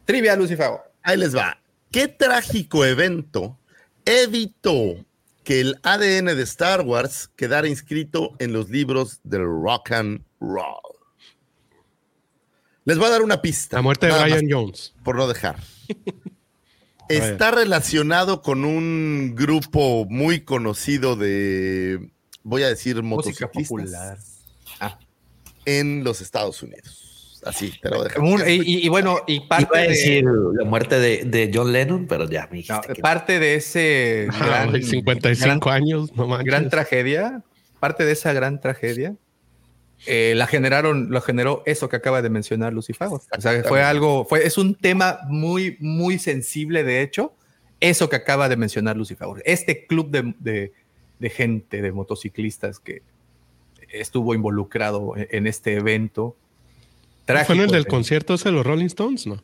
[0.06, 0.90] trivia, Lucy Fagor.
[1.04, 1.60] Ahí les va.
[1.92, 3.58] ¿Qué trágico evento
[4.06, 5.04] evitó
[5.44, 10.80] que el ADN de Star Wars quedara inscrito en los libros del rock and roll?
[12.86, 13.76] Les voy a dar una pista.
[13.78, 14.94] La muerte de más, Jones.
[15.04, 15.58] Por no dejar.
[17.10, 22.10] Está relacionado con un grupo muy conocido de,
[22.44, 24.18] voy a decir, Música motociclistas popular.
[24.80, 24.98] Ah.
[25.65, 27.41] en los Estados Unidos.
[27.45, 28.22] Así, te lo dejo.
[28.48, 31.72] Y, y- y bueno, y parte Iba a de, decir la muerte de, de John
[31.72, 36.14] Lennon, pero ya me no, que parte de ese Ah, gran, güey, 55 gran- años,
[36.15, 37.41] no gran tragedia,
[37.80, 39.15] parte de esa gran tragedia,
[40.06, 43.24] eh, la generaron, lo generó eso que acaba de mencionar Lucy Fagos.
[43.38, 47.34] O sea, fue algo, fue, es un tema muy, muy sensible, de hecho,
[47.80, 49.42] eso que acaba de mencionar Lucy Fagos.
[49.46, 50.74] Este club de, de-
[51.20, 53.02] de gente, de motociclistas que
[53.90, 56.36] estuvo involucrado en, en este evento.
[57.46, 59.28] ¿Fue en el del concierto ese de los Rolling Stones?
[59.28, 59.44] No.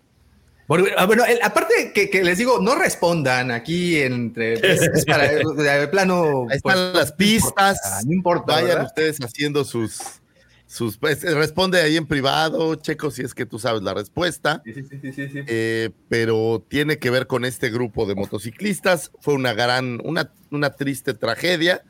[0.68, 5.06] Bueno, ah, bueno, el- aparte que, que les digo, no respondan aquí entre es- es
[5.06, 5.26] para
[5.84, 6.48] el plano.
[6.50, 7.78] Ahí pues, están las pistas.
[8.06, 8.54] no importa.
[8.54, 8.86] Vayan ¿verdad?
[8.86, 10.00] ustedes haciendo sus,
[10.76, 14.62] sus pues, eh, responde ahí en privado, Checo, si es que tú sabes la respuesta.
[14.66, 15.40] Sí, sí, sí, sí, sí, sí.
[15.48, 19.12] Eh, pero tiene que ver con este grupo de motociclistas.
[19.22, 21.82] Fue una gran, una, una triste tragedia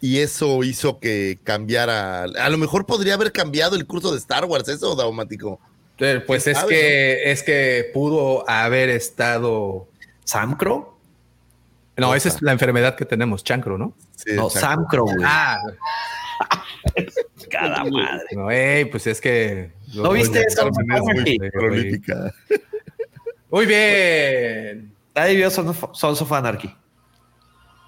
[0.00, 2.22] y eso hizo que cambiara.
[2.22, 5.58] A lo mejor podría haber cambiado el curso de Star Wars, eso, Daumático.
[5.96, 9.88] Pues ¿Quién es sabe, que es que pudo haber estado.
[10.22, 10.96] Sam Crow.
[11.96, 13.96] No, esa es la enfermedad que tenemos, chancro, ¿no?
[14.14, 14.48] Sí, No.
[14.48, 15.24] Sam Crow, güey.
[15.24, 15.58] Ah,
[17.50, 18.26] Cada madre.
[18.32, 19.72] no, ey, pues es que.
[19.94, 20.68] ¿No viste eso?
[20.70, 22.34] Carmen es muy Sí, prolífica.
[23.50, 24.92] Muy bien.
[25.14, 26.74] Nadie vio Sons of, Anarchy.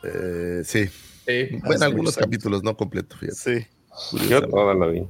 [0.03, 0.87] Eh, sí.
[1.27, 1.59] Sí.
[1.65, 3.37] Bueno, algunos capítulos, no completo, fíjate.
[3.37, 4.29] Sí.
[4.29, 5.07] Yo toda la vi.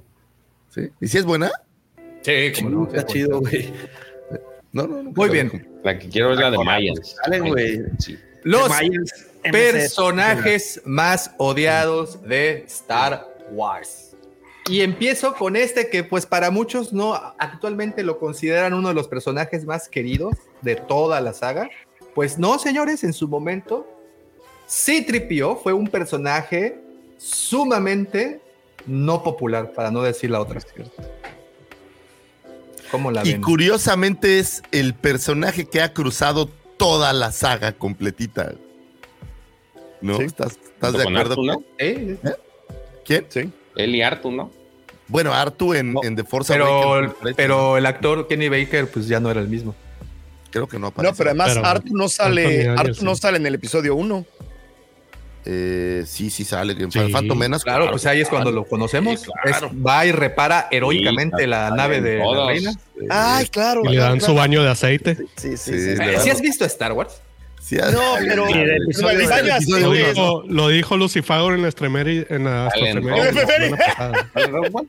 [0.71, 0.91] Sí.
[1.01, 1.51] ¿Y si es buena?
[2.23, 2.87] Sí, como no.
[2.87, 3.73] Está chido, güey.
[4.73, 5.11] No, no, no.
[5.11, 5.69] Muy bien.
[5.83, 7.17] La que quiero es la de Mayans.
[7.25, 7.81] Dale, güey.
[7.99, 8.19] Sí.
[8.43, 9.53] Los Mayans, MC.
[9.53, 14.10] personajes más odiados de Star Wars.
[14.69, 19.09] Y empiezo con este que pues para muchos no actualmente lo consideran uno de los
[19.09, 21.69] personajes más queridos de toda la saga.
[22.15, 23.87] Pues no, señores, en su momento
[24.67, 26.79] C-3PO fue un personaje
[27.19, 28.41] sumamente
[28.87, 30.61] no popular, para no decir la otra.
[32.91, 33.43] ¿Cómo la Y ven?
[33.43, 38.55] curiosamente es el personaje que ha cruzado toda la saga completita.
[40.01, 40.17] ¿No?
[40.17, 40.23] Sí.
[40.25, 41.43] ¿Estás, estás de Con acuerdo?
[41.43, 41.63] ¿no?
[41.79, 42.17] ¿Eh?
[43.05, 43.27] ¿Quién?
[43.29, 43.53] Sí.
[43.77, 44.51] Él y Artu, ¿no?
[45.09, 49.19] Bueno, Artu en, en The Force Pero, Awakens, pero el actor Kenny Baker pues ya
[49.21, 49.75] no era el mismo.
[50.51, 51.11] creo que no aparece.
[51.13, 54.25] No, pero además Pero Artu no sale, Artu no sale en el episodio 1.
[55.47, 56.75] Eh, sí, sí sale.
[56.75, 56.99] En Sí.
[57.11, 59.21] Phantom Menace, Claro, pues ahí es cuando lo conocemos.
[59.21, 59.69] Sí, claro.
[59.69, 62.73] Es- va y repara heroicamente Sí, la nave de la reina.
[63.09, 63.81] Ay, claro.
[63.85, 65.17] Y le claro, dan su baño de aceite.
[65.17, 65.73] Sí, sí, Sí, sí.
[65.97, 67.21] le ¿Sí dan- has visto Star Wars?
[67.61, 68.47] Sí, No, pero.
[68.49, 72.71] Y Lo dijo, Lucifago en la estremeri, en la.
[72.71, 74.89] ¿Sale Rogue One?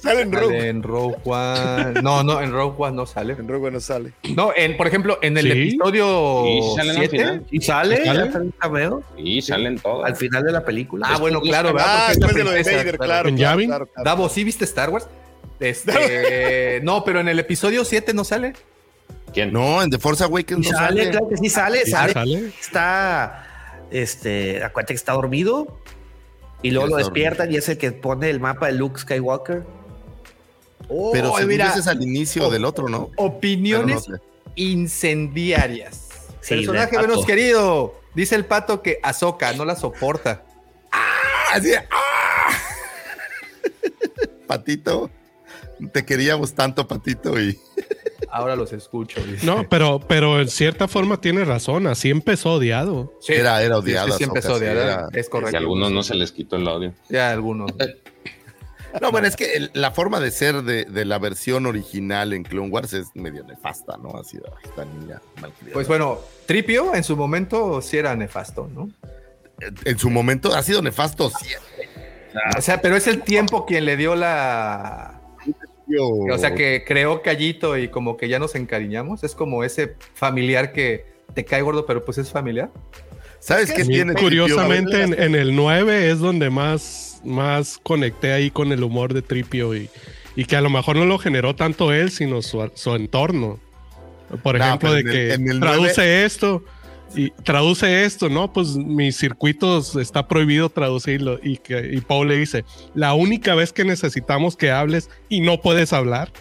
[0.00, 0.68] Sale en Sale Rogue.
[0.68, 2.00] en Rogue One.
[2.02, 3.32] No, no, en Rogue One no sale.
[3.32, 4.12] En Rogue no sale.
[4.36, 5.50] No, en, por ejemplo, en el Sí.
[5.50, 7.18] episodio Sí, salen al 7.
[7.18, 7.44] final.
[7.50, 8.04] ¿Y sale?
[8.04, 8.28] ¿Sale?
[8.28, 9.02] ¿Hace un cameo?
[9.16, 10.06] Sí, salen todos.
[10.06, 11.08] Al final de la película.
[11.10, 12.04] Ah, bueno, claro, ¿verdad?
[12.06, 13.28] Ah, después de lo de Vader, claro.
[13.28, 13.68] ¿En claro, Yavin?
[13.68, 14.04] claro, claro.
[14.04, 15.08] Davo, ¿sí viste Star Wars?
[15.60, 18.54] Este, no, pero en el episodio 7 no sale.
[19.32, 19.52] ¿Quién?
[19.52, 21.10] No, en The Force Awakens Y no sale, sale.
[21.10, 22.12] claro que sí sale, Sí, sale.
[22.12, 22.52] sale.
[22.60, 23.46] Está,
[23.90, 25.78] este, acuérdate que está dormido
[26.62, 29.64] y luego Sí, lo despiertan y es el que pone el mapa de Luke Skywalker.
[30.88, 33.10] Oh, Pero según mira, al inicio del otro, ¿no?
[33.16, 34.52] opiniones Pero no sé.
[34.56, 36.08] incendiarias.
[36.40, 37.94] Sí, Personaje menos querido.
[38.14, 40.42] Dice el pato que Ahsoka no la soporta.
[41.52, 42.52] Así de, ¡ah!
[44.46, 45.10] Patito,
[45.92, 47.58] te queríamos tanto, Patito, y
[48.32, 49.20] Ahora los escucho.
[49.24, 49.44] dice.
[49.44, 51.86] No, pero, pero en cierta forma tiene razón.
[51.86, 53.12] Así empezó odiado.
[53.20, 53.32] Sí.
[53.32, 54.06] era, era Sí, odiada.
[54.12, 55.50] sí, sí empezó era- Es correcto.
[55.50, 56.94] Si a algunos no se les quitó el odio.
[57.08, 57.70] Ya algunos.
[59.00, 62.42] No, bueno, es que el- la forma de ser de, de la versión original en
[62.42, 64.16] Clone Wars es medio nefasta, ¿no?
[64.18, 65.72] Así, esta niña malcriada.
[65.74, 68.90] Pues bueno, Tripio en su momento sí era nefasto, ¿no?
[69.84, 71.88] en su momento ha sido nefasto siempre.
[72.56, 75.20] O sea, pero es el tiempo quien le dio la.
[75.98, 79.24] O sea, que creó Callito y como que ya nos encariñamos.
[79.24, 81.04] Es como ese familiar que
[81.34, 82.70] te cae gordo, pero pues es familiar.
[83.38, 84.14] ¿Sabes qué tiene?
[84.14, 89.22] Curiosamente, en, en el 9 es donde más, más conecté ahí con el humor de
[89.22, 89.88] Tripio y,
[90.36, 93.58] y que a lo mejor no lo generó tanto él, sino su, su entorno.
[94.42, 96.62] Por No, ejemplo, de en el- que en el traduce 9 esto
[97.14, 98.52] y traduce esto, ¿no?
[98.52, 102.64] Pues mis circuitos está prohibido traducirlo y que y Paul le dice,
[102.94, 106.32] la única vez que necesitamos que hables y no puedes hablar.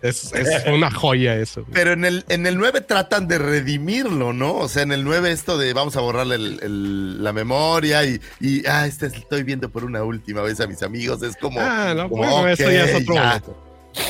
[0.00, 1.62] Es, es una joya eso.
[1.62, 1.72] güey.
[1.74, 4.54] Pero en el, en el 9 tratan de redimirlo, ¿no?
[4.54, 8.20] O sea, en el 9 esto de vamos a borrarle el- el- la memoria y,
[8.40, 11.20] y, ah, este estoy viendo por una última vez a mis amigos.
[11.24, 11.58] Es como.
[11.60, 13.42] Ah, no, como, bueno, eso ya es otro ya.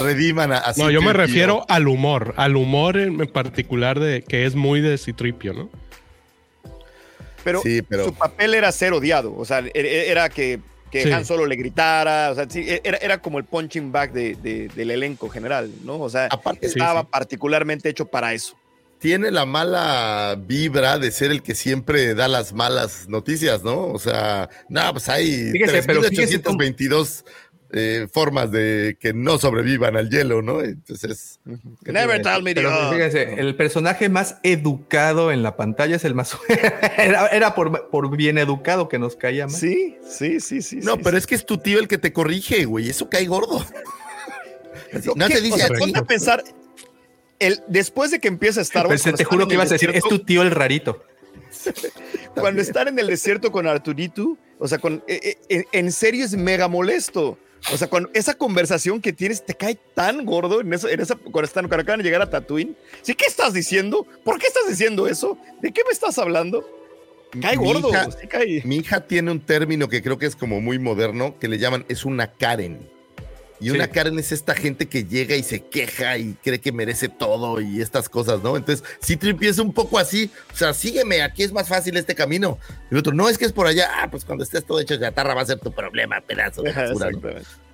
[0.00, 1.16] Rediman a, a No, yo me C-3PO.
[1.16, 5.70] refiero al humor, al humor en en particular de que es muy de Citripio, ¿no?
[7.48, 9.34] Pero, Sí, pero- su papel era ser odiado.
[9.36, 10.60] O sea, e- e- era que,
[10.90, 11.12] que Sí.
[11.12, 12.30] Han Solo le gritara.
[12.30, 15.70] O sea, sí, e- era, era como el punching back de- de- del elenco general,
[15.84, 15.98] ¿no?
[16.00, 17.08] O sea, Aparte, estaba sí.
[17.10, 18.56] particularmente hecho para eso.
[19.00, 23.86] tiene la mala vibra de ser el que siempre da las malas noticias, ¿no?
[23.92, 27.24] O sea, no, pues hay Fíjese, pero fíjese cómo- 3.822
[27.70, 30.62] eh, formas de que no sobrevivan al hielo, ¿no?
[30.62, 31.38] Entonces,
[31.84, 36.36] Never tell me Pero fíjense, el personaje más educado en la pantalla es el más.
[36.96, 39.58] era era por, por bien educado que nos caía más.
[39.58, 40.76] Sí, sí, sí, sí.
[40.76, 41.18] no, sí, pero sí.
[41.18, 42.88] es que es tu tío el que te corrige, güey.
[42.88, 43.64] Eso cae gordo.
[45.14, 45.34] No ¿Qué?
[45.34, 45.78] te O dice sea, a ti.
[45.80, 46.42] ponte a pensar,
[47.38, 50.02] el, después de que empieza Star Wars, Pues, te juro que ibas a decir, es
[50.02, 51.04] tu tío el rarito.
[52.34, 56.34] Cuando están en el desierto con Arturito, o sea, con, eh, eh, en serio es
[56.36, 57.38] mega molesto.
[57.72, 61.16] O sea, con esa conversación que tienes te cae tan gordo en eso, en esa,
[61.16, 62.76] cuando, están, cuando acaban de llegar a Tatooine.
[63.02, 63.14] ¿Sí?
[63.14, 64.06] ¿Qué estás diciendo?
[64.24, 65.36] ¿Por qué estás diciendo eso?
[65.60, 66.64] ¿De qué me estás hablando?
[67.42, 67.90] Cae Mi gordo.
[67.90, 68.62] hija- sí cae.
[68.64, 71.84] Mi hija tiene un término que creo que es como muy moderno, que le llaman
[71.88, 72.88] es una Karen.
[73.60, 73.88] Y una.
[73.88, 77.80] Karen es esta gente que llega y se queja y cree que merece todo y
[77.80, 78.56] estas cosas, ¿no?
[78.56, 82.14] Entonces, si Trippy es un poco así, o sea, sígueme, aquí es más fácil este
[82.14, 82.58] camino.
[82.90, 84.94] Y el otro, no, es que es por allá, ah, pues cuando estés todo hecho
[84.94, 87.20] de chatarra va a ser tu problema, pedazo de basura, ¿no?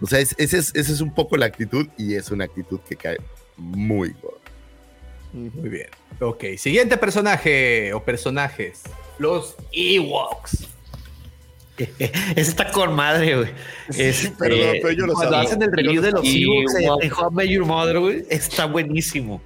[0.01, 2.81] O sea, es- ese es, esa es un poco la actitud y es una actitud
[2.89, 3.19] que cae
[3.57, 4.41] muy gordo.
[5.33, 5.89] Muy bien.
[6.21, 8.83] Ok, siguiente personaje o personajes.
[9.19, 10.69] Los Ewoks.
[11.99, 13.49] Ese está con madre, güey.
[13.97, 17.01] Este, pero- pero yo lo cuando hacen el review de los en, wow.
[17.01, 19.41] en How I Your Mother, güey, está buenísimo.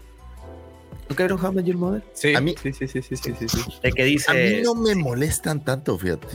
[1.08, 2.02] ¿Nunca vieron How I Met Your Mother?
[2.12, 3.60] Sí, A mí- sí, sí, sí, sí, sí, sí, sí.
[3.82, 4.30] El que dice...
[4.30, 6.26] A mí no me molestan tanto, fíjate.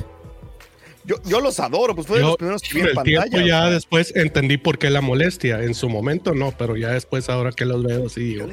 [1.05, 3.45] Yo, yo los adoro, pues fue de los primeros que vi en el tiempo pantalla.
[3.45, 5.61] ya después entendí por qué la molestia.
[5.61, 8.47] En su momento no, pero ya después ahora que los veo sí digo,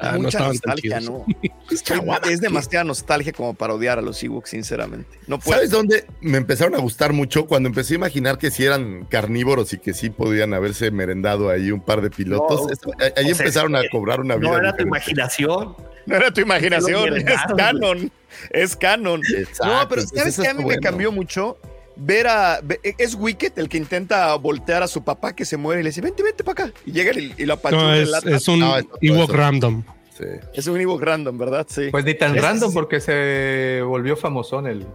[0.00, 1.00] ah, no mucha tan nostalgia.
[1.00, 1.24] ¿no?
[1.70, 1.94] Es, que
[2.30, 5.18] es demasiada nostalgia como para odiar a los Ewoks, sinceramente.
[5.26, 5.56] No puedo.
[5.56, 7.46] ¿Sabes dónde me empezaron a gustar mucho?
[7.46, 11.72] Cuando empecé a imaginar que sí eran carnívoros y que sí podían haberse merendado ahí
[11.72, 12.62] un par de pilotos.
[12.62, 14.50] No, Eso- ahí sea, empezaron a que cobrar una vida.
[14.50, 15.76] No era tu imaginación.
[16.06, 18.12] No era tu imaginación, es canon.
[18.50, 19.20] Es canon.
[19.36, 20.48] Exacto, No, pero ¿sabes qué?
[20.48, 21.58] A mí me cambió mucho
[21.96, 22.60] ver a.
[22.62, 25.90] ve- Es Wicked el que intenta voltear a su papá que se muere y le
[25.90, 26.72] dice: Vente, vente para acá.
[26.84, 29.28] Y llega y, y lo No, apachurra en es, es un No, es todo Ewok
[29.30, 29.36] eso.
[29.36, 29.82] random.
[30.16, 30.24] Sí.
[30.54, 31.66] Es un Ewok random, ¿verdad?
[31.68, 31.88] Sí.
[31.90, 34.86] Pues ni tan random porque se volvió famosón el.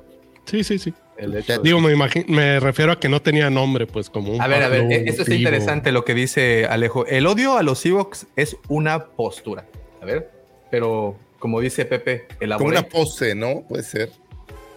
[0.45, 0.93] Sí, sí, sí.
[1.17, 4.33] El hecho de- Digo, me, imagi- me refiero a que no tenía nombre, pues como
[4.33, 4.41] un.
[4.41, 5.37] A ver, a ver, eh, esto vivo.
[5.37, 7.05] interesante lo que dice Alejo.
[7.05, 9.65] El odio a los Ewoks es una postura.
[10.01, 10.31] A ver,
[10.71, 12.79] pero como dice Pepe, Como elaboré.
[12.79, 13.61] una pose, ¿no?
[13.69, 14.11] Puede ser.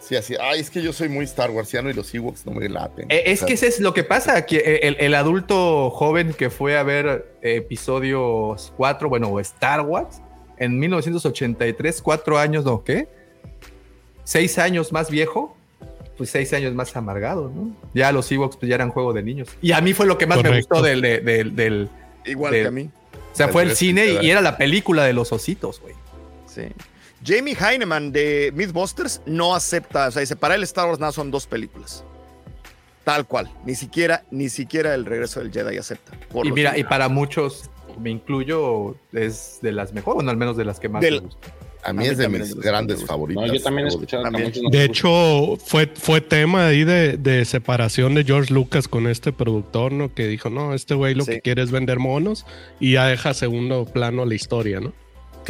[0.06, 0.34] Sí, así.
[0.38, 3.06] Ay, es que yo soy muy Star Warsiano y los Ewoks no me laten.
[3.10, 5.90] Eh, es O sea, que ese es lo que pasa, que eh, el, el adulto
[5.90, 10.20] joven que fue a ver eh, episodios 4, bueno, o Star Wars,
[10.58, 12.84] en 1983, cuatro años, ¿no?
[12.84, 13.08] ¿Qué?
[14.24, 15.56] Seis años más viejo,
[16.16, 17.74] pues seis años más amargado, ¿no?
[17.94, 19.48] Ya los Ewoks pues, ya eran juego de niños.
[19.62, 21.00] Y a mí fue lo que más me gustó del...
[21.00, 21.88] de- del, del-
[22.26, 22.90] Igual del- que a mí.
[23.32, 25.94] o sea, fue el cine y era la película de los ositos, güey.
[26.46, 26.62] Sí.
[27.24, 31.30] Jamie Heineman de Mythbusters no acepta, o sea, dice, para él Star Wars nada son
[31.30, 32.04] dos películas.
[33.04, 33.50] Tal cual.
[33.66, 36.12] Ni siquiera, ni siquiera el regreso del Jedi acepta.
[36.42, 37.70] Y mira, que- y para muchos,
[38.00, 41.20] me incluyo, es de las mejores, bueno, al menos de las que más Del- me
[41.28, 41.52] gustan.
[41.82, 43.46] a mí a mí es de mis grandes favoritas.
[43.46, 44.52] No, yo también he escuchado También.
[44.70, 49.92] De hecho, fue, fue tema ahí de, de separación de George Lucas con este productor,
[49.92, 50.14] ¿no?
[50.14, 51.32] Que dijo, no, este güey lo Sí.
[51.32, 52.46] que quiere es vender monos
[52.80, 54.92] y ya deja a segundo plano la historia, ¿no?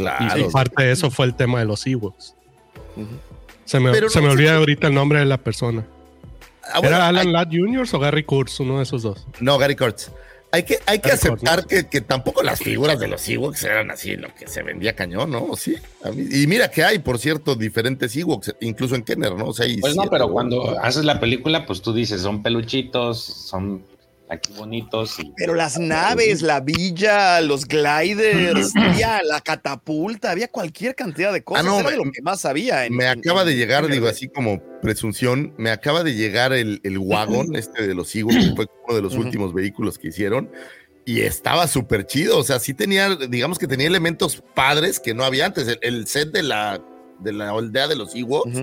[0.02, 0.50] Y Claro.
[0.50, 2.34] parte de eso fue el tema de los Ewoks.
[3.64, 5.84] Se me, se no me olvida ahorita el nombre de la persona.
[6.72, 7.86] Ah, bueno, ¿Era Alan hay- Ladd Jr.
[7.92, 8.60] o Gary Kurtz?
[8.60, 9.26] Uno de esos dos.
[9.40, 10.10] No, Gary Kurtz.
[10.52, 11.66] Hay que, hay que Gary Kurtz, aceptar ¿no?
[11.66, 15.30] que, que tampoco las figuras de los Ewoks eran así, lo que se vendía cañón,
[15.30, 15.56] ¿no?
[15.56, 15.74] Sí.
[16.04, 19.46] A mí- y mira que hay, por cierto, diferentes Ewoks, incluso en Kenner, ¿no?
[19.46, 23.20] O sea, Pues no, siete, pero cuando haces la película, pues tú dices, son peluchitos,
[23.20, 23.82] son
[24.28, 30.94] aquí bonitos y Pero las naves, la villa, los gliders, había la catapulta, había cualquier
[30.94, 31.64] cantidad de cosas.
[31.64, 32.86] Ah, no, Era de me- lo que más había.
[32.86, 36.14] en- Me en- acaba de en- llegar, en- digo así como presunción, me acaba de
[36.14, 39.98] llegar el, el wagon este de los Ewoks, que fue uno de los últimos vehículos
[39.98, 40.50] que hicieron,
[41.06, 45.22] y estaba súper chido, o sea, sí tenía, digamos que tenía elementos padres que no
[45.24, 46.80] había antes, el, el set de la,
[47.20, 48.58] de la aldea de los Ewoks.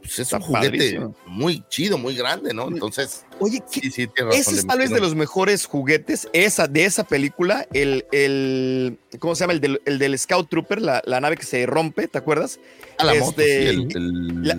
[0.00, 1.14] Pues es un juguete padrísimo.
[1.26, 2.68] muy chido, muy grande, ¿no?
[2.68, 4.32] Entonces, Oye, ¿qué- sí, razón.
[4.32, 9.34] Ese es tal vez de los mejores juguetes esa, de esa película, el, el ¿cómo
[9.34, 9.52] se llama?
[9.52, 12.58] El del, el del Scout Trooper, la, la nave que se rompe, ¿te acuerdas?
[12.98, 14.58] Ah, la moto, sí, este, el, el, la-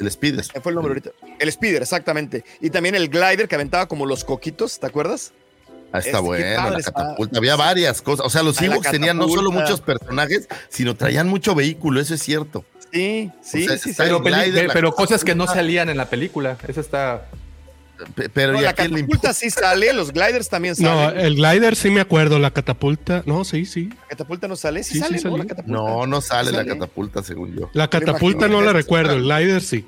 [0.00, 0.40] el Speed.
[0.52, 1.10] ¿Qué fue el nombre ahorita?
[1.38, 2.44] El Speeder, exactamente.
[2.60, 5.32] Y también el glider que aventaba como los coquitos, ¿te acuerdas?
[5.92, 7.38] Ah, está Es- qué bueno, la catapulta.
[7.38, 8.26] Había varias cosas.
[8.26, 12.14] O sea, los Ah, Ewoks tenían no solo muchos personajes, sino traían mucho vehículo, eso
[12.14, 12.64] es cierto.
[12.94, 13.92] Sí, sí, O sea, sí,
[14.72, 16.56] Pero, cosas que no salían en la película.
[16.68, 17.26] Eso está.
[18.14, 21.06] Pe- Pero No, ¿y la a quién le catapulta sí sale, los gliders también No,
[21.06, 21.20] salen.
[21.26, 23.22] el glider sí me acuerdo, la catapulta.
[23.26, 23.88] No, sí, sí.
[23.88, 25.38] La catapulta no sale, sí, Sí, sí sale, ¿no?
[25.38, 25.72] La catapulta.
[25.80, 26.70] No, no sale la ¿Sale?
[26.70, 27.70] catapulta, según yo.
[27.72, 29.86] La catapulta no la recuerdo, el glider sí.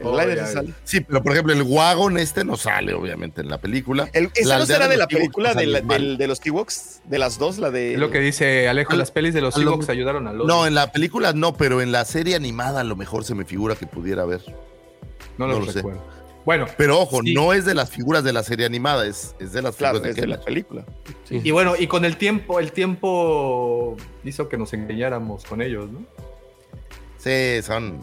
[0.00, 0.60] El Oh, glider ya, sí ya.
[0.60, 0.74] sale.
[0.84, 4.08] Sí, pero por ejemplo, el wagon este no sale, obviamente, en la película.
[4.12, 6.00] El, ¿Esa La no será de la Ewoks película de, la- sale mal.
[6.00, 7.00] del- de los T-Woks?
[7.04, 7.94] De las dos, la de.
[7.94, 8.92] Es lo que dice Alejo.
[8.92, 10.46] Al- Las pelis de los Ewoks ayudaron a los.
[10.46, 13.44] No, en la película no, pero en la serie animada a lo mejor se me
[13.44, 14.42] figura que pudiera haber.
[15.36, 15.78] no lo sé.
[15.78, 16.18] recuerdo.
[16.44, 17.34] Bueno, Pero ojo, Sí.
[17.34, 20.10] no es de las figuras de la serie animada, es, es de las Claro, figuras
[20.10, 20.84] es de de la película.
[21.28, 26.06] y bueno, y con el tiempo, el tiempo hizo que nos engañáramos con ellos, ¿no?
[27.18, 28.00] Sí, son.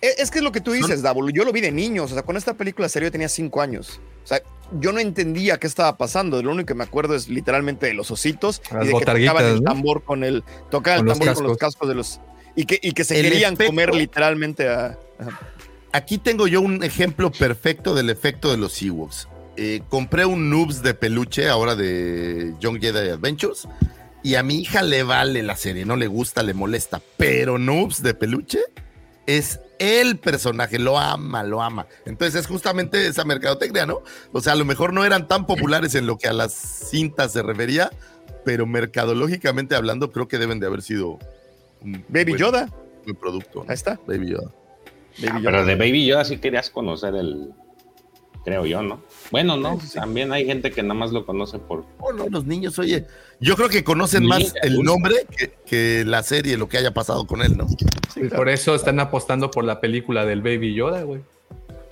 [0.00, 1.28] Es, que es lo que tú dices, Davo.
[1.30, 2.10] Yo lo vi de niños.
[2.10, 4.00] O sea, con esta película serio yo tenía cinco años.
[4.24, 4.40] O sea,
[4.80, 6.42] yo no entendía qué estaba pasando.
[6.42, 9.44] Lo único que me acuerdo es literalmente de los ositos Las y de que tocaban
[9.44, 10.42] el tambor con el.
[10.70, 11.74] Tocaban el los tambor con los cascos.
[11.74, 12.20] cascos de los.
[12.56, 14.98] Y que, y que se El querían efecto- comer literalmente a.
[15.18, 15.40] ajá.
[15.92, 19.26] Aquí tengo yo un ejemplo perfecto del efecto de los Ewoks.
[19.56, 23.66] Eh, compré un Noobs de peluche ahora de Young Jedi Adventures
[24.22, 28.02] y a mi hija le vale la serie, no le gusta, le molesta, pero Noobs
[28.04, 28.60] de peluche
[29.26, 31.86] es el personaje, lo ama, lo ama.
[32.06, 34.02] Entonces es justamente esa mercadotecnia, ¿no?
[34.32, 37.32] O sea, a lo mejor no eran tan populares en lo que a las cintas
[37.32, 37.90] se refería,
[38.44, 41.18] pero mercadológicamente hablando creo que deben de haber sido
[41.80, 42.68] un Baby buen- Yoda.
[43.04, 43.60] buen producto.
[43.64, 43.70] ¿no?
[43.70, 43.98] Ahí está.
[44.06, 44.50] Baby Yoda.
[45.18, 45.50] Baby Ah, Yoda.
[45.50, 47.50] pero de Baby Yoda sí querías conocer el.
[48.44, 49.00] Creo yo, ¿no?
[49.30, 49.74] Bueno, no.
[49.76, 49.98] Sí, sí, sí.
[49.98, 51.84] También hay gente que nada más lo conoce por.
[51.98, 53.06] Oh, no, los niños, oye,
[53.38, 57.26] yo creo que conocen más el nombre que, que la serie, lo que haya pasado
[57.26, 57.68] con él, ¿no?
[57.68, 58.36] Sí, claro.
[58.36, 61.20] por eso están apostando por la película del Baby Yoda, güey.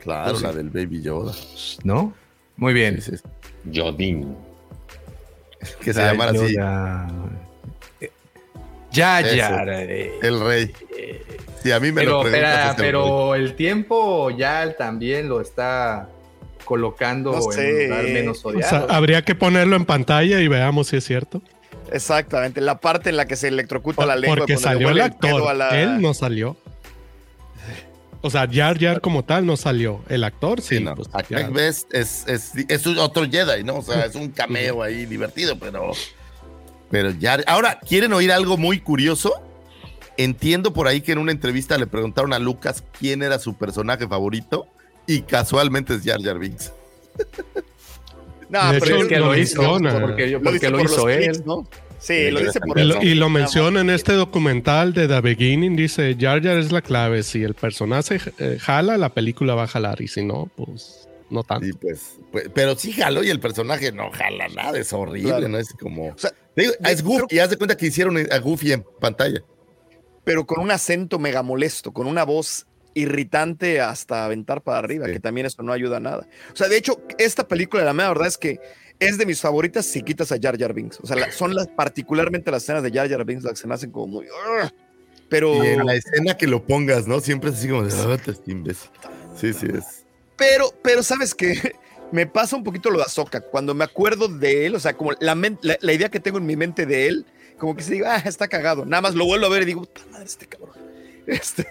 [0.01, 0.45] Claro, Pues sí.
[0.45, 1.33] la del Baby Yoda.
[1.85, 2.15] ¿No?
[2.57, 3.01] Muy bien.
[3.03, 3.23] Sí, sí,
[3.79, 4.35] Jodin.
[5.83, 7.09] Que se llamara así, Yoda.
[8.91, 9.65] Ya, ya.
[9.67, 10.73] eh, el rey.
[11.63, 12.87] Sí, a mí me Pero, lo preguntas, espera, es el rey.
[12.87, 16.09] pero el tiempo ya también lo está
[16.69, 17.75] colocando No en sé.
[17.85, 18.87] un lugar menos O odiado.
[18.87, 21.41] sea, habría que ponerlo en pantalla y veamos si es cierto.
[21.91, 22.61] Exactamente.
[22.61, 24.37] La parte en la que se electrocuta la lengua.
[24.37, 26.57] Porque salió el actor, a la- él no salió.
[28.21, 30.01] O sea, Jar Jar como tal no salió.
[30.11, 30.79] El actor sí.
[30.79, 30.95] Sí, no.
[31.53, 33.77] pues, es, es, es otro Jedi, ¿no?
[33.77, 35.93] O sea, es un cameo ahí divertido, pero.
[36.91, 37.39] Pero ya.
[37.47, 39.33] Ahora, ¿quieren oír algo muy curioso?
[40.21, 44.09] entiendo por ahí que en una entrevista le preguntaron a Lucas quién era su personaje
[44.09, 44.67] favorito
[45.09, 46.73] y casualmente es Jar Jar Binks.
[48.51, 49.61] No, De pero hecho, es que lo lo hizo.
[49.61, 50.01] menciona.
[50.01, 51.23] porque yo- Lo porque lo por hizo los él.
[51.25, 51.69] clips, ¿no?
[51.99, 53.03] Sí, lo dice por Y lo, eso.
[53.03, 56.81] y lo Nada menciona en este documental de The Beginning, dice, Jar Jar es la
[56.81, 61.09] clave, si el personaje eh, jala, la película va a jalar, y si no, pues
[61.29, 61.67] no tanto.
[61.67, 65.49] Y pues, pues, pero sí jaló y el personaje no jala nada, es horrible, Claro.
[65.49, 65.59] ¿no?
[65.59, 66.07] Es como.
[66.11, 68.85] O sea, Te digo, es Goofy, y haz de cuenta que hicieron a Goofy en
[69.01, 69.43] pantalla.
[70.25, 72.65] pero con un acento mega molesto, con una voz
[72.99, 75.13] irritante hasta aventar para arriba, Sí.
[75.13, 76.27] que también eso no ayuda a nada.
[76.53, 78.61] O sea, de hecho, esta película, la mera verdad es que
[79.01, 80.99] es de mis favoritas si quitas a Jar Jar Binks.
[81.03, 83.67] O sea, la- son las, particularmente las escenas de Jar Jar Binks las que se
[83.69, 84.27] me hacen como muy...
[85.29, 87.21] Pero, Y en la escena que lo pongas, ¿no?
[87.21, 88.91] Siempre es así como de, "Ah, imbécil".
[89.37, 90.05] Sí, sí, es.
[90.37, 91.53] pero, pero, ¿sabes qué?
[92.13, 93.43] Me pasa un poquito lo de Ahsoka.
[93.43, 95.37] Cuando me acuerdo de él, o sea, como la,
[95.83, 97.27] la idea que tengo en mi mente de él,
[97.59, 98.87] como que se digo, ah, está cagado.
[98.87, 100.75] Nada más lo vuelvo a ver y digo, puta madre, este cabrón.
[101.29, 101.67] Este,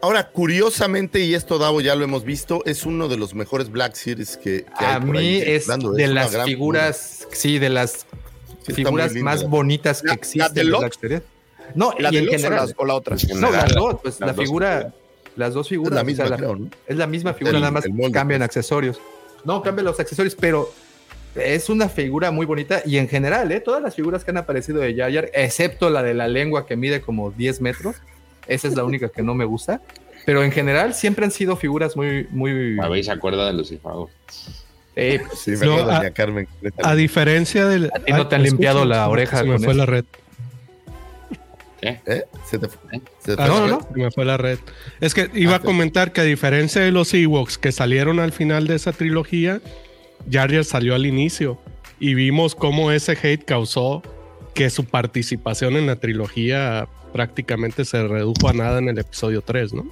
[0.00, 3.94] Ahora, curiosamente, y esto Davo ya lo hemos visto, es uno de los mejores Black
[3.94, 5.92] Series que, que hay A por ahí mí es circulando.
[5.92, 8.06] de las figuras, sí, de las.
[8.64, 10.78] Sí, figuras más la- bonitas que ¿La- la existen de?
[10.78, 11.22] Black Series.
[11.74, 12.66] No, ¿La y de en Luz o, general.
[12.66, 13.16] las- o la otra?
[13.34, 14.94] No, las dos, pues Las la dos figura,
[15.36, 16.00] las dos Es figuras.
[16.02, 16.70] o misma, sea, la- creo, ¿no?
[16.86, 18.42] Es la misma figura, El- nada más cambian pues.
[18.42, 19.00] accesorios.
[19.44, 20.72] No, cambian los accesorios, pero
[21.34, 23.58] es una figura muy bonita y en general, ¿eh?
[23.60, 27.00] todas las figuras que han aparecido de Jar, excepto la de la lengua que mide
[27.00, 27.96] como 10 metros,
[28.46, 29.80] esa es la única que no me gusta.
[30.24, 32.78] Pero en general siempre han sido figuras muy, muy.
[32.80, 33.90] A ver, se acuerda de Lucifer.
[34.94, 36.48] eh, pues, Sí, me No, acuerdo, a- Carmen.
[36.84, 37.86] A diferencia del...
[37.92, 39.74] A ti no te han limpiado escucha, la oreja Se me fue eso.
[39.78, 40.04] la red.
[41.84, 41.98] ¿Eh?
[42.48, 42.68] Se te,
[43.18, 43.60] se te Ah, no, fue.
[43.62, 43.88] no, no.
[43.92, 44.58] Se me fue la red.
[45.00, 45.64] Es que iba Ah, a sí.
[45.64, 49.60] comentar que a diferencia de los Ewoks que salieron al final de esa trilogía,
[50.30, 51.58] Jar Jar salió al inicio
[51.98, 54.02] y vimos cómo ese hate causó
[54.54, 59.74] que su participación en la trilogía prácticamente se redujo a nada en el episodio 3,
[59.74, 59.86] ¿no?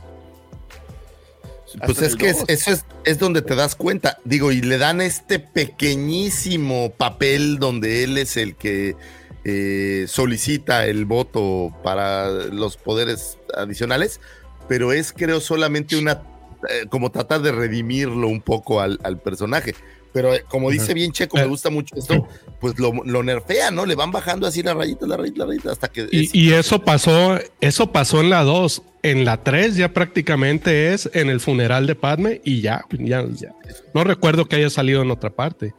[1.86, 4.18] Pues Hasta es que es- eso es, es donde te das cuenta.
[4.24, 8.97] Digo, y le dan este pequeñísimo papel donde él es el que
[9.44, 14.20] eh, solicita el voto para los poderes adicionales,
[14.68, 16.22] pero es creo solamente una,
[16.68, 19.74] eh, como tratar de redimirlo un poco al, al personaje.
[20.12, 21.47] Pero eh, como dice bien Checo, me Eh.
[21.47, 22.26] gusta mucho esto,
[22.60, 23.86] pues lo, lo nerfea, ¿no?
[23.86, 26.08] Le van bajando así la rayita, la rayita, la rayita, hasta que...
[26.10, 28.82] es- Y, eso pasó, eso pasó en la 2.
[29.02, 33.55] En la 3 ya prácticamente es en el funeral de Padme y ya, ya, ya.
[33.94, 35.72] No recuerdo que haya salido en otra parte.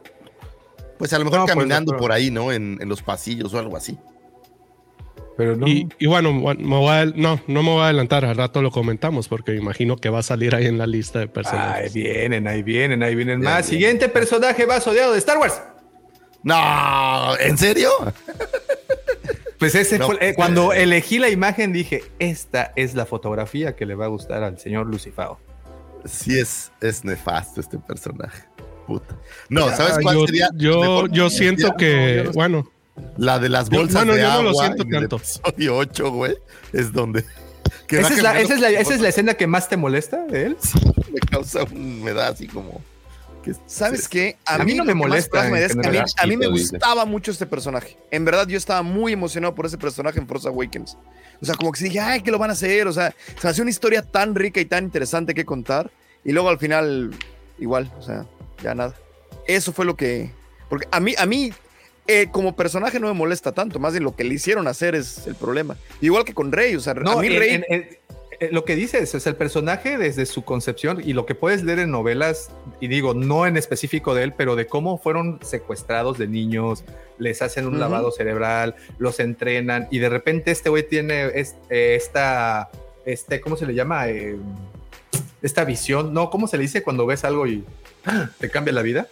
[0.98, 2.52] pues a lo mejor No, pues, caminando no, por ahí, ¿no?
[2.52, 3.96] En, en los pasillos o algo así.
[5.42, 5.66] Pero no.
[5.66, 8.62] Y, y bueno, bueno, me voy a- no, no me voy a adelantar, al rato
[8.62, 11.30] lo comentamos porque me imagino que va a salir ahí en la lista de Ahí
[11.30, 11.92] personajes.
[11.94, 13.68] vienen, ahí vienen, ahí vienen más.
[13.68, 13.80] bien.
[13.80, 15.60] Siguiente personaje más odiado de Star Wars.
[16.44, 17.90] No, ¿en serio?
[19.58, 23.86] Pues ese No, fue, eh, cuando elegí la imagen dije, esta es la fotografía que
[23.86, 25.38] le va a gustar al señor Lucifao.
[26.04, 28.42] Sí es, es nefasto este personaje.
[28.88, 29.16] Puta.
[29.48, 30.48] No, ¿sabes Ah, cuál yo, sería?
[30.56, 32.36] yo, yo siento No, que, yo no sé.
[32.36, 32.71] bueno,
[33.16, 35.16] La de las Yo- bolsas bueno, de yo no lo agua siento en el tanto.
[35.16, 36.36] episodio 8, güey,
[36.72, 37.24] es donde...
[37.88, 40.46] ¿Esa es, la, esa, es la, esa es la escena que más te molesta de
[40.46, 40.56] él?
[41.12, 42.02] Me causa un...
[42.02, 42.80] Me da así como...
[43.42, 44.36] que- ¿Sabes qué?
[44.46, 46.36] A mí no lo me molesta me da en es que a mí, a mí
[46.36, 47.96] me gustaba mucho este personaje.
[48.10, 50.96] En verdad, yo estaba muy emocionado por ese personaje en Force Awakens.
[51.40, 52.86] O sea, como que sí dije, ay, ¿qué lo van a hacer?
[52.86, 55.90] O sea, se me hacía una historia tan rica y tan interesante que contar.
[56.24, 57.10] Y luego al final,
[57.58, 58.26] igual, o sea,
[58.62, 58.94] ya nada.
[59.46, 60.30] Eso fue lo que.
[60.68, 61.52] Porque a mí, a mí,
[62.06, 63.78] eh, como personaje no me molesta tanto.
[63.78, 65.76] Más bien lo que le hicieron hacer es el problema.
[66.00, 66.74] Igual que con Rey.
[66.76, 67.50] O sea, a mí en- Rey.
[67.54, 67.88] en- en-
[68.40, 71.78] eh, lo que dices es el personaje desde su concepción y lo que puedes leer
[71.78, 72.50] en novelas,
[72.80, 76.82] y digo, no en específico de él, pero de cómo fueron secuestrados de niños,
[77.18, 81.94] les hacen un lavado cerebral, los entrenan, y de repente este güey tiene es- eh,
[81.94, 82.68] esta,
[83.04, 84.08] este, ¿cómo se le llama?
[84.08, 84.36] Eh,
[85.40, 87.64] esta visión, no, ¿cómo se le dice cuando ves algo y
[88.06, 88.28] ¡ah!
[88.40, 89.06] te cambia la vida?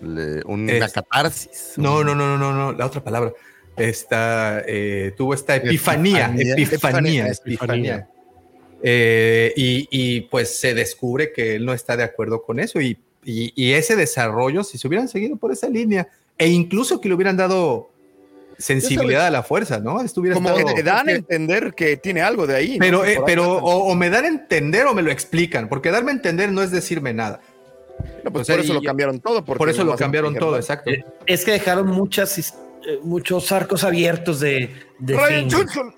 [0.00, 1.74] Le- una Es- catarsis.
[1.76, 3.32] No, no, no, no, no, no, la otra palabra.
[3.76, 6.52] Esta, eh, tuvo esta epifanía, Epifanía.
[6.54, 8.08] epifanía, Epifanía, epifanía.
[8.82, 12.98] Eh, y, y, pues se descubre que él no está de acuerdo con eso y,
[13.24, 17.14] y- y ese desarrollo, si se hubieran seguido por esa línea e incluso que le
[17.14, 17.90] hubieran dado
[18.58, 20.02] sensibilidad a la fuerza, ¿no?
[20.02, 22.76] Estuviera Como estado- que te dan a entender que tiene algo de ahí.
[22.78, 25.90] pero, eh, ahí pero o, o me dan a entender o me lo explican, porque
[25.90, 27.40] darme a entender no es decirme nada.
[28.24, 29.44] No, pues o sea, por eso lo cambiaron todo.
[29.44, 30.90] Por eso lo cambiaron todo, exacto.
[30.90, 35.50] Eh, Es que dejaron muchas, eh, muchos arcos abiertos de, de Ryan Finn.
[35.50, 35.94] Johnson.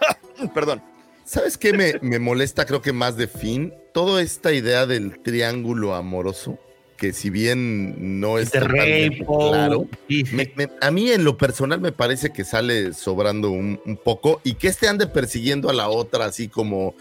[0.54, 0.82] Perdón.
[1.24, 2.64] ¿Sabes qué me, me molesta?
[2.66, 3.74] Creo que más de fin.
[3.92, 6.58] Toda esta idea del triángulo amoroso.
[6.96, 12.30] que si bien no es claro, me- me- a mí en lo personal me parece
[12.32, 16.48] que sale sobrando un, un poco y que este ande persiguiendo a la otra así
[16.48, 16.94] como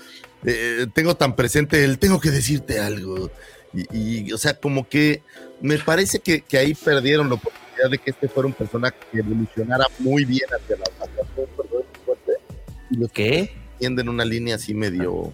[0.43, 3.30] eh, tengo tan presente el tengo que decirte algo
[3.75, 5.21] y, y, o sea como que
[5.61, 9.19] me parece que, que ahí perdieron la oportunidad de que este fuera un personaje que
[9.19, 10.85] evolucionara muy bien hacia la
[12.05, 12.31] fuerte,
[12.91, 13.51] y los ¿Qué?
[13.79, 15.33] tienden una línea así medio,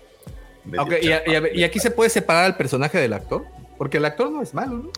[1.01, 3.45] y, a- y a ver, y aquí se puede separar al personaje del actor,
[3.77, 4.91] porque el actor no es malo, ¿no?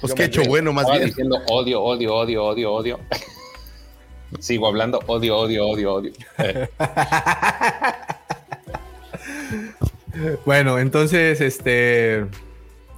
[0.00, 3.00] pues que me hecho bueno más bien diciendo odio, odio, odio, odio, odio.
[4.40, 6.12] Sigo hablando odio, odio, odio, odio.
[10.44, 12.24] Bueno, entonces, este.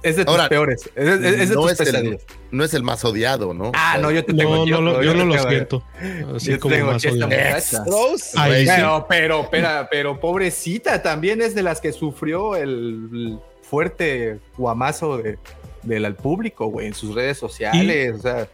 [0.03, 0.89] Es de tus Ahora, peores.
[0.95, 2.21] Es, es- es de no, tus es el, pesadillas.
[2.49, 5.25] no es el más odiado no Ah, no, yo te tengo No, no, yo no
[5.25, 5.83] lo siento.
[6.35, 7.29] Así yo como tengo más odiado.
[7.69, 7.77] sí.
[8.65, 15.37] Pero, pero, pero, pero, pobrecita, también es de las que sufrió el, fuerte guamazo de,
[15.83, 18.15] del al público, güey, en sus redes sociales.
[18.17, 18.47] O sea,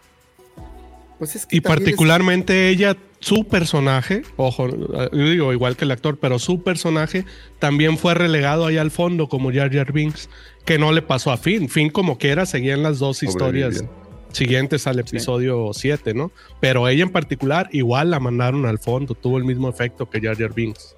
[1.17, 6.17] pues es que Y particularmente ella, su personaje, ojo, yo digo igual que el actor,
[6.19, 7.25] pero su personaje
[7.59, 10.29] también fue relegado ahí al fondo como Jar Jar Binks,
[10.65, 11.69] que no le pasó a Finn.
[11.69, 13.83] Finn como quiera seguía en las dos historias
[14.31, 16.31] siguientes al episodio 7, ¿no?
[16.59, 20.37] Pero ella en particular igual la mandaron al fondo, tuvo el mismo efecto que Jar
[20.37, 20.95] Jar Binks.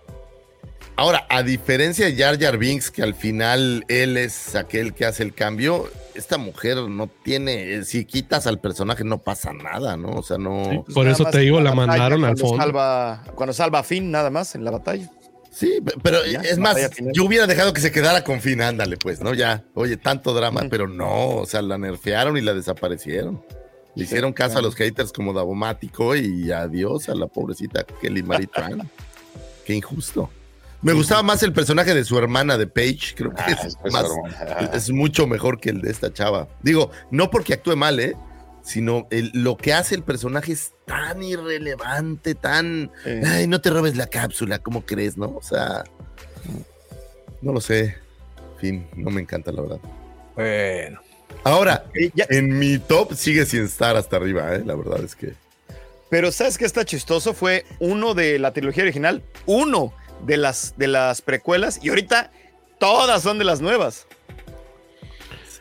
[1.00, 5.24] Ahora, a diferencia de Jar Jar Binks, que al final él es aquel que hace
[5.24, 10.10] el cambio, esta mujer no tiene, si quitas al personaje no pasa nada, ¿no?
[10.10, 10.66] O sea, no...
[10.70, 12.58] Sí, pues Por eso te digo, la mandaron al fondo.
[12.62, 15.10] Salva, cuando salva a Finn, nada más en la batalla.
[15.54, 16.76] Sí, pero Ya, es más,
[17.14, 19.34] yo hubiera dejado que se quedara con Finn, ándale, pues, ¿no?
[19.34, 20.70] Ya, oye, tanto drama, Ujú.
[20.70, 23.42] pero no, o sea, la nerfearon y la desaparecieron.
[23.96, 28.48] Le hicieron caso a los haters como Davomático y adiós a la pobrecita Kelly Marie
[28.48, 28.92] Tran.
[29.66, 30.30] Qué injusto.
[30.82, 33.76] Me gustaba más el personaje de su hermana de Paige, creo que ah, es, es
[33.76, 34.06] que más,
[34.62, 36.48] es- es mucho mejor que el de esta chava.
[36.64, 38.16] Digo, no porque actúe mal, ¿eh?
[38.64, 42.92] Sino el- lo que hace el personaje es tan irrelevante, tan...
[43.04, 43.10] Sí.
[43.26, 45.28] Ay, no te robes la cápsula, ¿cómo crees, no?
[45.36, 45.84] O sea,
[47.42, 47.96] no lo sé.
[48.54, 49.80] En fin, no me encanta, la verdad.
[50.36, 51.02] bueno.
[51.44, 54.64] Ahora, Y ya- en mi top sigue sin estar hasta arriba, ¿eh?
[54.66, 55.34] La verdad es que...
[56.10, 57.34] Pero ¿sabes qué está chistoso?
[57.34, 59.94] Fue uno de la trilogía original, uno
[60.26, 62.32] de las, de las precuelas, y ahorita
[62.80, 64.08] todas son de las nuevas.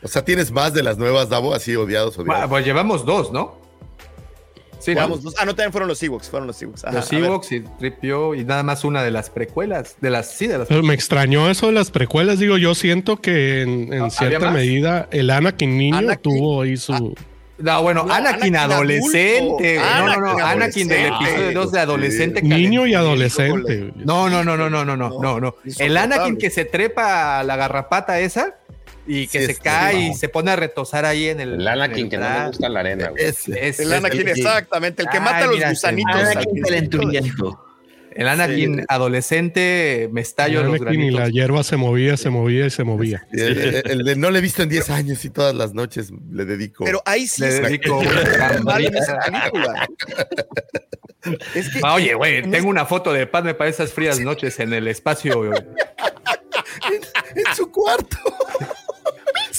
[0.01, 2.49] O sea, tienes más de las nuevas, Davo, así odiados, Bueno, odiados.
[2.49, 3.57] pues llevamos dos, ¿no?
[4.79, 5.09] Sí, ¿no?
[5.09, 6.85] Dos- ah, no, también fueron los Ewoks, fueron los Ewoks.
[6.85, 7.11] Ajá, Los.
[7.11, 9.97] Ewoks y Tripio y nada más una de las precuelas.
[9.99, 10.69] De las, sí, de las.
[10.69, 12.39] Pero me extrañó eso de las precuelas.
[12.39, 14.53] Digo, yo siento que en, en ¿Había cierta más?
[14.53, 17.13] medida el Anakin niño Anakin- tuvo ahí su.
[17.59, 19.79] No, bueno, No, Anakin, Anakin adolescente.
[19.79, 20.05] adulto.
[20.05, 20.29] no, no, no.
[20.45, 21.29] Anakin Anakin del adolescente.
[21.39, 22.41] episodio 2 de adolescente.
[22.41, 23.91] niño y adolescente.
[23.95, 25.55] No, no, no, no, no, no, no, no, no.
[25.77, 25.97] El.
[25.97, 28.55] Anakin que se trepa a la garrapata esa
[29.05, 31.53] y que Sí, se cae y se pone a retosar ahí en el.
[31.55, 33.23] El Anakin que el no le gusta la arena, güey.
[33.25, 36.15] Es- El es- Anakin, el- exactamente, el que Ay, mata a los mira, gusanitos.
[36.15, 37.65] al Anakin calenturiento.
[38.15, 38.85] El Anakin Sí.
[38.87, 43.27] adolescente me estallo los Anakin y la hierba se movía, se movía y se movía.
[43.31, 46.11] El, el- el de no le he visto en 10 años y todas las noches
[46.31, 46.85] le dedico.
[46.85, 48.09] Pero ahí sí Le dedico una.
[51.53, 54.59] Es que Ah, Oye, güey, en tengo una foto de Padme para esas frías noches
[54.59, 55.51] en el espacio.
[55.53, 58.17] en su cuarto.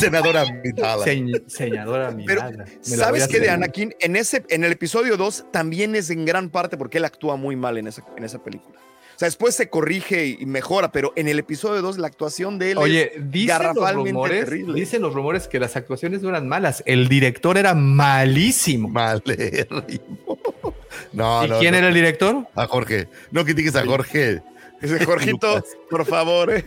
[0.01, 1.05] Senadora Midala.
[1.05, 2.51] Señ- señadora Pero, mirada.
[2.51, 3.51] Me la voy ¿sabes qué de.
[3.51, 3.95] Anakin?
[4.01, 7.57] En, ese, en el episodio 2 también es en gran parte porque él actúa muy
[7.57, 8.79] mal en esa, en esa película.
[8.79, 12.71] O sea, después se corrige y mejora, pero en el episodo 2 la actuación de
[12.71, 14.81] él Oye, es dicen los garrafalmente rumores, terrible.
[14.81, 16.83] dicen los rumores que las actuaciones no eran malas.
[16.87, 18.89] El director era malísimo.
[18.89, 20.39] Malérrimo.
[21.13, 21.59] No, ¿Y no.
[21.61, 21.79] quién no.
[21.79, 22.47] era el director?
[22.55, 23.09] A Jorge.
[23.31, 24.43] No critiques a Jorge.
[24.81, 26.53] Dice, Jorgito, por favor.
[26.53, 26.65] eh".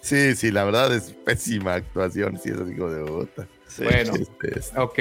[0.00, 2.38] Sí, sí, la verdad es pésima actuación.
[2.42, 3.46] Sí, es así como de bota.
[3.78, 4.78] Bueno, Este, este.
[4.80, 4.98] ok.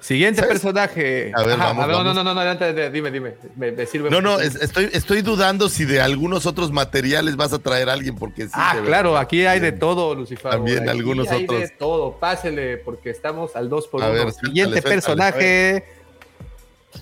[0.00, 0.54] Siguiente ¿Sabes?
[0.60, 1.30] personaje.
[1.34, 2.14] A ver, vamos, no, no, vamos.
[2.14, 3.34] no, no, no, adelante, de- dime, dime.
[3.56, 4.08] Me, me sirve.
[4.10, 7.92] No, no, es- estoy, estoy dudando si de algunos otros materiales vas a traer a
[7.92, 8.52] alguien porque sí.
[8.54, 9.22] Ah, claro, verdad.
[9.22, 10.52] aquí hay de todo, Lucifer.
[10.52, 11.60] También Aquí algunos hay otros.
[11.60, 15.84] de todo, pásele, porque estamos al 2 por A 1 ver, suéltale, Siguiente suéltale, personaje.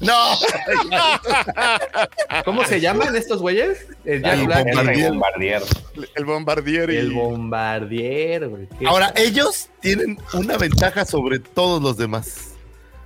[0.00, 0.14] No,
[2.44, 3.86] ¿Cómo se llaman estos güeyes?
[4.04, 5.08] El El Bombardier.
[5.10, 5.62] Bombardier.
[6.14, 6.90] El bombardier.
[6.90, 8.68] y- El bombardier, güey.
[8.86, 12.52] Ahora, ellos tienen una ventaja sobre todos los demás.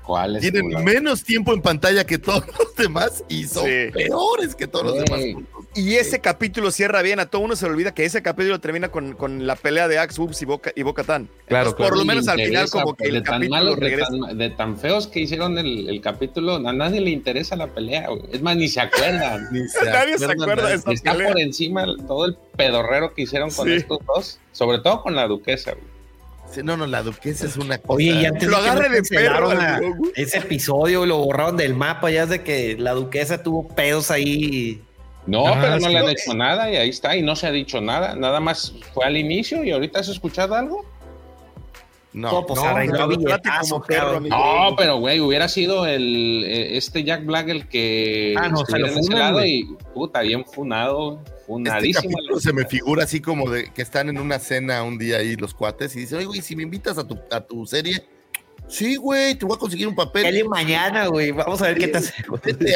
[0.04, 0.42] ¿Cuál es?
[0.42, 3.90] Tienen menos tiempo en pantalla que todos los demás y son Sí.
[3.92, 5.44] peores que todos los demás.
[5.74, 7.18] Y ese capítulo cierra bien.
[7.18, 9.98] A todo uno se le olvida que ese capítulo termina con, con la pelea de
[9.98, 11.30] Axe Woods y Boca, y Boca Tan.
[11.46, 14.08] Claro, Por lo menos al final, como que de el tan capítulo malos, de regresa.
[14.10, 18.08] tan, de tan feos que hicieron el, el capítulo, a nadie le interesa la pelea,
[18.08, 18.20] güey.
[18.32, 19.48] Es más, ni se acuerdan.
[19.52, 21.28] Ni se Nadie se acuerda de esa Está pelea.
[21.28, 23.74] por encima todo el pedorrero que hicieron con Sí.
[23.74, 25.92] estos dos, sobre todo con la duquesa, güey.
[26.64, 27.94] No, no, la duquesa es una cosa.
[27.94, 29.80] Oye, y antes Lo agarre de perro a-
[30.16, 34.82] ese episodio lo borraron del mapa, ya es de que la duquesa tuvo pedos ahí.
[35.26, 37.52] No, Ah, pero no le han hecho nada y ahí está, y no se ha
[37.52, 38.16] dicho nada.
[38.16, 40.84] Nada más fue al inicio y ahorita has escuchado algo.
[42.14, 44.20] No, pues, no, arregló no, como perro.
[44.20, 48.78] No, pero güey, hubiera sido el eh, este Jack Black el que Ah, no, se
[48.78, 49.60] lo en ese funan, lado güey.
[49.60, 52.12] y puta, bien funado, Este funadísimo.
[52.12, 55.36] capítulo se me figura así como de que están en una cena un día ahí
[55.36, 58.04] los cuates y dicen, oye, güey, si me invitas a tu, a tu serie,
[58.68, 60.24] sí, güey, te voy a conseguir un papel.
[60.24, 61.30] Dale mañana, güey.
[61.30, 62.12] Vamos a ver qué te hace.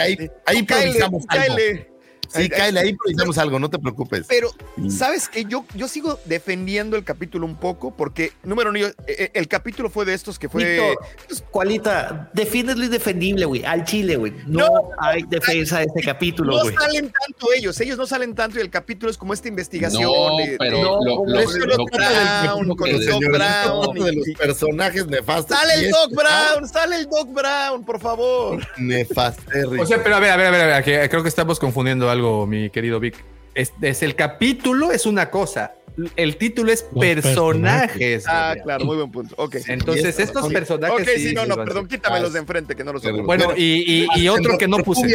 [0.01, 0.17] Ahí,
[0.47, 1.45] ahí Cáele, improvisamos algo.
[1.57, 1.96] cáele.
[2.29, 4.27] Sí, cáele, ahí improvisamos algo, no te preocupes.
[4.29, 4.91] Pero, Sí.
[4.91, 5.45] ¿sabes qué?
[5.45, 9.49] Yo, yo sigo defendiendo el capítulo un poco porque, número uno, yo- eh, eh, el
[9.49, 10.65] capítulo fue de estos que fue...
[10.65, 10.99] Víctor,
[11.29, 13.65] pues, Cualita, defiendes lo indefendible, güey.
[13.65, 14.33] Al chile, güey.
[14.47, 16.75] No, No, hay defensa de ese capítulo, No güey.
[16.75, 20.03] salen tanto ellos, ellos no salen tanto y el capítulo es como esta investigación.
[20.03, 22.89] No, de- pero de- lo- no, lo- eso lo- no lo- trata del lo- con
[22.89, 23.95] el Doc Brown.
[24.05, 25.57] de los personajes nefastos.
[25.59, 28.67] Sale el Doc este Brown, sale el Doc Brown, por favor.
[28.79, 29.83] Nefastérrimo.
[29.83, 32.09] O sea, pero a ver, a ver, a ver, a ver, creo que estamos confundiendo
[32.11, 32.16] algo,
[32.47, 33.15] mi querido Vic.
[33.55, 35.73] Es, es el capítulo es una cosa,
[36.17, 38.25] el título es Los personajes.
[38.29, 39.35] Ah, claro, muy buen punto.
[39.39, 39.57] Ok.
[39.67, 41.01] Entonces, estos personajes.
[41.01, 43.23] Ok, sí, no, no, perdón, quítamelos de enfrente que no los ocupo.
[43.25, 45.07] Bueno, y, y- y otro que no puse.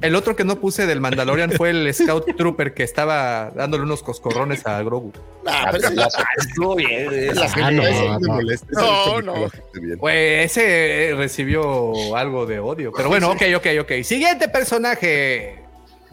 [0.00, 4.02] El otro que no puse del Mandalorian fue el Scout Trooper que estaba dándole unos
[4.02, 5.12] coscorrones a Grogu.
[5.46, 5.88] Ah, pero
[6.38, 7.34] Estuvo bien.
[8.72, 9.34] no, no.
[9.98, 12.90] Güey, ese recibió algo de odio.
[12.96, 13.92] Pero bueno, ok, ok, ok.
[14.02, 15.67] Siguiente personaje.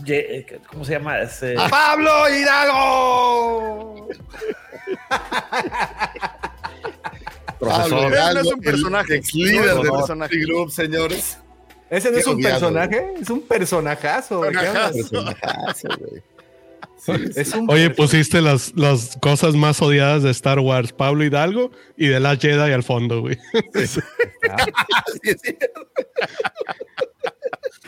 [0.07, 1.19] Eh, ¿Cómo se llama?
[1.21, 4.07] Ese- ¡Pablo Hidalgo!
[7.59, 9.15] Pablo Él no es Hidalgo, un personaje.
[9.15, 10.37] ex líder No es un del personaje.
[10.39, 11.37] Group, señores.
[11.89, 14.41] Ese no es un odiado, personaje, es un personajazo.
[14.41, 16.21] Personajazo, güey.
[17.35, 22.07] Es un Oye, pusiste las, las cosas más odiadas de Star Wars, Pablo Hidalgo y
[22.07, 23.37] de la Jedi al fondo, güey.
[23.75, 23.99] Sí, sí,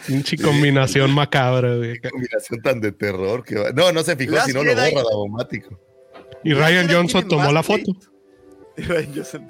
[0.07, 1.99] Pinche combinación macabra, güey.
[1.99, 5.03] Qué combinación tan de terror que va- No, no se fijó, si no lo borra
[5.03, 5.79] Davomático.
[6.43, 7.91] Y La Ryan Johnson tomó la foto.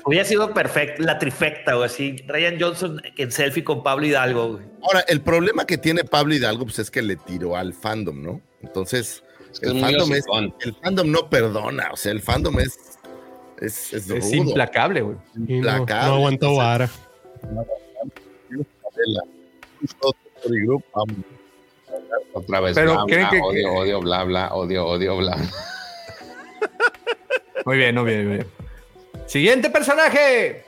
[0.06, 2.16] Hubiera sido perfecto, la trifecta o así.
[2.28, 4.64] Ryan Johnson en selfie con Pablo Hidalgo, güey.
[4.82, 8.42] Ahora, el problema que tiene Pablo Hidalgo pues, es que le tiró al fandom, ¿no?
[8.64, 10.26] Entonces, Es que es el, fandom es,
[10.62, 12.78] el fandom no perdona, o sea, el fandom es,
[13.60, 14.34] es, es, es rudo.
[14.36, 15.18] implacable, güey.
[15.36, 16.08] Y no, Implacable.
[16.08, 16.90] no aguantó vara.
[18.50, 19.24] Group, vamos.
[22.34, 25.38] Otra vez, Pero bla, ¿creen bla, que- odio, odio, bla, bla, odio, odio, bla.
[27.66, 28.48] Muy bien, muy bien, muy bien.
[29.26, 30.64] Siguiente personaje.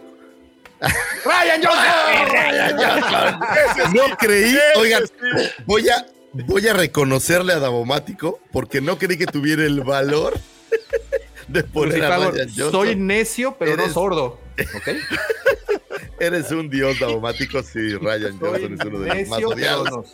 [1.26, 3.40] Ryan Johnson.
[3.94, 5.04] No creí, oigan,
[5.66, 10.38] voy a, voy a reconocerle a Davomático porque no creí que tuviera el valor
[11.48, 12.72] de poner a Lucifago, Ryan Johnson.
[12.72, 14.40] soy necio, pero no sordo.
[14.76, 14.88] ¿Ok?
[16.20, 20.14] Eres un dios Davomático, sí, Ryan Johnson es uno de los más odiados.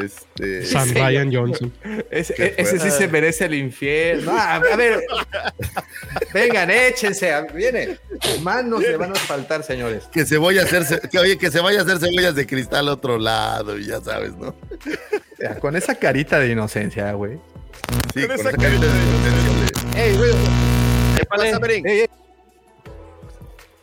[0.00, 0.94] Este, San Sí.
[0.94, 1.72] Ryan Johnson.
[2.10, 4.32] Ese, ese sí se merece el infierno.
[4.34, 5.02] Ah, a ver,
[6.32, 7.30] vengan, échense.
[7.54, 7.98] Viene.
[8.40, 10.04] Manos le van a faltar, señores.
[10.10, 12.46] que se vaya a hacer, ce- que oye, que se vaya a hacer cebollas de
[12.46, 14.54] cristal a otro lado, y ya sabes, ¿no?
[15.60, 17.38] Con esa carita de inocencia, güey.
[18.14, 20.30] Sí, Con con esa esa carita de inocencia de- Ey, güey.
[21.18, 21.46] ¿Qué pasa?
[21.46, 22.06] Ey, ey.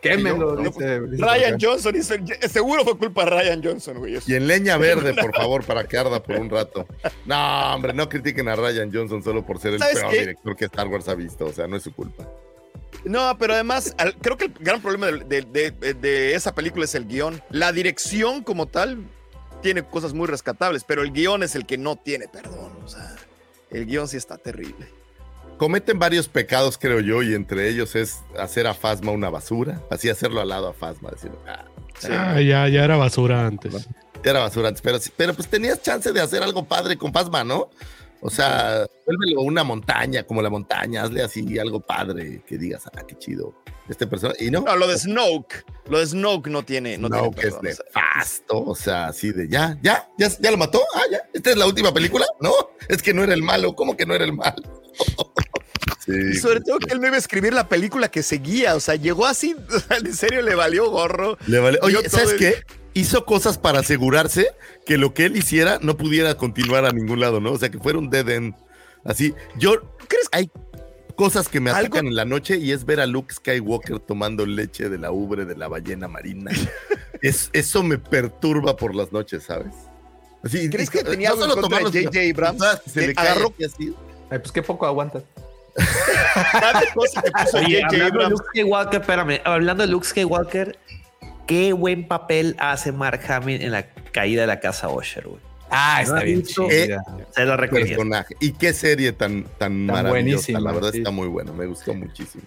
[0.02, 1.58] Quémelo, No, dice- dice Ryan.
[1.60, 2.16] Johnson, hizo-
[2.50, 4.18] seguro fue culpa de Ryan Johnson, güey.
[4.26, 4.78] Y en leña
[5.14, 6.88] verde, por favor, para que arda por un rato.
[7.26, 10.20] No, hombre, no critiquen a Ryan Johnson solo por ser el ¿Sabes peor qué?
[10.22, 11.46] director que Star Wars ha visto.
[11.46, 12.26] O sea, no es su culpa.
[13.04, 16.86] No, pero además, al- creo que el gran problema de, de- de- de esa película
[16.86, 17.42] es el guion.
[17.50, 19.04] La dirección como tal
[19.62, 22.72] tiene cosas muy rescatables, pero el guion es el que no tiene perdón.
[22.84, 23.16] O sea,
[23.70, 24.88] el guion sí está terrible.
[25.60, 29.82] Cometen varios pecados, creo yo, y entre ellos es hacer a Fasma una basura.
[29.92, 31.66] Así hacerlo al lado a Fasma, decir, ah,
[32.10, 33.74] Ah, ya, ya era basura antes.
[34.24, 37.12] ya era basura antes, pero, sí- pero pues tenías chance de hacer algo padre con
[37.12, 37.70] Fasma, ¿no?
[38.22, 43.04] O sea, vuélvelo una montaña, como la montaña, hazle así algo padre, que digas, ah,
[43.08, 43.54] qué chido.
[43.90, 47.18] Este personaje, y no, No, lo de Snoke, lo de Snoke no tiene, no, no,
[47.32, 47.86] tiene que es perdón, o sea.
[47.86, 51.58] nefasto, o sea, así de ya, ya, ya, ya lo mató, ah, ya, esta es
[51.58, 52.52] la última película, no,
[52.88, 54.62] es que no era el malo, ¿cómo que no era el malo?
[56.12, 58.80] sí, Y sobre todo que él no iba a escribir la película que seguía, o
[58.80, 59.56] sea, llegó así,
[60.06, 61.38] en serio le valió gorro.
[61.48, 62.64] Le vale- Oye, ¿sabes el- qué?
[62.96, 64.48] Hizo cosas para asegurarse
[64.86, 67.52] que lo que él hiciera no pudiera continuar a ningún lado, ¿no?
[67.52, 68.56] O sea, que fuera un dead end.
[69.06, 69.76] Así, yo
[70.08, 70.52] ¿Crees que hay
[71.16, 74.46] cosas que me Algo- atacan en la noche y es ver a Luke Skywalker tomando
[74.46, 76.52] leche de la ubre de la ballena marina.
[77.22, 79.74] es, eso me perturba por las noches, ¿sabes?
[80.44, 82.20] Así, ¿Crees y- que tenía no algo en solo contra de J.J.
[82.32, 82.82] Abrams?
[82.84, 83.94] Que se le agarró- así.
[84.32, 85.24] Ay, pues qué poco aguantas.
[86.52, 88.06] Cada cosa que puso Oye, J.J.
[88.06, 88.30] hablando de.
[88.30, 90.80] Luke Skywalker, espérame, hablando de Luke Skywalker,
[91.48, 95.42] qué buen papel hace Mark Hamill en la caída de la casa Usher, güey.
[95.72, 96.44] Ah, ¿No está bien.
[96.46, 97.96] Se lo recomiendo.
[97.98, 98.36] personaje.
[98.40, 100.60] Y qué serie tan, tan, maravillosa.
[100.60, 100.98] La verdad sí.
[101.00, 101.52] está muy buena.
[101.52, 102.44] Me gustó muchísimo.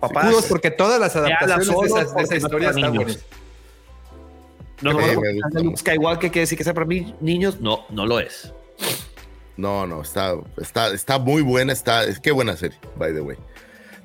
[0.00, 3.04] Papá, Escudos, porque todas las adaptaciones de solo esa, de esa historia están niños.
[3.04, 3.24] buenas.
[4.80, 5.76] no, no, Sí, no.
[5.76, 8.52] Skywalker quiere decir que sea para mí, niños, no, no lo es.
[9.56, 11.72] No, no, está, está, está muy buena.
[11.72, 13.36] Está, es qué buena serie, by the way.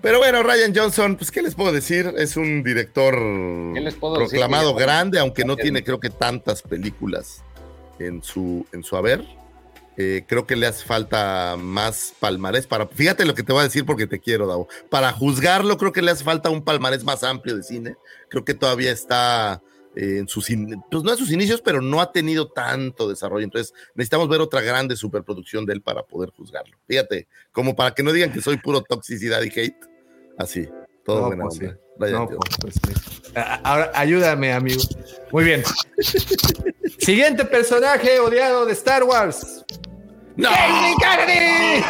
[0.01, 2.14] Pero bueno, Ryan Johnson, pues, ¿qué les puedo decir?
[2.17, 3.16] Es un director
[3.74, 4.00] decir?
[4.00, 7.43] proclamado grande, aunque no tiene, creo que, tantas películas
[8.00, 9.26] en su, en su haber.
[10.00, 12.85] Eh, creo que le hace falta más palmarés para.
[12.88, 14.67] Fíjate lo que te voy a decir porque te quiero, Davo.
[14.92, 17.95] Para juzgarlo, creo que le hace falta un palmarés más amplio de cine.
[18.30, 19.64] Creo que todavía está
[20.00, 20.45] en sus.
[20.92, 23.43] Pues no en sus inicios, pero no ha tenido tanto desarrollo.
[23.43, 26.77] Entonces, necesitamos ver otra grande superproducción de él para poder juzgarlo.
[26.88, 29.76] Fíjate, como para que no digan que soy puro toxicidad y hate.
[30.38, 30.69] Así,
[31.03, 31.72] todo No, buena pues onda.
[31.74, 31.80] sí.
[32.00, 32.93] Ryan No, pues, pues, sí.
[33.35, 34.84] Ah, Ahora, ayúdame, amigo.
[35.32, 35.64] Muy bien.
[37.00, 39.66] Siguiente personaje odiado de Star Wars.
[40.35, 40.50] ¡No!
[40.50, 41.84] ¡Katie Kennedy!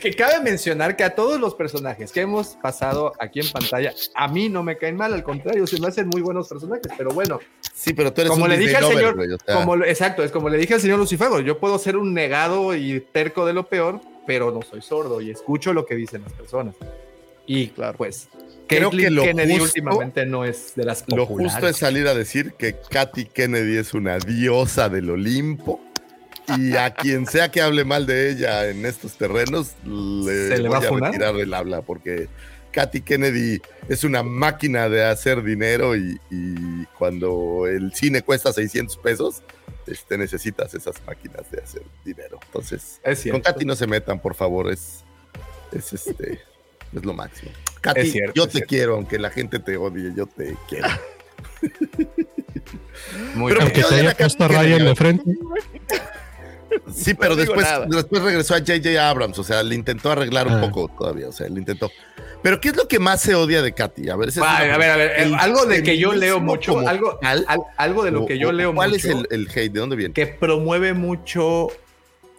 [0.00, 4.28] Que cabe mencionar que a todos los personajes que hemos pasado aquí en pantalla, a
[4.28, 7.38] mí no me caen mal, al contrario, se me hacen muy buenos personajes, pero bueno,
[7.74, 9.84] Sí, pero tú eres como un le dije al señor, güey, o sea, como lo-
[9.86, 13.46] exacto, es como le dije al señor Lucifago, yo puedo ser un negado y terco
[13.46, 16.74] de lo peor, pero no soy sordo y escucho lo que dicen las personas.
[17.46, 17.96] Y Claro.
[17.96, 18.28] pues,
[18.68, 21.52] Creo Caitlyn que lo Kennedy justo- últimamente no es de las Lo populares.
[21.54, 25.80] justo es salir a decir que Katy Kennedy es una diosa del Olimpo
[26.58, 30.68] y a quien sea que hable mal de ella en estos terrenos le, ¿Se le
[30.68, 31.12] va voy a a funar?
[31.12, 32.28] retirar el habla porque
[32.72, 38.96] Katy Kennedy es una máquina de hacer dinero y, y cuando el cine cuesta 600
[38.98, 39.42] pesos,
[39.86, 42.38] este, necesitas esas máquinas de hacer dinero.
[42.46, 43.40] Entonces, Es con.
[43.40, 45.04] Katy no se metan, por favor, es,
[45.72, 46.34] es este,
[46.94, 47.50] es lo máximo.
[47.80, 48.68] Katy, Es cierto, yo es te cierto.
[48.68, 50.86] quiero, aunque la gente te odie, yo te quiero.
[53.34, 53.62] Muy Pero bien.
[53.62, 54.48] Aunque ¿qué te haya puesto a?
[54.48, 55.24] Ryan de frente.
[56.94, 59.08] Sí, pero No después, después regresó a J.J.
[59.08, 60.60] Abrams, o sea, le intentó arreglar un Ah.
[60.60, 61.90] poco todavía, o sea, le intentó.
[62.42, 64.08] Pero ¿qué es lo que más se odia de Katy?
[64.08, 66.40] A ver, es Va, una a ver, a ver, El algo de que yo leo
[66.40, 69.14] mucho, como algo, al- algo de lo o- que yo o leo ¿Cuál mucho, es
[69.14, 69.72] el, el hate?
[69.72, 70.14] ¿De dónde viene?
[70.14, 71.68] que promueve mucho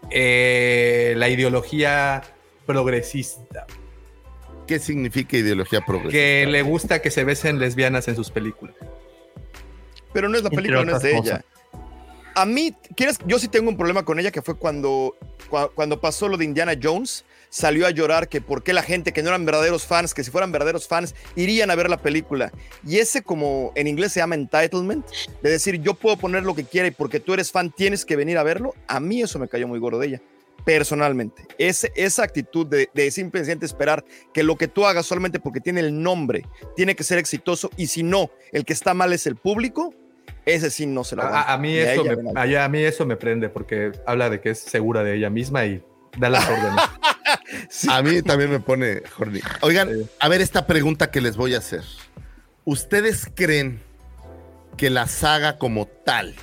[0.09, 2.23] eh, la ideología
[2.65, 3.65] progresista,
[4.67, 6.11] ¿Qué significa ideología progresista?
[6.17, 8.75] que le gusta que se besen lesbianas en sus películas.
[10.13, 11.45] Pero no es la película, no es de ella.
[12.35, 13.17] A mí, ¿quieres?
[13.25, 15.15] Yo sí tengo un problema con ella, que fue cuando,
[15.49, 19.11] cua- cuando pasó lo de Indiana Jones, salió a llorar que por qué la gente
[19.11, 22.53] que no eran verdaderos fans, que si fueran verdaderos fans, irían a ver la película.
[22.87, 25.05] Y ese como en inglés se llama entitlement,
[25.41, 28.15] de decir yo puedo poner lo que quiera y porque tú eres fan tienes que
[28.15, 30.21] venir a verlo, a mí eso me cayó muy gordo de ella.
[30.63, 35.79] Personalmente, Ese- esa actitud de simplemente esperar que lo que tú hagas solamente porque tiene
[35.81, 36.45] el nombre
[36.77, 39.93] tiene que ser exitoso y si no, el que está mal es el público,
[40.45, 41.49] ese sí no se lo aguanta.
[41.49, 44.41] A, a mí a eso me, a a mí eso me prende porque habla de
[44.41, 45.83] que es segura de ella misma y
[46.17, 46.81] da las órdenes.
[47.89, 49.39] A mí también me pone horny.
[49.61, 51.83] Oigan, a ver esta pregunta que les voy a hacer.
[52.65, 53.81] ¿Ustedes creen
[54.77, 56.35] que la saga como tal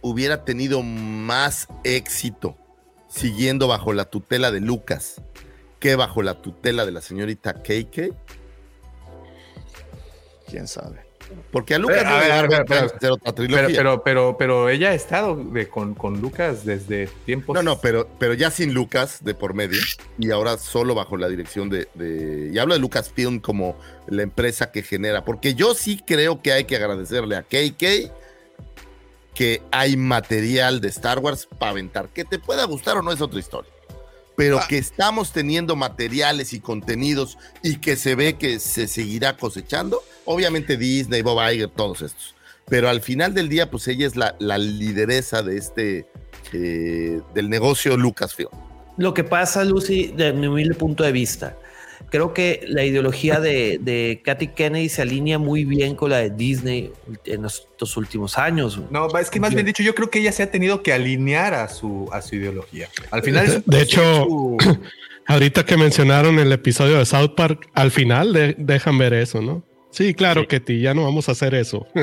[0.00, 2.56] hubiera tenido más éxito
[3.08, 5.22] siguiendo bajo la tutela de Lucas
[5.80, 8.14] que bajo la tutela de la señorita KK?
[10.48, 11.04] ¿Quién sabe?
[11.50, 12.64] Porque a Lucas Pero, no a ver, a pero-
[12.98, 17.54] pero, pero, pero, pero ella ha estado de- con, con Lucas desde tiempos.
[17.54, 19.80] No, no, pero, pero ya sin Lucas de por medio
[20.18, 23.76] y ahora solo bajo la dirección de, de- Y hablo de Lucasfilm como
[24.08, 28.12] la empresa que genera, porque yo sí creo que hay que agradecerle a KK
[29.34, 32.08] que hay material de Star Wars para aventar.
[32.10, 33.72] Que te pueda gustar o no es otra historia.
[34.36, 34.66] Pero Ah.
[34.68, 40.02] que estamos teniendo materiales y contenidos y que se ve que se seguirá cosechando.
[40.24, 42.34] Obviamente Disney, Bob Iger, todos estos.
[42.68, 46.06] Pero al final del día, pues ella es la, la lideresa de este,
[46.52, 48.48] eh, del negocio Lucasfilm.
[48.96, 51.56] Lo que pasa, Lucy, de mi humilde punto de vista,
[52.10, 56.30] creo que la ideología de, de Katy Kennedy se alinea muy bien con la de
[56.30, 56.92] Disney
[57.24, 58.80] en estos últimos años.
[58.90, 61.54] No, es que más bien dicho, yo creo que ella se ha tenido que alinear
[61.54, 62.88] a su, a su ideología.
[63.10, 64.56] Al final, De- es- de es hecho, su-
[65.26, 69.62] Ahorita que mencionaron el episodio de South Park, al final de- dejan ver eso, ¿no?
[69.90, 70.46] Sí, claro, Sí.
[70.48, 71.86] Ketty, ya no vamos a hacer eso.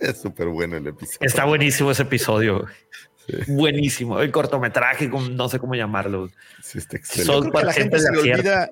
[0.00, 1.18] Es súper bueno el episodio.
[1.20, 2.66] Está buenísimo ese episodio.
[3.46, 4.20] Buenísimo.
[4.20, 6.28] El cortometraje, no sé cómo llamarlo.
[6.62, 7.32] Sí, está Son excelente.
[7.32, 8.70] Yo creo que para la gente gente se de le olvida.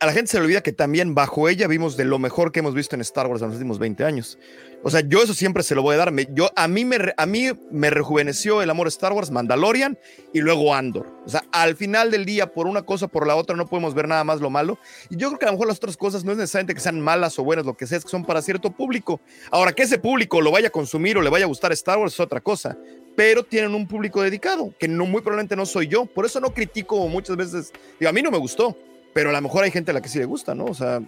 [0.00, 2.60] A la gente se le olvida que también bajo ella vimos de lo mejor que
[2.60, 4.38] hemos visto en Star Wars en los últimos 20 años.
[4.84, 6.10] O sea, yo eso siempre se lo voy a dar.
[6.10, 9.96] Me- yo, a, mí me, a mí me rejuveneció el amor Star Wars, Mandalorian
[10.32, 11.06] y luego Andor.
[11.24, 13.94] O sea, al final del día, por una cosa o por la otra, no podemos
[13.94, 14.78] ver nada más lo malo.
[15.08, 17.00] Y yo creo que a lo mejor las otras cosas no es necesariamente que sean
[17.00, 19.20] malas o buenas, lo que sea, es que son para cierto público.
[19.52, 22.14] Ahora, que ese público lo vaya a consumir o le vaya a gustar Star Wars
[22.14, 22.76] es otra cosa.
[23.14, 26.06] Pero tienen un público dedicado, que no, muy probablemente no soy yo.
[26.06, 27.72] Por eso no critico muchas veces.
[28.00, 28.76] Digo, a mí no me gustó,
[29.12, 30.64] pero a lo mejor hay gente a la que sí le gusta, ¿no?
[30.66, 31.00] O sea,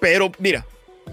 [0.00, 0.66] pero mira,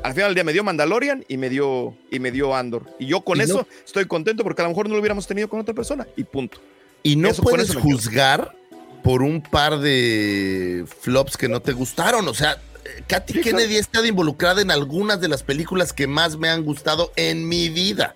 [0.03, 2.85] al final del día me dio Mandalorian y me dio, y me dio Andor.
[2.99, 5.27] Y yo con Y eso no- estoy contento porque a lo mejor no lo hubiéramos
[5.27, 6.07] tenido con otra persona.
[6.15, 6.59] Y punto.
[7.03, 8.56] Y no Eso- puedes juzgar
[9.03, 12.27] por un par de flops que no te gustaron.
[12.27, 12.61] O sea,
[13.07, 13.77] Katy Sí, Kennedy claro.
[13.77, 17.69] ha estado involucrada en algunas de las películas que más me han gustado en mi
[17.69, 18.15] vida.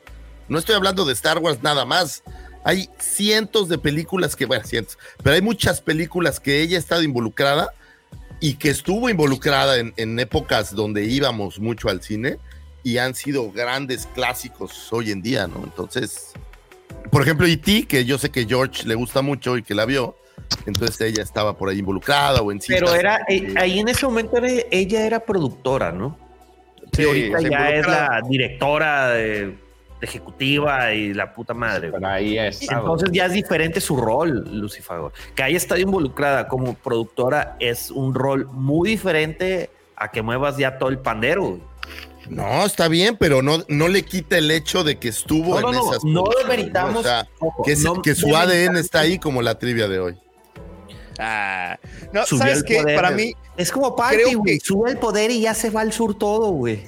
[0.49, 2.23] No estoy hablando de Star Wars nada más.
[2.65, 7.03] Hay cientos de películas que, bueno, cientos, pero hay muchas películas que ella ha estado
[7.03, 7.69] involucrada
[8.39, 12.37] y que estuvo involucrada en, en épocas donde íbamos mucho al cine
[12.83, 15.61] y han sido grandes clásicos hoy en día, ¿no?
[15.63, 16.33] Entonces,
[17.11, 20.17] por ejemplo, E.T., que yo sé que George le gusta mucho y que la vio,
[20.65, 22.99] entonces ella estaba por ahí involucrada o en Pero citas.
[22.99, 26.17] era, eh, ahí en ese momento era- ella era productora, ¿no?
[26.91, 29.57] Sí, ahorita ya es la directora de-
[30.05, 31.89] ejecutiva y la puta madre.
[31.89, 32.01] güey.
[32.01, 32.75] Pero ahí está.
[32.79, 34.99] Entonces ya es diferente su rol, Lucifer.
[35.35, 40.77] Que haya estado involucrada como productora es un rol muy diferente a que muevas ya
[40.77, 41.43] todo el pandero.
[41.43, 41.61] güey.
[42.29, 45.61] No, está bien, pero no, no le quita el hecho de que estuvo No, en
[45.63, 48.35] no, no, esas no producciones, demeritamos, O sea, ojo, que, no que su.
[48.35, 50.17] ADN está ahí como la trivia de hoy.
[51.19, 51.77] Ah,
[52.11, 52.77] no, Subió ¿sabes qué?
[52.81, 54.57] poder, Para mí, Es como Party, creo güey.
[54.57, 56.85] que- Sube el poder y ya se va al sur todo, güey.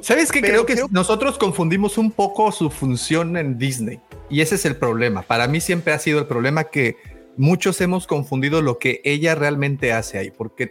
[0.00, 0.40] ¿Sabes qué?
[0.40, 4.00] Pero Creo que creo- nosotros confundimos un poco su función en Disney.
[4.30, 5.22] Y ese es el problema.
[5.22, 6.96] Para mí siempre ha sido el problema que
[7.36, 10.30] muchos hemos confundido lo que ella realmente hace ahí.
[10.30, 10.68] Porque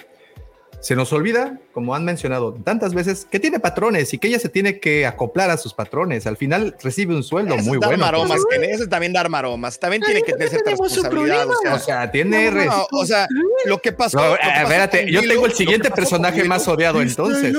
[0.79, 4.49] se nos olvida, como han mencionado tantas veces, que tiene patrones y que ella se
[4.49, 6.27] tiene que acoplar a sus patrones.
[6.27, 8.05] Al final recibe un sueldo eso muy es dar bueno.
[8.05, 9.79] maromas, que eso es también dar maromas.
[9.79, 11.47] También tiene que tener cierta responsabilidad.
[11.49, 12.51] O sea, O sea, tiene...
[12.51, 13.27] no, o sea,
[13.65, 14.17] lo que pasó.
[14.17, 17.55] No, lo que eh, pasó espérate, yo tengo el siguiente personaje más odiado entonces.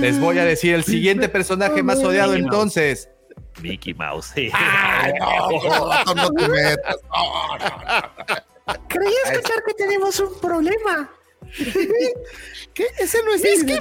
[0.00, 3.08] Les voy a decir el siguiente personaje más odiado entonces.
[3.60, 4.32] Mickey Mouse.
[4.36, 6.96] Ay, no, no, te metas.
[7.10, 7.68] No, no,
[8.28, 8.88] no.
[8.88, 11.10] Creí escuchar que tenemos un problema.
[12.74, 12.86] ¿Qué?
[12.98, 13.66] Ese no es el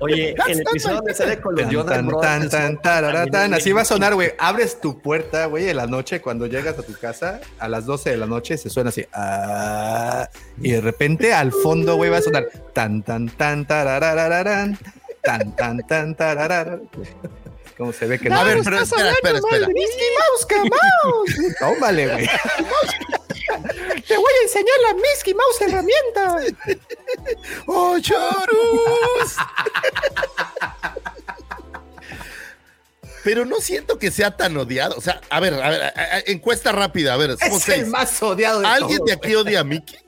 [0.00, 3.54] Oye, el episodio donde sale con los Tan, Jonas tan.
[3.54, 4.32] Así va a sonar, güey.
[4.38, 8.10] Abres tu puerta, güey, en la noche cuando llegas a tu casa a las 12
[8.10, 9.04] de la noche, se suena así.
[9.12, 10.28] ah,
[10.60, 14.78] y de repente al fondo, güey, va a sonar tan, tan, tan, tararararán,
[15.22, 16.78] tan, tan, tan, tararara.
[17.76, 18.38] Como se ve que no.
[18.38, 19.68] A ver, pero espera, espera, espera.
[21.58, 22.28] Tómale, güey.
[24.06, 26.40] Te voy a enseñar la Mickey Mouse herramienta.
[27.66, 29.36] ¡Oh, chorus!
[33.24, 34.94] Pero no siento que sea tan odiado.
[34.96, 37.86] O sea, a ver, a ver, a- a- encuesta rápida, a ver, somos Es el
[37.86, 39.98] más odiado de ¿Alguien todos, de aquí odia a Mickey?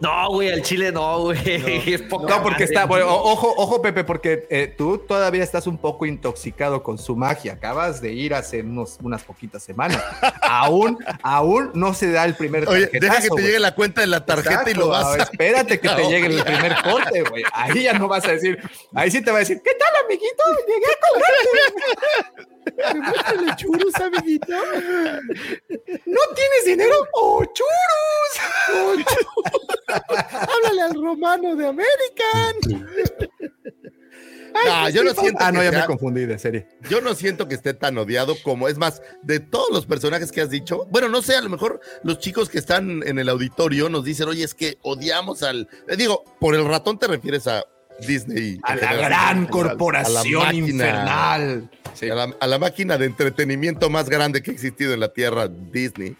[0.00, 1.98] No, güey, al chile no, güey.
[2.10, 3.18] No, porque está, bueno, güey.
[3.18, 7.54] ojo, ojo, Pepe, porque eh, tú todavía estás un poco intoxicado con su magia.
[7.54, 10.02] Acabas de ir hace unos, unas poquitas semanas.
[10.42, 13.44] aún, aún no se da el primer Oye, deja que te güey.
[13.44, 15.26] llegue la cuenta de la tarjeta y lo vas ahora a...
[15.26, 17.42] Espérate que te llegue el primer corte, güey.
[17.52, 18.58] Ahí ya no vas a decir,
[18.94, 20.44] ahí sí te va a decir, ¿qué tal, amiguito?
[20.66, 22.98] Llegué a cobrarte.
[22.98, 24.46] Demuéstrale churros, amiguito.
[26.06, 26.94] ¿No tienes dinero?
[27.14, 28.74] ¡Oh, churros!
[28.74, 29.66] ¡Oh, churros!
[30.32, 32.88] Háblale al romano de American.
[34.66, 36.66] No, yo no siento Ah, no, ya me sea- confundí de serie.
[36.90, 40.40] Yo no siento que esté tan odiado como es más de todos los personajes que
[40.40, 40.86] has dicho.
[40.90, 44.26] Bueno, no sé, a lo mejor los chicos que están en el auditorio nos dicen,
[44.28, 45.68] oye, es que odiamos al.
[45.96, 47.64] Digo, por el ratón te refieres a
[48.06, 48.58] Disney.
[48.62, 51.70] A la general, gran a la corporación máquina- infernal.
[51.94, 52.10] Sí.
[52.10, 55.48] A, la, a la máquina de entretenimiento más grande que ha existido en la Tierra,
[55.48, 56.16] Disney.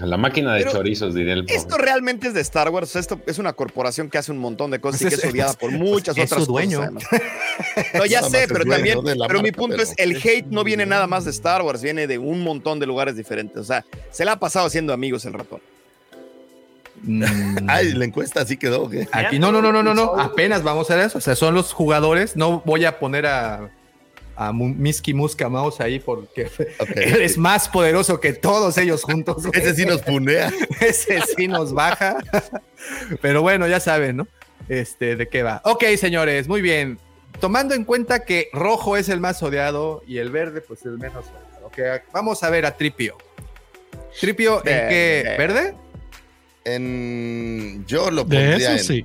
[0.00, 2.96] A la máquina de Pero chorizos, diría el Esto realmente es de Star Wars.
[2.96, 5.30] Esto es una corporación que hace un montón de cosas Pues y que es- es
[5.32, 6.78] odiada por muchas es su otras dueño.
[6.78, 7.08] cosas.
[7.10, 7.32] además.
[7.94, 11.06] No, ya sé, pero también, pero mi punto pero- es, el hate no viene nada
[11.06, 13.58] más de Star Wars, viene de un montón de lugares diferentes.
[13.58, 15.60] O sea, se la ha pasado haciendo amigos el ratón.
[17.02, 17.68] Mm.
[17.68, 18.88] Ay, la encuesta así quedó.
[18.88, 19.08] ¿qué?
[19.12, 20.18] Aquí no, no, no, no, no, no.
[20.18, 21.18] Apenas vamos a ver eso.
[21.18, 22.36] O sea, son los jugadores.
[22.36, 23.70] No voy a poner a,
[24.36, 26.46] a Miski Muska Mouse ahí porque
[26.78, 26.90] Ok.
[26.96, 29.44] él es más poderoso que todos ellos juntos.
[29.52, 30.52] Ese sí nos punea.
[30.80, 32.18] Ese sí nos baja.
[33.20, 34.28] Pero bueno, ya saben, ¿no?
[34.68, 35.60] Este, ¿de qué va?
[35.64, 36.98] Ok, señores, muy bien.
[37.40, 41.24] Tomando en cuenta que rojo es el más odiado y el verde, pues el menos
[41.26, 41.66] odiado.
[41.66, 41.78] Ok,
[42.12, 43.16] vamos a ver a Tripio.
[44.20, 44.88] Tripio, ¿en Verde.
[44.88, 45.34] qué?
[45.38, 45.74] ¿Verde?
[46.64, 49.04] En, yo lo De pondría eso en-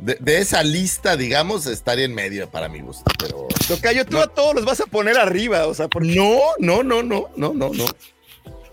[0.00, 3.46] De, de esa lista, digamos, estaría en medio para mi gusto, pero...
[3.68, 7.04] Tocayo, tú a todos los vas a poner arriba, o sea, porque No, no, no,
[7.04, 7.84] no, no, no, no.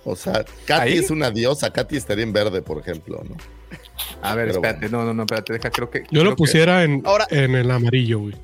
[0.05, 0.97] O sea, Katy ¿Ahí?
[0.97, 3.35] es una diosa, Katy estaría en verde, por ejemplo, ¿no?
[4.23, 5.99] A ver, Pero espérate, no, no, no, espérate, deja, creo que.
[5.99, 8.35] Yo creo lo que- pusiera en, Ahora- en el amarillo, güey.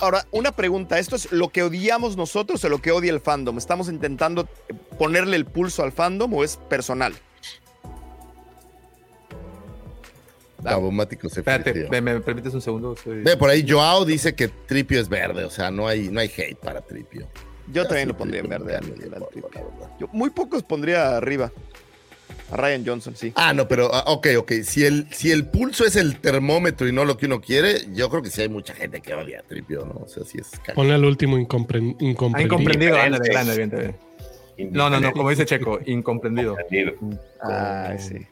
[0.00, 3.58] Ahora, una pregunta, ¿esto es lo que odiamos nosotros o lo que odia el fandom?
[3.58, 4.48] ¿Estamos intentando
[4.98, 7.12] ponerle el pulso al fandom o es personal?
[10.70, 11.88] Davomático se Espérate.
[11.90, 12.96] ¿me, me permites un segundo?
[12.96, 16.20] Soy- Ve, por ahí Joao dice que Tripio es verde, o sea, no hay, no
[16.20, 17.26] hay hate para Tripio.
[17.72, 18.76] Yo también lo pondría en verde.
[18.76, 19.50] al- al Tripio.
[19.54, 19.90] la verdad.
[19.98, 21.50] Yo muy pocos pondría arriba.
[22.50, 23.32] A Ryan Johnson, sí.
[23.36, 24.52] Ah, no, pero, ah, ok, ok.
[24.64, 28.10] Si el, si el pulso es el termómetro y no lo que uno quiere, yo
[28.10, 30.02] creo que sí hay mucha gente que odia a Tripio, ¿no?
[30.04, 30.50] O sea, sí es.
[30.74, 32.42] Ponle al último incompren- Ah, incomprendido.
[32.44, 33.96] incomprendido, ándale, ándale, bien, bien,
[34.56, 34.70] bien.
[34.72, 36.56] No, no, no, como dice Checo, incomprendido.
[37.42, 38.26] Ay, sí.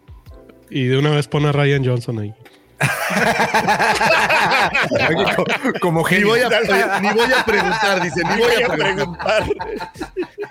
[0.75, 2.35] Y de una vez pone a Ryan Johnson ahí.
[5.09, 5.45] Oye, co-
[5.81, 9.45] como Ni voy, a, ni voy a preguntar, dice, ni voy a preguntar.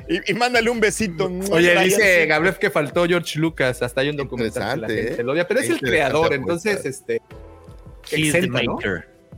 [0.07, 1.25] Y, y mándale un besito.
[1.51, 2.27] Oye, Ryan, dice sí.
[2.27, 5.25] Gabriel que faltó George Lucas, hasta hay un documental que la Interesante, gente ¿eh?
[5.25, 6.35] lo odia, pero es el creador, apuesta.
[6.35, 7.21] entonces, este,
[8.11, 8.77] He's the exenta, ¿no?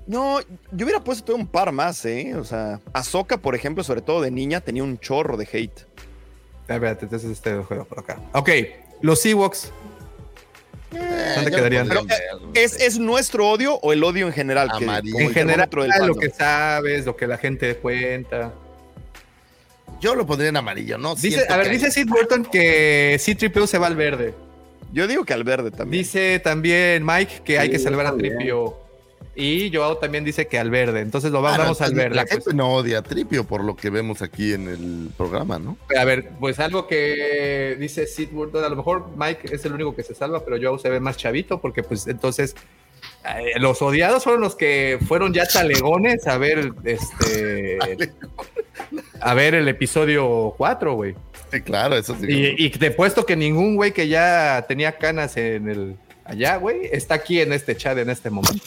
[0.06, 0.40] No,
[0.72, 2.36] yo hubiera puesto todo un par más, ¿eh?
[2.36, 5.86] O sea, Ahsoka, por ejemplo, sobre todo de niña, tenía un chorro de hate.
[6.68, 8.20] A ver, entonces este juego por acá.
[8.34, 8.50] Ok,
[9.02, 9.72] los Ewoks.
[10.96, 12.04] Eh.
[12.54, 14.72] ¿Es, ¿Es nuestro odio o el odio en general?
[14.78, 15.14] Que, Amarillo.
[15.14, 15.70] como En general,
[16.06, 18.54] lo que sabes, lo que la gente cuenta.
[20.00, 21.16] Yo lo pondría en amarillo, ¿no?
[21.16, 24.34] Dice, a ver, que dice hay- Sid Burton que C-3PO se va al verde.
[24.92, 26.04] Yo digo que al verde también.
[26.04, 28.16] Dice también Mike que hay que salvar a.
[28.16, 28.83] Tripio.
[29.36, 31.00] Y Joao también dice que al verde.
[31.00, 32.16] Entonces lo Ah, vamos, al verde.
[32.16, 32.36] La pues.
[32.36, 35.78] gente no odia a Tripio por lo que vemos aquí en el programa, ¿no?
[35.98, 39.96] A ver, pues algo que dice Sid Burton, a lo mejor Mike es el único
[39.96, 42.56] que se salva, pero Joao se ve más chavito porque pues entonces
[43.26, 47.80] eh, los odiados fueron los que fueron ya talegones a ver este
[49.20, 51.16] a ver el episodio 4, güey.
[51.52, 52.28] Sí, claro, eso sí.
[52.30, 55.96] Y, y te he puesto que ningún güey que ya tenía canas en el
[56.26, 58.64] allá, güey, está aquí en este chat en este momento.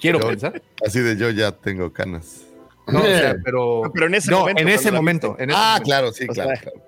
[0.00, 0.62] Quiero Yo- pensar.
[0.84, 2.42] Así de yo ya tengo canas.
[2.86, 5.36] No, o sea, pero, No, pero en ese no, momento, en ese la momento.
[5.38, 5.84] en ese Ah, momento.
[5.84, 6.50] claro, sí, claro.
[6.50, 6.82] sea, claro.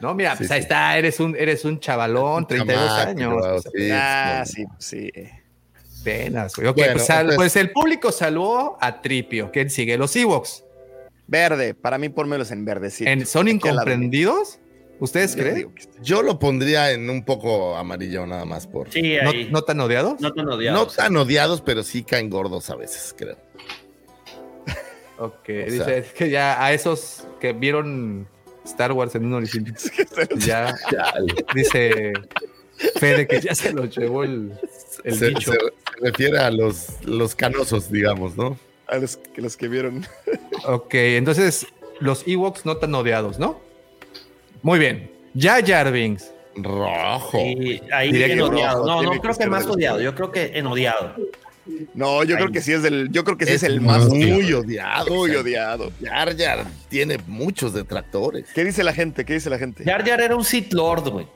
[0.00, 0.54] No, mira, Sí, pues sí.
[0.54, 3.32] ahí está, eres un, eres un chavalón, 32 Chamaco, años.
[3.32, 4.64] wow, o sea, sí, Ah, sí.
[4.78, 5.28] sí, sí.
[6.02, 6.68] Apenas, güey.
[6.68, 9.50] Ok, Bueno, pues, entonces- pues el público salvó a Tripio.
[9.50, 9.96] ¿Quién sigue?
[9.96, 10.64] Los Ewoks.
[11.26, 13.04] Verde, para mí pónmelos en verde, sí.
[13.06, 14.60] En- ¿Son incomprendidos?
[14.98, 15.74] ¿Ustedes Yo creen?
[16.02, 18.90] Yo lo pondría en un poco amarillo nada más por.
[18.90, 19.48] Sí, ¿No, ahí.
[19.50, 20.20] no tan odiados?
[20.20, 20.96] No tan No odiados.
[20.96, 23.36] tan odiados, pero sí caen gordos a veces, creo.
[25.18, 28.28] Ok, O dice es que ya a esos que vieron
[28.64, 29.64] Star Wars en un origen,
[30.38, 30.74] ya
[31.54, 32.12] dice
[32.96, 34.52] Fede que ya se lo llevó el,
[35.04, 35.52] el se, bicho.
[35.52, 38.58] se- se refiere a los, los canosos, digamos, ¿no?
[38.88, 40.06] A los, que- los que vieron.
[40.66, 41.66] Ok, entonces
[42.00, 43.58] los Ewoks no tan odiados, ¿no?
[44.66, 45.08] Muy bien.
[45.32, 46.32] Ya Jarvings.
[46.56, 47.38] Rojo.
[47.38, 48.78] Y ahí Diría en que odiado.
[48.78, 50.00] rojo, No, no que creo que más odiado.
[50.00, 51.14] Yo creo que en odiado.
[51.94, 53.08] No, yo creo que sí es del.
[53.12, 55.14] Yo creo que sí es, Es el más muy odiado.
[55.14, 55.92] Muy odiado.
[56.02, 58.46] Jar Jar tiene muchos detractores.
[58.52, 59.24] ¿Qué dice la gente?
[59.24, 59.84] ¿Qué dice la gente?
[59.84, 61.28] Jar Jar era un Sith Lord, güey.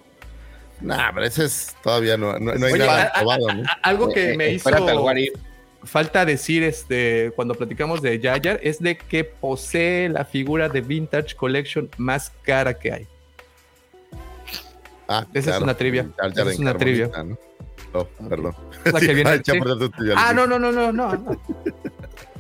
[0.80, 3.62] Nah, pero ese es todavía no, no, no hay Oye, nada a- probado, ¿no?
[3.62, 4.70] a- algo que Eh, me eh, hizo
[5.84, 10.80] falta decir este cuando platicamos de Jar Jar es de que posee la figura de
[10.80, 13.06] Vintage Collection más cara que hay.
[15.12, 16.08] Ah, Esa es una trivia.
[16.32, 17.10] Esa es una trivia.
[17.24, 17.36] ¿no?
[17.92, 18.54] No, perdón.
[18.84, 19.52] La que viene- sí.
[20.16, 21.40] Ah, no, no, no, no, no.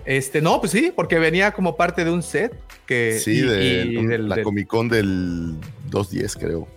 [0.04, 2.54] Este, no, pues sí, porque venía como parte de un set
[2.86, 5.56] que Sí, y- de y un- del, la del- Comic Con del
[5.90, 6.68] 210, creo.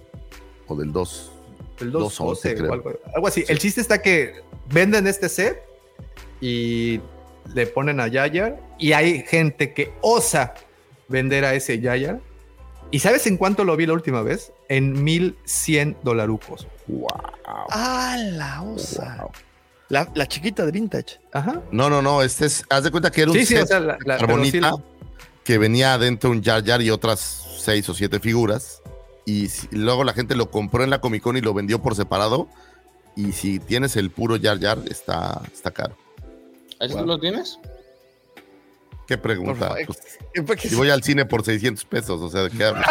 [0.67, 1.31] O del 2.
[1.79, 2.73] del 211, 212 o creo.
[2.73, 3.43] algo, algo así.
[3.47, 4.41] El chiste está que
[4.71, 5.61] venden este set
[6.41, 6.99] y
[7.53, 10.53] le ponen a Yayar y hay gente que osa
[11.07, 12.19] vender a ese Yayar.
[12.91, 14.51] ¿Y sabes en cuánto lo vi la última vez?
[14.75, 16.67] En 1100 dolarucos.
[16.87, 17.07] Wow.
[17.45, 19.27] Ah, la osa.
[19.89, 21.19] La, la chiquita de vintage.
[21.31, 21.61] Ajá.
[21.71, 22.21] No, no, no.
[22.23, 22.63] Este es.
[22.69, 24.81] Haz de cuenta que era un Sí, sí, o sea, la, la- carbonita sí,
[25.43, 27.19] que venía adentro un Jar Jar y otras
[27.59, 28.81] seis o siete figuras.
[29.25, 31.81] Y, si- y luego la gente lo compró en la Comic Con y lo vendió
[31.81, 32.47] por separado.
[33.15, 35.95] Y si tienes el puro Jar Jar, está, está caro.
[36.79, 37.05] ¿Así Wow.
[37.05, 37.59] lo tienes?
[39.07, 39.75] ¿Qué pregunta?
[39.85, 42.85] Pues, si voy al cine por 600 pesos, o sea, ¿de qué hablas?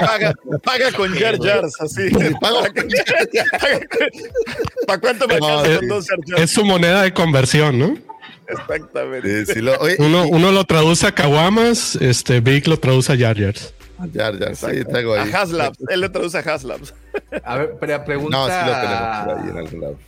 [0.00, 2.10] paga, paga con Jar Jars, así.
[2.40, 3.88] pago Paga con Jar Jar.
[4.86, 6.42] ¿Para cuánto me No, alcanza es- con dos Jar Jars?
[6.42, 7.96] Es su moneda de conversión, ¿no?
[8.48, 9.46] Exactamente.
[9.46, 13.16] Si lo- oye, Uno, y- uno lo traduce a Kawamas, este Vic lo traduce a
[13.18, 13.74] Jar Jars.
[14.14, 15.32] Jar Jar, sí, traigo A ahí.
[15.32, 15.76] Haslabs.
[15.88, 16.94] Él le traduce a Haslabs.
[17.44, 18.36] A ver, pre- pregunta.
[18.38, 19.98] No, sí lo tenemos por ahí en algún lado.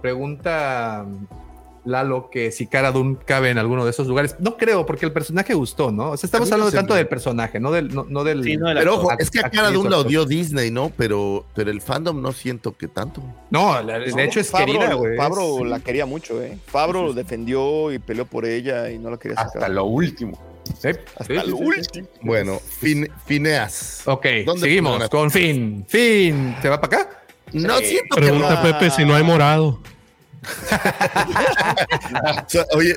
[0.00, 1.04] Pregunta
[1.86, 4.36] Lalo que si Cara Dune cabe en alguno de esos lugares.
[4.38, 6.12] No creo, porque el personaje gustó, ¿no?
[6.12, 7.94] O sea, estamos hablando tanto del personaje, no del.
[7.94, 10.90] No, no del Pero ojo, es que a cara de un la odió Disney, ¿no?
[10.96, 13.22] Pero, pero el fandom no siento que tanto.
[13.50, 15.16] No, la- de hecho es Fabro, querida, güey.
[15.16, 16.58] Fabro la quería mucho, ¿eh?
[16.66, 19.56] Fabro defendió y peleó por ella y no la quería sacar.
[19.64, 20.40] Hasta lo último.
[20.80, 21.64] Sí, Hasta sí, lo sí, sí, sí.
[21.64, 22.08] último.
[22.22, 24.02] Bueno, Fin- Fineas.
[24.06, 25.84] Ok, ¿Dónde seguimos con Fin.
[25.86, 27.10] Fin, ¿se va para acá?
[27.52, 27.84] No Sí.
[27.84, 29.78] siento que Pregunta Pepe si no hay morado.
[32.46, 32.96] O sea, Oye,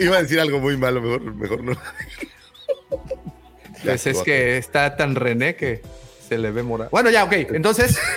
[0.00, 1.72] iba a decir algo muy malo, mejor, mejor no.
[3.82, 5.82] Pues es que está tan René que
[6.28, 6.90] se le ve morado.
[6.90, 7.32] Bueno, ya, ok.
[7.32, 7.98] Entonces,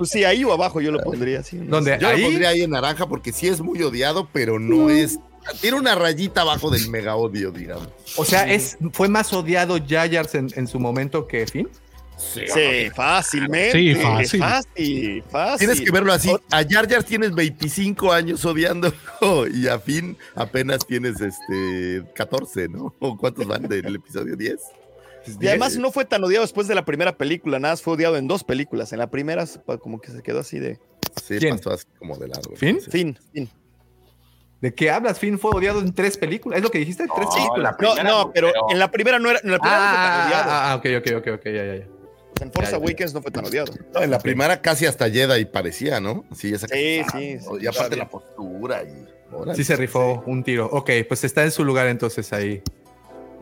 [0.00, 1.56] Pues sí, ahí o abajo yo lo pondría así.
[1.56, 1.76] ¿no?
[1.76, 1.98] ¿dónde?
[2.00, 2.22] Yo Ahí.
[2.22, 5.18] lo pondría ahí en naranja porque sí es muy odiado, pero no es.
[5.60, 7.86] Tiene una rayita abajo del mega odio, digamos.
[8.16, 11.68] O sea, es, fue más odiado Jayars en, en su momento que Finn.
[12.20, 13.72] Sí, Sí, fácilmente.
[13.72, 14.40] Sí, fácil.
[14.40, 15.58] Fácil, fácil.
[15.68, 16.30] Tienes que verlo así.
[16.50, 18.94] A Jar Jar tienes 25 años odiándolo
[19.52, 22.94] y a Finn apenas tienes este 14, ¿no?
[23.00, 24.60] ¿O cuántos van del episodio 10?
[25.40, 28.16] Y además no fue tan odiado después de la primera película, nada, más fue odiado
[28.16, 28.92] en dos películas.
[28.92, 30.78] En la primera pa- como que se quedó así de
[31.22, 31.56] Sí, ¿Quién?
[31.58, 32.54] pasó así como de largo.
[32.56, 32.80] ¿Fin?
[32.80, 32.90] Sí.
[32.90, 33.50] fin, fin.
[34.60, 35.18] ¿De qué hablas?
[35.18, 36.58] Finn fue odiado en tres películas.
[36.58, 37.04] ¿Es lo que dijiste?
[37.14, 37.76] ¿Tres No, películas?
[37.80, 39.96] la No, no, pero pero- en la primera no era, en la primera no fue
[39.96, 40.50] tan Ah, odiado.
[40.50, 41.86] ah, ah, ok, ok, ok, ok, ya, ya, ya.
[42.40, 42.82] En Force ya, ya.
[42.84, 43.72] Awakens no fue tan odiado.
[43.94, 46.24] No, en la primera casi hasta Jedi parecía, ¿no?
[46.34, 49.06] Sí, esa Sí, sí, sí, Y aparte la postura y.
[49.34, 49.54] órale.
[49.56, 50.66] Sí se rifó un tiro.
[50.72, 52.62] Ok, pues está en su lugar entonces ahí.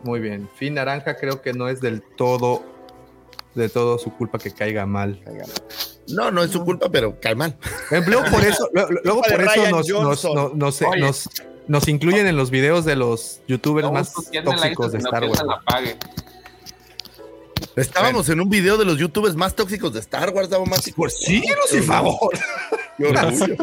[0.03, 0.49] Muy bien.
[0.55, 2.63] Finn Naranja creo que no es del todo,
[3.55, 5.21] de todo su culpa que caiga mal.
[6.07, 7.55] No, no es su culpa, pero cae mal.
[8.07, 8.69] Luego por eso,
[9.03, 11.01] luego por eso nos, nos, nos, nos- Oye.
[11.01, 11.29] nos-
[11.67, 15.43] nos incluyen en los videos de los youtubers No más tóxicos de Star Wars.
[15.45, 15.97] la pague.
[17.79, 20.91] Estábamos en un video de los youtubers más tóxicos de Star Wars, Davo Mati.
[20.91, 22.39] Pues síguenos, por favor.
[22.97, 23.55] Qué orgullo.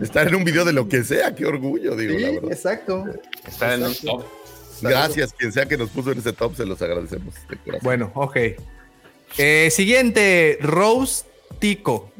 [0.00, 2.52] Estar en un video de lo que sea, qué orgullo, digo, la verdad.
[2.52, 3.04] exacto.
[3.46, 4.24] Está en un top.
[4.80, 7.80] Gracias, quien sea que nos puso en ese top, se los agradecemos de corazón.
[7.82, 8.36] Bueno, ok.
[9.38, 11.24] Eh, siguiente, Rose
[11.58, 12.10] Tico.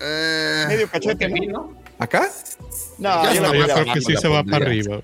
[0.00, 1.52] Eh, Medio cachete, ¿no?
[1.52, 1.82] ¿no?
[1.98, 2.30] ¿Acá?
[2.98, 5.00] No, Ya yo la yo creo que sí se va para arriba.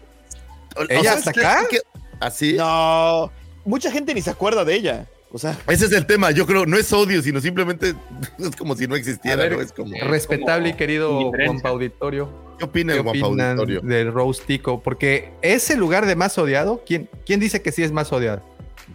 [0.89, 1.67] ¿Ella ¿sabes hasta acá?
[1.71, 1.81] ¿Qué?
[2.21, 2.55] ¿Así?
[2.55, 3.31] No,
[3.65, 5.07] mucha gente ni se acuerda de ella.
[5.33, 7.95] O sea, Ese es el tema, yo creo, no es odio, sino simplemente
[8.39, 9.61] es como si no existiera, ver, ¿no?
[9.61, 11.33] Es como, Respetable y querido.
[11.33, 12.29] Juanpa Auditorio.
[12.57, 13.81] ¿qué opina ¿Qué el auditorio?
[13.81, 14.81] del Rose Tico?
[14.81, 16.85] Porque es el lugar de más odiado.
[16.87, 18.43] ¿Quién, quién dice que sí es más odiado?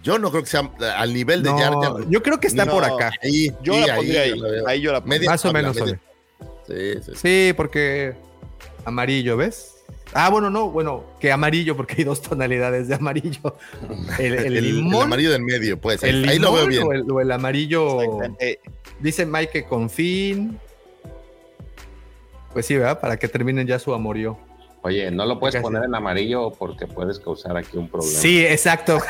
[0.02, 1.74] Yo no creo que sea al nivel de No, Jar.
[2.10, 2.72] yo creo que está No.
[2.72, 3.12] por acá.
[3.22, 4.34] Ahí, yo sí, la pondría ahí.
[4.66, 5.30] Ahí yo la pondría.
[5.30, 6.00] Más o menos media- odiado.
[6.68, 7.20] Sí, sí, sí.
[7.50, 8.14] Sí, porque
[8.86, 9.74] amarillo, ¿ves?
[10.14, 13.56] Ah, bueno, no, bueno, que amarillo, porque hay dos tonalidades de amarillo.
[14.18, 16.04] El, el El, el limón, amarillo del medio, pues.
[16.04, 16.84] Ahí, el ahí lo veo bien.
[16.84, 18.02] O, el, o el amarillo.
[18.02, 18.60] Exactamente.
[19.00, 20.60] Dice Mike que con fin.
[22.54, 23.00] Pues sí, ¿verdad?
[23.00, 24.38] Para que terminen ya su amorío.
[24.82, 25.64] Oye, no lo puedes Casi.
[25.64, 28.20] poner en amarillo porque puedes causar aquí un problema.
[28.20, 28.98] Sí, exacto.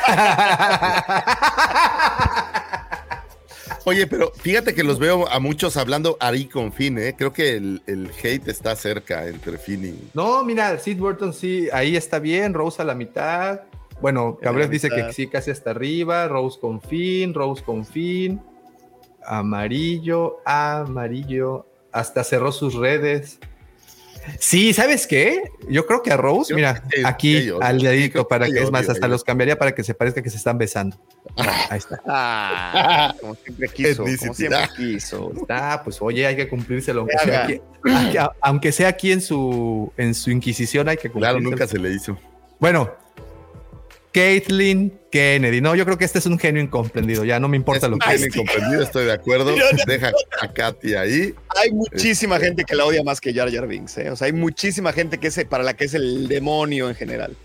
[3.84, 7.14] Oye, pero fíjate que los veo a muchos hablando ahí con Finn, ¿eh?
[7.16, 10.10] Creo que el, el hate está cerca entre Finn y.
[10.14, 13.62] No, mira, Sid Burton sí, ahí está bien, Rose a la mitad.
[14.00, 18.40] Bueno, Gabriel dice que sí, casi hasta arriba, Rose con fin, Rose con fin,
[19.24, 23.38] amarillo, amarillo, hasta cerró sus redes.
[24.38, 25.42] Sí, ¿sabes qué?
[25.68, 29.08] Yo creo que a Rose, mira, aquí al dedito, que para que es más, hasta
[29.08, 30.96] los cambiaría para que se parezca que se están besando.
[31.36, 32.00] Ahí está.
[32.06, 35.32] Ah, como siempre quiso, como siempre quiso.
[35.48, 37.60] Ah, pues oye, hay que cumplírselo, aunque Que sea aquí,
[38.40, 41.38] aunque- sea aquí en su, en su Inquisición, hay que cumplírselo.
[41.38, 42.18] Claro, nunca se le hizo.
[42.58, 42.90] Bueno,
[44.12, 45.60] Caitlyn Kennedy.
[45.60, 47.24] No, yo creo que este es un genio incomprendido.
[47.24, 49.54] Ya no me importa Es lo un que genio incomprendido, estoy de acuerdo.
[49.86, 50.10] Deja
[50.42, 51.34] a Katy ahí.
[51.60, 54.10] Hay muchísima gente que la odia más que Jar Jar Binks, ¿eh?
[54.10, 57.36] O sea, hay muchísima gente que es para la que es el demonio en general.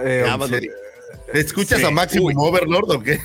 [0.00, 0.62] Eh, Nada más lo sí.
[0.62, 0.74] digo.
[1.32, 1.84] ¿Escuchas Sí.
[1.84, 2.34] a Maximum Uy.
[2.36, 3.18] Overlord o qué?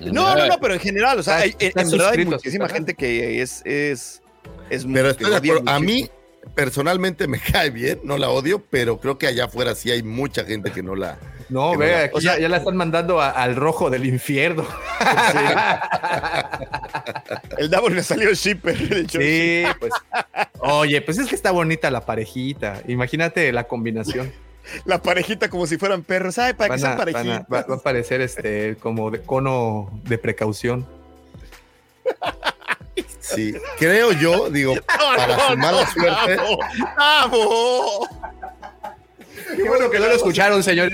[0.00, 2.68] No, no, no, pero en general, o sea, Está- hay- en, en verdad hay muchísima
[2.68, 4.20] gente que es, es,
[4.68, 5.70] es muy- Pero estoy de odia acuerdo.
[5.70, 6.10] A mí,
[6.54, 10.44] personalmente, me cae bien, no la odio, pero creo que allá afuera sí hay mucha
[10.44, 11.18] gente que no la.
[11.48, 13.90] No, Que ve, no la- aquí o sea- ya, la están mandando a- al rojo
[13.90, 14.66] del infierno.
[17.58, 18.76] El Davos le salió shipper.
[18.76, 19.08] el.
[19.10, 19.92] Sí, pues.
[20.60, 22.82] Oye, pues es que está bonita la parejita.
[22.88, 24.32] Imagínate la combinación.
[24.84, 26.38] La parejita como si fueran perros.
[26.38, 27.42] Ay, para que Van sean a- parejitas.
[27.52, 30.86] va, a parecer este como de cono de precaución.
[33.20, 36.36] Sí, creo yo, digo, para su mala suerte.
[36.96, 38.08] ¡Vamos!
[39.56, 40.92] Qué bueno que no lo escucharon, señor.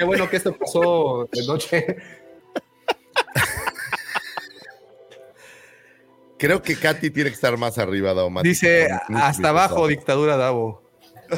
[0.00, 1.96] Qué bueno que esto pasó de noche.
[6.38, 8.48] Creo que Katy tiene que estar más arriba, Daumático.
[8.48, 10.82] Dice hasta abajo, dictadura Davo.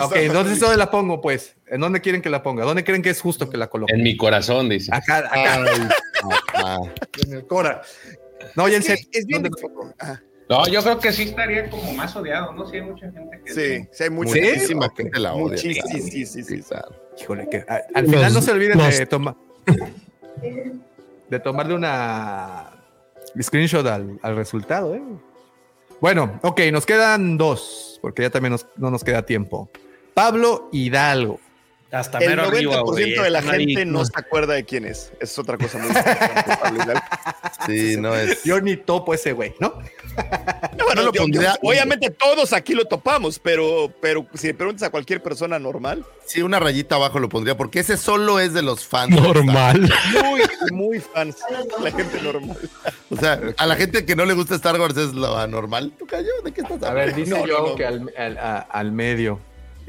[0.00, 1.56] Ok, entonces ¿dónde la pongo, pues?
[1.66, 2.64] ¿En dónde quieren que la ponga?
[2.64, 3.92] ¿Dónde creen que es justo que la coloque?
[3.94, 4.94] En mi corazón, dice.
[4.94, 5.64] Acá, acá.
[6.54, 6.90] Ay,
[7.26, 7.82] en el Cora.
[8.54, 9.04] No, ya en serio.
[9.10, 9.92] es bien ¿dónde- difícil.
[9.98, 10.22] Ajá.
[10.48, 12.64] No, yo creo que sí estaría como más odiado, ¿no?
[12.70, 13.52] Sí, hay mucha gente que.
[13.52, 14.40] Sí, sí, hay mucha- ¿Sí?
[14.40, 15.44] Muchísima gente la odia.
[15.44, 16.04] Muchísima, claro.
[16.04, 16.62] sí, sí, sí, sí.
[17.20, 19.34] Híjole, que a- al final no se olviden los- de tomar
[21.30, 22.70] de tomarle una
[23.40, 25.02] screenshot al, al resultado, ¿eh?
[26.00, 29.70] Bueno, ok, nos quedan dos, porque ya también nos- no nos queda tiempo.
[30.14, 31.38] Pablo Hidalgo.
[31.92, 33.12] Hasta El mero 90% arriba, güey.
[33.12, 35.12] de la gente no se acuerda de quién es.
[35.20, 37.00] Es otra cosa muy importante.
[37.66, 38.42] Sí, no es.
[38.44, 39.74] Yo ni topo ese güey, ¿no?
[40.76, 44.54] No, bueno, lo yo- pondría- yo- obviamente todos aquí lo topamos, pero, pero si le
[44.54, 48.54] preguntas a cualquier persona normal, Sí, una rayita abajo lo pondría, porque ese solo es
[48.54, 49.10] de los fans.
[49.20, 49.92] Normal.
[50.24, 50.40] muy,
[50.70, 51.36] muy fans,
[51.82, 52.56] la gente normal.
[53.10, 55.92] O sea, a la gente que no le gusta Star Wars es lo anormal.
[55.98, 56.28] ¿Tú cayó?
[56.44, 57.14] ¿De qué estás A hablando?
[57.14, 57.74] ver, dice No, yo no, no.
[57.74, 59.40] que al, al- a- al medio.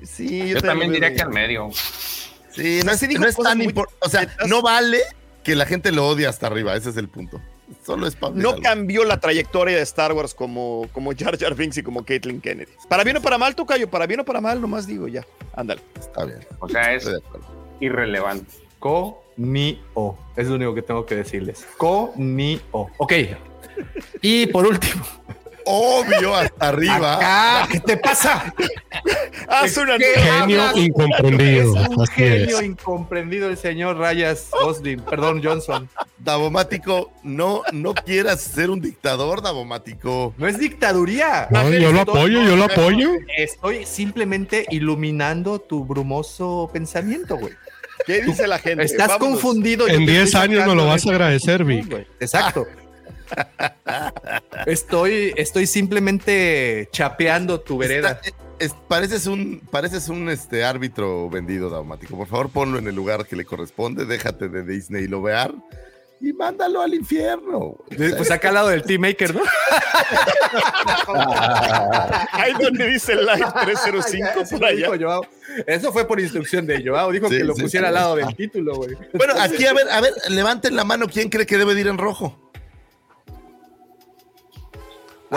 [0.04, 1.70] Sí, Yo también lo diría que al medio.
[2.52, 4.06] Sí, no, sea, es, sí dijo no es tan importante.
[4.06, 5.00] O sea, no vale
[5.44, 6.76] que la gente lo odie hasta arriba.
[6.76, 7.42] Ese es el punto.
[7.86, 11.84] Solo es No cambió la trayectoria de Star Wars como, como Jar Jar Binks y
[11.84, 12.72] como Caitlyn Kennedy.
[12.88, 15.26] Para bien o para mal, Tocayo, para bien o para mal, nomás digo ya.
[15.56, 15.82] Ándale.
[16.00, 16.40] Está bien.
[16.60, 17.10] O sea, es
[17.80, 18.52] irrelevante.
[18.80, 20.18] Co ni o.
[20.36, 21.66] Es lo único que tengo que decirles.
[21.78, 22.90] Co ni o.
[22.98, 23.14] Ok.
[24.22, 25.04] Y por último.
[25.66, 27.16] Obvio, hasta arriba.
[27.16, 28.54] Acá, ¿qué te pasa?
[29.48, 31.76] Haz una ¿Qué Genio incomprendido.
[31.78, 32.66] Es un genio es.
[32.66, 35.90] incomprendido el señor Rayas Gosling, perdón, Johnson.
[36.18, 40.34] Davomático, no, no quieras ser un dictador, Davomático.
[40.38, 41.48] No es dictaduría.
[41.50, 43.12] No, yo lo apoyo, yo lo apoyo.
[43.38, 47.54] Estoy simplemente iluminando tu brumoso pensamiento, güey.
[48.06, 48.84] ¿Qué dice la gente?
[48.84, 49.40] Estás Vámonos.
[49.40, 49.88] confundido.
[49.88, 52.08] En te 10 estoy años sacando lo vas a agradecer, Vic.
[52.20, 52.68] Exacto.
[54.66, 58.20] Estoy, estoy simplemente chapeando tu vereda.
[58.24, 62.18] Está- es- pareces un, pareces un este, árbitro vendido, Daumático.
[62.18, 64.06] Por favor, ponlo en el lugar que le corresponde.
[64.06, 65.54] Déjate de Disney lo vear
[66.22, 67.76] y mándalo al infierno.
[67.98, 69.42] Pues acá al lado del Team Maker, ¿no?
[72.32, 74.76] Ahí donde dice el live 305 Eso por allá.
[74.78, 75.26] dijo Joao.
[75.68, 77.12] Eso fue por instrucción de Joao.
[77.12, 77.90] Dijo Sí, que lo sí, pusiera sí.
[77.90, 78.96] al lado del título, güey.
[79.14, 81.08] Bueno, aquí, a ver, a ver, levanten la mano.
[81.08, 82.40] ¿Quién cree que debe de ir en rojo?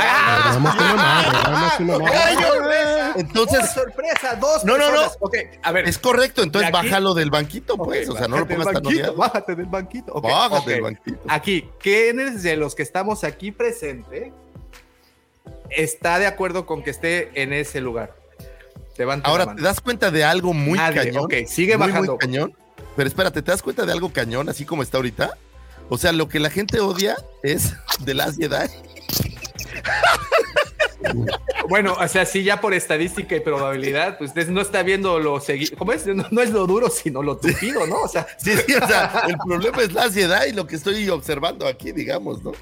[0.05, 3.15] Nada más una mano, nada más una mano.
[3.17, 4.37] Entonces, ¡Oh, sorpresa!
[4.37, 4.91] Dos No, no, no.
[4.93, 5.17] personas.
[5.21, 5.89] Ok, a ver.
[5.89, 6.43] es correcto.
[6.43, 6.87] Entonces, ¿Y aquí?
[6.89, 8.09] bájalo del banquito, pues.
[8.09, 9.17] O sea, no lo bájate del pongas tan banquito, odiado.
[9.17, 10.13] Bájate del banquito.
[10.13, 10.67] ok, Bájate ok.
[10.67, 11.19] del banquito.
[11.29, 14.33] Aquí, ¿quiénes de los que estamos aquí presentes
[15.71, 18.15] está de acuerdo con que esté en ese lugar?
[18.99, 19.57] Levanta la Ahora, mano.
[19.59, 21.25] ¿te das cuenta de algo muy Nadie, cañón?
[21.25, 22.13] ok, sigue Muy, bajando.
[22.13, 22.55] Muy cañón.
[22.97, 25.37] Pero espérate, ¿te das cuenta de algo cañón, así como está ahorita?
[25.89, 28.67] O sea, lo que la gente odia es The Last Jedi.
[31.69, 35.41] Bueno, o sea, sí, ya por estadística y probabilidad, pues es- no está viendo lo
[35.41, 35.77] seguido.
[35.77, 36.07] ¿Cómo es?
[36.07, 38.03] No, no es lo duro, sino lo tupido, ¿no?
[38.03, 41.67] O sea, Sí, sí, o sea, el problema es Last Jedi, lo que estoy observando
[41.67, 42.53] aquí, digamos, ¿no?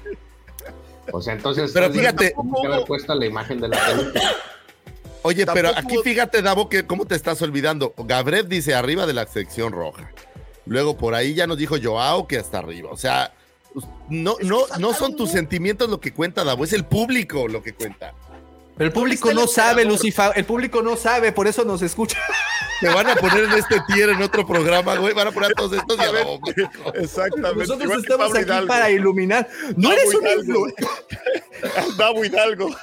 [1.11, 1.71] O sea, entonces.
[1.73, 2.33] Pero fíjate-
[2.65, 4.31] haber puesto la imagen de la película.
[5.21, 7.93] Oye, pero aquí fíjate, Davo, que cómo te estás olvidando.
[7.97, 10.11] Gabrev dice arriba de la sección roja.
[10.67, 12.89] Luego por ahí ya nos dijo Joao que hasta arriba.
[12.91, 13.33] O sea,
[14.09, 17.73] no, no, no son tus sentimientos lo que cuenta, Davo, es el público lo que
[17.73, 18.13] cuenta.
[18.77, 19.85] pero el público no sabe?
[19.85, 20.31] Lucifer.
[20.35, 22.17] El público no sabe, por eso nos escucha.
[22.81, 25.13] Te van a poner en este tier en otro programa, güey.
[25.13, 26.39] Van a poner a todos estos y a Davo.
[26.95, 27.59] Exactamente.
[27.59, 28.67] Nosotros igual estamos aquí Hidalgo.
[28.67, 29.47] para iluminar.
[29.77, 30.67] No eres un Hidalgo.
[30.69, 31.97] influencer.
[31.97, 32.75] Davo Hidalgo.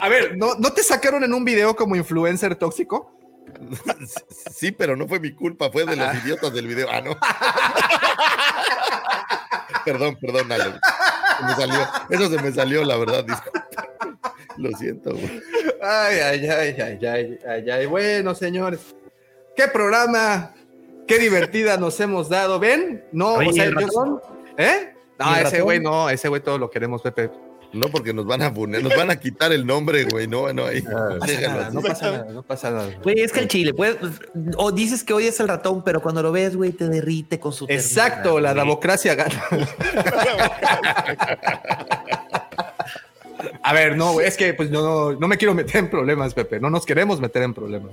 [0.00, 3.10] A ver, ¿no, ¿no te sacaron en un video como influencer tóxico?
[4.52, 6.88] Sí, pero no fue mi culpa, fue de los idiotas del video.
[6.90, 7.10] Ah, no.
[9.84, 10.64] perdón, perdón, Ale.
[11.38, 11.88] Se me salió.
[12.10, 13.68] Eso se me salió, la verdad, disculpa.
[14.56, 15.42] Lo siento, güey.
[15.82, 17.86] Ay, ay, ay, ay, ay, ay, ay.
[17.86, 18.94] Bueno, señores.
[19.56, 20.54] ¿Qué programa?
[21.06, 22.58] Qué divertida nos hemos dado.
[22.58, 23.04] ¿Ven?
[23.12, 23.66] No, Oye, o sea.
[24.56, 24.94] ¿Eh?
[25.18, 27.30] No, ¿Y el ese güey no, ese güey todo lo queremos, Pepe.
[27.74, 30.26] No, porque nos van a poner, nos van a quitar el nombre, güey.
[30.28, 30.80] No, no, ahí.
[30.82, 32.90] No pasa nada, no pasa nada, no pasa nada.
[33.02, 33.96] Güey, es que el chile, pues,
[34.56, 37.66] o dices que odias al ratón, pero cuando lo ves, güey, te derrite con su
[37.68, 38.64] Exacto, ternura, la güey.
[38.64, 39.42] democracia gana.
[43.62, 46.34] A ver, no, güey, es que pues no, no, no me quiero meter en problemas,
[46.34, 46.60] Pepe.
[46.60, 47.92] No nos queremos meter en problemas.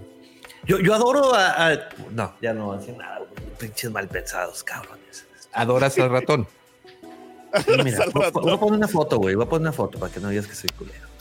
[0.65, 1.79] Yo, yo adoro a, a-
[2.11, 3.29] No, ya no voy a decir nada, güey.
[3.57, 5.25] Pinches mal pensados, cabrones.
[5.53, 6.47] Adoras al ratón.
[7.83, 9.35] Mira, voy, a poner una foto, güey.
[9.35, 11.11] Voy a poner una foto para que no digas que soy culero.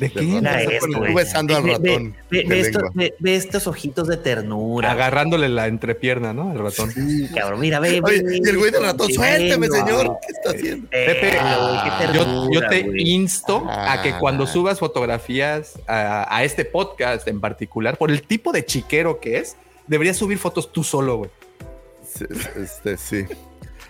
[0.00, 0.46] ¿De ratón.
[0.72, 4.90] esto, besando al Ve- ve- ratón Ve, de ve ve- ve estos ojitos de ternura.
[4.90, 6.50] Agarrándole la entrepierna, ¿no?
[6.50, 6.90] Al ratón.
[6.90, 8.00] Sí, cabrón, mira, ve.
[8.02, 10.16] Oye, ve, y el güey del ratón, suélteme, señor.
[10.26, 10.88] ¿Qué está haciendo?
[10.90, 13.08] Pepe, Eh, güey, qué yo, ternura, yo te güey.
[13.12, 14.48] insto a que cuando Ah.
[14.48, 19.56] subas fotografías a, a este podcast en particular, por el tipo de chiquero que es,
[19.86, 21.30] deberías subir fotos tú solo, güey.
[22.04, 22.24] Sí,
[22.60, 23.24] Este, sí.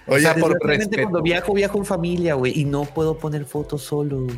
[0.06, 1.02] O Oye, sea, por respeto.
[1.02, 4.36] cuando viajo, viajo en familia, güey, y no puedo poner fotos solo, güey,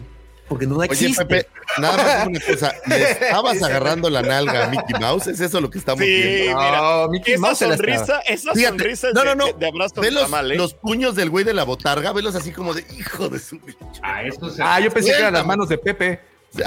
[0.48, 1.26] porque no Oye, existe.
[1.26, 2.72] Pepe, nada más una cosa.
[2.86, 5.26] ¿Le estabas agarrando la nalga a Mickey Mouse?
[5.26, 6.56] ¿Es eso lo que estamos Sí, viendo?
[6.60, 9.46] mira, No, Mickey esa Mouse sonrisa, esa Fíjate, sonrisa no, no, no.
[9.46, 10.56] de- de abrazo Ve está los, mal, ¿eh?
[10.56, 13.58] los puños del güey de la botarga, velos así como de hijo de su.
[14.02, 16.20] Ah, eso se- Ah, yo pensé que eran las manos de Pepe.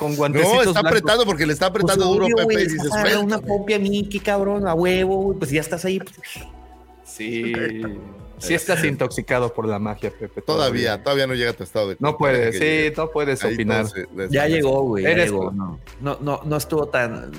[0.00, 0.90] Con guantecitos No, está blancos.
[0.90, 3.24] apretando porque le está Pues, apretando duro obvio, Pepe güey, y le dices, estás agarrando
[3.36, 6.00] una copia Mickey, cabrón, a huevo, güey, pues ya estás ahí.
[6.00, 6.16] pues,
[7.04, 7.52] Sí.
[8.38, 10.40] Sí estás intoxicado por la magia, Pepe.
[10.40, 12.94] Todavía, todavía no llega a tu estado de No puedes, sí, llegue.
[12.96, 13.84] no puedes Ahí opinar.
[14.30, 15.04] Ya llegó, güey.
[16.00, 17.32] no, no, no estuvo tan.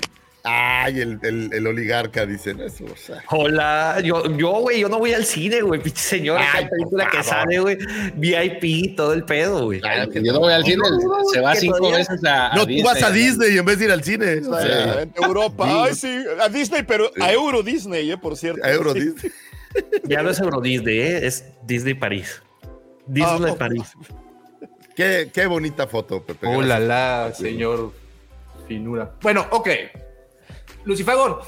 [0.44, 2.86] Ay, el, el, el oligarca dice eso.
[2.86, 3.24] o sea.
[3.30, 6.40] Hola, yo, yo, güey, yo no voy al cine, güey, pinche señor.
[6.42, 7.78] Ay, Esa película que sale, güey,
[8.16, 9.82] VIP, todo el pedo, güey.
[10.12, 10.82] Que yo no voy al cine,
[11.32, 13.86] se va cinco todavía- veces a, a No, tú vas a Disney en vez de
[13.86, 14.38] ir al cine.
[14.40, 15.84] O Sí, sea, en Europa.
[15.86, 18.66] Ay, sí, a Disney, pero a Euro Disney, eh, por cierto.
[18.66, 19.00] a Euro Sí.
[19.02, 19.32] Disney.
[20.04, 21.26] Ya no es Euro Disney, ¿eh?
[21.28, 22.42] es Disney París.
[23.06, 23.94] Disney Ah, París.
[24.96, 26.46] Qué, qué bonita foto, Pepe.
[26.48, 27.40] Oh, la, gracias.
[27.40, 27.94] la, señor
[28.68, 29.12] Finura.
[29.22, 29.70] Bueno, ok.
[30.84, 31.42] Lucifagor,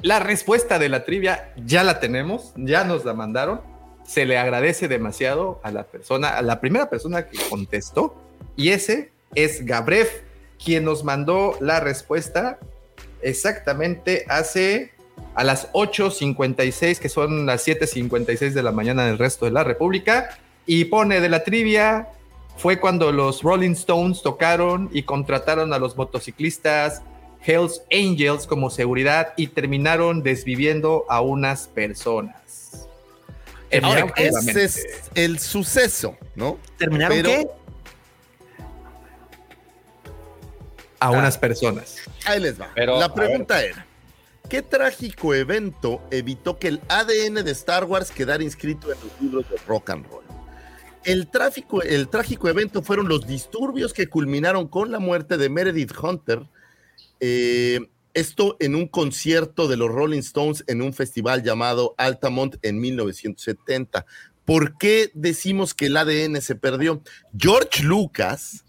[0.00, 3.60] la respuesta de la trivia ya la tenemos, ya nos la mandaron.
[4.06, 8.14] Se le agradece demasiado a la persona, a la primera persona que contestó,
[8.56, 10.08] y ese es Gabrev,
[10.62, 12.58] quien nos mandó la respuesta
[13.22, 14.92] exactamente hace
[15.34, 20.38] a las 8.56, que son las 7.56 de la mañana del resto de la República,
[20.64, 22.08] y pone de la trivia,
[22.56, 27.02] fue cuando los Rolling Stones tocaron y contrataron a los motociclistas
[27.48, 32.86] Hells Angels como seguridad y terminaron desviviendo a unas personas.
[33.82, 36.58] Ahora, ese es el suceso, ¿no?
[36.76, 37.48] ¿Terminaron Pero- qué?
[41.00, 41.96] a unas personas.
[42.26, 42.70] Ahí les va.
[42.74, 43.86] Pero, la pregunta era,
[44.48, 49.48] ¿qué trágico evento evitó que el ADN de Star Wars quedara inscrito en los libros
[49.48, 50.24] de rock and roll?
[51.04, 55.92] El, tráfico, el trágico evento fueron los disturbios que culminaron con la muerte de Meredith
[56.02, 56.42] Hunter,
[57.20, 57.80] eh,
[58.14, 64.06] esto en un concierto de los Rolling Stones en un festival llamado Altamont en 1970.
[64.44, 67.02] ¿Por qué decimos que el ADN se perdió?
[67.36, 68.64] George Lucas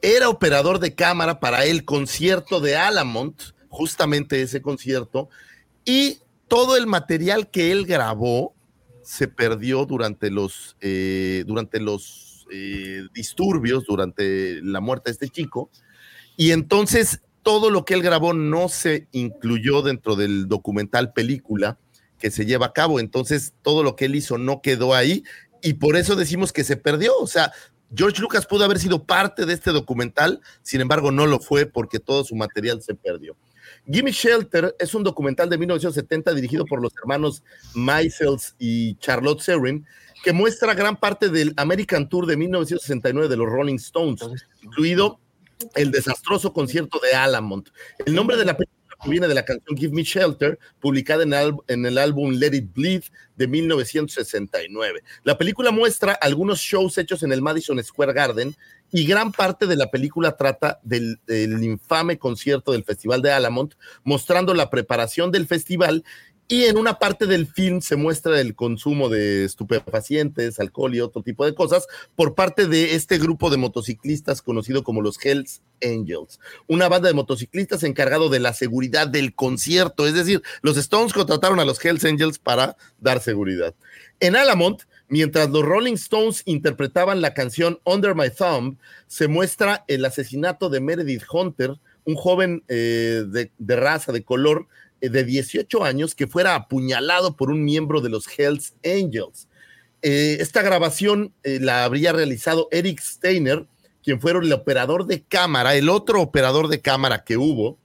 [0.00, 5.28] era operador de cámara para el concierto de Alamont, justamente ese concierto,
[5.84, 8.54] y todo el material que él grabó
[9.02, 15.70] se perdió durante los, eh, durante los eh, disturbios, durante la muerte de este chico,
[16.36, 21.78] y entonces todo lo que él grabó no se incluyó dentro del documental película
[22.18, 25.22] que se lleva a cabo, entonces todo lo que él hizo no quedó ahí,
[25.62, 27.52] y por eso decimos que se perdió, o sea,
[27.94, 32.00] George Lucas pudo haber sido parte de este documental, sin embargo no lo fue porque
[32.00, 33.36] todo su material se perdió.
[33.90, 37.42] Gimme Shelter es un documental de 1970 dirigido por los hermanos
[37.74, 39.86] Meisels y Charlotte Serrin,
[40.22, 44.22] que muestra gran parte del American Tour de 1969 de los Rolling Stones,
[44.62, 45.20] incluido
[45.74, 47.68] el desastroso concierto de Alamont.
[48.04, 51.98] El nombre de la película viene de la canción Give Me Shelter, publicada en, el
[51.98, 53.02] álbum Let It Bleed
[53.36, 55.02] de 1969.
[55.24, 58.54] La película muestra algunos shows hechos en el Madison Square Garden
[58.90, 63.74] y gran parte de la película trata del, del infame concierto del Festival de Alamont,
[64.04, 66.04] mostrando la preparación del festival
[66.46, 71.22] y en una parte del film se muestra el consumo de estupefacientes, alcohol y otro
[71.22, 76.40] tipo de cosas por parte de este grupo de motociclistas conocido como los Hells Angels,
[76.66, 80.06] una banda de motociclistas encargado de la seguridad del concierto.
[80.06, 83.74] Es decir, los Stones contrataron a los Hells Angels para dar seguridad.
[84.20, 90.04] En Alamont, mientras los Rolling Stones interpretaban la canción Under My Thumb, se muestra el
[90.04, 94.66] asesinato de Meredith Hunter, un joven eh, de, raza, de color,
[95.08, 99.48] de 18 años que fuera apuñalado por un miembro de los Hells Angels.
[100.02, 103.66] Eh, esta grabación eh, la habría realizado Eric Steiner,
[104.02, 107.78] quien fue el operador de cámara, el otro operador de cámara que hubo,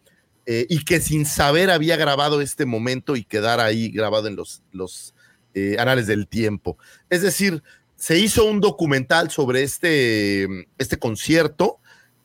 [0.52, 5.14] eh, y que sin saber había grabado este momento y quedara ahí grabado en los,
[5.54, 6.76] eh, anales del tiempo.
[7.08, 7.62] Es decir,
[7.96, 10.48] se hizo un documental sobre este,
[10.80, 11.78] este concierto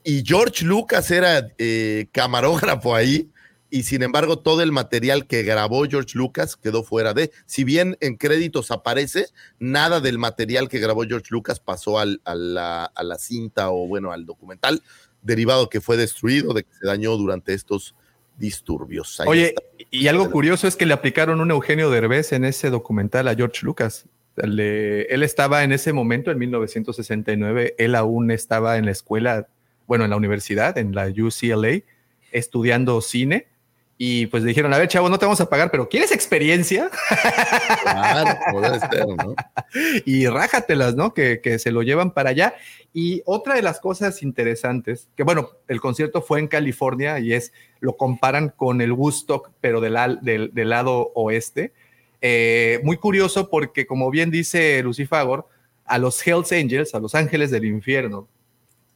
[0.03, 3.29] y George Lucas era eh, camarógrafo ahí
[3.75, 7.33] y sin embargo todo el material que grabó George Lucas quedó fuera de.
[7.45, 9.27] Si bien en créditos aparece,
[9.59, 13.89] nada del material que grabó George Lucas pasó al, a, la, a, la, cinta o
[13.89, 14.81] bueno, al documental,
[15.23, 17.97] derivado que fue destruido, de que se dañó durante estos
[18.39, 19.19] disturbios.
[19.19, 19.63] Ahí Oye, está.
[19.91, 23.67] y algo curioso es que le aplicaron un Eugenio Derbez en ese documental a George
[23.67, 24.05] Lucas.
[24.37, 29.49] Le, él estaba en ese momento, en 1969, él aún estaba en la escuela,
[29.89, 31.83] bueno, en la universidad, en la UCLA,
[32.31, 33.49] estudiando cine.
[33.97, 36.91] Y pues le dijeron, a ver, chavo, no te vamos a pagar, pero ¿quieres experiencia?
[37.83, 39.35] Claro, ser, ¿no?
[40.05, 41.15] y rájatelas, ¿no?
[41.15, 42.55] Que, que, se lo llevan para allá.
[42.93, 47.53] Y otra de las cosas interesantes, que bueno, el concierto fue en California y es,
[47.79, 51.73] lo comparan con el Woodstock, pero del, del, del lado oeste.
[52.21, 55.47] Eh, muy curioso porque, como bien dice Lucifagor,
[55.85, 58.29] a los Hells Angels, a los ángeles del infierno,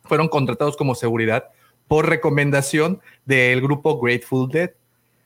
[0.05, 1.51] fueron contratados como seguridad
[1.87, 4.71] por recomendación del grupo Grateful Dead.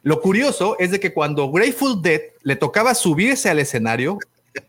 [0.03, 4.19] Lo curioso es de que cuando Grateful Dead le tocaba subirse al escenario,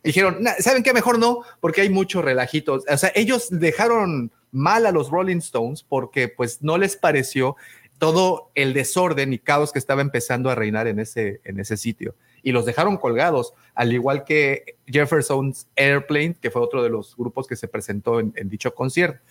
[0.03, 0.93] dijeron, ¿saben qué?
[0.93, 2.83] Mejor no, porque hay muchos relajitos.
[2.87, 7.55] O sea, ellos dejaron mal a los Rolling Stones porque pues no les pareció
[7.97, 12.15] todo el desorden y caos que estaba empezando a reinar en ese, en ese sitio.
[12.41, 17.47] Y los dejaron colgados, al igual que Jefferson's Airplane, que fue otro de los grupos
[17.47, 19.21] que se presentó en, dicho concierto.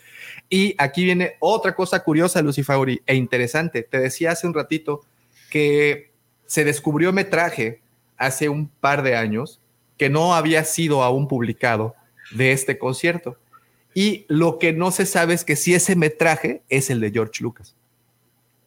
[0.48, 3.82] Y aquí viene otra cosa curiosa, Lucy Fauri, e interesante.
[3.82, 5.02] Te decía hace un ratito
[5.52, 6.10] que
[6.46, 7.82] se descubrió metraje
[8.16, 9.60] hace un par de años
[9.98, 11.94] que no había sido aún publicado
[12.30, 13.36] de este concierto.
[13.92, 17.42] Y lo que no se sabe es que si ese metraje es el de George
[17.42, 17.76] Lucas.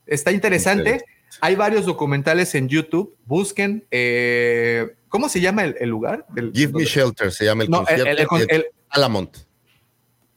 [0.06, 1.04] Está interesante.
[1.42, 3.18] Hay varios documentales en YouTube.
[3.26, 3.84] Busquen.
[3.90, 6.28] Eh, ¿Cómo se llama el, el lugar?
[6.36, 8.38] El, Give Me Shelter se llama el no, concierto.
[8.48, 9.36] El, Alamont.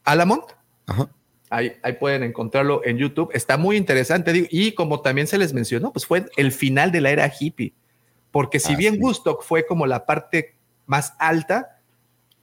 [0.03, 0.45] ¿Alamont?
[0.87, 1.11] Ajá.
[1.49, 3.31] Ahí, ahí, pueden encontrarlo en YouTube.
[3.33, 4.47] Está muy interesante.
[4.51, 7.73] Y como también se les mencionó, pues fue el final de la era hippie.
[8.31, 8.99] Porque si ah, bien sí.
[9.01, 10.55] Woodstock fue como la parte
[10.85, 11.79] más alta,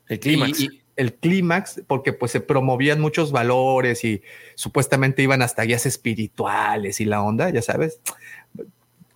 [0.08, 0.60] el clímax.
[0.60, 4.22] Y, el clímax, porque pues se promovían muchos valores y
[4.54, 8.00] supuestamente iban hasta guías espirituales y la onda, ya sabes,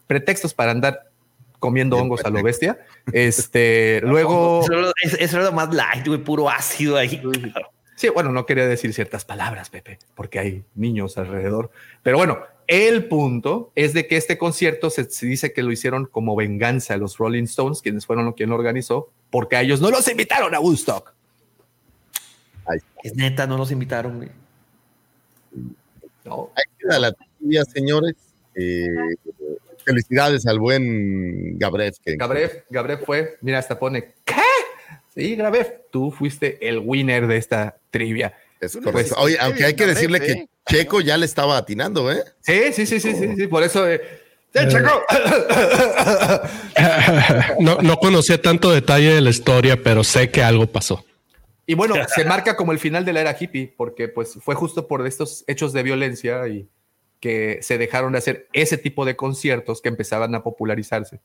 [0.06, 1.10] pretextos para andar
[1.58, 2.38] comiendo Bien hongos perfecto.
[2.38, 2.78] a lo bestia.
[3.12, 4.62] Este, luego.
[5.02, 7.20] Eso, eso era lo más light, güey, puro ácido ahí.
[8.00, 11.70] Sí, bueno, no quería decir ciertas palabras, Pepe, porque hay niños alrededor.
[12.02, 16.06] Pero bueno, el punto es de que este concierto se, se dice que lo hicieron
[16.06, 19.90] como venganza a los Rolling Stones, quienes fueron quien lo organizó, porque a ellos no
[19.90, 21.12] los invitaron a Woodstock.
[23.02, 24.30] Es neta, no los invitaron, güey.
[26.24, 26.52] No.
[26.56, 28.14] Ahí queda la tía, señores.
[28.54, 28.86] Eh,
[29.84, 31.98] felicidades al buen Gabref.
[32.02, 34.49] Que Gabref, Gabref fue, mira, hasta pone, ¿qué?
[35.14, 38.34] Sí, Gabref, tú fuiste el winner de esta trivia.
[38.60, 42.22] Es pues, Oye, aunque hay que decirle que Checo ya le estaba atinando, ¿eh?
[42.40, 43.46] Sí, sí, sí, sí, sí, sí.
[43.46, 43.88] por eso...
[43.88, 44.00] Eh,
[44.54, 45.04] ¡Sí, Checo!
[47.60, 51.04] no, no conocía tanto detalle de la historia, pero sé que algo pasó.
[51.66, 54.88] Y bueno, se marca como el final de la era hippie, porque pues fue justo
[54.88, 56.68] por estos hechos de violencia y
[57.20, 61.20] que se dejaron de hacer ese tipo de conciertos que empezaban a popularizarse.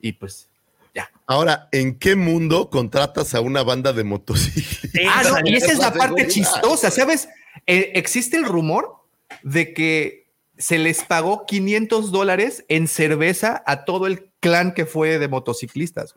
[0.00, 0.48] Y pues
[0.94, 1.10] ya.
[1.26, 5.00] Ahora, ¿en qué mundo contratas a una banda de motocicletas?
[5.08, 7.28] Ah, no, y esa es la parte chistosa, ¿sabes?
[7.66, 8.96] Eh, existe el rumor
[9.42, 10.22] de que
[10.58, 16.14] se les pagó 500 dólares en cerveza a todo el clan que fue de motociclistas.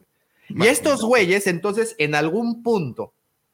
[0.49, 3.13] Y estos güeyes, entonces, en algún punto,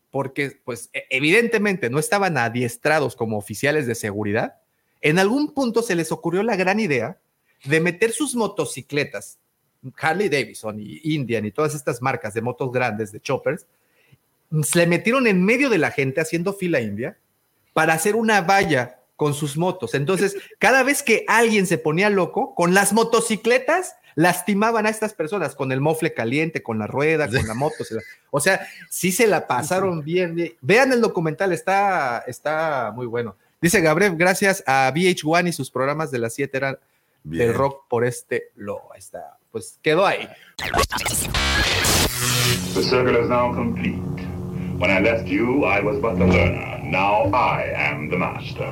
[0.09, 4.55] porque pues e, evidentemente no estaban adiestrados como oficiales de seguridad,
[4.99, 7.19] en algún punto se les ocurrió la gran idea
[7.63, 9.39] de meter sus motocicletas,
[9.97, 13.65] Harley Davidson y Indian y todas estas marcas de motos grandes, de choppers,
[14.63, 17.17] se le metieron en medio de la gente haciendo fila india
[17.73, 19.93] para hacer una valla con sus motos.
[19.93, 25.55] Entonces, cada vez que alguien se ponía loco, con las motocicletas lastimaban a estas personas
[25.55, 27.83] con el mofle caliente, con la rueda, con la moto.
[28.29, 30.55] O sea, sí se la pasaron bien.
[30.61, 33.37] Vean el documental, está, está muy bueno.
[33.61, 36.79] Dice Gabriel, gracias a VH1 y sus programas de las 7 eran
[37.23, 39.37] del rock por este lo está.
[39.51, 40.29] Pues quedó ahí.
[42.73, 43.99] The circle is now complete.
[44.79, 46.79] When I left you, I was but the learner.
[46.85, 48.71] Now I am the master.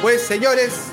[0.00, 0.92] Pues señores,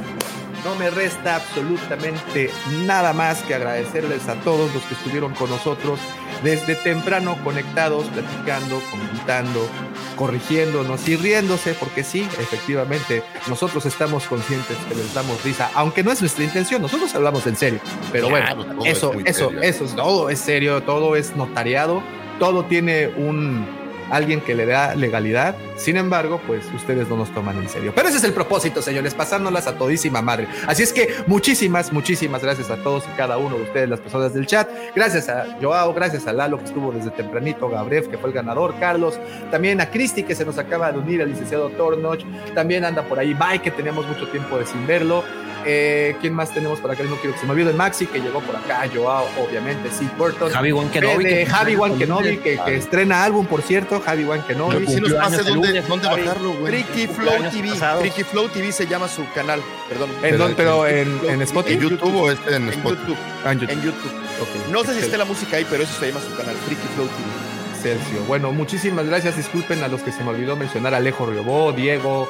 [0.64, 2.50] no me resta absolutamente
[2.86, 6.00] nada más que agradecerles a todos los que estuvieron con nosotros
[6.44, 9.68] desde temprano conectados, platicando, comentando,
[10.16, 16.12] corrigiéndonos y riéndose, porque sí, efectivamente, nosotros estamos conscientes que les damos risa, aunque no
[16.12, 17.80] es nuestra intención, nosotros hablamos en serio,
[18.12, 19.62] pero Claro, bueno, todo es eso, eso, serio.
[19.62, 22.04] eso todo es serio, todo es notariado,
[22.40, 25.56] todo tiene un alguien que le da legalidad.
[25.78, 27.94] Sin embargo, pues ustedes no nos toman en serio.
[27.96, 30.48] Pero ese es el propósito, señores, pasándolas a todísima madre.
[30.68, 34.34] Así es que muchísimas, muchísimas gracias a todos y cada uno de ustedes, las personas
[34.34, 34.70] del chat.
[34.96, 38.76] Gracias a Joao, gracias a Lalo que estuvo desde tempranito, Gabriel que fue el ganador,
[38.80, 39.20] Carlos,
[39.52, 42.22] también a Cristi que se nos acaba de unir, al licenciado Tornoch,
[42.54, 45.24] también anda por ahí Mike que teníamos mucho tiempo de sin verlo.
[45.66, 47.04] Eh, ¿Quién más tenemos por acá?
[47.04, 47.72] No quiero que se me olvide.
[47.72, 48.84] Maxi, que llegó por acá.
[48.94, 49.90] Joao, obviamente.
[49.92, 50.52] Sid Burton.
[50.52, 53.93] Javi Wan Kenobi, Javi Wan Kenobi, que, que estrena álbum, por cierto.
[54.02, 54.86] Javi Wan Kenobi.
[54.88, 56.22] Si nos cumplió pase años el dónde, lunes, dónde Javi.
[56.22, 56.84] bajarlo, güey.
[56.84, 57.70] Tricky Flow TV.
[57.70, 58.02] pasados.
[58.02, 59.62] Tricky Flow TV se llama su canal.
[59.90, 60.10] Perdón.
[60.24, 60.56] ¿En dónde?
[60.56, 61.76] Pero en, en Spotify.
[61.76, 63.02] ¿En YouTube o este en En Spotify?
[63.02, 63.18] YouTube.
[63.46, 63.74] Ah, en YouTube.
[63.74, 64.12] En YouTube.
[64.72, 66.56] No sé si esté la música ahí, pero eso se llama su canal.
[66.66, 67.82] Tricky Flow TV.
[67.82, 68.24] Celcio.
[68.28, 69.36] Bueno, muchísimas gracias.
[69.38, 72.30] Disculpen a los que se me olvidó mencionar, Alejo Riobó, Diego,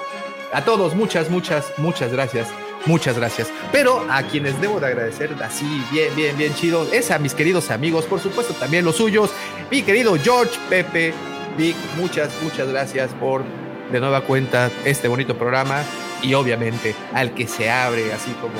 [0.51, 2.47] a todos, muchas, muchas, muchas gracias.
[2.85, 3.47] Muchas gracias.
[3.71, 7.71] Pero a quienes debo de agradecer así, bien, bien, bien chido, es a mis queridos
[7.71, 9.29] amigos, por supuesto también los suyos,
[9.71, 11.13] mi querido George, Pepe,
[11.57, 13.43] Vic, muchas, muchas gracias por
[13.91, 15.83] de nueva cuenta este bonito programa
[16.21, 18.55] y obviamente al que se abre así como,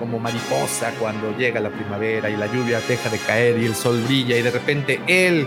[0.00, 4.02] como mariposa cuando llega la primavera y la lluvia deja de caer y el sol
[4.02, 5.46] brilla y de repente él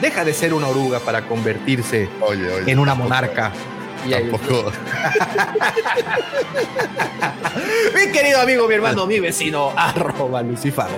[0.00, 2.72] deja de ser una oruga para convertirse Oye, oye.
[2.72, 3.52] en una monarca.
[4.06, 4.70] Y Tampoco.
[7.96, 10.96] mi querido amigo, mi hermano, mi vecino, arroba Lucifago.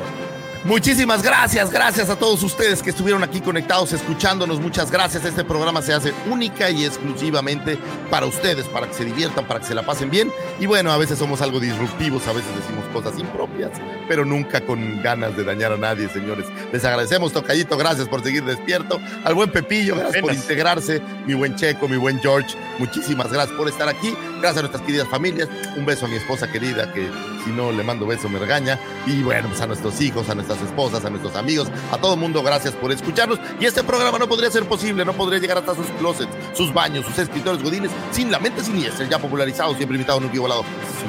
[0.64, 4.60] Muchísimas gracias, gracias a todos ustedes que estuvieron aquí conectados, escuchándonos.
[4.60, 5.24] Muchas gracias.
[5.24, 7.78] Este programa se hace única y exclusivamente
[8.10, 10.30] para ustedes, para que se diviertan, para que se la pasen bien.
[10.60, 13.70] Y bueno, a veces somos algo disruptivos, a veces decimos cosas impropias,
[14.06, 16.44] pero nunca con ganas de dañar a nadie, señores.
[16.70, 19.00] Les agradecemos, Tocayito, gracias por seguir despierto.
[19.24, 21.00] Al buen Pepillo, gracias por integrarse.
[21.26, 24.14] Mi buen Checo, mi buen George, muchísimas gracias por estar aquí.
[24.40, 25.48] Gracias a nuestras queridas familias.
[25.76, 27.08] Un beso a mi esposa querida, que
[27.44, 28.78] si no le mando beso me regaña.
[29.06, 32.42] Y bueno, pues a nuestros hijos, a nuestras esposas, a nuestros amigos, a todo mundo,
[32.42, 33.38] gracias por escucharnos.
[33.58, 37.06] Y este programa no podría ser posible, no podría llegar hasta sus closets, sus baños,
[37.06, 40.64] sus escritores godines, sin la mente siniestra, ya popularizado, siempre invitado, nunca igualado.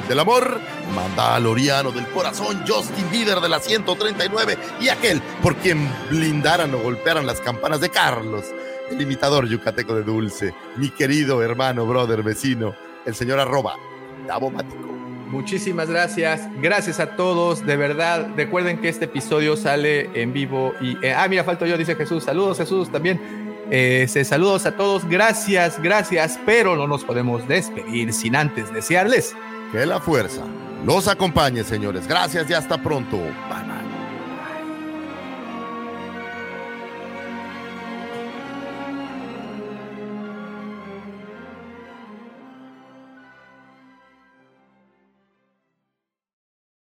[0.08, 0.60] Del amor,
[0.94, 7.26] Mandaloriano del corazón, Justin Bieber de la 139 y aquel por quien blindaran o golpearan
[7.26, 8.44] las campanas de Carlos,
[8.90, 12.74] el imitador yucateco de Dulce, mi querido hermano, brother, vecino,
[13.06, 13.76] el señor arroba,
[14.26, 14.91] Davomático.
[15.32, 16.46] Muchísimas gracias.
[16.60, 17.64] Gracias a todos.
[17.64, 20.74] De verdad, recuerden que este episodio sale en vivo.
[20.80, 22.24] Y, eh, ah, mira, falto yo, dice Jesús.
[22.24, 23.18] Saludos, Jesús, también.
[23.70, 25.08] Eh, saludos a todos.
[25.08, 26.38] Gracias, gracias.
[26.44, 29.34] Pero no nos podemos despedir sin antes desearles
[29.72, 30.42] Que la fuerza
[30.84, 32.06] los acompañe, señores.
[32.06, 33.18] Gracias y hasta pronto.